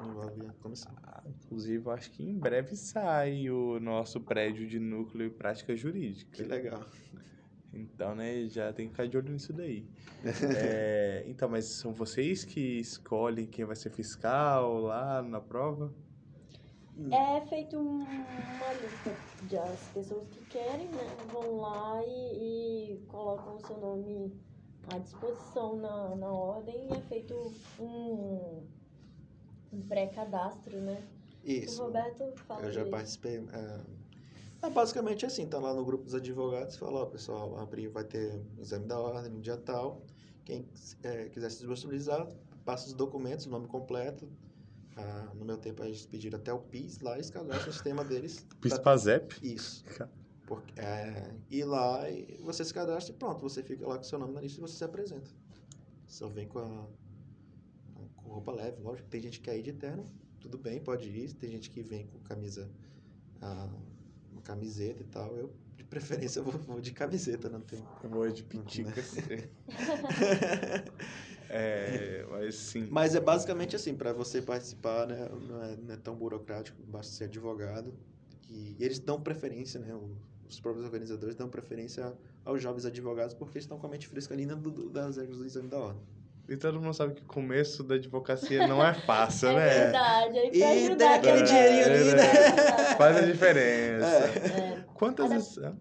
[0.00, 0.92] envolve a comissão.
[1.02, 5.76] Ah, inclusive, eu acho que em breve sai o nosso prédio de núcleo e prática
[5.76, 6.30] jurídica.
[6.32, 6.84] Que legal.
[7.72, 9.86] Então, né, já tem que ficar de olho nisso daí.
[10.56, 15.92] É, então, mas são vocês que escolhem quem vai ser fiscal lá na prova?
[17.10, 19.16] É feito um- uma lista
[19.50, 21.16] das pessoas que querem, né?
[21.32, 24.32] Vão lá e, e colocam o seu nome
[24.92, 27.34] à disposição na, na ordem e é feito
[27.80, 28.62] um,
[29.72, 31.02] um pré-cadastro, né?
[31.44, 31.82] Isso.
[31.82, 33.38] O Roberto fala Eu já participei.
[33.38, 33.80] É,
[34.66, 38.40] é basicamente assim, tá lá no grupo dos advogados, fala, ó, pessoal, abrir vai ter
[38.60, 40.02] exame da ordem no dia tal.
[40.44, 40.68] Quem
[41.02, 42.28] é, quiser se disponibilizar,
[42.64, 44.28] passa os documentos, o nome completo.
[44.96, 48.44] Ah, no meu tempo, eles pediram até o PIS lá, cadastram o sistema deles.
[48.48, 49.36] pra- PISPAZEP?
[49.42, 49.84] Isso.
[50.46, 54.18] Porque, é, ir lá e você se cadastra e pronto, você fica lá com seu
[54.18, 55.30] nome na lista e você se apresenta.
[56.06, 56.86] Só vem com a
[58.16, 59.08] com roupa leve, lógico.
[59.08, 60.10] Tem gente que quer ir de terno,
[60.40, 61.32] tudo bem, pode ir.
[61.34, 62.70] Tem gente que vem com camisa,
[63.40, 63.68] ah,
[64.30, 65.34] uma camiseta e tal.
[65.36, 67.82] Eu, de preferência, eu vou, vou de camiseta, não tem.
[68.02, 69.16] Eu vou de piticas.
[71.48, 72.88] é, mas sim.
[72.90, 77.12] Mas é basicamente assim, para você participar, né, não, é, não é tão burocrático, basta
[77.12, 77.92] ser advogado.
[78.48, 79.98] E eles dão preferência, né,
[80.48, 82.12] os próprios organizadores dão preferência
[82.44, 84.46] aos jovens advogados porque estão com a mente fresca ali
[84.90, 86.02] das regras do exame da ordem.
[86.48, 89.84] E todo mundo sabe que o começo da advocacia não é fácil, É né?
[89.84, 92.94] verdade, aí pra E tem aquele dinheirinho ali, né?
[92.98, 94.06] Faz a diferença.
[94.06, 95.58] É, Quantas Olha- vezes.
[95.58, 95.74] ah,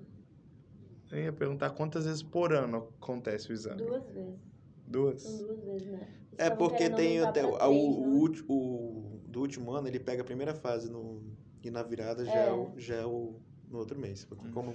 [1.12, 3.78] Eu ia perguntar quantas vezes por ano acontece o exame?
[3.84, 4.40] duas vezes.
[4.88, 5.22] Duas?
[5.22, 6.08] São duas vezes, né?
[6.40, 8.42] É estavam porque tem até o, o, né?
[8.50, 11.22] o- do último ano, ele pega a primeira fase no,
[11.64, 12.52] e na virada já é, É.
[12.52, 13.36] o, já é o,
[13.70, 14.26] no outro mês.
[14.26, 14.74] Porque, como,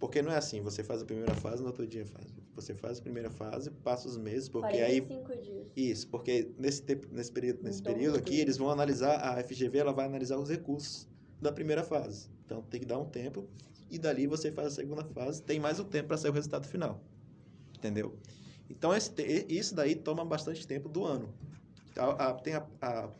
[0.00, 2.34] porque não é assim, você faz a primeira fase no outro dia faz.
[2.56, 5.66] Você faz a primeira fase, passa os meses, porque aí 45 dias.
[5.76, 9.78] Isso, porque nesse tempo, nesse período, nesse Então, período aqui, eles vão analisar, a FGV
[9.78, 11.06] ela vai analisar os recursos
[11.40, 12.28] da primeira fase.
[12.52, 13.48] Então tem que dar um tempo
[13.90, 16.66] e dali você faz a segunda fase, tem mais um tempo para sair o resultado
[16.66, 17.00] final.
[17.74, 18.14] Entendeu?
[18.68, 19.10] Então esse
[19.48, 21.32] isso daí toma bastante tempo do ano.
[21.96, 23.10] A- a- tem a- a-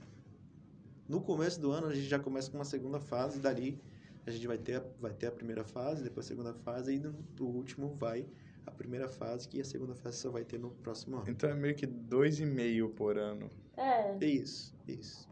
[1.08, 3.80] no começo do ano a gente já começa com uma segunda fase, e dali
[4.26, 6.98] a gente vai ter, a- vai ter a primeira fase, depois a segunda fase e
[6.98, 8.26] no, no último vai
[8.66, 11.28] a primeira fase, que a segunda fase só vai ter no próximo ano.
[11.28, 13.48] Então é meio que dois e meio por ano.
[13.76, 15.26] É, Isso, isso.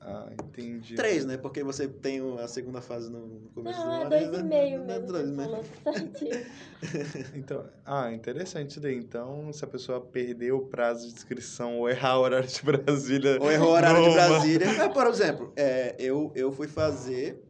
[0.00, 0.94] Ah, entendi.
[0.94, 1.36] Três, né?
[1.36, 4.10] Porque você tem a segunda fase no começo do é ano.
[4.10, 4.38] dois né?
[4.38, 5.46] e meio Não é mesmo, dois, né?
[7.34, 8.96] Então, ah, interessante isso daí.
[8.96, 13.38] Então, se a pessoa perder o prazo de inscrição ou errar o horário de Brasília.
[13.40, 14.66] Ou errou o horário de numa- Brasília.
[14.84, 17.42] É, por exemplo, é, eu, eu fui fazer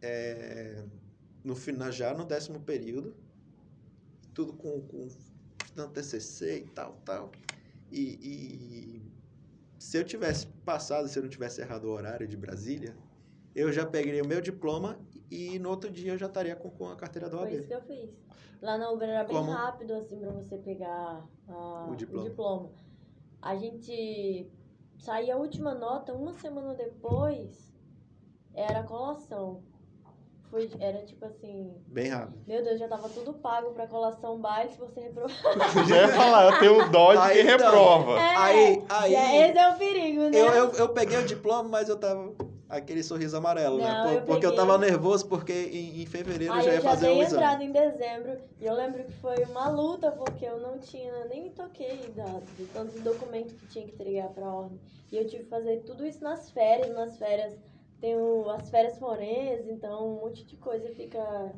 [0.00, 0.84] é,
[1.42, 3.16] no final, já no décimo período,
[4.32, 5.08] tudo com, com
[5.92, 7.32] TCC e tal, tal.
[7.90, 9.13] E, e
[9.84, 12.96] se eu tivesse passado, se eu não tivesse errado o horário de Brasília,
[13.54, 14.98] eu já peguei o meu diploma
[15.30, 17.58] e no outro dia eu já estaria com, com a carteira do Foi OAB.
[17.58, 18.10] isso que eu fiz.
[18.62, 19.50] Lá na Uber era bem Como?
[19.52, 22.24] rápido, assim, pra você pegar a- O o, diploma.
[22.28, 22.70] diploma.
[23.42, 24.50] A gente
[24.96, 27.70] saía a última nota, uma semana depois,
[28.54, 29.62] era a colação.
[30.54, 32.38] Foi, era tipo assim, Bem rápido.
[32.46, 35.34] meu Deus, já tava tudo pago pra colação bike, se você reprovar.
[35.88, 38.20] Já ia falar, eu tenho dó de Aí, quem então, reprova.
[38.20, 39.14] É, Aí- aí-
[39.50, 40.30] esse é o perigo, né?
[40.40, 42.32] Eu, eu, eu peguei o diploma, mas eu tava
[42.68, 43.90] aquele sorriso amarelo, né?
[43.92, 46.76] Não, Por- eu porque eu tava nervoso, porque em, em fevereiro eu Aí já ia
[46.78, 47.24] eu já fazer o exame.
[47.42, 51.42] entrada em dezembro e eu lembro que foi uma luta porque eu não tinha, nem
[51.42, 54.80] me toquei da, de tantos documentos que tinha que entregar pra ordem.
[55.10, 57.56] E eu tive que fazer tudo isso nas férias, nas férias
[58.04, 61.54] tem o- as férias forenses, então um monte de coisa fica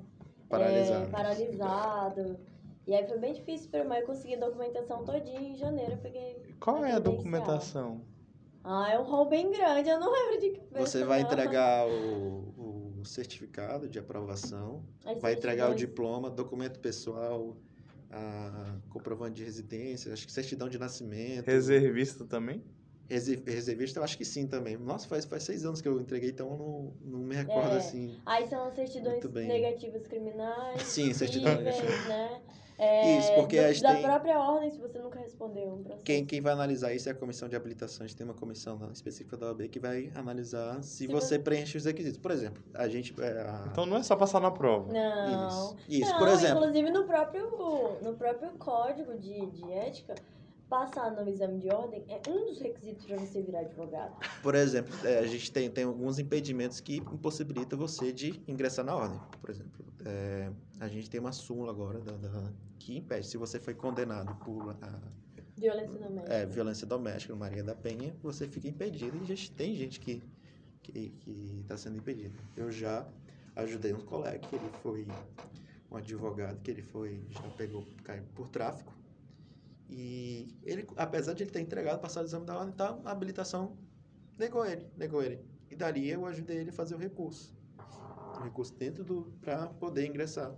[0.49, 1.05] Paralisado.
[1.05, 2.39] é, paralisado.
[2.87, 5.93] E aí foi bem difícil pra mim, mas eu consegui a documentação todinha em janeiro,
[5.95, 6.41] eu peguei.
[6.61, 8.01] Qual é a documentação?
[8.63, 11.27] Ah, é um rol bem grande, eu não lembro de que Você vai não.
[11.33, 17.57] entregar o, o certificado de aprovação, As vai entregar o diploma, documento pessoal,
[18.09, 21.45] a comprovante de residência, acho que certidão de nascimento.
[21.45, 22.63] Reservista também?
[23.09, 24.77] Rese- Reservista, eu acho que sim também.
[24.77, 27.79] Nossa, faz, faz seis anos que eu entreguei, então eu não, não me recordo É.
[27.79, 28.21] assim.
[28.27, 30.83] Aí são as certidões negativas criminais.
[30.83, 32.09] Sim, negativa.
[32.09, 32.41] né?
[32.79, 35.83] É, Isso, porque do- a gente da tem- própria ordem, se você nunca respondeu um
[35.83, 36.05] processo.
[36.05, 38.05] Quem, quem vai analisar isso é a comissão de habilitação.
[38.05, 41.79] A gente tem uma comissão específica da OAB que vai analisar se, Se você preenche
[41.79, 42.19] os requisitos.
[42.19, 43.15] Por exemplo, a gente.
[43.19, 44.93] é, a- Então não é só passar na prova.
[44.93, 45.49] Não.
[45.49, 46.11] Isso, isso.
[46.11, 50.15] Não, por exemplo, Inclusive no próprio, no próprio código de, de ética,
[50.69, 54.17] passar no exame de ordem é um dos requisitos para você virar advogado.
[54.43, 58.95] por exemplo, é, a gente tem, tem alguns impedimentos que impossibilitam você de ingressar na
[58.95, 59.21] ordem.
[59.41, 63.27] Por exemplo, é, a gente tem uma súmula agora da, da- que impede.
[63.27, 65.01] Se você foi condenado por a,
[65.57, 66.35] Violência doméstica.
[66.35, 69.17] é, violência doméstica no Maria da Penha, você fica impedido.
[69.23, 70.27] E gente, tem gente que está
[70.83, 72.35] que, que tá sendo impedida.
[72.57, 73.07] Eu já
[73.57, 75.07] ajudei um colega que ele foi
[75.91, 78.93] um advogado que ele foi, já pegou, caiu por tráfico.
[79.89, 83.77] E ele, apesar de ele ter entregado, passado o exame da ordem, tá, a habilitação
[84.39, 85.41] negou ele, negou ele.
[85.71, 87.55] E dali eu ajudei ele a fazer o recurso.
[88.39, 90.55] O recurso dentro do, para poder ingressar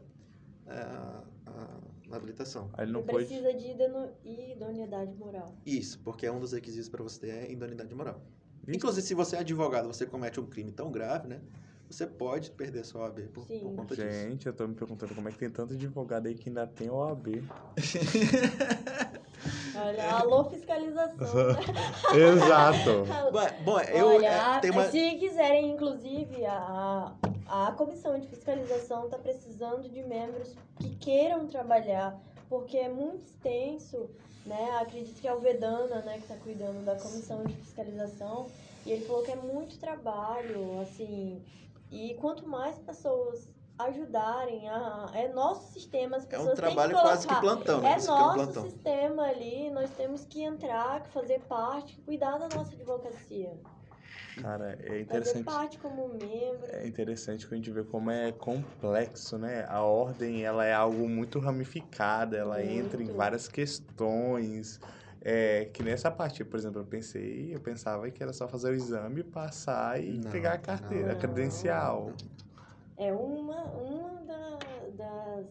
[0.67, 2.71] a, a, na habilitação.
[2.73, 3.27] Aí ele não Ele pôde.
[3.27, 5.55] precisa de idoneidade moral.
[5.65, 8.21] Isso, porque é um dos requisitos para você ter é idoneidade moral.
[8.67, 11.41] Inclusive, se você é advogado, você comete um crime tão grave, né?
[11.91, 13.61] Você pode perder sua OAB por, Sim.
[13.61, 14.11] por conta disso.
[14.11, 16.91] Gente, eu tô me perguntando como é que tem tanto advogado aí que ainda tem
[16.91, 17.43] OAB.
[19.75, 21.17] Olha, alô fiscalização.
[22.13, 23.05] Exato.
[23.33, 24.91] Bom, bom, eu Olha, é, tem uma...
[24.91, 27.15] se quiserem, inclusive, a,
[27.47, 32.21] a comissão de fiscalização está precisando de membros que queiram trabalhar,
[32.51, 34.11] porque é muito extenso,
[34.45, 34.79] né?
[34.81, 38.49] Acredito que é o Vedana, né, que está cuidando da comissão de fiscalização,
[38.85, 41.41] e ele falou que é muito trabalho, assim,
[41.91, 43.49] e quanto mais pessoas
[43.79, 47.81] ajudarem, a, é nosso sistema, as É pessoas um têm que trabalho quase que plantão,
[47.81, 47.93] né?
[47.93, 48.63] é Isso aqui é um nosso plantão.
[48.71, 53.53] sistema ali, nós temos que entrar, fazer parte, cuidar da nossa advocacia.
[54.41, 55.45] Cara, é Fazer interessante.
[55.45, 56.67] parte como membro.
[56.71, 59.65] É interessante que a gente vê como é complexo, né?
[59.69, 63.17] A ordem, ela é algo muito ramificada, ela entra em Muito.
[63.17, 64.81] várias questões.
[65.21, 68.75] É, que nessa parte, por exemplo, eu pensei, eu pensava que era só fazer o
[68.75, 71.21] exame, passar e Não, pegar a carteira, a não.
[71.21, 72.13] credencial.
[72.97, 74.59] É uma, uma da-
[74.97, 75.47] das,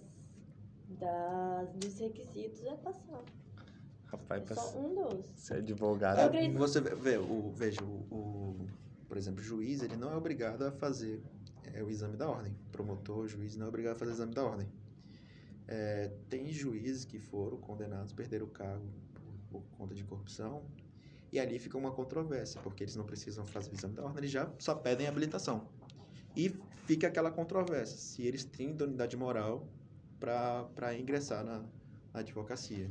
[0.88, 3.24] das, dos requisitos é passar.
[4.06, 5.26] Rapaz, É pra só um dos.
[5.36, 6.34] ser advogado.
[6.34, 8.68] Eu É, você vê, vê, o, veja, o, o-
[9.08, 11.22] por exemplo, o juiz, ele não é obrigado a fazer
[11.74, 12.56] é, o exame da ordem.
[12.72, 14.68] Promotor, o juiz não é obrigado a fazer o exame da ordem.
[15.68, 18.86] É, tem juízes que foram condenados, perderam o cargo
[19.50, 20.64] por, conta de corrupção,
[21.32, 24.50] e ali fica uma controvérsia, porque eles não precisam fazer exame da ordem, eles já
[24.60, 25.68] só pedem habilitação.
[26.36, 26.54] E
[26.86, 29.68] fica aquela controvérsia, se eles têm idoneidade moral
[30.20, 31.64] para ingressar na,
[32.14, 32.90] na advocacia.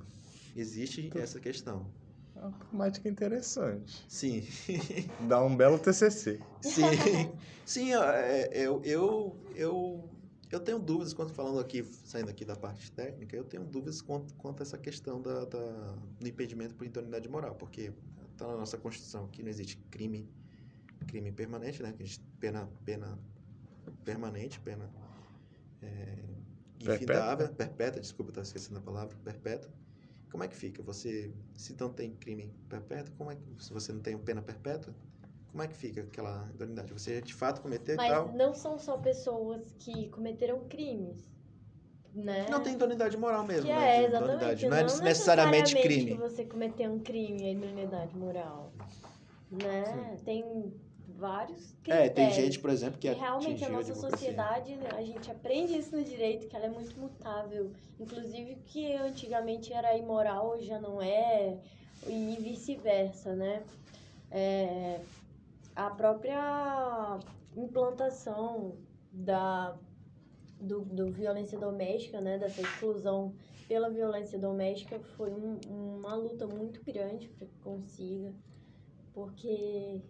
[0.54, 1.90] Existe essa questão.
[2.34, 4.04] É uma temática interessante.
[4.08, 4.46] Sim.
[5.26, 6.40] Dá um belo TCC.
[6.60, 6.82] Sim,
[7.64, 10.10] sim é, eu, eu, eu,
[10.50, 14.32] eu tenho dúvidas, quando falando aqui, saindo aqui da parte técnica, eu tenho dúvidas quanto,
[14.34, 17.92] quanto a essa questão da, da, do impedimento por idoneidade moral, porque
[18.32, 20.28] está na nossa Constituição que não existe crime,
[21.06, 21.92] crime permanente, né?
[21.92, 23.18] Que a gente, pena, pena
[24.04, 24.88] permanente, pena
[25.82, 26.16] é,
[26.80, 29.70] infindável, perpétua, desculpa, estava esquecendo a palavra, perpétua.
[30.30, 30.82] Como é que fica?
[30.82, 34.94] Você, se não tem crime perpétuo, como é que, se você não tem pena perpétua,
[35.56, 36.92] como é que fica aquela idoneidade?
[36.92, 38.30] Você de fato cometeu Mas tal?
[38.32, 41.16] não são só pessoas que cometeram crimes,
[42.14, 42.44] né?
[42.50, 44.02] Não tem idoneidade moral mesmo, que né?
[44.02, 44.66] é, exatamente.
[44.66, 46.10] Não, é necessariamente crime.
[46.10, 48.70] que você cometeu um crime a idoneidade moral,
[49.50, 50.18] né?
[50.26, 50.44] Tem
[51.08, 52.06] vários critérios.
[52.06, 54.10] É, tem gente, por exemplo, que E realmente a nossa advocacia.
[54.10, 57.70] sociedade, né, a gente aprende isso no direito, que ela é muito mutável.
[57.98, 61.56] Inclusive que antigamente era imoral, hoje já não é,
[62.06, 63.62] e vice-versa, né?
[64.30, 65.00] É,
[65.76, 67.18] a própria
[67.54, 68.76] implantação
[69.12, 69.76] da
[70.58, 73.34] do, do violência doméstica, né, dessa exclusão
[73.68, 75.58] pela violência doméstica foi um-
[75.98, 78.32] uma luta muito grande para que consiga,
[79.12, 80.00] porque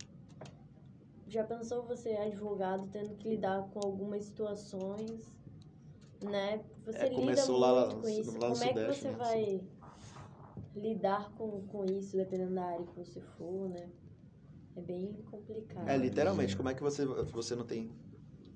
[1.26, 5.34] já pensou você advogado tendo que lidar com algumas situações,
[6.22, 6.60] né?
[6.84, 8.38] Você É, lida muito lá- com isso.
[8.38, 9.16] Como é que você né?
[9.16, 9.60] vai
[10.76, 13.90] lidar com, com isso, dependendo da área que você for, né?
[14.76, 15.88] É bem complicado.
[15.88, 17.90] É, literalmente, como é que você, você não tem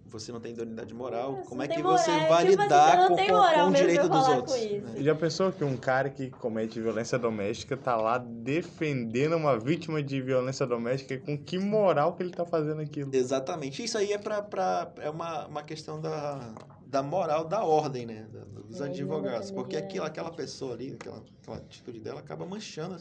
[0.07, 2.69] você não tem idoneidade moral, É, como é que moral, você é vai tipo assim,
[2.69, 4.57] você não com, tem com- o direito dos outros?
[4.57, 4.87] com isso.
[4.89, 5.03] né?
[5.05, 10.21] Já pensou que um cara que comete violência doméstica tá lá defendendo uma vítima de
[10.21, 11.17] violência doméstica?
[11.19, 13.15] Com que moral que ele tá fazendo aquilo?
[13.15, 13.85] Exatamente.
[13.85, 18.27] Isso aí é, pra, pra, é uma, uma questão da, da moral da ordem, né?
[18.67, 19.53] dos É, advogados.
[19.53, 19.79] Porque é.
[19.79, 22.97] aquilo, aquela pessoa ali, aquela, aquela atitude dela, acaba manchando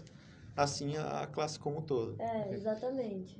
[0.63, 2.19] assim a, a classe como um todo.
[2.21, 3.39] É, exatamente.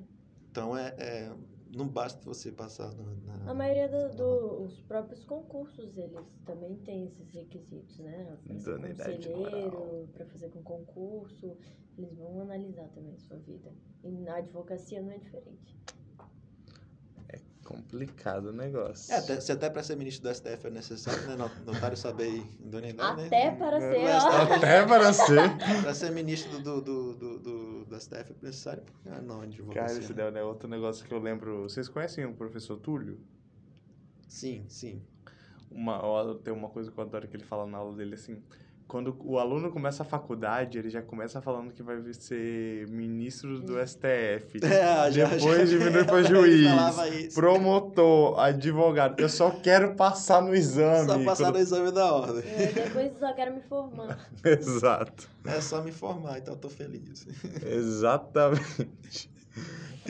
[0.51, 1.35] Então é, é-
[1.75, 3.51] não basta você passar no- na.
[3.51, 8.37] A maioria dos do, os próprios concursos, eles também têm esses requisitos, né?
[8.45, 11.57] Ser Idoneidade conselheiro, para fazer com concurso,
[11.97, 13.71] eles vão analisar também a sua vida.
[14.03, 15.77] E na advocacia não é diferente.
[17.69, 19.13] Complicado o negócio.
[19.13, 21.35] É, até, se até para ser ministro do STF é necessário, né?
[21.35, 23.57] not- Notário saber idoneidade, Até né?
[23.57, 24.55] para ser, ó.
[24.55, 25.57] Até para ser.
[25.83, 28.81] Para ser ministro do, do, do, do, do STF é necessário.
[29.05, 29.81] Ah, não, advocacia.
[29.87, 31.61] Cara, esse daí é outro negócio que eu lembro.
[31.69, 33.19] Vocês conhecem o professor Túlio?
[34.27, 35.01] Sim, sim.
[35.69, 38.41] Uma, tem uma coisa que eu adoro que ele fala na aula dele assim.
[38.89, 43.77] Quando o aluno começa a faculdade, ele já começa falando que vai ser ministro do
[43.79, 44.59] STF.
[44.65, 49.19] É, já- Depois já- diminui para juiz, promotor, advogado.
[49.19, 51.05] Eu só quero passar no exame.
[51.07, 52.43] Só passar Quando- no exame da ordem.
[52.51, 54.27] É, depois só quero me formar.
[54.43, 55.29] Exato.
[55.45, 57.27] É só me formar, então eu tô feliz.
[57.63, 59.29] Exatamente.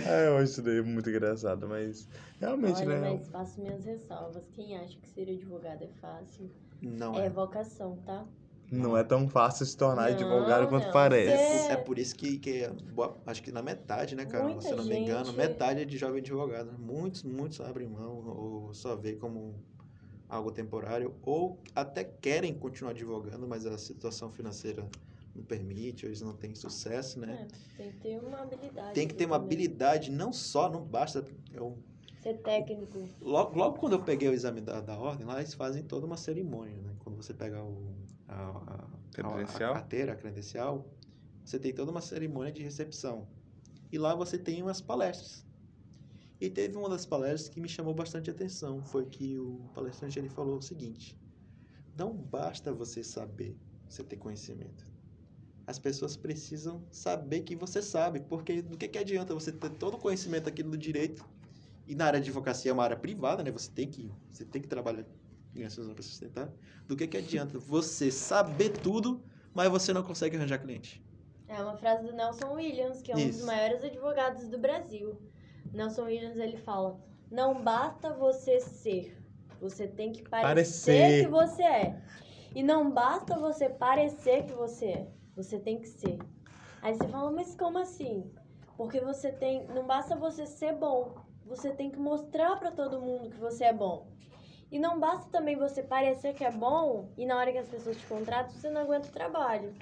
[0.05, 2.07] É, eu acho isso daí muito engraçado, mas
[2.39, 3.11] realmente, Olha, né?
[3.17, 4.43] mas faço minhas ressalvas.
[4.55, 6.49] Quem acha que ser advogado é fácil
[6.81, 7.29] Não é é.
[7.29, 8.23] vocação, tá?
[8.71, 10.93] Não é tão fácil se tornar Não, advogado quanto não.
[10.93, 11.71] parece.
[11.71, 14.49] É por isso que, que boa- acho que na metade, né, Carol?
[14.49, 16.71] Muita Se eu não me engano, metade é de jovem advogado.
[16.77, 19.55] Muitos, muitos abrem mão ou só vê como
[20.27, 24.87] algo temporário ou até querem continuar advogando, mas a situação financeira
[25.35, 27.47] não permite, ou eles não têm sucesso, né?
[27.77, 28.93] É, tem que ter uma habilidade.
[28.93, 29.47] Tem que ter uma também.
[29.47, 31.25] habilidade, não só, não basta.
[31.53, 31.77] Eu,
[32.21, 33.07] Ser técnico.
[33.21, 36.17] logo, logo quando eu peguei o exame da, da ordem, lá eles fazem toda uma
[36.17, 36.93] cerimônia, né?
[36.99, 37.93] Quando você pega o,
[38.29, 39.73] a, Credencial?
[39.73, 40.85] a, a carteira, a credencial,
[41.43, 43.27] você tem toda uma cerimônia de recepção.
[43.91, 45.45] E lá você tem umas palestras.
[46.39, 50.29] E teve uma das palestras que me chamou bastante atenção, foi que o palestrante ele
[50.29, 51.19] falou o seguinte:
[51.97, 53.57] não basta você saber,
[53.89, 54.87] você ter conhecimento.
[55.67, 59.95] As pessoas precisam saber que você sabe, porque do que, que adianta você ter todo
[59.95, 61.27] o conhecimento aqui no direito
[61.85, 63.51] e na área de advocacia é uma área privada, né?
[63.51, 65.05] Você tem que, você tem que trabalhar
[65.53, 66.51] para sustentar.
[66.87, 69.23] Do que, que adianta você saber tudo,
[69.53, 71.03] mas você não consegue arranjar cliente?
[71.47, 73.39] É uma frase do Nelson Williams, que é um Isso.
[73.39, 75.19] dos maiores advogados do Brasil.
[75.73, 76.99] Nelson Williams, ele fala:
[77.31, 79.17] "Não basta você ser,
[79.59, 81.23] você tem que parecer, Parecer.
[81.25, 82.01] que você é.
[82.55, 86.19] E não basta você parecer que você é, você tem que ser."
[86.81, 88.31] Aí você fala: "Mas como assim?"
[88.77, 91.15] Porque você tem, não basta você ser bom,
[91.45, 94.07] você tem que mostrar pra todo mundo que você é bom.
[94.71, 97.97] E não basta também você parecer que é bom e na hora que as pessoas
[97.97, 99.73] te contratam, você não aguenta o trabalho.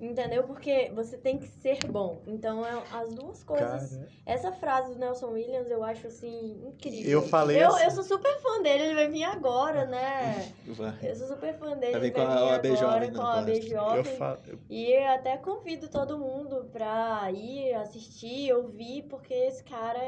[0.00, 0.42] Entendeu?
[0.42, 2.22] Porque você tem que ser bom.
[2.26, 3.90] Então, é as duas coisas.
[3.92, 7.20] Cara, Essa frase do Nelson Williams eu acho assim incrível.
[7.20, 10.34] Eu falei Eu, assim- eu sou super fã dele, ele vai vir agora, né?
[10.66, 10.98] Vai.
[11.08, 11.92] Eu sou super fã dele.
[11.92, 14.16] Vai vir com a vir OAB agora Jovem com a OAB eu Jovem.
[14.18, 14.38] falo.
[14.68, 20.00] E eu até convido todo mundo pra ir assistir, ouvir, porque esse cara.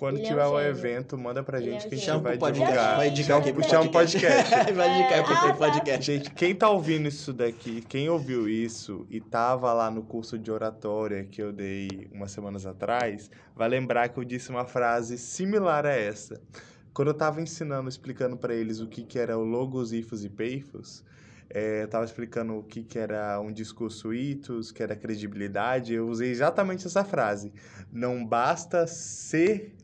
[0.00, 0.70] Quando Ele é um tiver o gênio.
[0.70, 2.58] evento, manda pra Ele gente é um que a gente vai pro podcast.
[2.70, 2.96] divulgar.
[2.96, 4.50] Vai indicar aqui pro Chama um podcast.
[4.72, 5.54] vai indicar É, pro ah, tá.
[5.54, 6.06] podcast.
[6.12, 10.50] Gente, quem tá ouvindo isso daqui, quem ouviu isso e tava lá no curso de
[10.50, 15.84] oratória que eu dei umas semanas atrás, vai lembrar que eu disse uma frase similar
[15.84, 16.40] a essa.
[16.94, 20.30] Quando eu tava ensinando, explicando pra eles o que que era o logos, ifos e
[20.30, 21.04] peifos,
[21.50, 26.08] é, eu tava explicando o que que era um discurso itos, que era credibilidade, eu
[26.08, 27.52] usei exatamente essa frase.
[27.92, 29.74] Não basta ser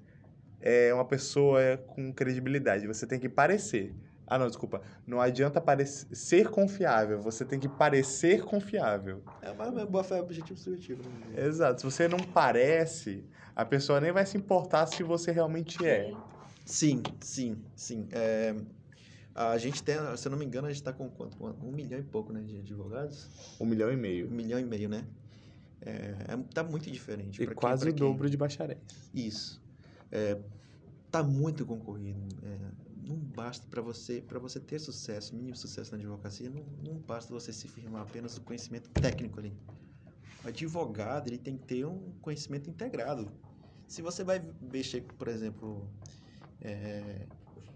[0.68, 3.94] é, uma pessoa com credibilidade, você tem que parecer.
[4.26, 4.82] Ah, não, desculpa.
[5.06, 9.22] Não adianta parecer, ser confiável, você tem que parecer confiável.
[9.40, 11.02] É uma boa fé objetivo subjetivo.
[11.08, 11.46] Né?
[11.46, 11.80] Exato.
[11.82, 13.24] Se você não parece,
[13.54, 16.12] a pessoa nem vai se importar se você realmente é.
[16.64, 18.08] Sim, sim, sim.
[18.10, 18.52] É,
[19.32, 21.36] a gente tem, se eu não me engano, a gente está com quanto?
[21.64, 23.28] Um milhão e pouco né, de advogados?
[23.60, 24.28] Um milhão e Um meio.
[24.28, 25.04] milhão e meio, né?
[25.80, 25.92] É,
[26.32, 27.40] é- tá muito diferente.
[27.40, 28.80] E pra quem- quase o quem- dobro de bacharéis.
[29.14, 29.62] Isso.
[30.10, 30.36] É,
[31.16, 32.20] tá muito concorrido.
[32.42, 32.58] É,
[33.08, 37.32] não basta para você, para você ter sucesso, mínimo sucesso na advocacia, não, não basta
[37.32, 39.56] você se firmar apenas no conhecimento técnico ali.
[40.44, 43.30] O advogado, ele tem que ter um conhecimento integrado.
[43.86, 45.88] Se você vai mexer, por exemplo,
[46.60, 47.26] é,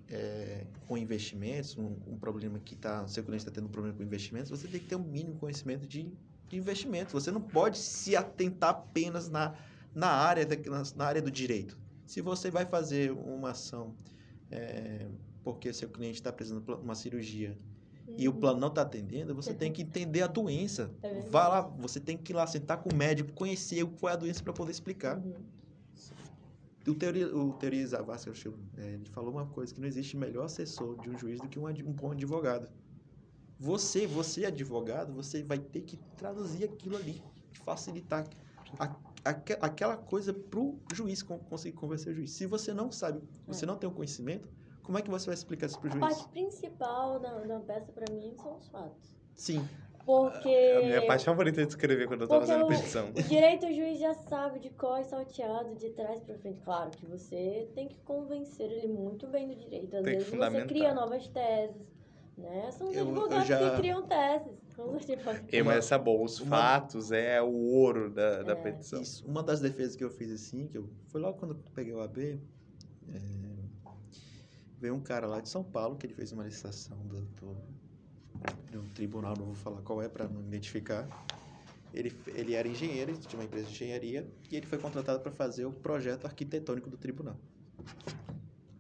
[0.09, 4.03] é, com investimentos, um, um problema que tá, seu cliente está tendo um problema com
[4.03, 6.12] investimentos, você tem que ter um mínimo conhecimento de,
[6.49, 7.12] de investimento.
[7.12, 9.55] Você não pode se atentar apenas na,
[9.95, 11.80] na, área na, na área do direito.
[12.11, 13.95] Se você vai fazer uma ação
[14.51, 15.07] é,
[15.45, 17.57] porque seu cliente está precisando de uma cirurgia
[18.19, 20.91] e o plano não está atendendo, você tem que entender a doença.
[21.05, 21.31] É verdade.
[21.31, 24.16] Vá lá, você tem que ir lá sentar com o médico, conhecer qual é a
[24.16, 25.19] doença para poder explicar.
[25.19, 25.35] Uhum.
[26.89, 31.01] O Teori, o Teori Zavascki, é, ele falou uma coisa, que não existe melhor assessor
[31.01, 32.69] de um juiz do que um, um bom advogado.
[33.57, 37.23] Você, você advogado, você vai ter que traduzir aquilo ali,
[37.65, 38.27] facilitar
[38.81, 38.89] a,
[39.25, 42.33] aque- aquela coisa pro juiz con- conseguir convencer o juiz.
[42.33, 44.49] Se você não sabe, você não tem o conhecimento,
[44.83, 46.01] como é que você vai explicar isso pro A juiz?
[46.17, 49.15] parte principal da, da peça pra mim são os fatos.
[49.35, 49.67] Sim,
[50.05, 50.49] Porque.
[50.49, 53.11] É a minha parte favorita de escrever quando eu tô Porque fazendo o- petição.
[53.11, 56.61] O direito o juiz já sabe de cor e salteado, de trás pra frente.
[56.63, 59.97] Claro que você tem que convencer ele muito bem do direito.
[59.97, 61.87] Às Tem que vezes você cria novas teses,
[62.37, 62.71] né?
[62.73, 64.60] São os Eu- eu advogados já- que criam teses.
[64.85, 65.52] São os advogados.
[65.52, 68.57] E, mas essa é boa, os uma- fatos é o ouro da, da É.
[68.57, 69.01] petição.
[69.02, 71.93] Isso, uma das defesas que eu fiz assim, que eu foi logo quando eu peguei
[71.93, 72.40] o AB,
[73.09, 73.20] é,
[74.81, 77.57] veio um cara lá de São Paulo que ele fez uma licitação do, do-
[78.70, 81.07] de um tribunal, não vou falar qual é para não identificar.
[81.93, 85.32] Ele, ele era engenheiro, ele tinha uma empresa de engenharia e ele foi contratado para
[85.32, 87.36] fazer o projeto arquitetônico do tribunal.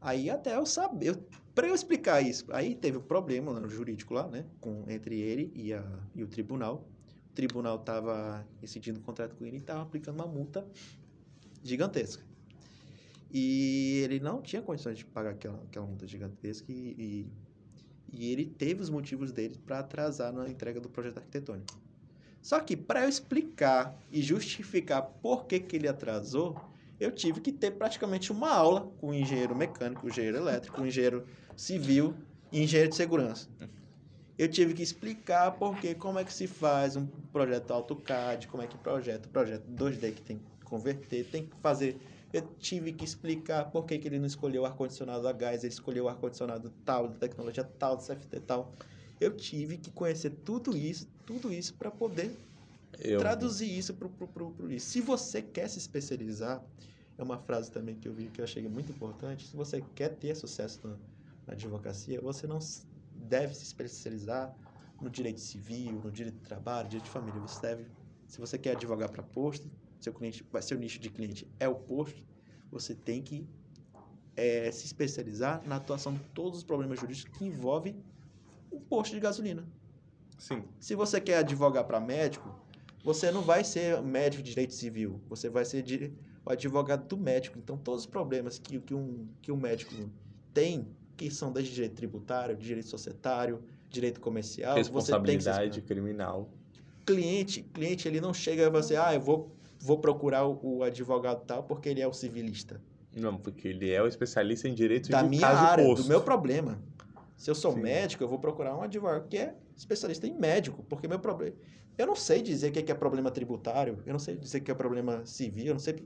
[0.00, 1.18] Aí até eu saber,
[1.54, 5.52] para eu explicar isso, aí teve um problema no jurídico lá, né, com, entre ele
[5.54, 6.88] e, a, e o tribunal.
[7.30, 10.66] O tribunal estava rescindindo o contrato com ele e estava aplicando uma multa
[11.62, 12.24] gigantesca.
[13.32, 17.32] E ele não tinha condições de pagar aquela, aquela multa gigantesca e, e,
[18.12, 21.78] e ele teve os motivos dele para atrasar na entrega do projeto arquitetônico.
[22.42, 26.58] Só que para eu explicar e justificar por que, que ele atrasou,
[27.00, 30.86] eu tive que ter praticamente uma aula com o engenheiro mecânico, o engenheiro elétrico, o
[30.86, 32.14] engenheiro civil
[32.52, 33.48] e engenheiro de segurança.
[34.38, 38.66] Eu tive que explicar porque como é que se faz um projeto AutoCAD, como é
[38.66, 41.98] que projeta, projeto 2D que tem que converter, tem que fazer
[42.32, 45.72] eu tive que explicar por que, que ele não escolheu o ar-condicionado a gás, ele
[45.72, 48.72] escolheu o ar-condicionado tal, de tecnologia tal, de CFT tal.
[49.20, 52.30] Eu tive que conhecer tudo isso, tudo isso para poder
[52.98, 53.20] eu...
[53.20, 54.90] traduzir isso para o isso.
[54.90, 56.62] Se você quer se especializar,
[57.16, 59.46] é uma frase também que eu vi que eu achei muito importante.
[59.46, 60.96] Se você quer ter sucesso na,
[61.46, 62.58] na advocacia, você não
[63.14, 64.54] deve se especializar
[65.00, 67.40] no direito civil, no direito de trabalho, direito de família.
[67.40, 67.86] Você deve,
[68.26, 72.22] se você quer advogar para posto, seu cliente, seu nicho de cliente é o posto,
[72.70, 73.46] você tem que
[74.36, 78.02] é, se especializar na atuação de todos os problemas jurídicos que envolvem
[78.70, 79.66] o posto de gasolina.
[80.38, 80.64] Sim.
[80.78, 82.54] Se você quer advogar para médico,
[83.02, 86.12] você não vai ser médico de direito civil, você vai ser de,
[86.44, 87.58] o advogado do médico.
[87.58, 89.94] Então, todos os problemas que, que, um, que um médico
[90.52, 90.86] tem,
[91.16, 96.50] que são desde direito tributário, direito societário, direito comercial, responsabilidade criminal.
[97.06, 99.50] Cliente, cliente ele não chega e você, ah, eu vou
[99.80, 102.80] vou procurar o, o, advogado tal porque ele é o civilista.
[103.16, 106.02] Não, porque ele é o especialista em direito da minha área, posto.
[106.02, 106.78] do meu problema.
[107.36, 107.80] Se eu sou Sim.
[107.80, 111.56] médico, eu vou procurar um advogado que é especialista em médico, porque meu problema.
[112.00, 114.70] Eu não sei dizer o que é problema tributário, eu não sei dizer o que
[114.70, 115.96] é problema civil, eu não sei.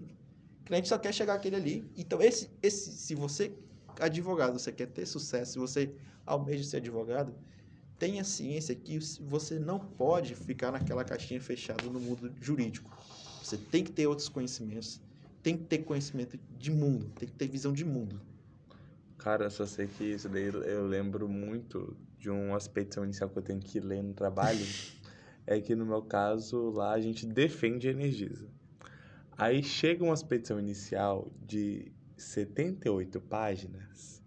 [0.60, 1.88] O cliente só quer chegar aquele ali.
[1.96, 3.52] Então, esse, esse, se você,
[4.00, 5.94] advogado, você quer ter sucesso, se você
[6.26, 7.32] almeja ser advogado,
[7.96, 12.90] tenha ciência que você não pode ficar naquela caixinha fechada no mundo jurídico.
[13.40, 15.00] Você tem que ter outros conhecimentos,
[15.44, 18.20] tem que ter conhecimento de mundo, tem que ter visão de mundo.
[19.16, 23.38] Cara, eu só sei que isso daí eu lembro muito de um aspecto inicial que
[23.38, 24.58] eu tenho que ler no trabalho.
[25.46, 28.48] é que no meu caso, lá a gente defende a Energisa.
[29.36, 34.22] Aí chega uma expedição inicial de 78 páginas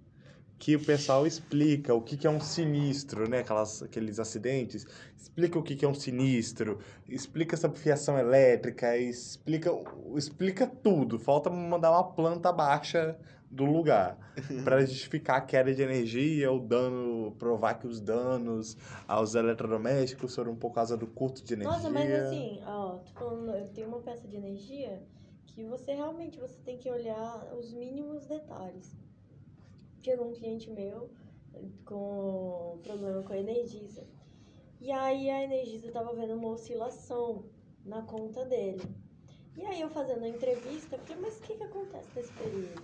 [0.59, 3.39] que o pessoal explica o que, que é um sinistro, né?
[3.39, 4.85] Aquelas, aqueles acidentes.
[5.15, 9.69] Explica o que, que é um sinistro, explica essa fiação elétrica, explica,
[10.15, 11.19] explica tudo.
[11.19, 13.17] Falta mandar uma planta baixa
[13.49, 14.17] do lugar
[14.63, 20.55] para justificar a queda de energia, o dano, provar que os danos aos eletrodomésticos foram
[20.55, 21.73] por causa do curto de energia.
[21.73, 25.01] Nossa, mas assim, ó, tô falando, eu tenho uma peça de energia
[25.45, 28.95] que você realmente você tem que olhar os mínimos detalhes
[30.07, 31.09] chegou um cliente meu
[31.83, 34.07] com problema com a Energisa.
[34.79, 37.43] E aí a Energisa estava vendo uma oscilação
[37.83, 38.81] na conta dele.
[39.57, 42.81] E aí eu fazendo a entrevista, falei, mas o que, que acontece nesse período?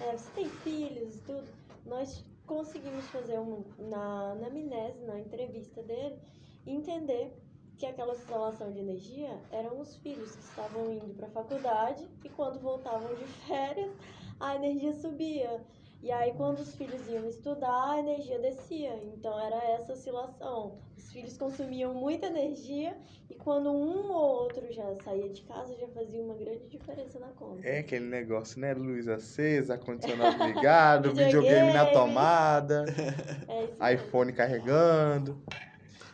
[0.00, 1.46] É, você tem filhos e tudo?
[1.86, 6.18] Nós conseguimos fazer um, na, na amnese, na entrevista dele,
[6.66, 7.32] entender
[7.76, 12.28] que aquela oscilação de energia eram os filhos que estavam indo para a faculdade e
[12.28, 13.92] quando voltavam de férias,
[14.38, 15.64] a energia subia.
[16.04, 18.94] E aí, quando os filhos iam estudar, a energia descia.
[19.16, 20.78] Então, era essa oscilação.
[20.98, 22.94] Os filhos consumiam muita energia
[23.30, 27.28] e quando um ou outro já saía de casa, já fazia uma grande diferença na
[27.28, 27.66] conta.
[27.66, 28.74] É aquele negócio, né?
[28.74, 32.84] Luz acesa, ar-condicionado ligado, videogame na tomada,
[33.80, 34.36] é iPhone mesmo.
[34.36, 35.42] carregando.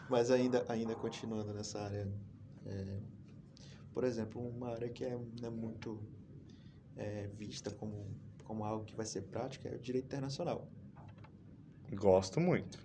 [0.09, 2.07] Mas ainda, ainda continuando nessa área,
[2.65, 2.99] é,
[3.93, 6.01] por exemplo, uma área que é, é muito
[6.97, 10.67] é, vista como como algo que vai ser prático é o direito internacional.
[11.93, 12.81] Gosto muito.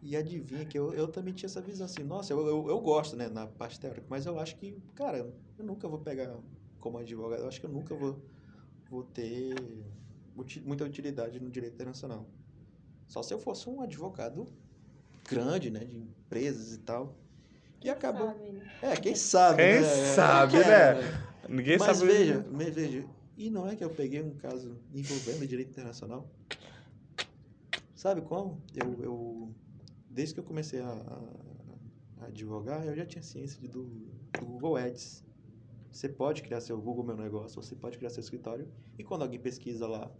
[0.00, 3.16] E adivinha que eu, eu também tinha essa visão assim, nossa, eu, eu, eu gosto,
[3.16, 5.18] né, na parte teórica, mas eu acho que, cara,
[5.58, 6.36] eu nunca vou pegar
[6.78, 8.22] como advogado, eu acho que eu nunca vou,
[8.88, 9.56] vou ter
[10.64, 12.24] muita utilidade no direito internacional.
[13.08, 14.46] Só se eu fosse um advogado
[15.28, 17.16] grande, né, de empresas e tal.
[17.82, 18.36] E acaba.
[18.80, 19.64] É, quem sabe.
[19.64, 19.82] Quem né?
[19.82, 21.28] sabe, é, né?
[21.48, 22.12] Ninguém Mas sabe.
[22.12, 23.04] Veja, veja,
[23.38, 26.28] e não é que eu peguei um caso envolvendo direito internacional.
[27.94, 28.60] Sabe como?
[28.74, 29.54] Eu, eu
[30.10, 30.90] desde que eu comecei a,
[32.20, 35.24] a, advogar, eu já tinha ciência de, do, do Google Ads.
[35.92, 39.38] Você pode criar seu Google Meu Negócio, você pode criar seu escritório, e quando alguém
[39.38, 40.10] pesquisa lá,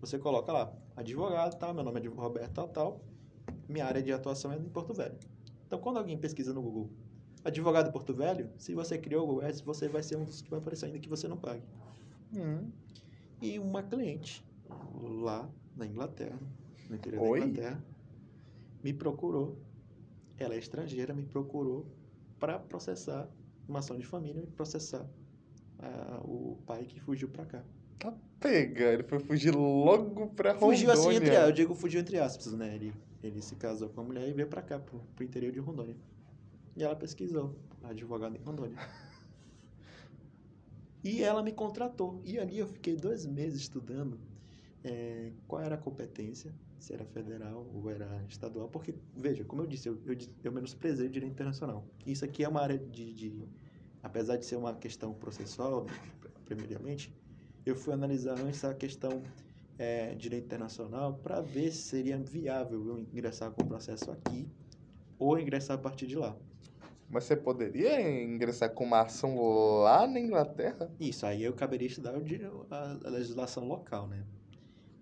[0.00, 3.04] você coloca lá, advogado, tal, meu nome é Roberto, tal, tal,
[3.68, 5.18] minha área de atuação é em Porto Velho.
[5.66, 6.90] Então, quando alguém pesquisa no Google
[7.44, 10.50] advogado Porto Velho, se você criou o Google Ads, você vai ser um dos que
[10.50, 11.62] vai aparecer ainda que você não pague.
[12.34, 12.70] Hum.
[13.40, 14.44] E uma cliente
[15.00, 16.38] lá na Inglaterra,
[16.88, 17.40] no interior Oi?
[17.40, 17.84] da Inglaterra,
[18.82, 19.58] me procurou.
[20.36, 21.86] Ela é estrangeira, me procurou
[22.38, 23.28] para processar
[23.68, 25.06] uma ação de família e processar
[25.78, 27.64] ah, o pai que fugiu para cá.
[27.98, 30.76] Tá pega, ele foi fugir logo pra Rondônia.
[30.76, 32.74] Fugiu assim entre eu digo fugiu entre aspas, né?
[32.74, 35.58] Ele, ele se casou com a mulher e veio para cá, pro, pro interior de
[35.58, 35.96] Rondônia.
[36.76, 38.78] E ela pesquisou, advogado em Rondônia.
[41.02, 42.20] E ela me contratou.
[42.24, 44.18] E ali eu fiquei dois meses estudando
[44.84, 48.68] eh, qual era a competência, se era federal ou era estadual.
[48.68, 51.84] Porque, veja, como eu disse, eu, eu, eu menosprezei o direito internacional.
[52.06, 53.48] Isso aqui é uma área de, de.
[54.02, 55.86] Apesar de ser uma questão processual,
[56.44, 57.12] primeiramente,
[57.66, 59.22] eu fui analisar antes a questão
[59.78, 64.48] eh, direito internacional para ver se seria viável eu ingressar com o processo aqui
[65.18, 66.36] ou ingressar a partir de lá.
[67.10, 69.36] Mas você poderia ingressar com uma ação
[69.82, 70.90] lá na Inglaterra?
[71.00, 74.26] Isso, aí eu caberia estudar a, legislação local, né?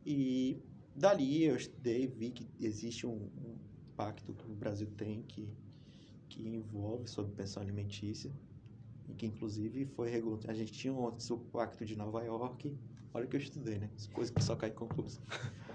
[0.04, 0.62] E
[0.94, 3.56] dali eu estudei, vi que existe um, um
[3.96, 5.48] pacto que o Brasil tem que,
[6.28, 8.30] que envolve sobre pensão alimentícia,
[9.08, 10.48] e que inclusive foi regulado.
[10.48, 12.78] A gente tinha um, o pacto de Nova York,
[13.12, 13.90] olha o que eu estudei, né?
[14.12, 15.22] Coisa que só cai em conclusão.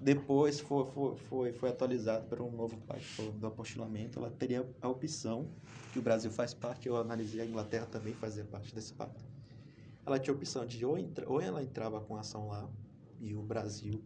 [0.00, 4.18] Depois foi, foi, foi, foi atualizado para um novo pacto do apostilamento.
[4.18, 5.46] Ela teria a opção,
[5.92, 9.22] que o Brasil faz parte, eu analisei a Inglaterra também fazia parte desse pacto.
[10.06, 12.68] Ela tinha a opção de ou, entra, ou ela entrava com ação lá
[13.20, 14.02] e o Brasil,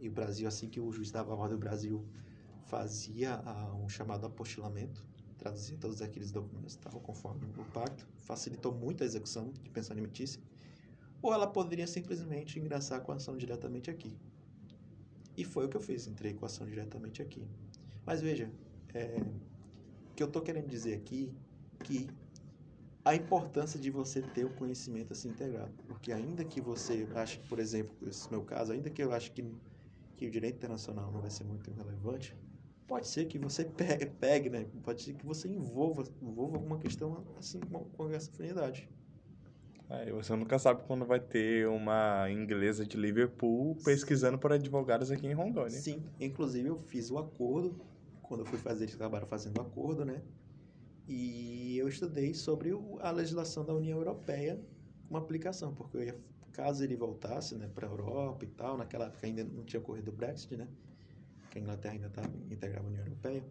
[0.00, 2.04] e o Brasil, assim que o juiz dava a ordem, o Brasil
[2.64, 5.06] fazia ah, um chamado apostilamento,
[5.38, 10.42] traduzia todos aqueles documentos estavam conforme o pacto, facilitou muito a execução de pensão alimentícia,
[11.20, 14.16] ou ela poderia simplesmente ingressar com a ação diretamente aqui.
[15.36, 17.46] E foi o que eu fiz, entrei com a ação diretamente aqui.
[18.04, 18.50] Mas veja,
[18.94, 19.16] é,
[20.10, 21.32] o que eu estou querendo dizer aqui
[21.84, 22.08] que
[23.04, 25.72] a importância de você ter o conhecimento assim integrado.
[25.86, 29.44] Porque ainda que você ache, por exemplo, esse meu caso, ainda que eu ache que,
[30.16, 32.36] que o direito internacional não vai ser muito relevante,
[32.86, 34.66] pode ser que você pegue, pegue né?
[34.82, 38.88] Pode ser que você envolva, envolva alguma questão assim com, essa afinidade.
[39.92, 45.26] Aí você nunca sabe quando vai ter uma inglesa de Liverpool pesquisando por advogados aqui
[45.26, 45.78] em Rondônia.
[45.78, 47.78] Sim, inclusive eu fiz o acordo,
[48.22, 50.22] quando eu fui fazer, eles acabaram fazendo o acordo, né?
[51.06, 52.70] E eu estudei sobre
[53.00, 54.58] a legislação da União Europeia
[55.10, 56.16] com aplicação, porque eu ia,
[56.52, 60.10] caso ele voltasse né, para a Europa e tal, naquela época ainda não tinha ocorrido
[60.10, 60.68] o Brexit, né?
[61.50, 63.44] Que a Inglaterra ainda estava integrada à União Europeia.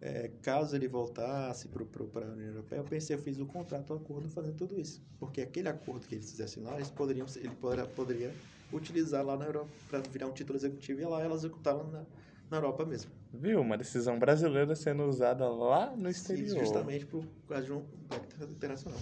[0.00, 3.96] É, caso ele voltasse para a União Europeia, eu pensei, eu fiz o contrato, o
[3.96, 5.02] acordo fazendo tudo isso.
[5.18, 8.34] Porque aquele acordo que eles fizessem lá, eles poderiam, ele poderia, poderia
[8.72, 12.04] utilizar lá na Europa para virar um título executivo e lá ela executar lá na,
[12.50, 13.10] na Europa mesmo.
[13.32, 13.60] Viu?
[13.60, 16.58] Uma decisão brasileira sendo usada lá no exterior.
[16.58, 18.98] Justamente por causa de um pacto internacional.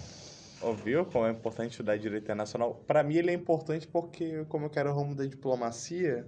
[0.61, 2.75] Ó, Viu como é importante estudar direito internacional?
[2.87, 6.25] Pra mim ele é importante porque, como eu quero o rumo da diplomacia,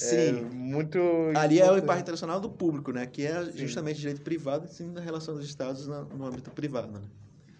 [0.00, 0.98] é muito
[1.34, 1.84] Ali é o importante.
[1.84, 3.06] impacto internacional do público, né?
[3.06, 7.00] Que é justamente direito privado, sim, na relação dos estados no âmbito privado, né?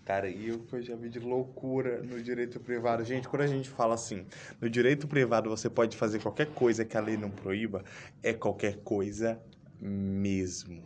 [0.04, 3.04] Cara, e o que eu já vi de loucura no direito privado.
[3.04, 4.26] Gente, quando a gente fala assim,
[4.60, 7.84] no direito privado você pode fazer qualquer coisa que a lei não proíba,
[8.22, 9.40] é qualquer coisa
[9.80, 10.82] mesmo.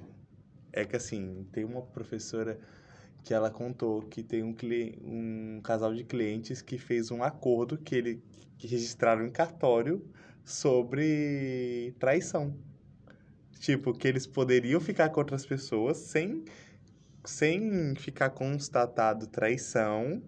[0.73, 2.59] É que assim, tem uma professora
[3.25, 4.55] que ela contou que tem um,
[5.03, 8.23] um casal de clientes que fez um acordo que ele
[8.59, 10.05] que registraram em cartório
[10.47, 12.57] sobre traição.
[13.59, 16.45] Tipo, que eles poderiam ficar com outras pessoas sem
[17.25, 20.23] sem ficar constatado traição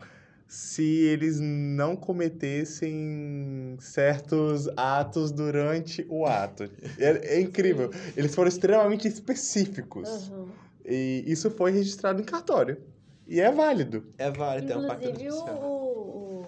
[0.49, 6.65] se eles não cometessem certos atos durante o ato.
[6.99, 7.91] É, é incrível.
[8.17, 10.09] Eles foram extremamente específicos.
[10.09, 10.49] Aham.
[10.85, 12.79] E isso foi registrado em cartório.
[13.27, 14.07] E é válido.
[14.17, 16.47] É válido, é um pacto Inclusive, o, o,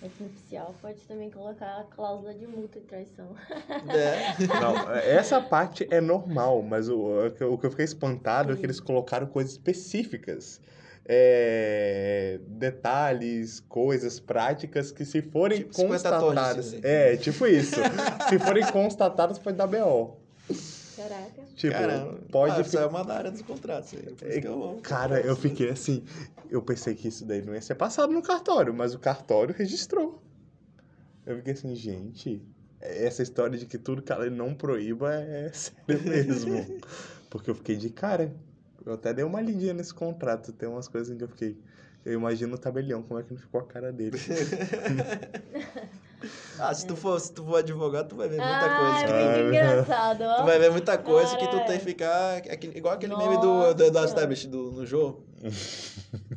[0.00, 3.34] o pacto nupcial pode também colocar a cláusula de multa e traição.
[3.88, 4.36] É.
[4.60, 8.80] Não, essa parte é normal, mas o, o que eu- fiquei espantado é que eles
[8.80, 10.60] colocaram coisas específicas.
[11.10, 16.84] É, detalhes, coisas práticas que se forem Tipo 50 tons de constatadas.
[16.84, 17.76] É, tipo isso.
[18.28, 20.18] se forem constatadas, pode dar BO.
[20.98, 21.42] Caraca.
[21.54, 23.94] Tipo, Caramba, pode ah, fi- isso é uma da área dos contratos.
[23.94, 24.80] aí, Por isso que eu amo.
[24.80, 26.04] Cara, eu fiquei assim.
[26.50, 30.20] Eu pensei que isso daí não ia ser passado no cartório, mas o cartório registrou.
[31.24, 32.42] Eu fiquei assim, gente,
[32.80, 36.80] essa história de que tudo que a lei não proíba é sério mesmo.
[37.30, 38.34] Porque eu fiquei de cara.
[38.84, 40.52] Eu até dei uma lidinha nesse contrato.
[40.52, 41.56] Tem umas coisas em que eu fiquei.
[42.04, 44.16] Eu imagino o tabelião, como é que não ficou a cara dele.
[46.60, 48.98] Ah, se tu for, se tu for advogado, tu vai ver muita ah, coisa.
[48.98, 49.72] é que- muito Ah.
[49.72, 50.36] engraçado, ó.
[50.38, 52.38] Tu vai ver muita coisa que tu tem que ficar.
[52.38, 54.04] aquele- igual aquele Nossa meme do, do, do Senhora.
[54.06, 55.22] Establish do, no jogo.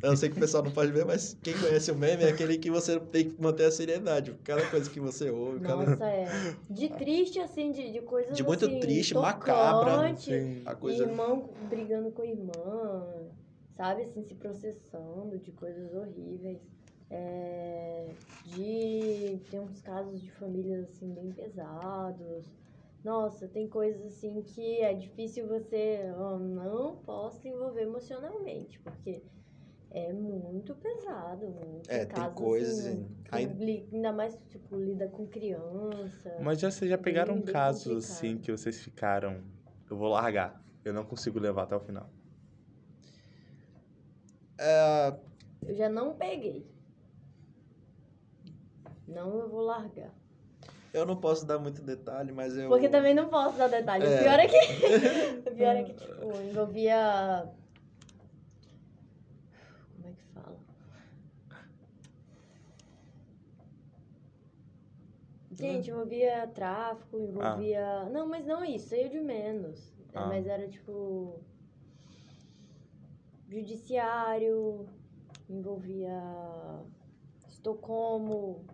[0.00, 2.28] Eu não sei que o pessoal não pode ver, mas quem conhece o meme é
[2.28, 4.32] aquele que você tem que manter a seriedade.
[4.44, 5.84] Cada coisa que você ouve, cada.
[5.84, 6.54] Nossa, é.
[6.70, 10.62] De triste, assim, de, de coisas De muito assim, triste, macabra, tocante, Sim.
[10.64, 11.02] A coisa.
[11.02, 13.04] Irmão brigando com irmã,
[13.76, 16.60] sabe, assim, se processando de coisas horríveis.
[17.14, 18.08] É,
[18.46, 19.38] de.
[19.50, 22.50] Tem uns casos de famílias, assim, bem pesados.
[23.04, 26.10] Nossa, tem coisas assim que é difícil você.
[26.16, 29.22] ó, não posso se envolver emocionalmente, porque
[29.90, 31.46] é muito pesado.
[31.48, 36.34] Muito É, tem casos, coisas, Assim, Aí- ainda mais, tipo, lida com criança.
[36.40, 38.10] Mas já, vocês já pegaram Bem- bem casos complicado.
[38.16, 39.42] assim que vocês ficaram.
[39.90, 40.62] Eu vou largar.
[40.82, 42.08] Eu não consigo levar até o final.
[44.58, 45.14] É,
[45.66, 46.66] Eu já não peguei.
[49.12, 50.10] Não, eu vou largar.
[50.92, 52.68] eu não posso dar muito detalhe, mas eu.
[52.68, 54.04] Porque também não posso dar detalhe.
[54.06, 54.20] É.
[54.20, 54.56] O pior é que.
[55.50, 57.48] o pior é que, tipo, envolvia.
[59.96, 60.56] Como é que fala?
[65.52, 68.08] Gente, envolvia tráfico, envolvia.
[68.10, 69.92] Não, mas não isso, aí é de menos.
[70.12, 70.26] É, Ah.
[70.26, 71.40] Mas era tipo.
[73.48, 74.86] Judiciário,
[75.48, 76.18] envolvia
[77.48, 78.64] Estocolmo.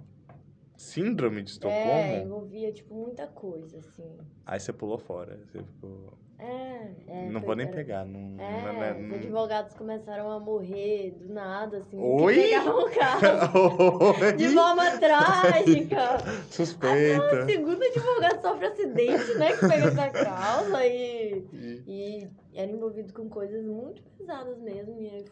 [0.78, 1.76] Síndrome de Estocolmo?
[1.90, 4.16] É, envolvia, tipo, muita coisa, assim.
[4.46, 5.36] Aí você pulou fora.
[5.44, 6.16] Você ficou.
[6.38, 7.28] É, é.
[7.30, 8.05] não vou nem era- pegar.
[8.05, 11.98] Não, não- É, não- os não- advogados começaram a morrer do nada, assim.
[12.00, 12.34] Oi?
[12.36, 13.26] Pegavam o caso
[14.38, 16.18] de forma trágica.
[16.48, 17.42] Suspeita.
[17.42, 19.52] O segundo advogado sofre acidente, né?
[19.56, 24.96] Que pega essa causa e, E- e era envolvido com coisas muito pesadas mesmo.
[25.00, 25.24] E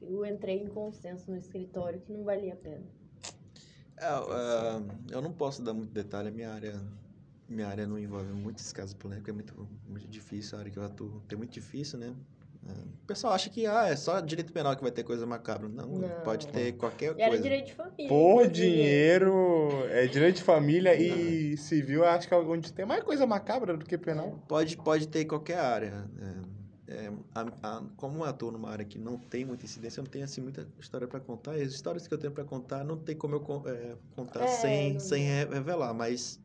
[0.00, 2.82] eu entrei em consenso no escritório que não valia a pena.
[3.96, 6.80] É, é, eu não posso dar muito detalhe, a minha área,
[7.48, 10.84] minha área não envolve muitos casos polêmicos, é muito, muito difícil a área que eu
[10.84, 11.22] atuo.
[11.30, 12.12] É muito difícil, né?
[12.66, 15.68] É, O pessoal acha que ah, é só direito penal que vai ter coisa macabra.
[15.68, 16.08] Não, Não.
[16.24, 17.42] pode ter qualquer E era coisa.
[17.42, 18.08] direito de família.
[18.08, 23.04] Por dinheiro, é direito de família e civil, eu acho que é onde tem mais
[23.04, 24.38] coisa macabra do que penal.
[24.48, 26.08] Pode, pode ter em qualquer área.
[26.18, 30.04] É, é, a- a- como eu atuo numa área que não tem muita incidência, eu
[30.04, 31.56] não tenho assim muita história para contar.
[31.58, 34.46] E as histórias que eu tenho para contar não tem como eu é, contar É,
[34.46, 35.94] sem, não- sem re- revelar.
[35.94, 36.40] Mas,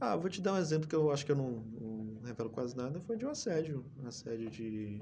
[0.00, 1.50] ah, vou te dar um exemplo que eu acho que eu não,
[1.80, 3.00] não revelo quase nada.
[3.00, 3.84] Foi de um assédio.
[4.02, 5.00] Um assédio de...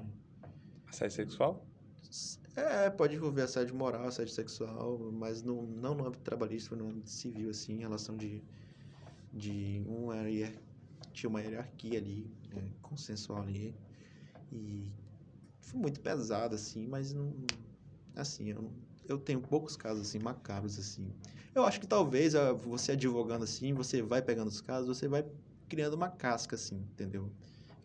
[0.87, 1.65] Assédio sexual?
[2.55, 6.87] É, pode envolver assédio moral, assédio sexual, mas no, não no âmbito trabalhista, foi no
[6.87, 8.41] âmbito civil, assim, em relação de...
[9.33, 10.57] de um hier-
[11.11, 13.75] tinha uma hierarquia ali, é, consensual ali,
[14.51, 14.91] e
[15.59, 17.33] foi muito pesado, assim, mas não...
[18.15, 18.71] Assim, eu,
[19.07, 21.11] eu tenho poucos casos, assim, macabros, assim.
[21.53, 25.25] Eu acho que talvez ah, você advogando, assim, você vai pegando os casos, você vai
[25.67, 27.29] criando uma casca, assim, entendeu?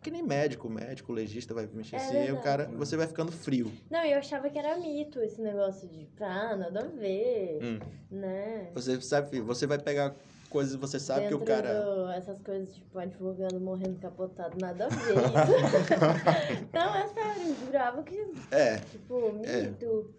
[0.02, 3.30] Que nem médico, médico, legista vai mexer É assim, aí o cara, você vai ficando
[3.30, 3.70] frio.
[3.90, 7.78] Não, eu achava que era mito esse negócio de, ah, nada a ver, Hum.
[8.10, 8.70] né?
[8.74, 10.16] Você sabe, você vai pegar
[10.50, 11.80] coisas, você sabe que o Dentro cara.
[11.80, 15.14] do- essas coisas, tipo, advogando morrendo capotado, nada a ver
[16.74, 20.10] não, é sério, eu jurava que, É, tipo, mito.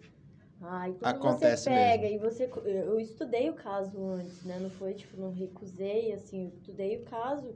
[0.64, 2.48] Ai, quando Acontece você pega e você.
[2.64, 4.58] Eu estudei o caso antes, né?
[4.60, 7.52] Não foi, tipo, não recusei, assim, eu estudei o caso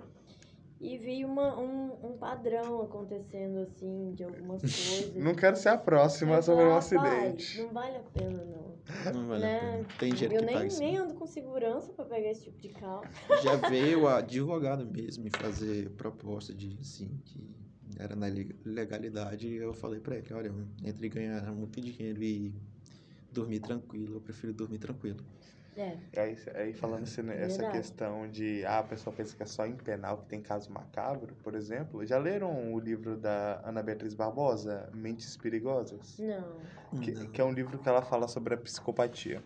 [0.80, 5.14] e vi uma, um, um padrão acontecendo, assim, de algumas coisas.
[5.22, 7.62] Não quero ser a próxima Mas, sobre um rapaz, acidente.
[7.62, 8.65] Não vale a pena, não.
[9.12, 9.60] Não vale a né?
[9.60, 9.88] pena.
[9.98, 10.78] Tem dinheiro eu que nem, paga isso.
[10.80, 13.04] nem ando com segurança pra pegar esse tipo de carro.
[13.42, 17.54] Já veio o advogado mesmo me fazer proposta de, assim, que
[17.98, 22.54] era na leg- legalidade, e eu falei pra ele, olha, entre ganhar muito dinheiro e
[23.32, 25.18] dormir tranquilo, eu prefiro dormir tranquilo.
[25.76, 25.96] É.
[26.16, 29.66] Aí, aí falando assim, né, essa questão de ah, a pessoa pensa que é só
[29.66, 32.04] em penal que tem caso macabro, por exemplo.
[32.06, 36.18] Já leram o livro da Ana Beatriz Barbosa, Mentes Perigosas?
[36.18, 37.00] Não.
[37.00, 37.26] Que, Não.
[37.26, 39.42] que é um livro que ela fala sobre a psicopatia.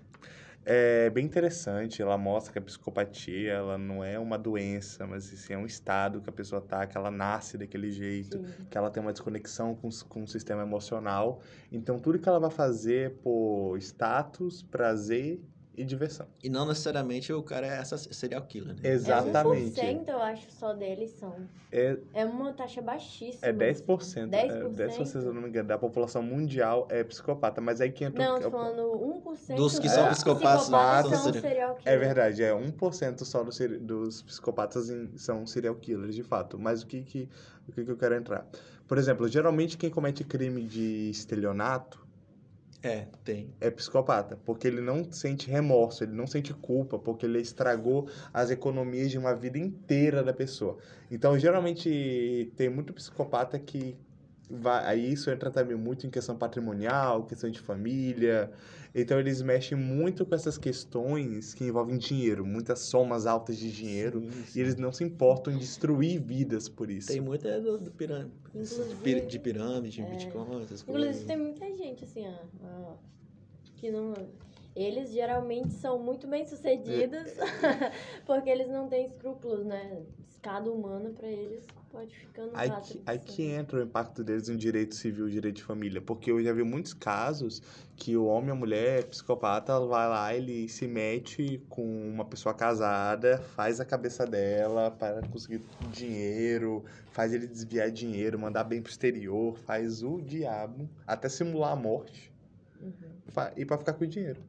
[0.64, 5.54] É bem interessante, ela mostra que a psicopatia ela não é uma doença, mas sim
[5.54, 8.66] é um estado que a pessoa tá, que ela nasce daquele jeito, Sim.
[8.70, 11.40] que ela tem uma desconexão com, com o sistema emocional.
[11.72, 15.40] Então, tudo que ela vai fazer é por status, prazer
[15.80, 16.26] e diversão.
[16.42, 18.80] E não necessariamente o cara é essa serial killer, né?
[18.84, 19.80] Exatamente.
[19.80, 21.34] É 1% eu acho só deles são.
[21.72, 23.46] É, É uma taxa baixíssima.
[23.46, 24.28] é 10%.
[24.28, 24.34] 10%.
[24.34, 27.60] É 10%, se eu não me engano, da população mundial é psicopata.
[27.60, 28.24] Mas aí que entra...
[28.24, 31.94] Não, tô falando 1% Dos que são psicopatas, psicopatas não são serial killer.
[31.94, 36.58] É verdade, é 1% só dos, dos psicopatas em- são serial killers, de fato.
[36.58, 37.28] Mas o que, que,
[37.68, 38.46] o que, que eu quero entrar?
[38.86, 42.04] Por exemplo, geralmente quem comete crime de estelionato
[42.82, 43.52] É, tem.
[43.60, 48.50] é psicopata, porque ele não sente remorso, ele não sente culpa, porque ele estragou as
[48.50, 50.78] economias de uma vida inteira da pessoa.
[51.10, 53.98] Então, geralmente, tem muito psicopata que
[54.48, 58.50] vai, aí isso entra também muito em questão patrimonial, questão de família.
[58.94, 64.20] Então, eles mexem muito com essas questões que envolvem dinheiro, muitas somas altas de dinheiro,
[64.20, 64.60] Sim, e sim.
[64.60, 67.08] eles não se importam em destruir vidas por isso.
[67.08, 68.32] Tem muito é do, do pirâmide.
[68.48, 70.10] Inclusive- De pirâmide, É.
[70.10, 71.24] Bitcoin, essas Inclusive, coisas.
[71.24, 72.96] tem muita gente, assim, ó, ó,
[73.76, 74.12] que não...
[74.74, 77.28] Eles geralmente são muito bem-sucedidos
[78.24, 80.02] porque eles não têm escrúpulos, né?
[80.28, 84.48] Escada humana pra eles pode ficar no Aí que, aí que entra o impacto deles
[84.48, 86.00] no direito civil direito de família.
[86.00, 87.60] Porque eu já vi muitos casos
[87.96, 93.38] que o homem a mulher psicopata vai lá, ele se mete com uma pessoa casada,
[93.38, 99.56] faz a cabeça dela para conseguir dinheiro, faz ele desviar dinheiro, mandar bem pro exterior,
[99.58, 102.30] faz o diabo, até simular a morte
[102.80, 103.52] Uhum.
[103.58, 104.40] e para ficar com o dinheiro.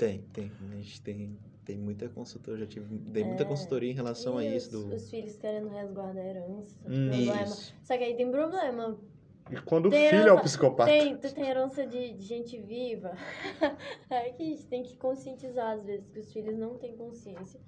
[0.00, 0.50] Tem, tem.
[0.72, 2.60] A gente tem, tem muita consultoria.
[2.64, 3.46] Já tive, dei muita É.
[3.46, 4.74] consultoria em relação a isso.
[4.78, 4.94] os, Do...
[4.94, 6.80] os filhos querendo resguardar a herança.
[6.86, 7.42] Hum, problema.
[7.42, 7.74] Isso.
[7.82, 8.98] Só que aí tem problema.
[9.50, 10.90] E quando o Tem filho é o herança- psicopata.
[10.90, 13.12] Tem, tu tem herança de, de gente viva.
[14.08, 17.60] Aí que a gente tem que conscientizar, às vezes, que os filhos não têm consciência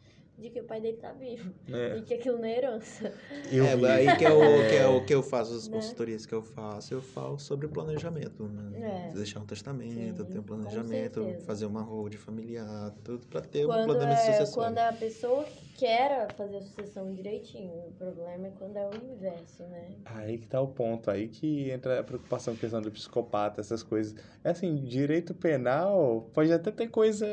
[0.43, 1.53] de que o pai dele tá vivo.
[1.73, 3.13] É, E que aquilo não é herança.
[3.51, 3.87] eu é, vi.
[3.87, 5.77] aí que é, o, que é o que eu faço, as Né?
[5.77, 8.45] consultorias que eu faço, eu falo sobre planejamento.
[8.45, 9.09] Né?
[9.11, 9.15] É.
[9.15, 13.69] Deixar um testamento, Sim, ter um planejamento, fazer uma road familiar, tudo pra ter um
[13.69, 14.69] Quando planejamento é, sucessório.
[14.75, 17.73] quando é a pessoa que quer fazer a sucessão direitinho.
[17.89, 19.89] O problema é quando é o inverso, né?
[20.05, 23.61] Aí que tá o ponto, aí que entra a preocupação com a questão do psicopata,
[23.61, 24.15] essas coisas.
[24.45, 27.27] É assim, direito penal pode até ter coisa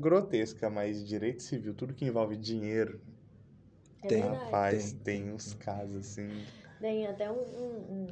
[0.00, 3.00] grotesca, mas direito civil, tudo que envolve dinheiro,
[4.02, 4.22] É Tem.
[4.22, 4.44] verdade.
[4.44, 5.22] rapaz, Tem.
[5.22, 6.28] tem uns casos assim.
[6.80, 8.06] Tem até um, um, um,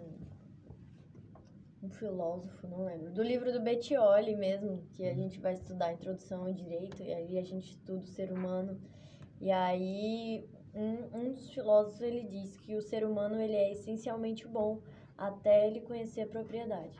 [1.84, 5.92] um filósofo, não lembro, do livro do Bettioli mesmo, que a gente vai estudar a
[5.92, 8.80] introdução ao direito, e aí a gente estuda o ser humano.
[9.40, 14.46] E aí um, um dos filósofos ele diz que o ser humano ele é essencialmente
[14.46, 14.80] bom
[15.16, 16.98] até ele conhecer a propriedade.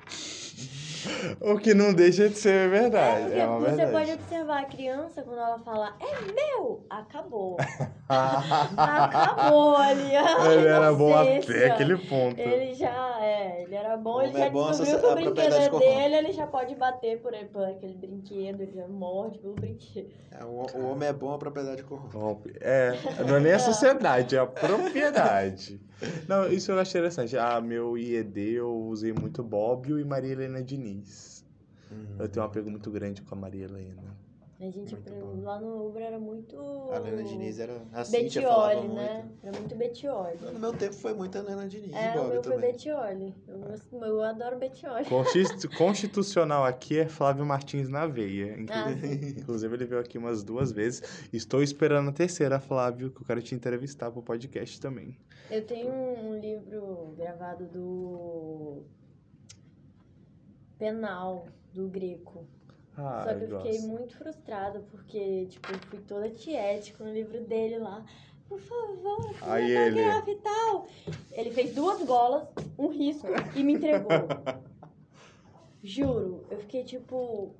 [1.41, 3.93] O que não deixa de ser verdade, é uma você verdade.
[3.93, 7.57] pode observar a criança quando ela fala é meu, acabou.
[8.09, 10.15] Acabou ali.
[10.15, 12.39] a Ele era bom até aquele ponto.
[12.39, 15.55] Ele já, é, ele era bom, ele Homem já é bom, descobriu que o brinquedo
[15.55, 20.09] é dele, ele já pode bater por, por aquele brinquedo, ele já morde pelo brinquedo.
[20.31, 22.52] É, o, o homem é bom, a propriedade corrompe.
[22.60, 22.93] É,
[23.26, 25.81] não é nem a sociedade, é a propriedade.
[26.28, 27.36] Não, isso eu acho interessante.
[27.39, 31.44] Ah, meu IED eu usei muito Bobbio e Maria Helena Diniz.
[31.91, 32.16] Uhum.
[32.18, 34.16] Eu tenho um apego muito grande com a Maria Helena.
[34.58, 36.57] A gente Muito lá no Uber era muito.
[36.91, 37.75] A Helena Diniz era.
[37.92, 38.94] A falava Bettioli, muito.
[38.94, 39.28] né?
[39.42, 40.39] Era muito Bettioli.
[40.55, 42.73] No meu tempo foi muito a Helena Diniz É, o meu foi também.
[42.73, 43.34] Bettioli.
[43.47, 44.57] Eu, gosto- eu adoro.
[45.10, 48.58] Constitu- Constitucional aqui é Flávio Martins na veia.
[48.58, 48.92] Inclu- Ah.
[49.39, 51.02] Inclusive, ele veio aqui umas duas vezes.
[51.34, 55.18] Estou esperando a terceira, Flávio, que eu quero te entrevistar pro podcast também.
[55.50, 58.84] Eu tenho um livro gravado do
[60.79, 62.45] Penal, do Greco.
[62.97, 63.89] Ah, Só que eu eu fiquei gosto.
[63.89, 68.03] muito frustrada, porque, tipo, eu fui toda tiética no livro dele lá.
[68.49, 70.87] Por favor, Aí ele- e tal.
[71.33, 72.47] Ele fez duas golas,
[72.79, 74.09] um risco e me entregou.
[75.83, 77.55] Juro, eu fiquei, tipo,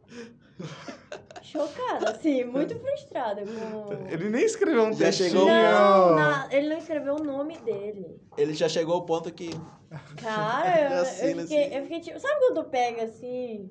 [1.43, 4.09] chocada, assim, muito frustrada com...
[4.11, 5.31] Ele nem escreveu um Já textinho.
[5.31, 8.20] chegou- Não, na- ele não escreveu o nome dele.
[8.36, 9.51] Ele já chegou ao ponto que.
[10.16, 11.74] Cara, eu, eu, fiquei, assim.
[11.76, 13.70] eu fiquei, tipo, sabe quando tu pega, assim,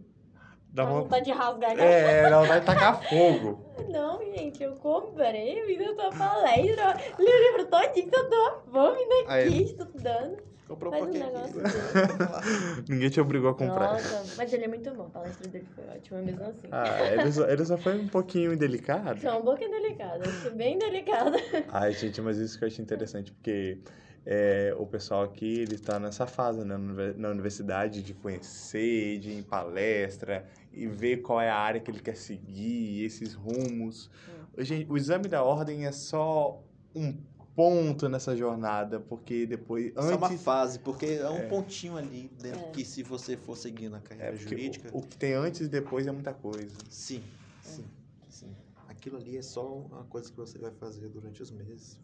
[0.71, 1.01] Dá uma...
[1.01, 1.89] vontade de rasgar a cara?
[1.89, 3.65] É, dá vontade de tacar fogo.
[3.89, 8.59] Não, gente, eu comprei, fiz a tua palestra, li o livro todinho que eu tô
[8.71, 10.55] fome daqui, Aí- estudando.
[10.67, 12.91] Comprou Faz um pouquinho negócio aqui.
[12.91, 13.93] Ninguém te obrigou a comprar.
[13.93, 16.67] Nossa, mas ele é muito bom, a palestra dele foi ótima mesmo assim.
[16.71, 19.21] Ah, ele só, ele só foi um pouquinho indelicado.
[19.21, 21.37] Só um pouquinho delicada, achei bem delicada.
[21.69, 23.77] Ai, gente, mas isso que eu achei interessante, porque
[24.25, 29.19] é, o pessoal aqui, ele tá nessa fase, né, na univer- na universidade, de conhecer,
[29.19, 33.33] de ir em palestra, e ver qual é a área que ele quer seguir, esses
[33.33, 34.09] rumos.
[34.57, 36.63] Gente, o exame da ordem é só
[36.95, 37.13] um
[37.55, 40.41] ponto nessa jornada, porque depois, Só uma antes...
[40.41, 42.71] fase, porque é um pontinho ali dentro É.
[42.71, 44.89] que se você for seguir na É, carreira porque jurídica.
[44.91, 46.75] o, o que tem antes e depois é muita coisa.
[46.89, 47.23] Sim,
[47.61, 47.85] sim,
[48.27, 48.53] sim.
[48.89, 51.97] Aquilo ali é só uma coisa que você vai fazer durante os meses.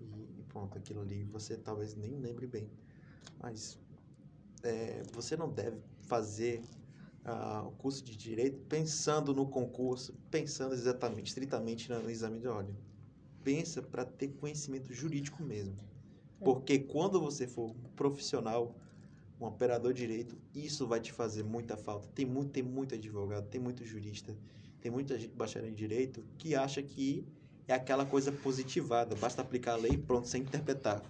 [0.00, 0.04] e
[0.52, 2.68] pronto, aquilo ali você talvez nem lembre bem.
[3.40, 3.78] Mas
[4.62, 6.62] é, você não deve fazer
[7.24, 12.76] ah, o curso de direito pensando no concurso, pensando exatamente, estritamente no exame de ordem.
[13.42, 15.76] Pensa para ter conhecimento jurídico mesmo.
[16.38, 18.74] Porque quando você for profissional,
[19.40, 22.08] um operador de direito, isso vai te fazer muita falta.
[22.14, 24.36] Tem muito, tem muito advogado, tem muito jurista,
[24.80, 27.24] tem muita gente bacharel em direito que acha que
[27.68, 31.02] é aquela coisa positivada, basta aplicar a lei pronto, sem interpretar.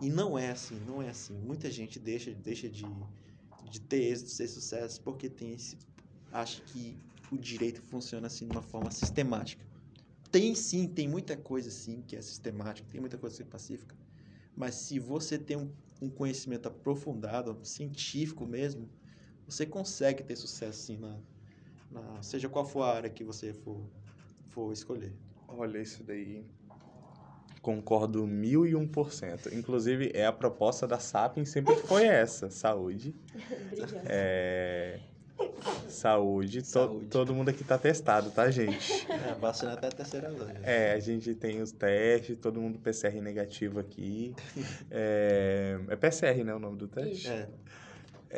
[0.00, 1.34] E não é assim, não é assim.
[1.34, 2.84] Muita gente deixa, deixa de,
[3.70, 5.78] de ter êxito, de sucesso, porque tem esse,
[6.32, 6.96] acha que
[7.32, 9.64] o direito funciona assim de uma forma sistemática.
[10.30, 13.96] Tem sim, tem muita coisa sim que é sistemática, tem muita coisa que é pacífica.
[14.54, 18.88] Mas se você tem um, um conhecimento aprofundado, científico mesmo,
[19.46, 21.18] você consegue ter sucesso sim na,
[21.90, 23.80] na seja qual for a área que você for,
[24.56, 25.12] for escolher.
[25.46, 26.42] Olha isso daí.
[27.60, 29.54] Concordo mil e um por cento.
[29.54, 33.14] Inclusive, é a proposta da Sapiens sempre foi essa, saúde.
[33.70, 34.02] Obrigada.
[34.06, 34.98] É...
[35.88, 36.62] Saúde.
[36.62, 37.06] To- Saúde.
[37.08, 39.06] todo mundo aqui tá testado, tá, gente?
[39.26, 40.52] É, vacina até a terceira dose.
[40.62, 44.34] É, a gente tem os testes, todo mundo PCR negativo aqui.
[44.90, 47.12] É, é PCR, né, o nome do teste?
[47.12, 47.30] Isso.
[47.30, 47.48] É,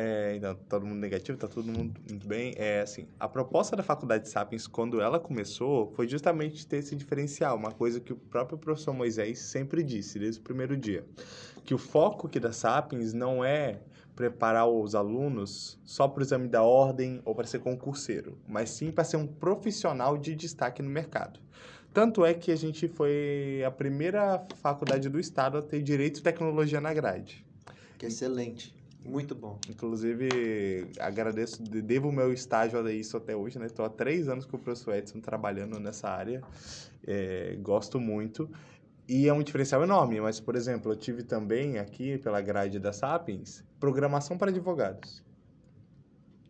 [0.00, 2.54] É, então, todo mundo negativo, tá todo mundo muito bem.
[2.56, 7.56] É assim, a proposta da Faculdade Sapiens, quando ela começou, foi justamente ter esse diferencial,
[7.56, 11.04] uma coisa que o próprio professor Moisés sempre disse, desde o primeiro dia.
[11.64, 13.80] Que o foco aqui da Sapiens não é
[14.14, 18.92] preparar os alunos só para o exame da ordem ou para ser concurseiro, mas sim
[18.92, 21.40] para ser um profissional de destaque no mercado.
[21.92, 26.22] Tanto é que a gente foi a primeira faculdade do estado a ter direito e
[26.22, 27.44] tecnologia na grade.
[27.98, 28.77] que é excelente.
[29.04, 29.58] Muito bom.
[29.68, 33.66] Inclusive, agradeço, de- devo o meu estágio a isso até hoje, né?
[33.66, 36.42] Estou há três anos com o professor Edson trabalhando nessa área,
[37.06, 38.50] É, gosto muito.
[39.08, 42.92] E é um diferencial enorme, mas, por exemplo, eu tive também aqui, pela grade da
[42.92, 45.24] Sapiens, programação para advogados.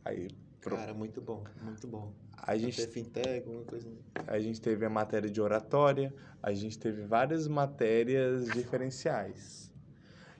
[0.04, 0.26] Aí,
[0.60, 2.12] pro- Cara, muito bom, muito bom.
[2.42, 3.88] a gente fintech, alguma coisa.
[4.26, 6.12] a gente teve a matéria de oratória,
[6.42, 9.67] a gente teve várias matérias diferenciais.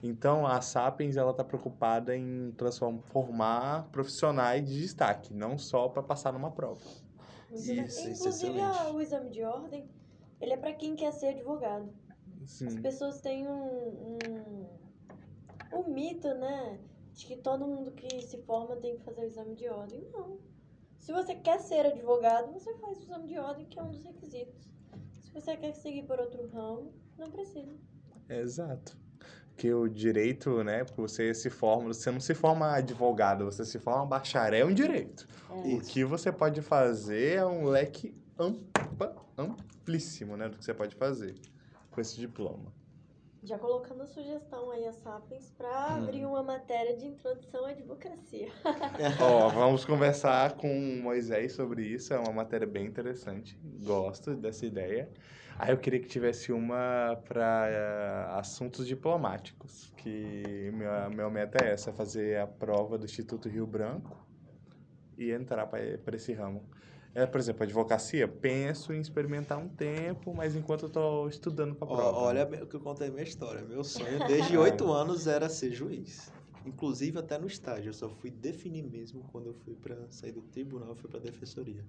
[0.03, 6.33] Então, a Sapiens ela está preocupada em transformar profissionais de destaque, não só para passar
[6.33, 6.81] numa prova.
[7.51, 9.89] Isso, isso é Inclusive, a- o exame de ordem,
[10.41, 11.93] ele é para quem quer ser advogado.
[12.43, 12.81] As Sim.
[12.83, 14.67] pessoas têm um, um,
[15.73, 16.79] um mito, né?
[17.15, 20.07] De que todo mundo que se forma tem que fazer o exame de ordem.
[20.13, 20.39] Não.
[21.01, 24.05] Se você quer ser advogado, você faz o exame de ordem, que é um dos
[24.05, 24.69] requisitos.
[25.23, 27.77] Se você quer seguir por outro ramo, não precisa.
[28.29, 28.97] Exato.
[29.59, 33.79] Que o direito, né, porque você se forma, você não se forma advogado, você se
[33.79, 35.27] forma bacharel em direito.
[35.51, 35.75] É.
[35.75, 40.95] O que você pode fazer é um leque ampla, amplíssimo, né, do que você pode
[40.95, 41.35] fazer
[41.91, 42.73] com esse diploma.
[43.43, 46.03] Já colocando a sugestão aí a Sapiens para Hum.
[46.05, 48.49] abrir uma matéria de introdução à advocacia.
[49.21, 52.13] Ó, vamos conversar com o Moisés sobre isso.
[52.13, 53.59] É uma matéria bem interessante.
[53.85, 55.09] Gosto dessa ideia.
[55.59, 61.93] Aí eu queria que tivesse uma para assuntos diplomáticos, que minha, minha meta é essa,
[61.93, 64.17] fazer a prova do Instituto Rio Branco
[65.17, 66.63] e entrar para esse ramo.
[67.13, 71.89] É, por exemplo, advocacia, penso em experimentar um tempo, mas enquanto eu estou estudando para
[71.89, 72.19] a prova.
[72.19, 73.61] olha o que eu contei a minha história.
[73.63, 76.33] Meu sonho desde oito anos era ser juiz.
[76.65, 77.89] Inclusive até no estágio.
[77.89, 81.19] Eu só fui definir mesmo quando eu fui para sair do tribunal, eu fui para
[81.19, 81.85] defensoria.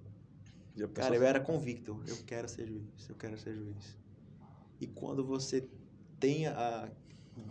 [0.87, 2.01] Cara, eu era convicto.
[2.07, 3.09] Eu quero ser juiz.
[3.09, 3.97] Eu quero ser juiz.
[4.79, 5.67] E quando você
[6.19, 6.89] tem a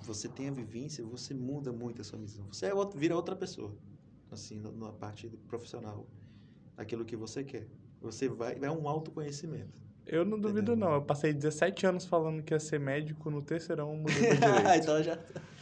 [0.03, 2.47] você tem a vivência, você muda muito a sua visão.
[2.53, 3.75] Você é outro, vira outra pessoa.
[4.31, 6.07] Assim, na- na parte profissional,
[6.77, 7.67] aquilo que você quer.
[8.01, 9.81] Você vai, é um autoconhecimento.
[10.11, 10.95] Eu não duvido, não.
[10.95, 15.19] Eu passei 17 anos falando que ia ser médico no terceirão, mudei pra então já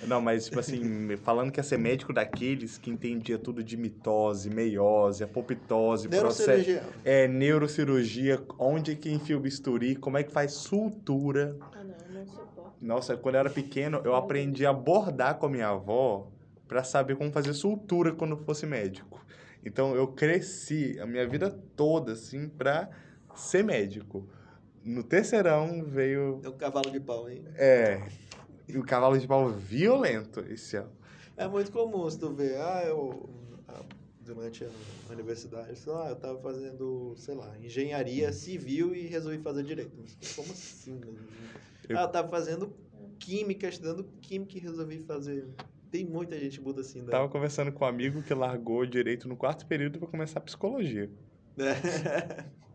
[0.06, 4.48] Não, mas, tipo assim, falando que ia ser médico daqueles que entendia tudo de mitose,
[4.48, 6.82] meiose, apoptose, processo, Neurocirurgião.
[7.04, 11.56] é, neurocirurgia, onde que enfia o bisturi, como é que faz sutura.
[11.60, 12.72] Ah, não, não suporto.
[12.80, 16.30] Nossa, quando eu era pequeno, eu aprendi a bordar com a minha avó
[16.68, 19.24] pra saber como fazer sutura quando fosse médico.
[19.64, 22.88] Então, eu cresci a minha vida toda, assim, pra
[23.34, 24.28] ser médico.
[24.86, 27.44] No terceirão veio É um cavalo de pau, hein?
[27.56, 28.00] é.
[28.68, 30.92] E o cavalo de pau violento esse ano.
[31.36, 33.28] É muito comum se tu ver, ah, eu
[33.68, 33.82] ah,
[34.20, 39.64] durante a universidade, sei lá, eu tava fazendo, sei lá, engenharia civil e resolvi fazer
[39.64, 39.92] direito.
[39.98, 40.92] Mas Como assim?
[40.94, 41.14] meu?
[41.88, 42.72] Eu- Ah, eu tava fazendo
[43.18, 45.48] química, estudando química e resolvi fazer.
[45.90, 47.10] Tem muita gente muda assim, né?
[47.10, 51.10] Tava conversando com um amigo que largou direito no quarto período pra começar psicologia.
[51.58, 52.44] É.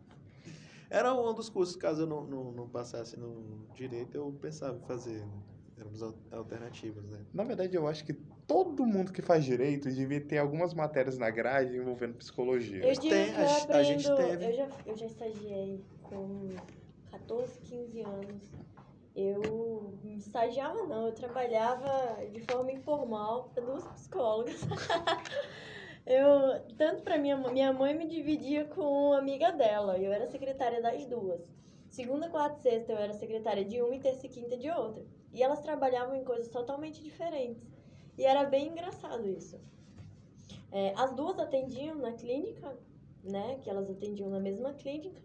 [0.94, 4.82] Era um dos cursos, caso eu não, não, não passasse no direito, eu pensava em
[4.82, 5.26] fazer.
[5.78, 7.20] Éramos al- alternativas, né?
[7.34, 8.14] Na verdade, eu acho que
[8.46, 12.84] todo mundo que faz direito devia ter algumas matérias na grade envolvendo psicologia.
[12.86, 14.30] Eu digo tem- que a eu gente- a gente aprendo.
[14.30, 14.46] teve.
[14.52, 16.50] Eu já, eu já estagiei com
[17.10, 18.52] 14, 15 anos.
[19.16, 24.56] eu estagiava não, eu trabalhava de forma informal para duas psicólogas.
[26.06, 30.82] eu, tanto para minha minha mãe me dividia com uma amiga dela, eu era secretária
[30.82, 31.42] das duas.
[31.90, 35.04] Segunda, quarta e sexta eu era secretária de uma e terça e quinta de outra.
[35.34, 37.62] E elas trabalhavam em coisas totalmente diferentes.
[38.18, 39.60] E era bem engraçado isso.
[40.72, 42.78] É, as duas atendiam na clínica,
[43.24, 43.60] né?
[43.62, 45.22] Que elas atendiam na mesma clínica.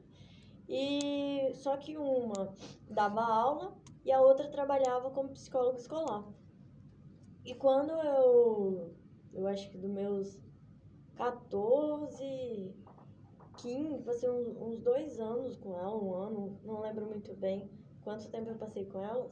[0.68, 2.52] E só que uma
[2.90, 6.24] dava aula e a outra trabalhava como psicóloga escolar.
[7.44, 8.92] E quando eu,
[9.32, 10.45] eu acho que dos meus
[11.16, 12.74] 14,
[13.58, 17.70] 15, passei uns, uns dois anos com ela, um ano, não lembro muito bem
[18.04, 19.30] quanto tempo eu passei com elas.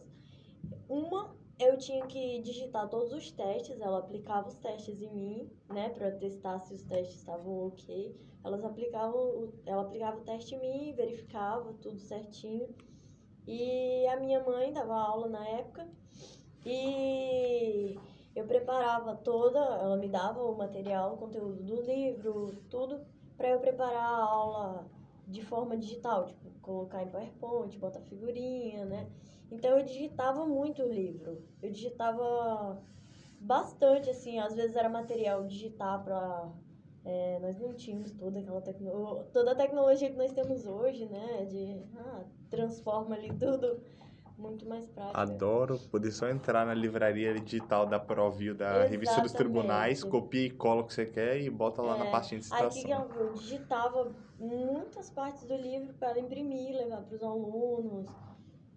[0.88, 5.90] Uma eu tinha que digitar todos os testes, ela aplicava os testes em mim, né,
[5.90, 8.14] para testar se os testes estavam ok.
[8.42, 12.68] Elas aplicavam, ela aplicava o teste em mim, verificava tudo certinho.
[13.46, 15.86] E a minha mãe dava aula na época
[16.66, 17.98] e
[18.34, 23.00] eu preparava toda, ela me dava o material, o conteúdo do livro, tudo
[23.36, 24.86] para eu preparar a aula
[25.26, 29.08] de forma digital, tipo, colocar em PowerPoint, botar figurinha, né?
[29.50, 31.42] Então eu digitava muito o livro.
[31.62, 32.82] Eu digitava
[33.40, 36.52] bastante, assim, às vezes era material digitar para
[37.04, 39.24] é, nós não tínhamos toda aquela tecno...
[39.32, 41.44] toda a tecnologia que nós temos hoje, né?
[41.44, 43.80] De ah, transforma ali tudo
[44.36, 45.18] muito mais prático.
[45.18, 48.90] Adoro poder só entrar na livraria digital da Provil, da Exatamente.
[48.90, 51.98] Revista dos Tribunais, copia e cola o que você quer e bota lá é.
[52.04, 52.68] na pastinha de citação.
[52.68, 58.08] Aí que eu digitava muitas partes do livro para imprimir, levar para os alunos.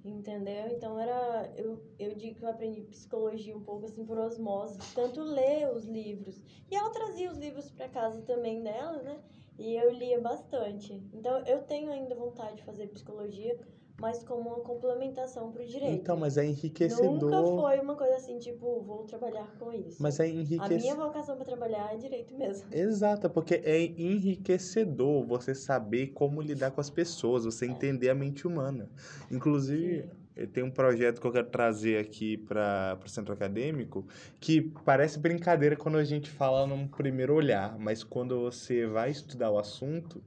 [0.06, 0.70] Entendeu?
[0.70, 1.52] Então era.
[1.58, 5.84] Eu, eu digo que eu aprendi psicologia um pouco assim por osmose, tanto ler os
[5.84, 6.42] livros.
[6.72, 9.20] E ela trazia os livros para casa também dela, né?
[9.58, 10.94] E eu lia bastante.
[11.12, 13.60] Então eu tenho ainda vontade de fazer psicologia,
[14.00, 15.94] mas como uma complementação para o direito.
[15.94, 17.14] Então, mas é enriquecedor.
[17.14, 20.02] Nunca foi uma coisa assim, tipo, vou trabalhar com isso.
[20.02, 20.78] Mas é enriquecedor.
[20.78, 22.68] A minha vocação para trabalhar é direito mesmo.
[22.72, 27.70] Exato, porque é enriquecedor você saber como lidar com as pessoas, você é.
[27.70, 28.88] entender a mente humana.
[29.32, 30.48] Inclusive, Sim.
[30.48, 34.06] tem um projeto que eu quero trazer aqui para o centro acadêmico
[34.40, 39.50] que parece brincadeira quando a gente fala num primeiro olhar, mas quando você vai estudar
[39.50, 40.22] o assunto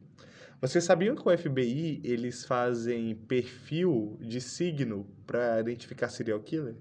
[0.60, 6.74] vocês sabiam que o FBI eles fazem perfil de signo para identificar serial killer?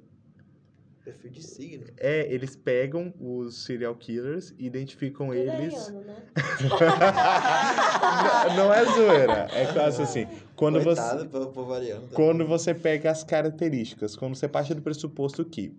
[1.05, 1.85] Perfil de signo?
[1.95, 5.87] É, eles pegam os serial killers e identificam Tudo eles.
[5.87, 6.23] É né?
[8.49, 9.47] não, não, é zoeira.
[9.53, 10.27] É quase assim.
[10.57, 14.81] Quando Coitado, você, por, variando, tá quando você pega as características, quando você parte do
[14.81, 15.73] pressuposto que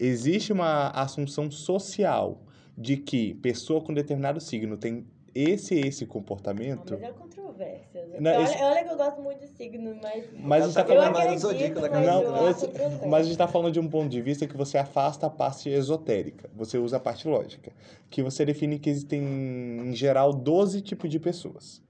[0.00, 2.42] existe uma assunção social
[2.76, 6.94] de que pessoa com determinado signo tem esse esse comportamento.
[6.94, 8.08] Mas é controvérsia.
[8.18, 8.62] Não, olha, esse...
[8.62, 10.24] olha, que eu gosto muito de signo, mas.
[10.32, 12.66] Mas a gente tá falando mais do zodíaco da Não, esse...
[13.06, 15.68] mas a gente está falando de um ponto de vista que você afasta a parte
[15.68, 17.72] esotérica, você usa a parte lógica.
[18.08, 21.85] Que você define que existem, em geral, 12 tipos de pessoas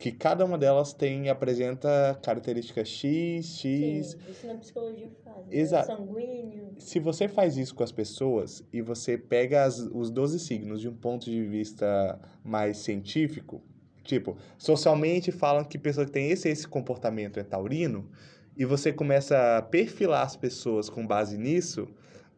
[0.00, 3.58] que cada uma delas tem apresenta características X, X.
[3.58, 5.46] Sim, isso na psicologia faz.
[5.46, 5.56] Né?
[5.58, 5.86] Exato.
[5.88, 6.74] Sanguíneo.
[6.78, 10.88] Se você faz isso com as pessoas e você pega as, os 12 signos de
[10.88, 13.62] um ponto de vista mais científico,
[14.02, 18.08] tipo, socialmente falam que pessoa que tem esse esse comportamento é taurino,
[18.56, 21.86] e você começa a perfilar as pessoas com base nisso,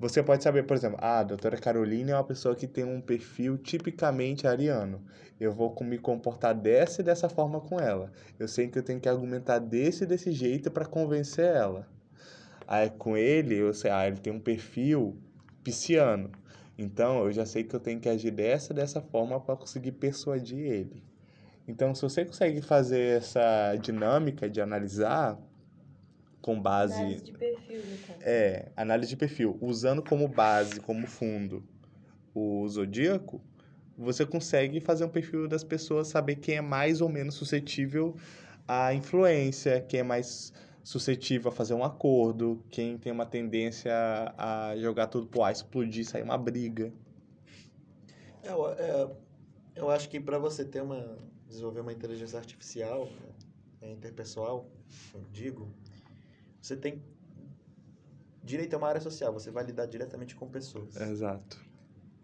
[0.03, 3.01] você pode saber, por exemplo, ah, a doutora Carolina é uma pessoa que tem um
[3.01, 5.01] perfil tipicamente ariano.
[5.39, 8.11] Eu vou me comportar dessa e dessa forma com ela.
[8.37, 11.87] Eu sei que eu tenho que argumentar desse e desse jeito para convencer ela.
[12.67, 15.17] Aí com ele, eu sei, ah, ele tem um perfil
[15.63, 16.33] pisciano.
[16.77, 20.59] Então eu já sei que eu tenho que agir dessa dessa forma para conseguir persuadir
[20.59, 21.05] ele.
[21.69, 25.39] Então, se você consegue fazer essa dinâmica de analisar,
[26.43, 26.95] com base.
[26.95, 28.17] Análise de perfil, então.
[28.21, 29.57] É, análise de perfil.
[29.61, 31.65] Usando como base, como fundo,
[32.35, 33.41] o zodíaco,
[33.97, 38.17] você consegue fazer um perfil das pessoas, saber quem é mais ou menos suscetível
[38.67, 43.93] à influência, quem é mais suscetível a fazer um acordo, quem tem uma tendência
[44.37, 46.93] a jogar tudo pro ar, explodir, sair uma briga.
[48.43, 49.11] É, é,
[49.77, 51.17] eu acho que para você ter uma
[51.53, 53.09] desenvolver uma inteligência artificial
[53.81, 54.67] né, interpessoal,
[55.15, 55.69] eu digo,
[56.63, 57.03] você tem
[58.43, 60.97] direito a uma área social, você vai lidar diretamente com pessoas.
[60.97, 61.61] Exato.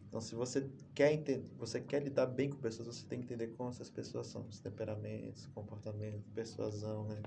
[0.06, 3.48] Então, se você quer entender, você quer lidar bem com pessoas, você tem que entender
[3.48, 7.20] como essas pessoas são, os temperamentos, comportamento, persuasão, né?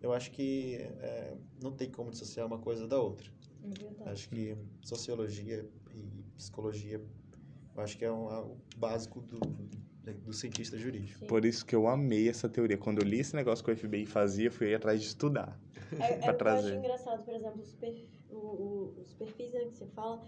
[0.00, 3.30] Eu acho que é, não tem como dissociar uma coisa da outra.
[4.04, 7.02] É acho que sociologia e psicologia,
[7.74, 9.40] eu acho que é um, é o básico do,
[10.12, 11.20] do cientista jurídico.
[11.20, 11.26] Sim.
[11.26, 12.76] Por isso que eu amei essa teoria.
[12.78, 15.58] Quando eu li esse negócio que o FBI fazia, eu fui atrás de estudar.
[15.98, 16.76] É, é pra o que eu acho trazer.
[16.76, 20.22] engraçado, por exemplo, os, per, o, o- os perfis né, que você fala.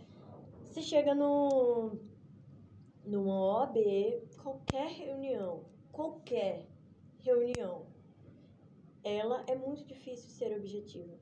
[0.65, 1.99] Você chega no,
[3.05, 3.77] numa OAB,
[4.43, 6.67] qualquer reunião, qualquer
[7.19, 7.87] reunião,
[9.03, 11.19] ela é muito difícil ser objetiva.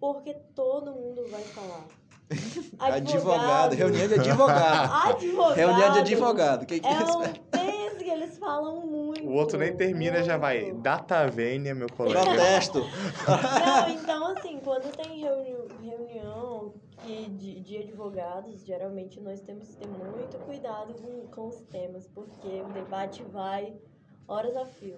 [0.00, 1.86] Porque todo mundo vai falar.
[2.78, 5.08] Advogado, reunião de advogado.
[5.14, 5.54] Advogado.
[5.54, 6.66] reunião de advogado.
[6.66, 9.26] Quem que É é um texto que eles falam muito.
[9.26, 10.62] O outro nem termina, já vai.
[10.62, 10.80] muito.
[10.80, 12.22] Data vênia, meu colega.
[12.22, 12.80] Protesto.
[12.80, 16.72] Não, então assim, quando tem reuni- reunião
[17.04, 22.06] que de, de advogados, geralmente nós temos que ter muito cuidado com, com os temas,
[22.08, 23.74] porque o debate vai
[24.30, 24.94] horas a fio.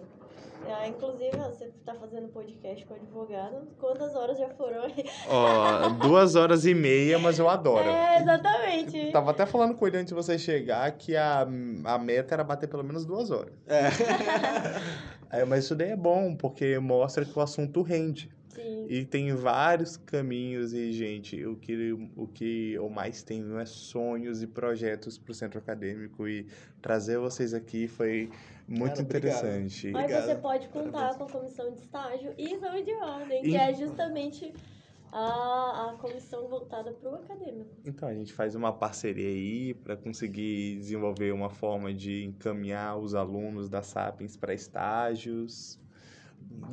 [0.69, 5.05] Ah, inclusive, você está fazendo podcast com advogado, quantas horas já foram aí?
[5.29, 7.89] Ó, duas horas e meia, mas eu adoro.
[7.89, 9.11] É, exatamente.
[9.11, 11.41] Tava até falando com ele antes de você chegar que a,
[11.85, 13.55] a meta era bater pelo menos duas horas.
[13.67, 13.89] É.
[15.35, 18.31] É, mas isso daí é bom, porque mostra que o assunto rende.
[18.51, 18.87] Sim.
[18.87, 24.43] E tem vários caminhos e, gente, o que, o que eu mais tenho é sonhos
[24.43, 26.47] e projetos para o centro acadêmico e
[26.83, 28.31] trazer vocês aqui foi
[28.73, 29.39] muito Cara, obrigado.
[29.39, 29.87] interessante.
[29.89, 30.25] Aí Obrigado.
[30.27, 31.17] você pode contar Parabéns.
[31.17, 34.53] com a comissão de estágio e exame de ordem, E- que é justamente
[35.13, 37.71] a, a comissão voltada para o acadêmico.
[37.85, 43.15] Então, a gente faz uma parceria aí para conseguir desenvolver uma forma de encaminhar os
[43.15, 45.79] alunos da Sapiens para estágios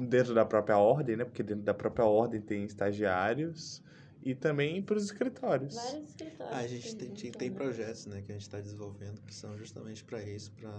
[0.08, 1.26] dentro da própria ordem, né?
[1.26, 3.84] Porque dentro da própria ordem tem estagiários
[4.24, 5.76] e também para os escritórios.
[5.76, 6.56] Vários escritórios.
[6.56, 9.34] Ah, a gente tem, tem, tem, tem projetos né, que a gente está desenvolvendo que
[9.34, 10.72] são justamente para isso, para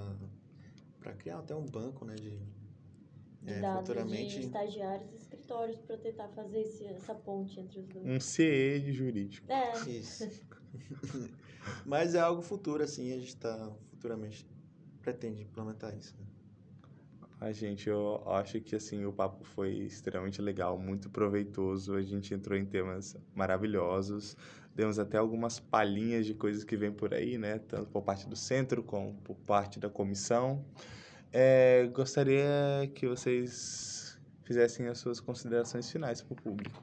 [1.15, 2.39] criar até um banco né, de,
[3.43, 4.39] de é, dados futuramente.
[4.39, 8.07] de estagiários e escritórios para tentar fazer esse, essa ponte entre os dois.
[8.07, 9.51] Um CE de jurídico.
[9.51, 10.29] É, Isso.
[11.85, 14.47] Mas é algo futuro, assim, a gente está futuramente
[15.03, 16.15] pretende implementar isso.
[16.19, 16.27] né?
[17.41, 21.95] A gente, eu acho que assim o papo foi extremamente legal, muito proveitoso.
[21.95, 24.37] A gente entrou em temas maravilhosos,
[24.81, 27.59] demos até algumas palhinhas de coisas que vem por aí, né?
[27.59, 30.65] Tanto por parte do centro como por parte da comissão.
[31.31, 36.81] É, gostaria que vocês fizessem as suas considerações finais para o público.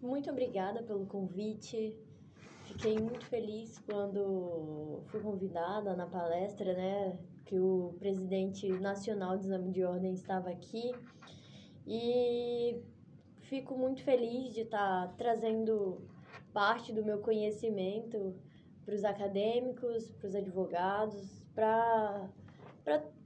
[0.00, 1.96] muito obrigada pelo convite.
[2.64, 7.18] Fiquei muito feliz quando fui convidada na palestra, né?
[7.44, 10.92] Que o presidente nacional do exame de ordem estava aqui.
[11.86, 12.80] E
[13.52, 16.00] fico muito feliz de estar trazendo
[16.54, 18.34] parte do meu conhecimento
[18.82, 22.30] para os acadêmicos, para os advogados, para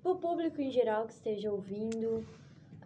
[0.02, 2.26] o público em geral que esteja ouvindo.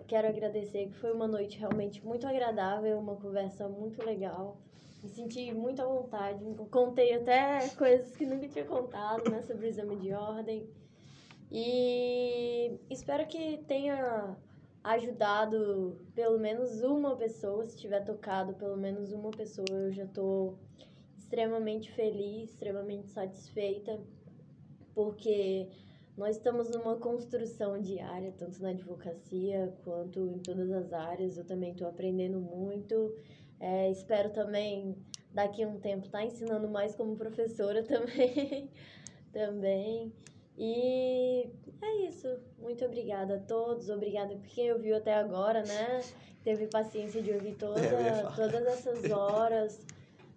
[0.07, 4.59] Quero agradecer que foi uma noite realmente muito agradável, uma conversa muito legal.
[5.02, 6.44] Me senti muito à vontade.
[6.70, 10.69] Contei até coisas que nunca tinha contado, né, sobre o exame de ordem.
[11.51, 14.36] E espero que tenha
[14.83, 20.59] ajudado pelo menos uma pessoa, se tiver tocado pelo menos uma pessoa, eu já estou
[21.18, 24.00] extremamente feliz, extremamente satisfeita,
[24.94, 25.68] porque
[26.17, 31.39] nós estamos numa construção diária, tanto na advocacia quanto em todas as áreas.
[31.39, 33.15] Eu também estou aprendendo muito.
[33.59, 34.97] É, espero também,
[35.33, 38.68] daqui a um tempo, estar tá ensinando mais como professora também.
[39.33, 40.12] também.
[40.62, 42.28] E é isso.
[42.58, 43.89] Muito obrigada a todos.
[43.89, 46.02] Obrigada por quem ouviu até agora, né?
[46.44, 49.80] Teve paciência de ouvir toda, É, todas essas horas.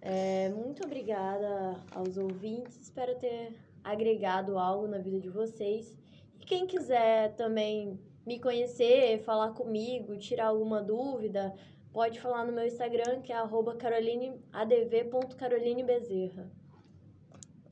[0.02, 2.84] É, muito obrigada aos ouvintes.
[2.84, 3.53] Espero ter
[3.84, 5.93] agregado algo na vida de vocês.
[6.40, 11.53] E quem quiser também me conhecer, falar comigo, tirar alguma dúvida,
[11.92, 13.35] pode falar no meu Instagram, que é
[13.77, 16.50] carolineadv.carolinebezerra.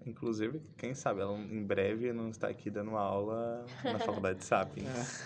[0.05, 4.87] Inclusive, quem sabe, ela em breve não está aqui dando aula na Faculdade de Sapiens.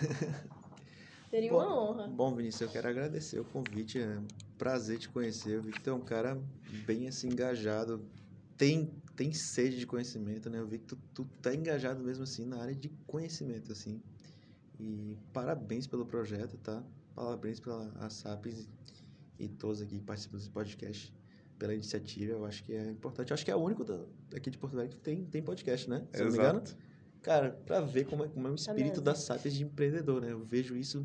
[1.30, 2.08] Seria Bom, uma honra.
[2.08, 3.98] Bom, Vinícius, eu quero agradecer o convite.
[3.98, 5.56] É um prazer te conhecer.
[5.56, 6.40] Eu vi que tu é um cara
[6.86, 8.04] bem assim, engajado.
[8.56, 10.58] Tem, tem sede de conhecimento, né?
[10.58, 14.00] Eu vi que tu, tu tá engajado mesmo assim na área de conhecimento, assim.
[14.78, 16.82] E parabéns pelo projeto, tá?
[17.14, 18.68] Parabéns pela a Sapiens
[19.38, 21.12] e todos aqui que participam desse podcast,
[21.58, 22.32] pela iniciativa.
[22.32, 23.30] Eu acho que é importante.
[23.30, 23.98] Eu acho que é o único da,
[24.34, 26.06] aqui de Porto Alegre que tem, tem podcast, né?
[26.12, 26.58] Se eu não me engano.
[26.60, 26.76] Exato.
[27.22, 30.32] Cara, pra ver como é, como é o espírito da Sapiens de empreendedor, né?
[30.32, 31.04] Eu vejo isso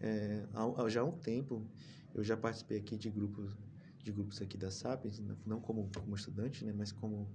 [0.00, 1.66] é, há, já há um tempo.
[2.14, 3.56] Eu já participei aqui de grupos,
[4.02, 6.72] de grupos aqui da Sapiens, não- não como, como estudante, né?
[6.76, 7.28] Mas como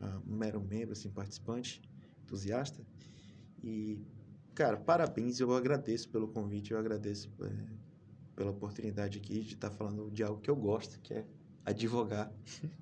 [0.00, 1.80] ah, mero membro, assim, participante,
[2.22, 2.80] entusiasta.
[3.62, 4.00] E,
[4.54, 5.40] cara, parabéns.
[5.40, 7.50] Eu agradeço pelo convite, eu agradeço é,
[8.36, 11.26] pela oportunidade aqui de estar falando de algo que eu gosto, que é
[11.66, 12.32] advogar,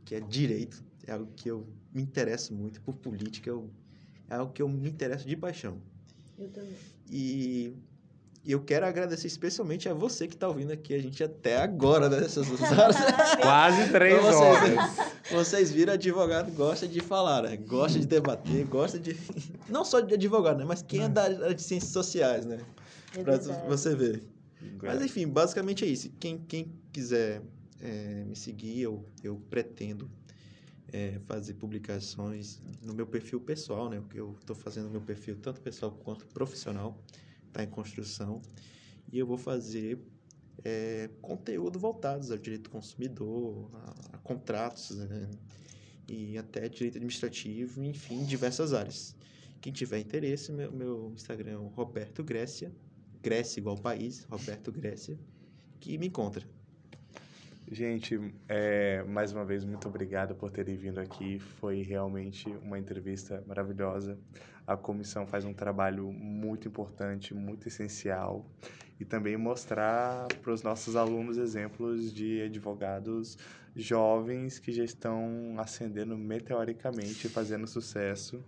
[0.04, 0.82] que é direito.
[1.06, 2.80] é algo que eu me interesso muito.
[2.82, 3.68] Por política, eu,
[4.30, 5.78] é algo que eu me interesso de paixão.
[6.38, 6.76] Eu também.
[7.10, 7.72] E
[8.46, 12.10] e eu quero agradecer especialmente a você que está ouvindo aqui a gente até agora,
[12.10, 12.18] né?
[12.18, 12.94] Essas duas horas.
[13.40, 15.14] Quase três Então vocês- horas.
[15.32, 17.56] Vocês viram, advogado gosta de falar, né?
[17.56, 19.16] Gosta de debater, gosta de.
[19.66, 20.64] Não só de advogado, né?
[20.66, 22.58] Mas quem é da área de ciências sociais, né?
[23.16, 23.48] É verdade.
[23.66, 24.22] você ver.
[24.82, 26.10] Mas enfim, basicamente é isso.
[26.20, 27.40] Quem, quem quiser
[27.84, 30.10] é, me seguir, eu, eu pretendo
[30.92, 34.00] é, fazer publicações no meu perfil pessoal, né?
[34.00, 36.98] Porque eu estou fazendo meu perfil tanto pessoal quanto profissional,
[37.46, 38.40] está em construção.
[39.12, 39.98] E eu vou fazer
[40.64, 45.30] é, conteúdo voltados ao direito do consumidor, a, a contratos, né?
[46.08, 49.14] E até direito administrativo, enfim, diversas áreas.
[49.60, 52.72] Quem tiver interesse, meu, meu Instagram é Roberto Grécia,
[53.22, 55.18] Grécia igual país, Roberto Grécia,
[55.80, 56.46] que me encontra.
[57.70, 61.38] Gente, é, mais uma vez, muito obrigado por terem vindo aqui.
[61.38, 64.18] Foi realmente uma entrevista maravilhosa.
[64.66, 68.44] A comissão faz um trabalho muito importante, muito essencial.
[69.00, 73.38] E também mostrar para os nossos alunos exemplos de advogados
[73.74, 78.44] jovens que já estão ascendendo meteoricamente fazendo sucesso.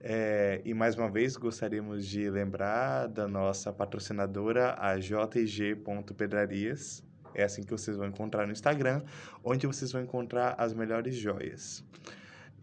[0.00, 7.04] É, e mais uma vez gostaríamos de lembrar da nossa patrocinadora, a jg.pedrarias.
[7.34, 9.02] É assim que vocês vão encontrar no Instagram,
[9.44, 11.84] onde vocês vão encontrar as melhores joias.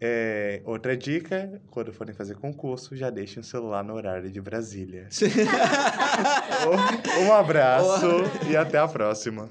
[0.02, 5.06] É, outra dica, quando forem fazer concurso, já deixem o celular no horário de Brasília.
[7.26, 8.06] um abraço
[8.48, 9.48] e até a próxima.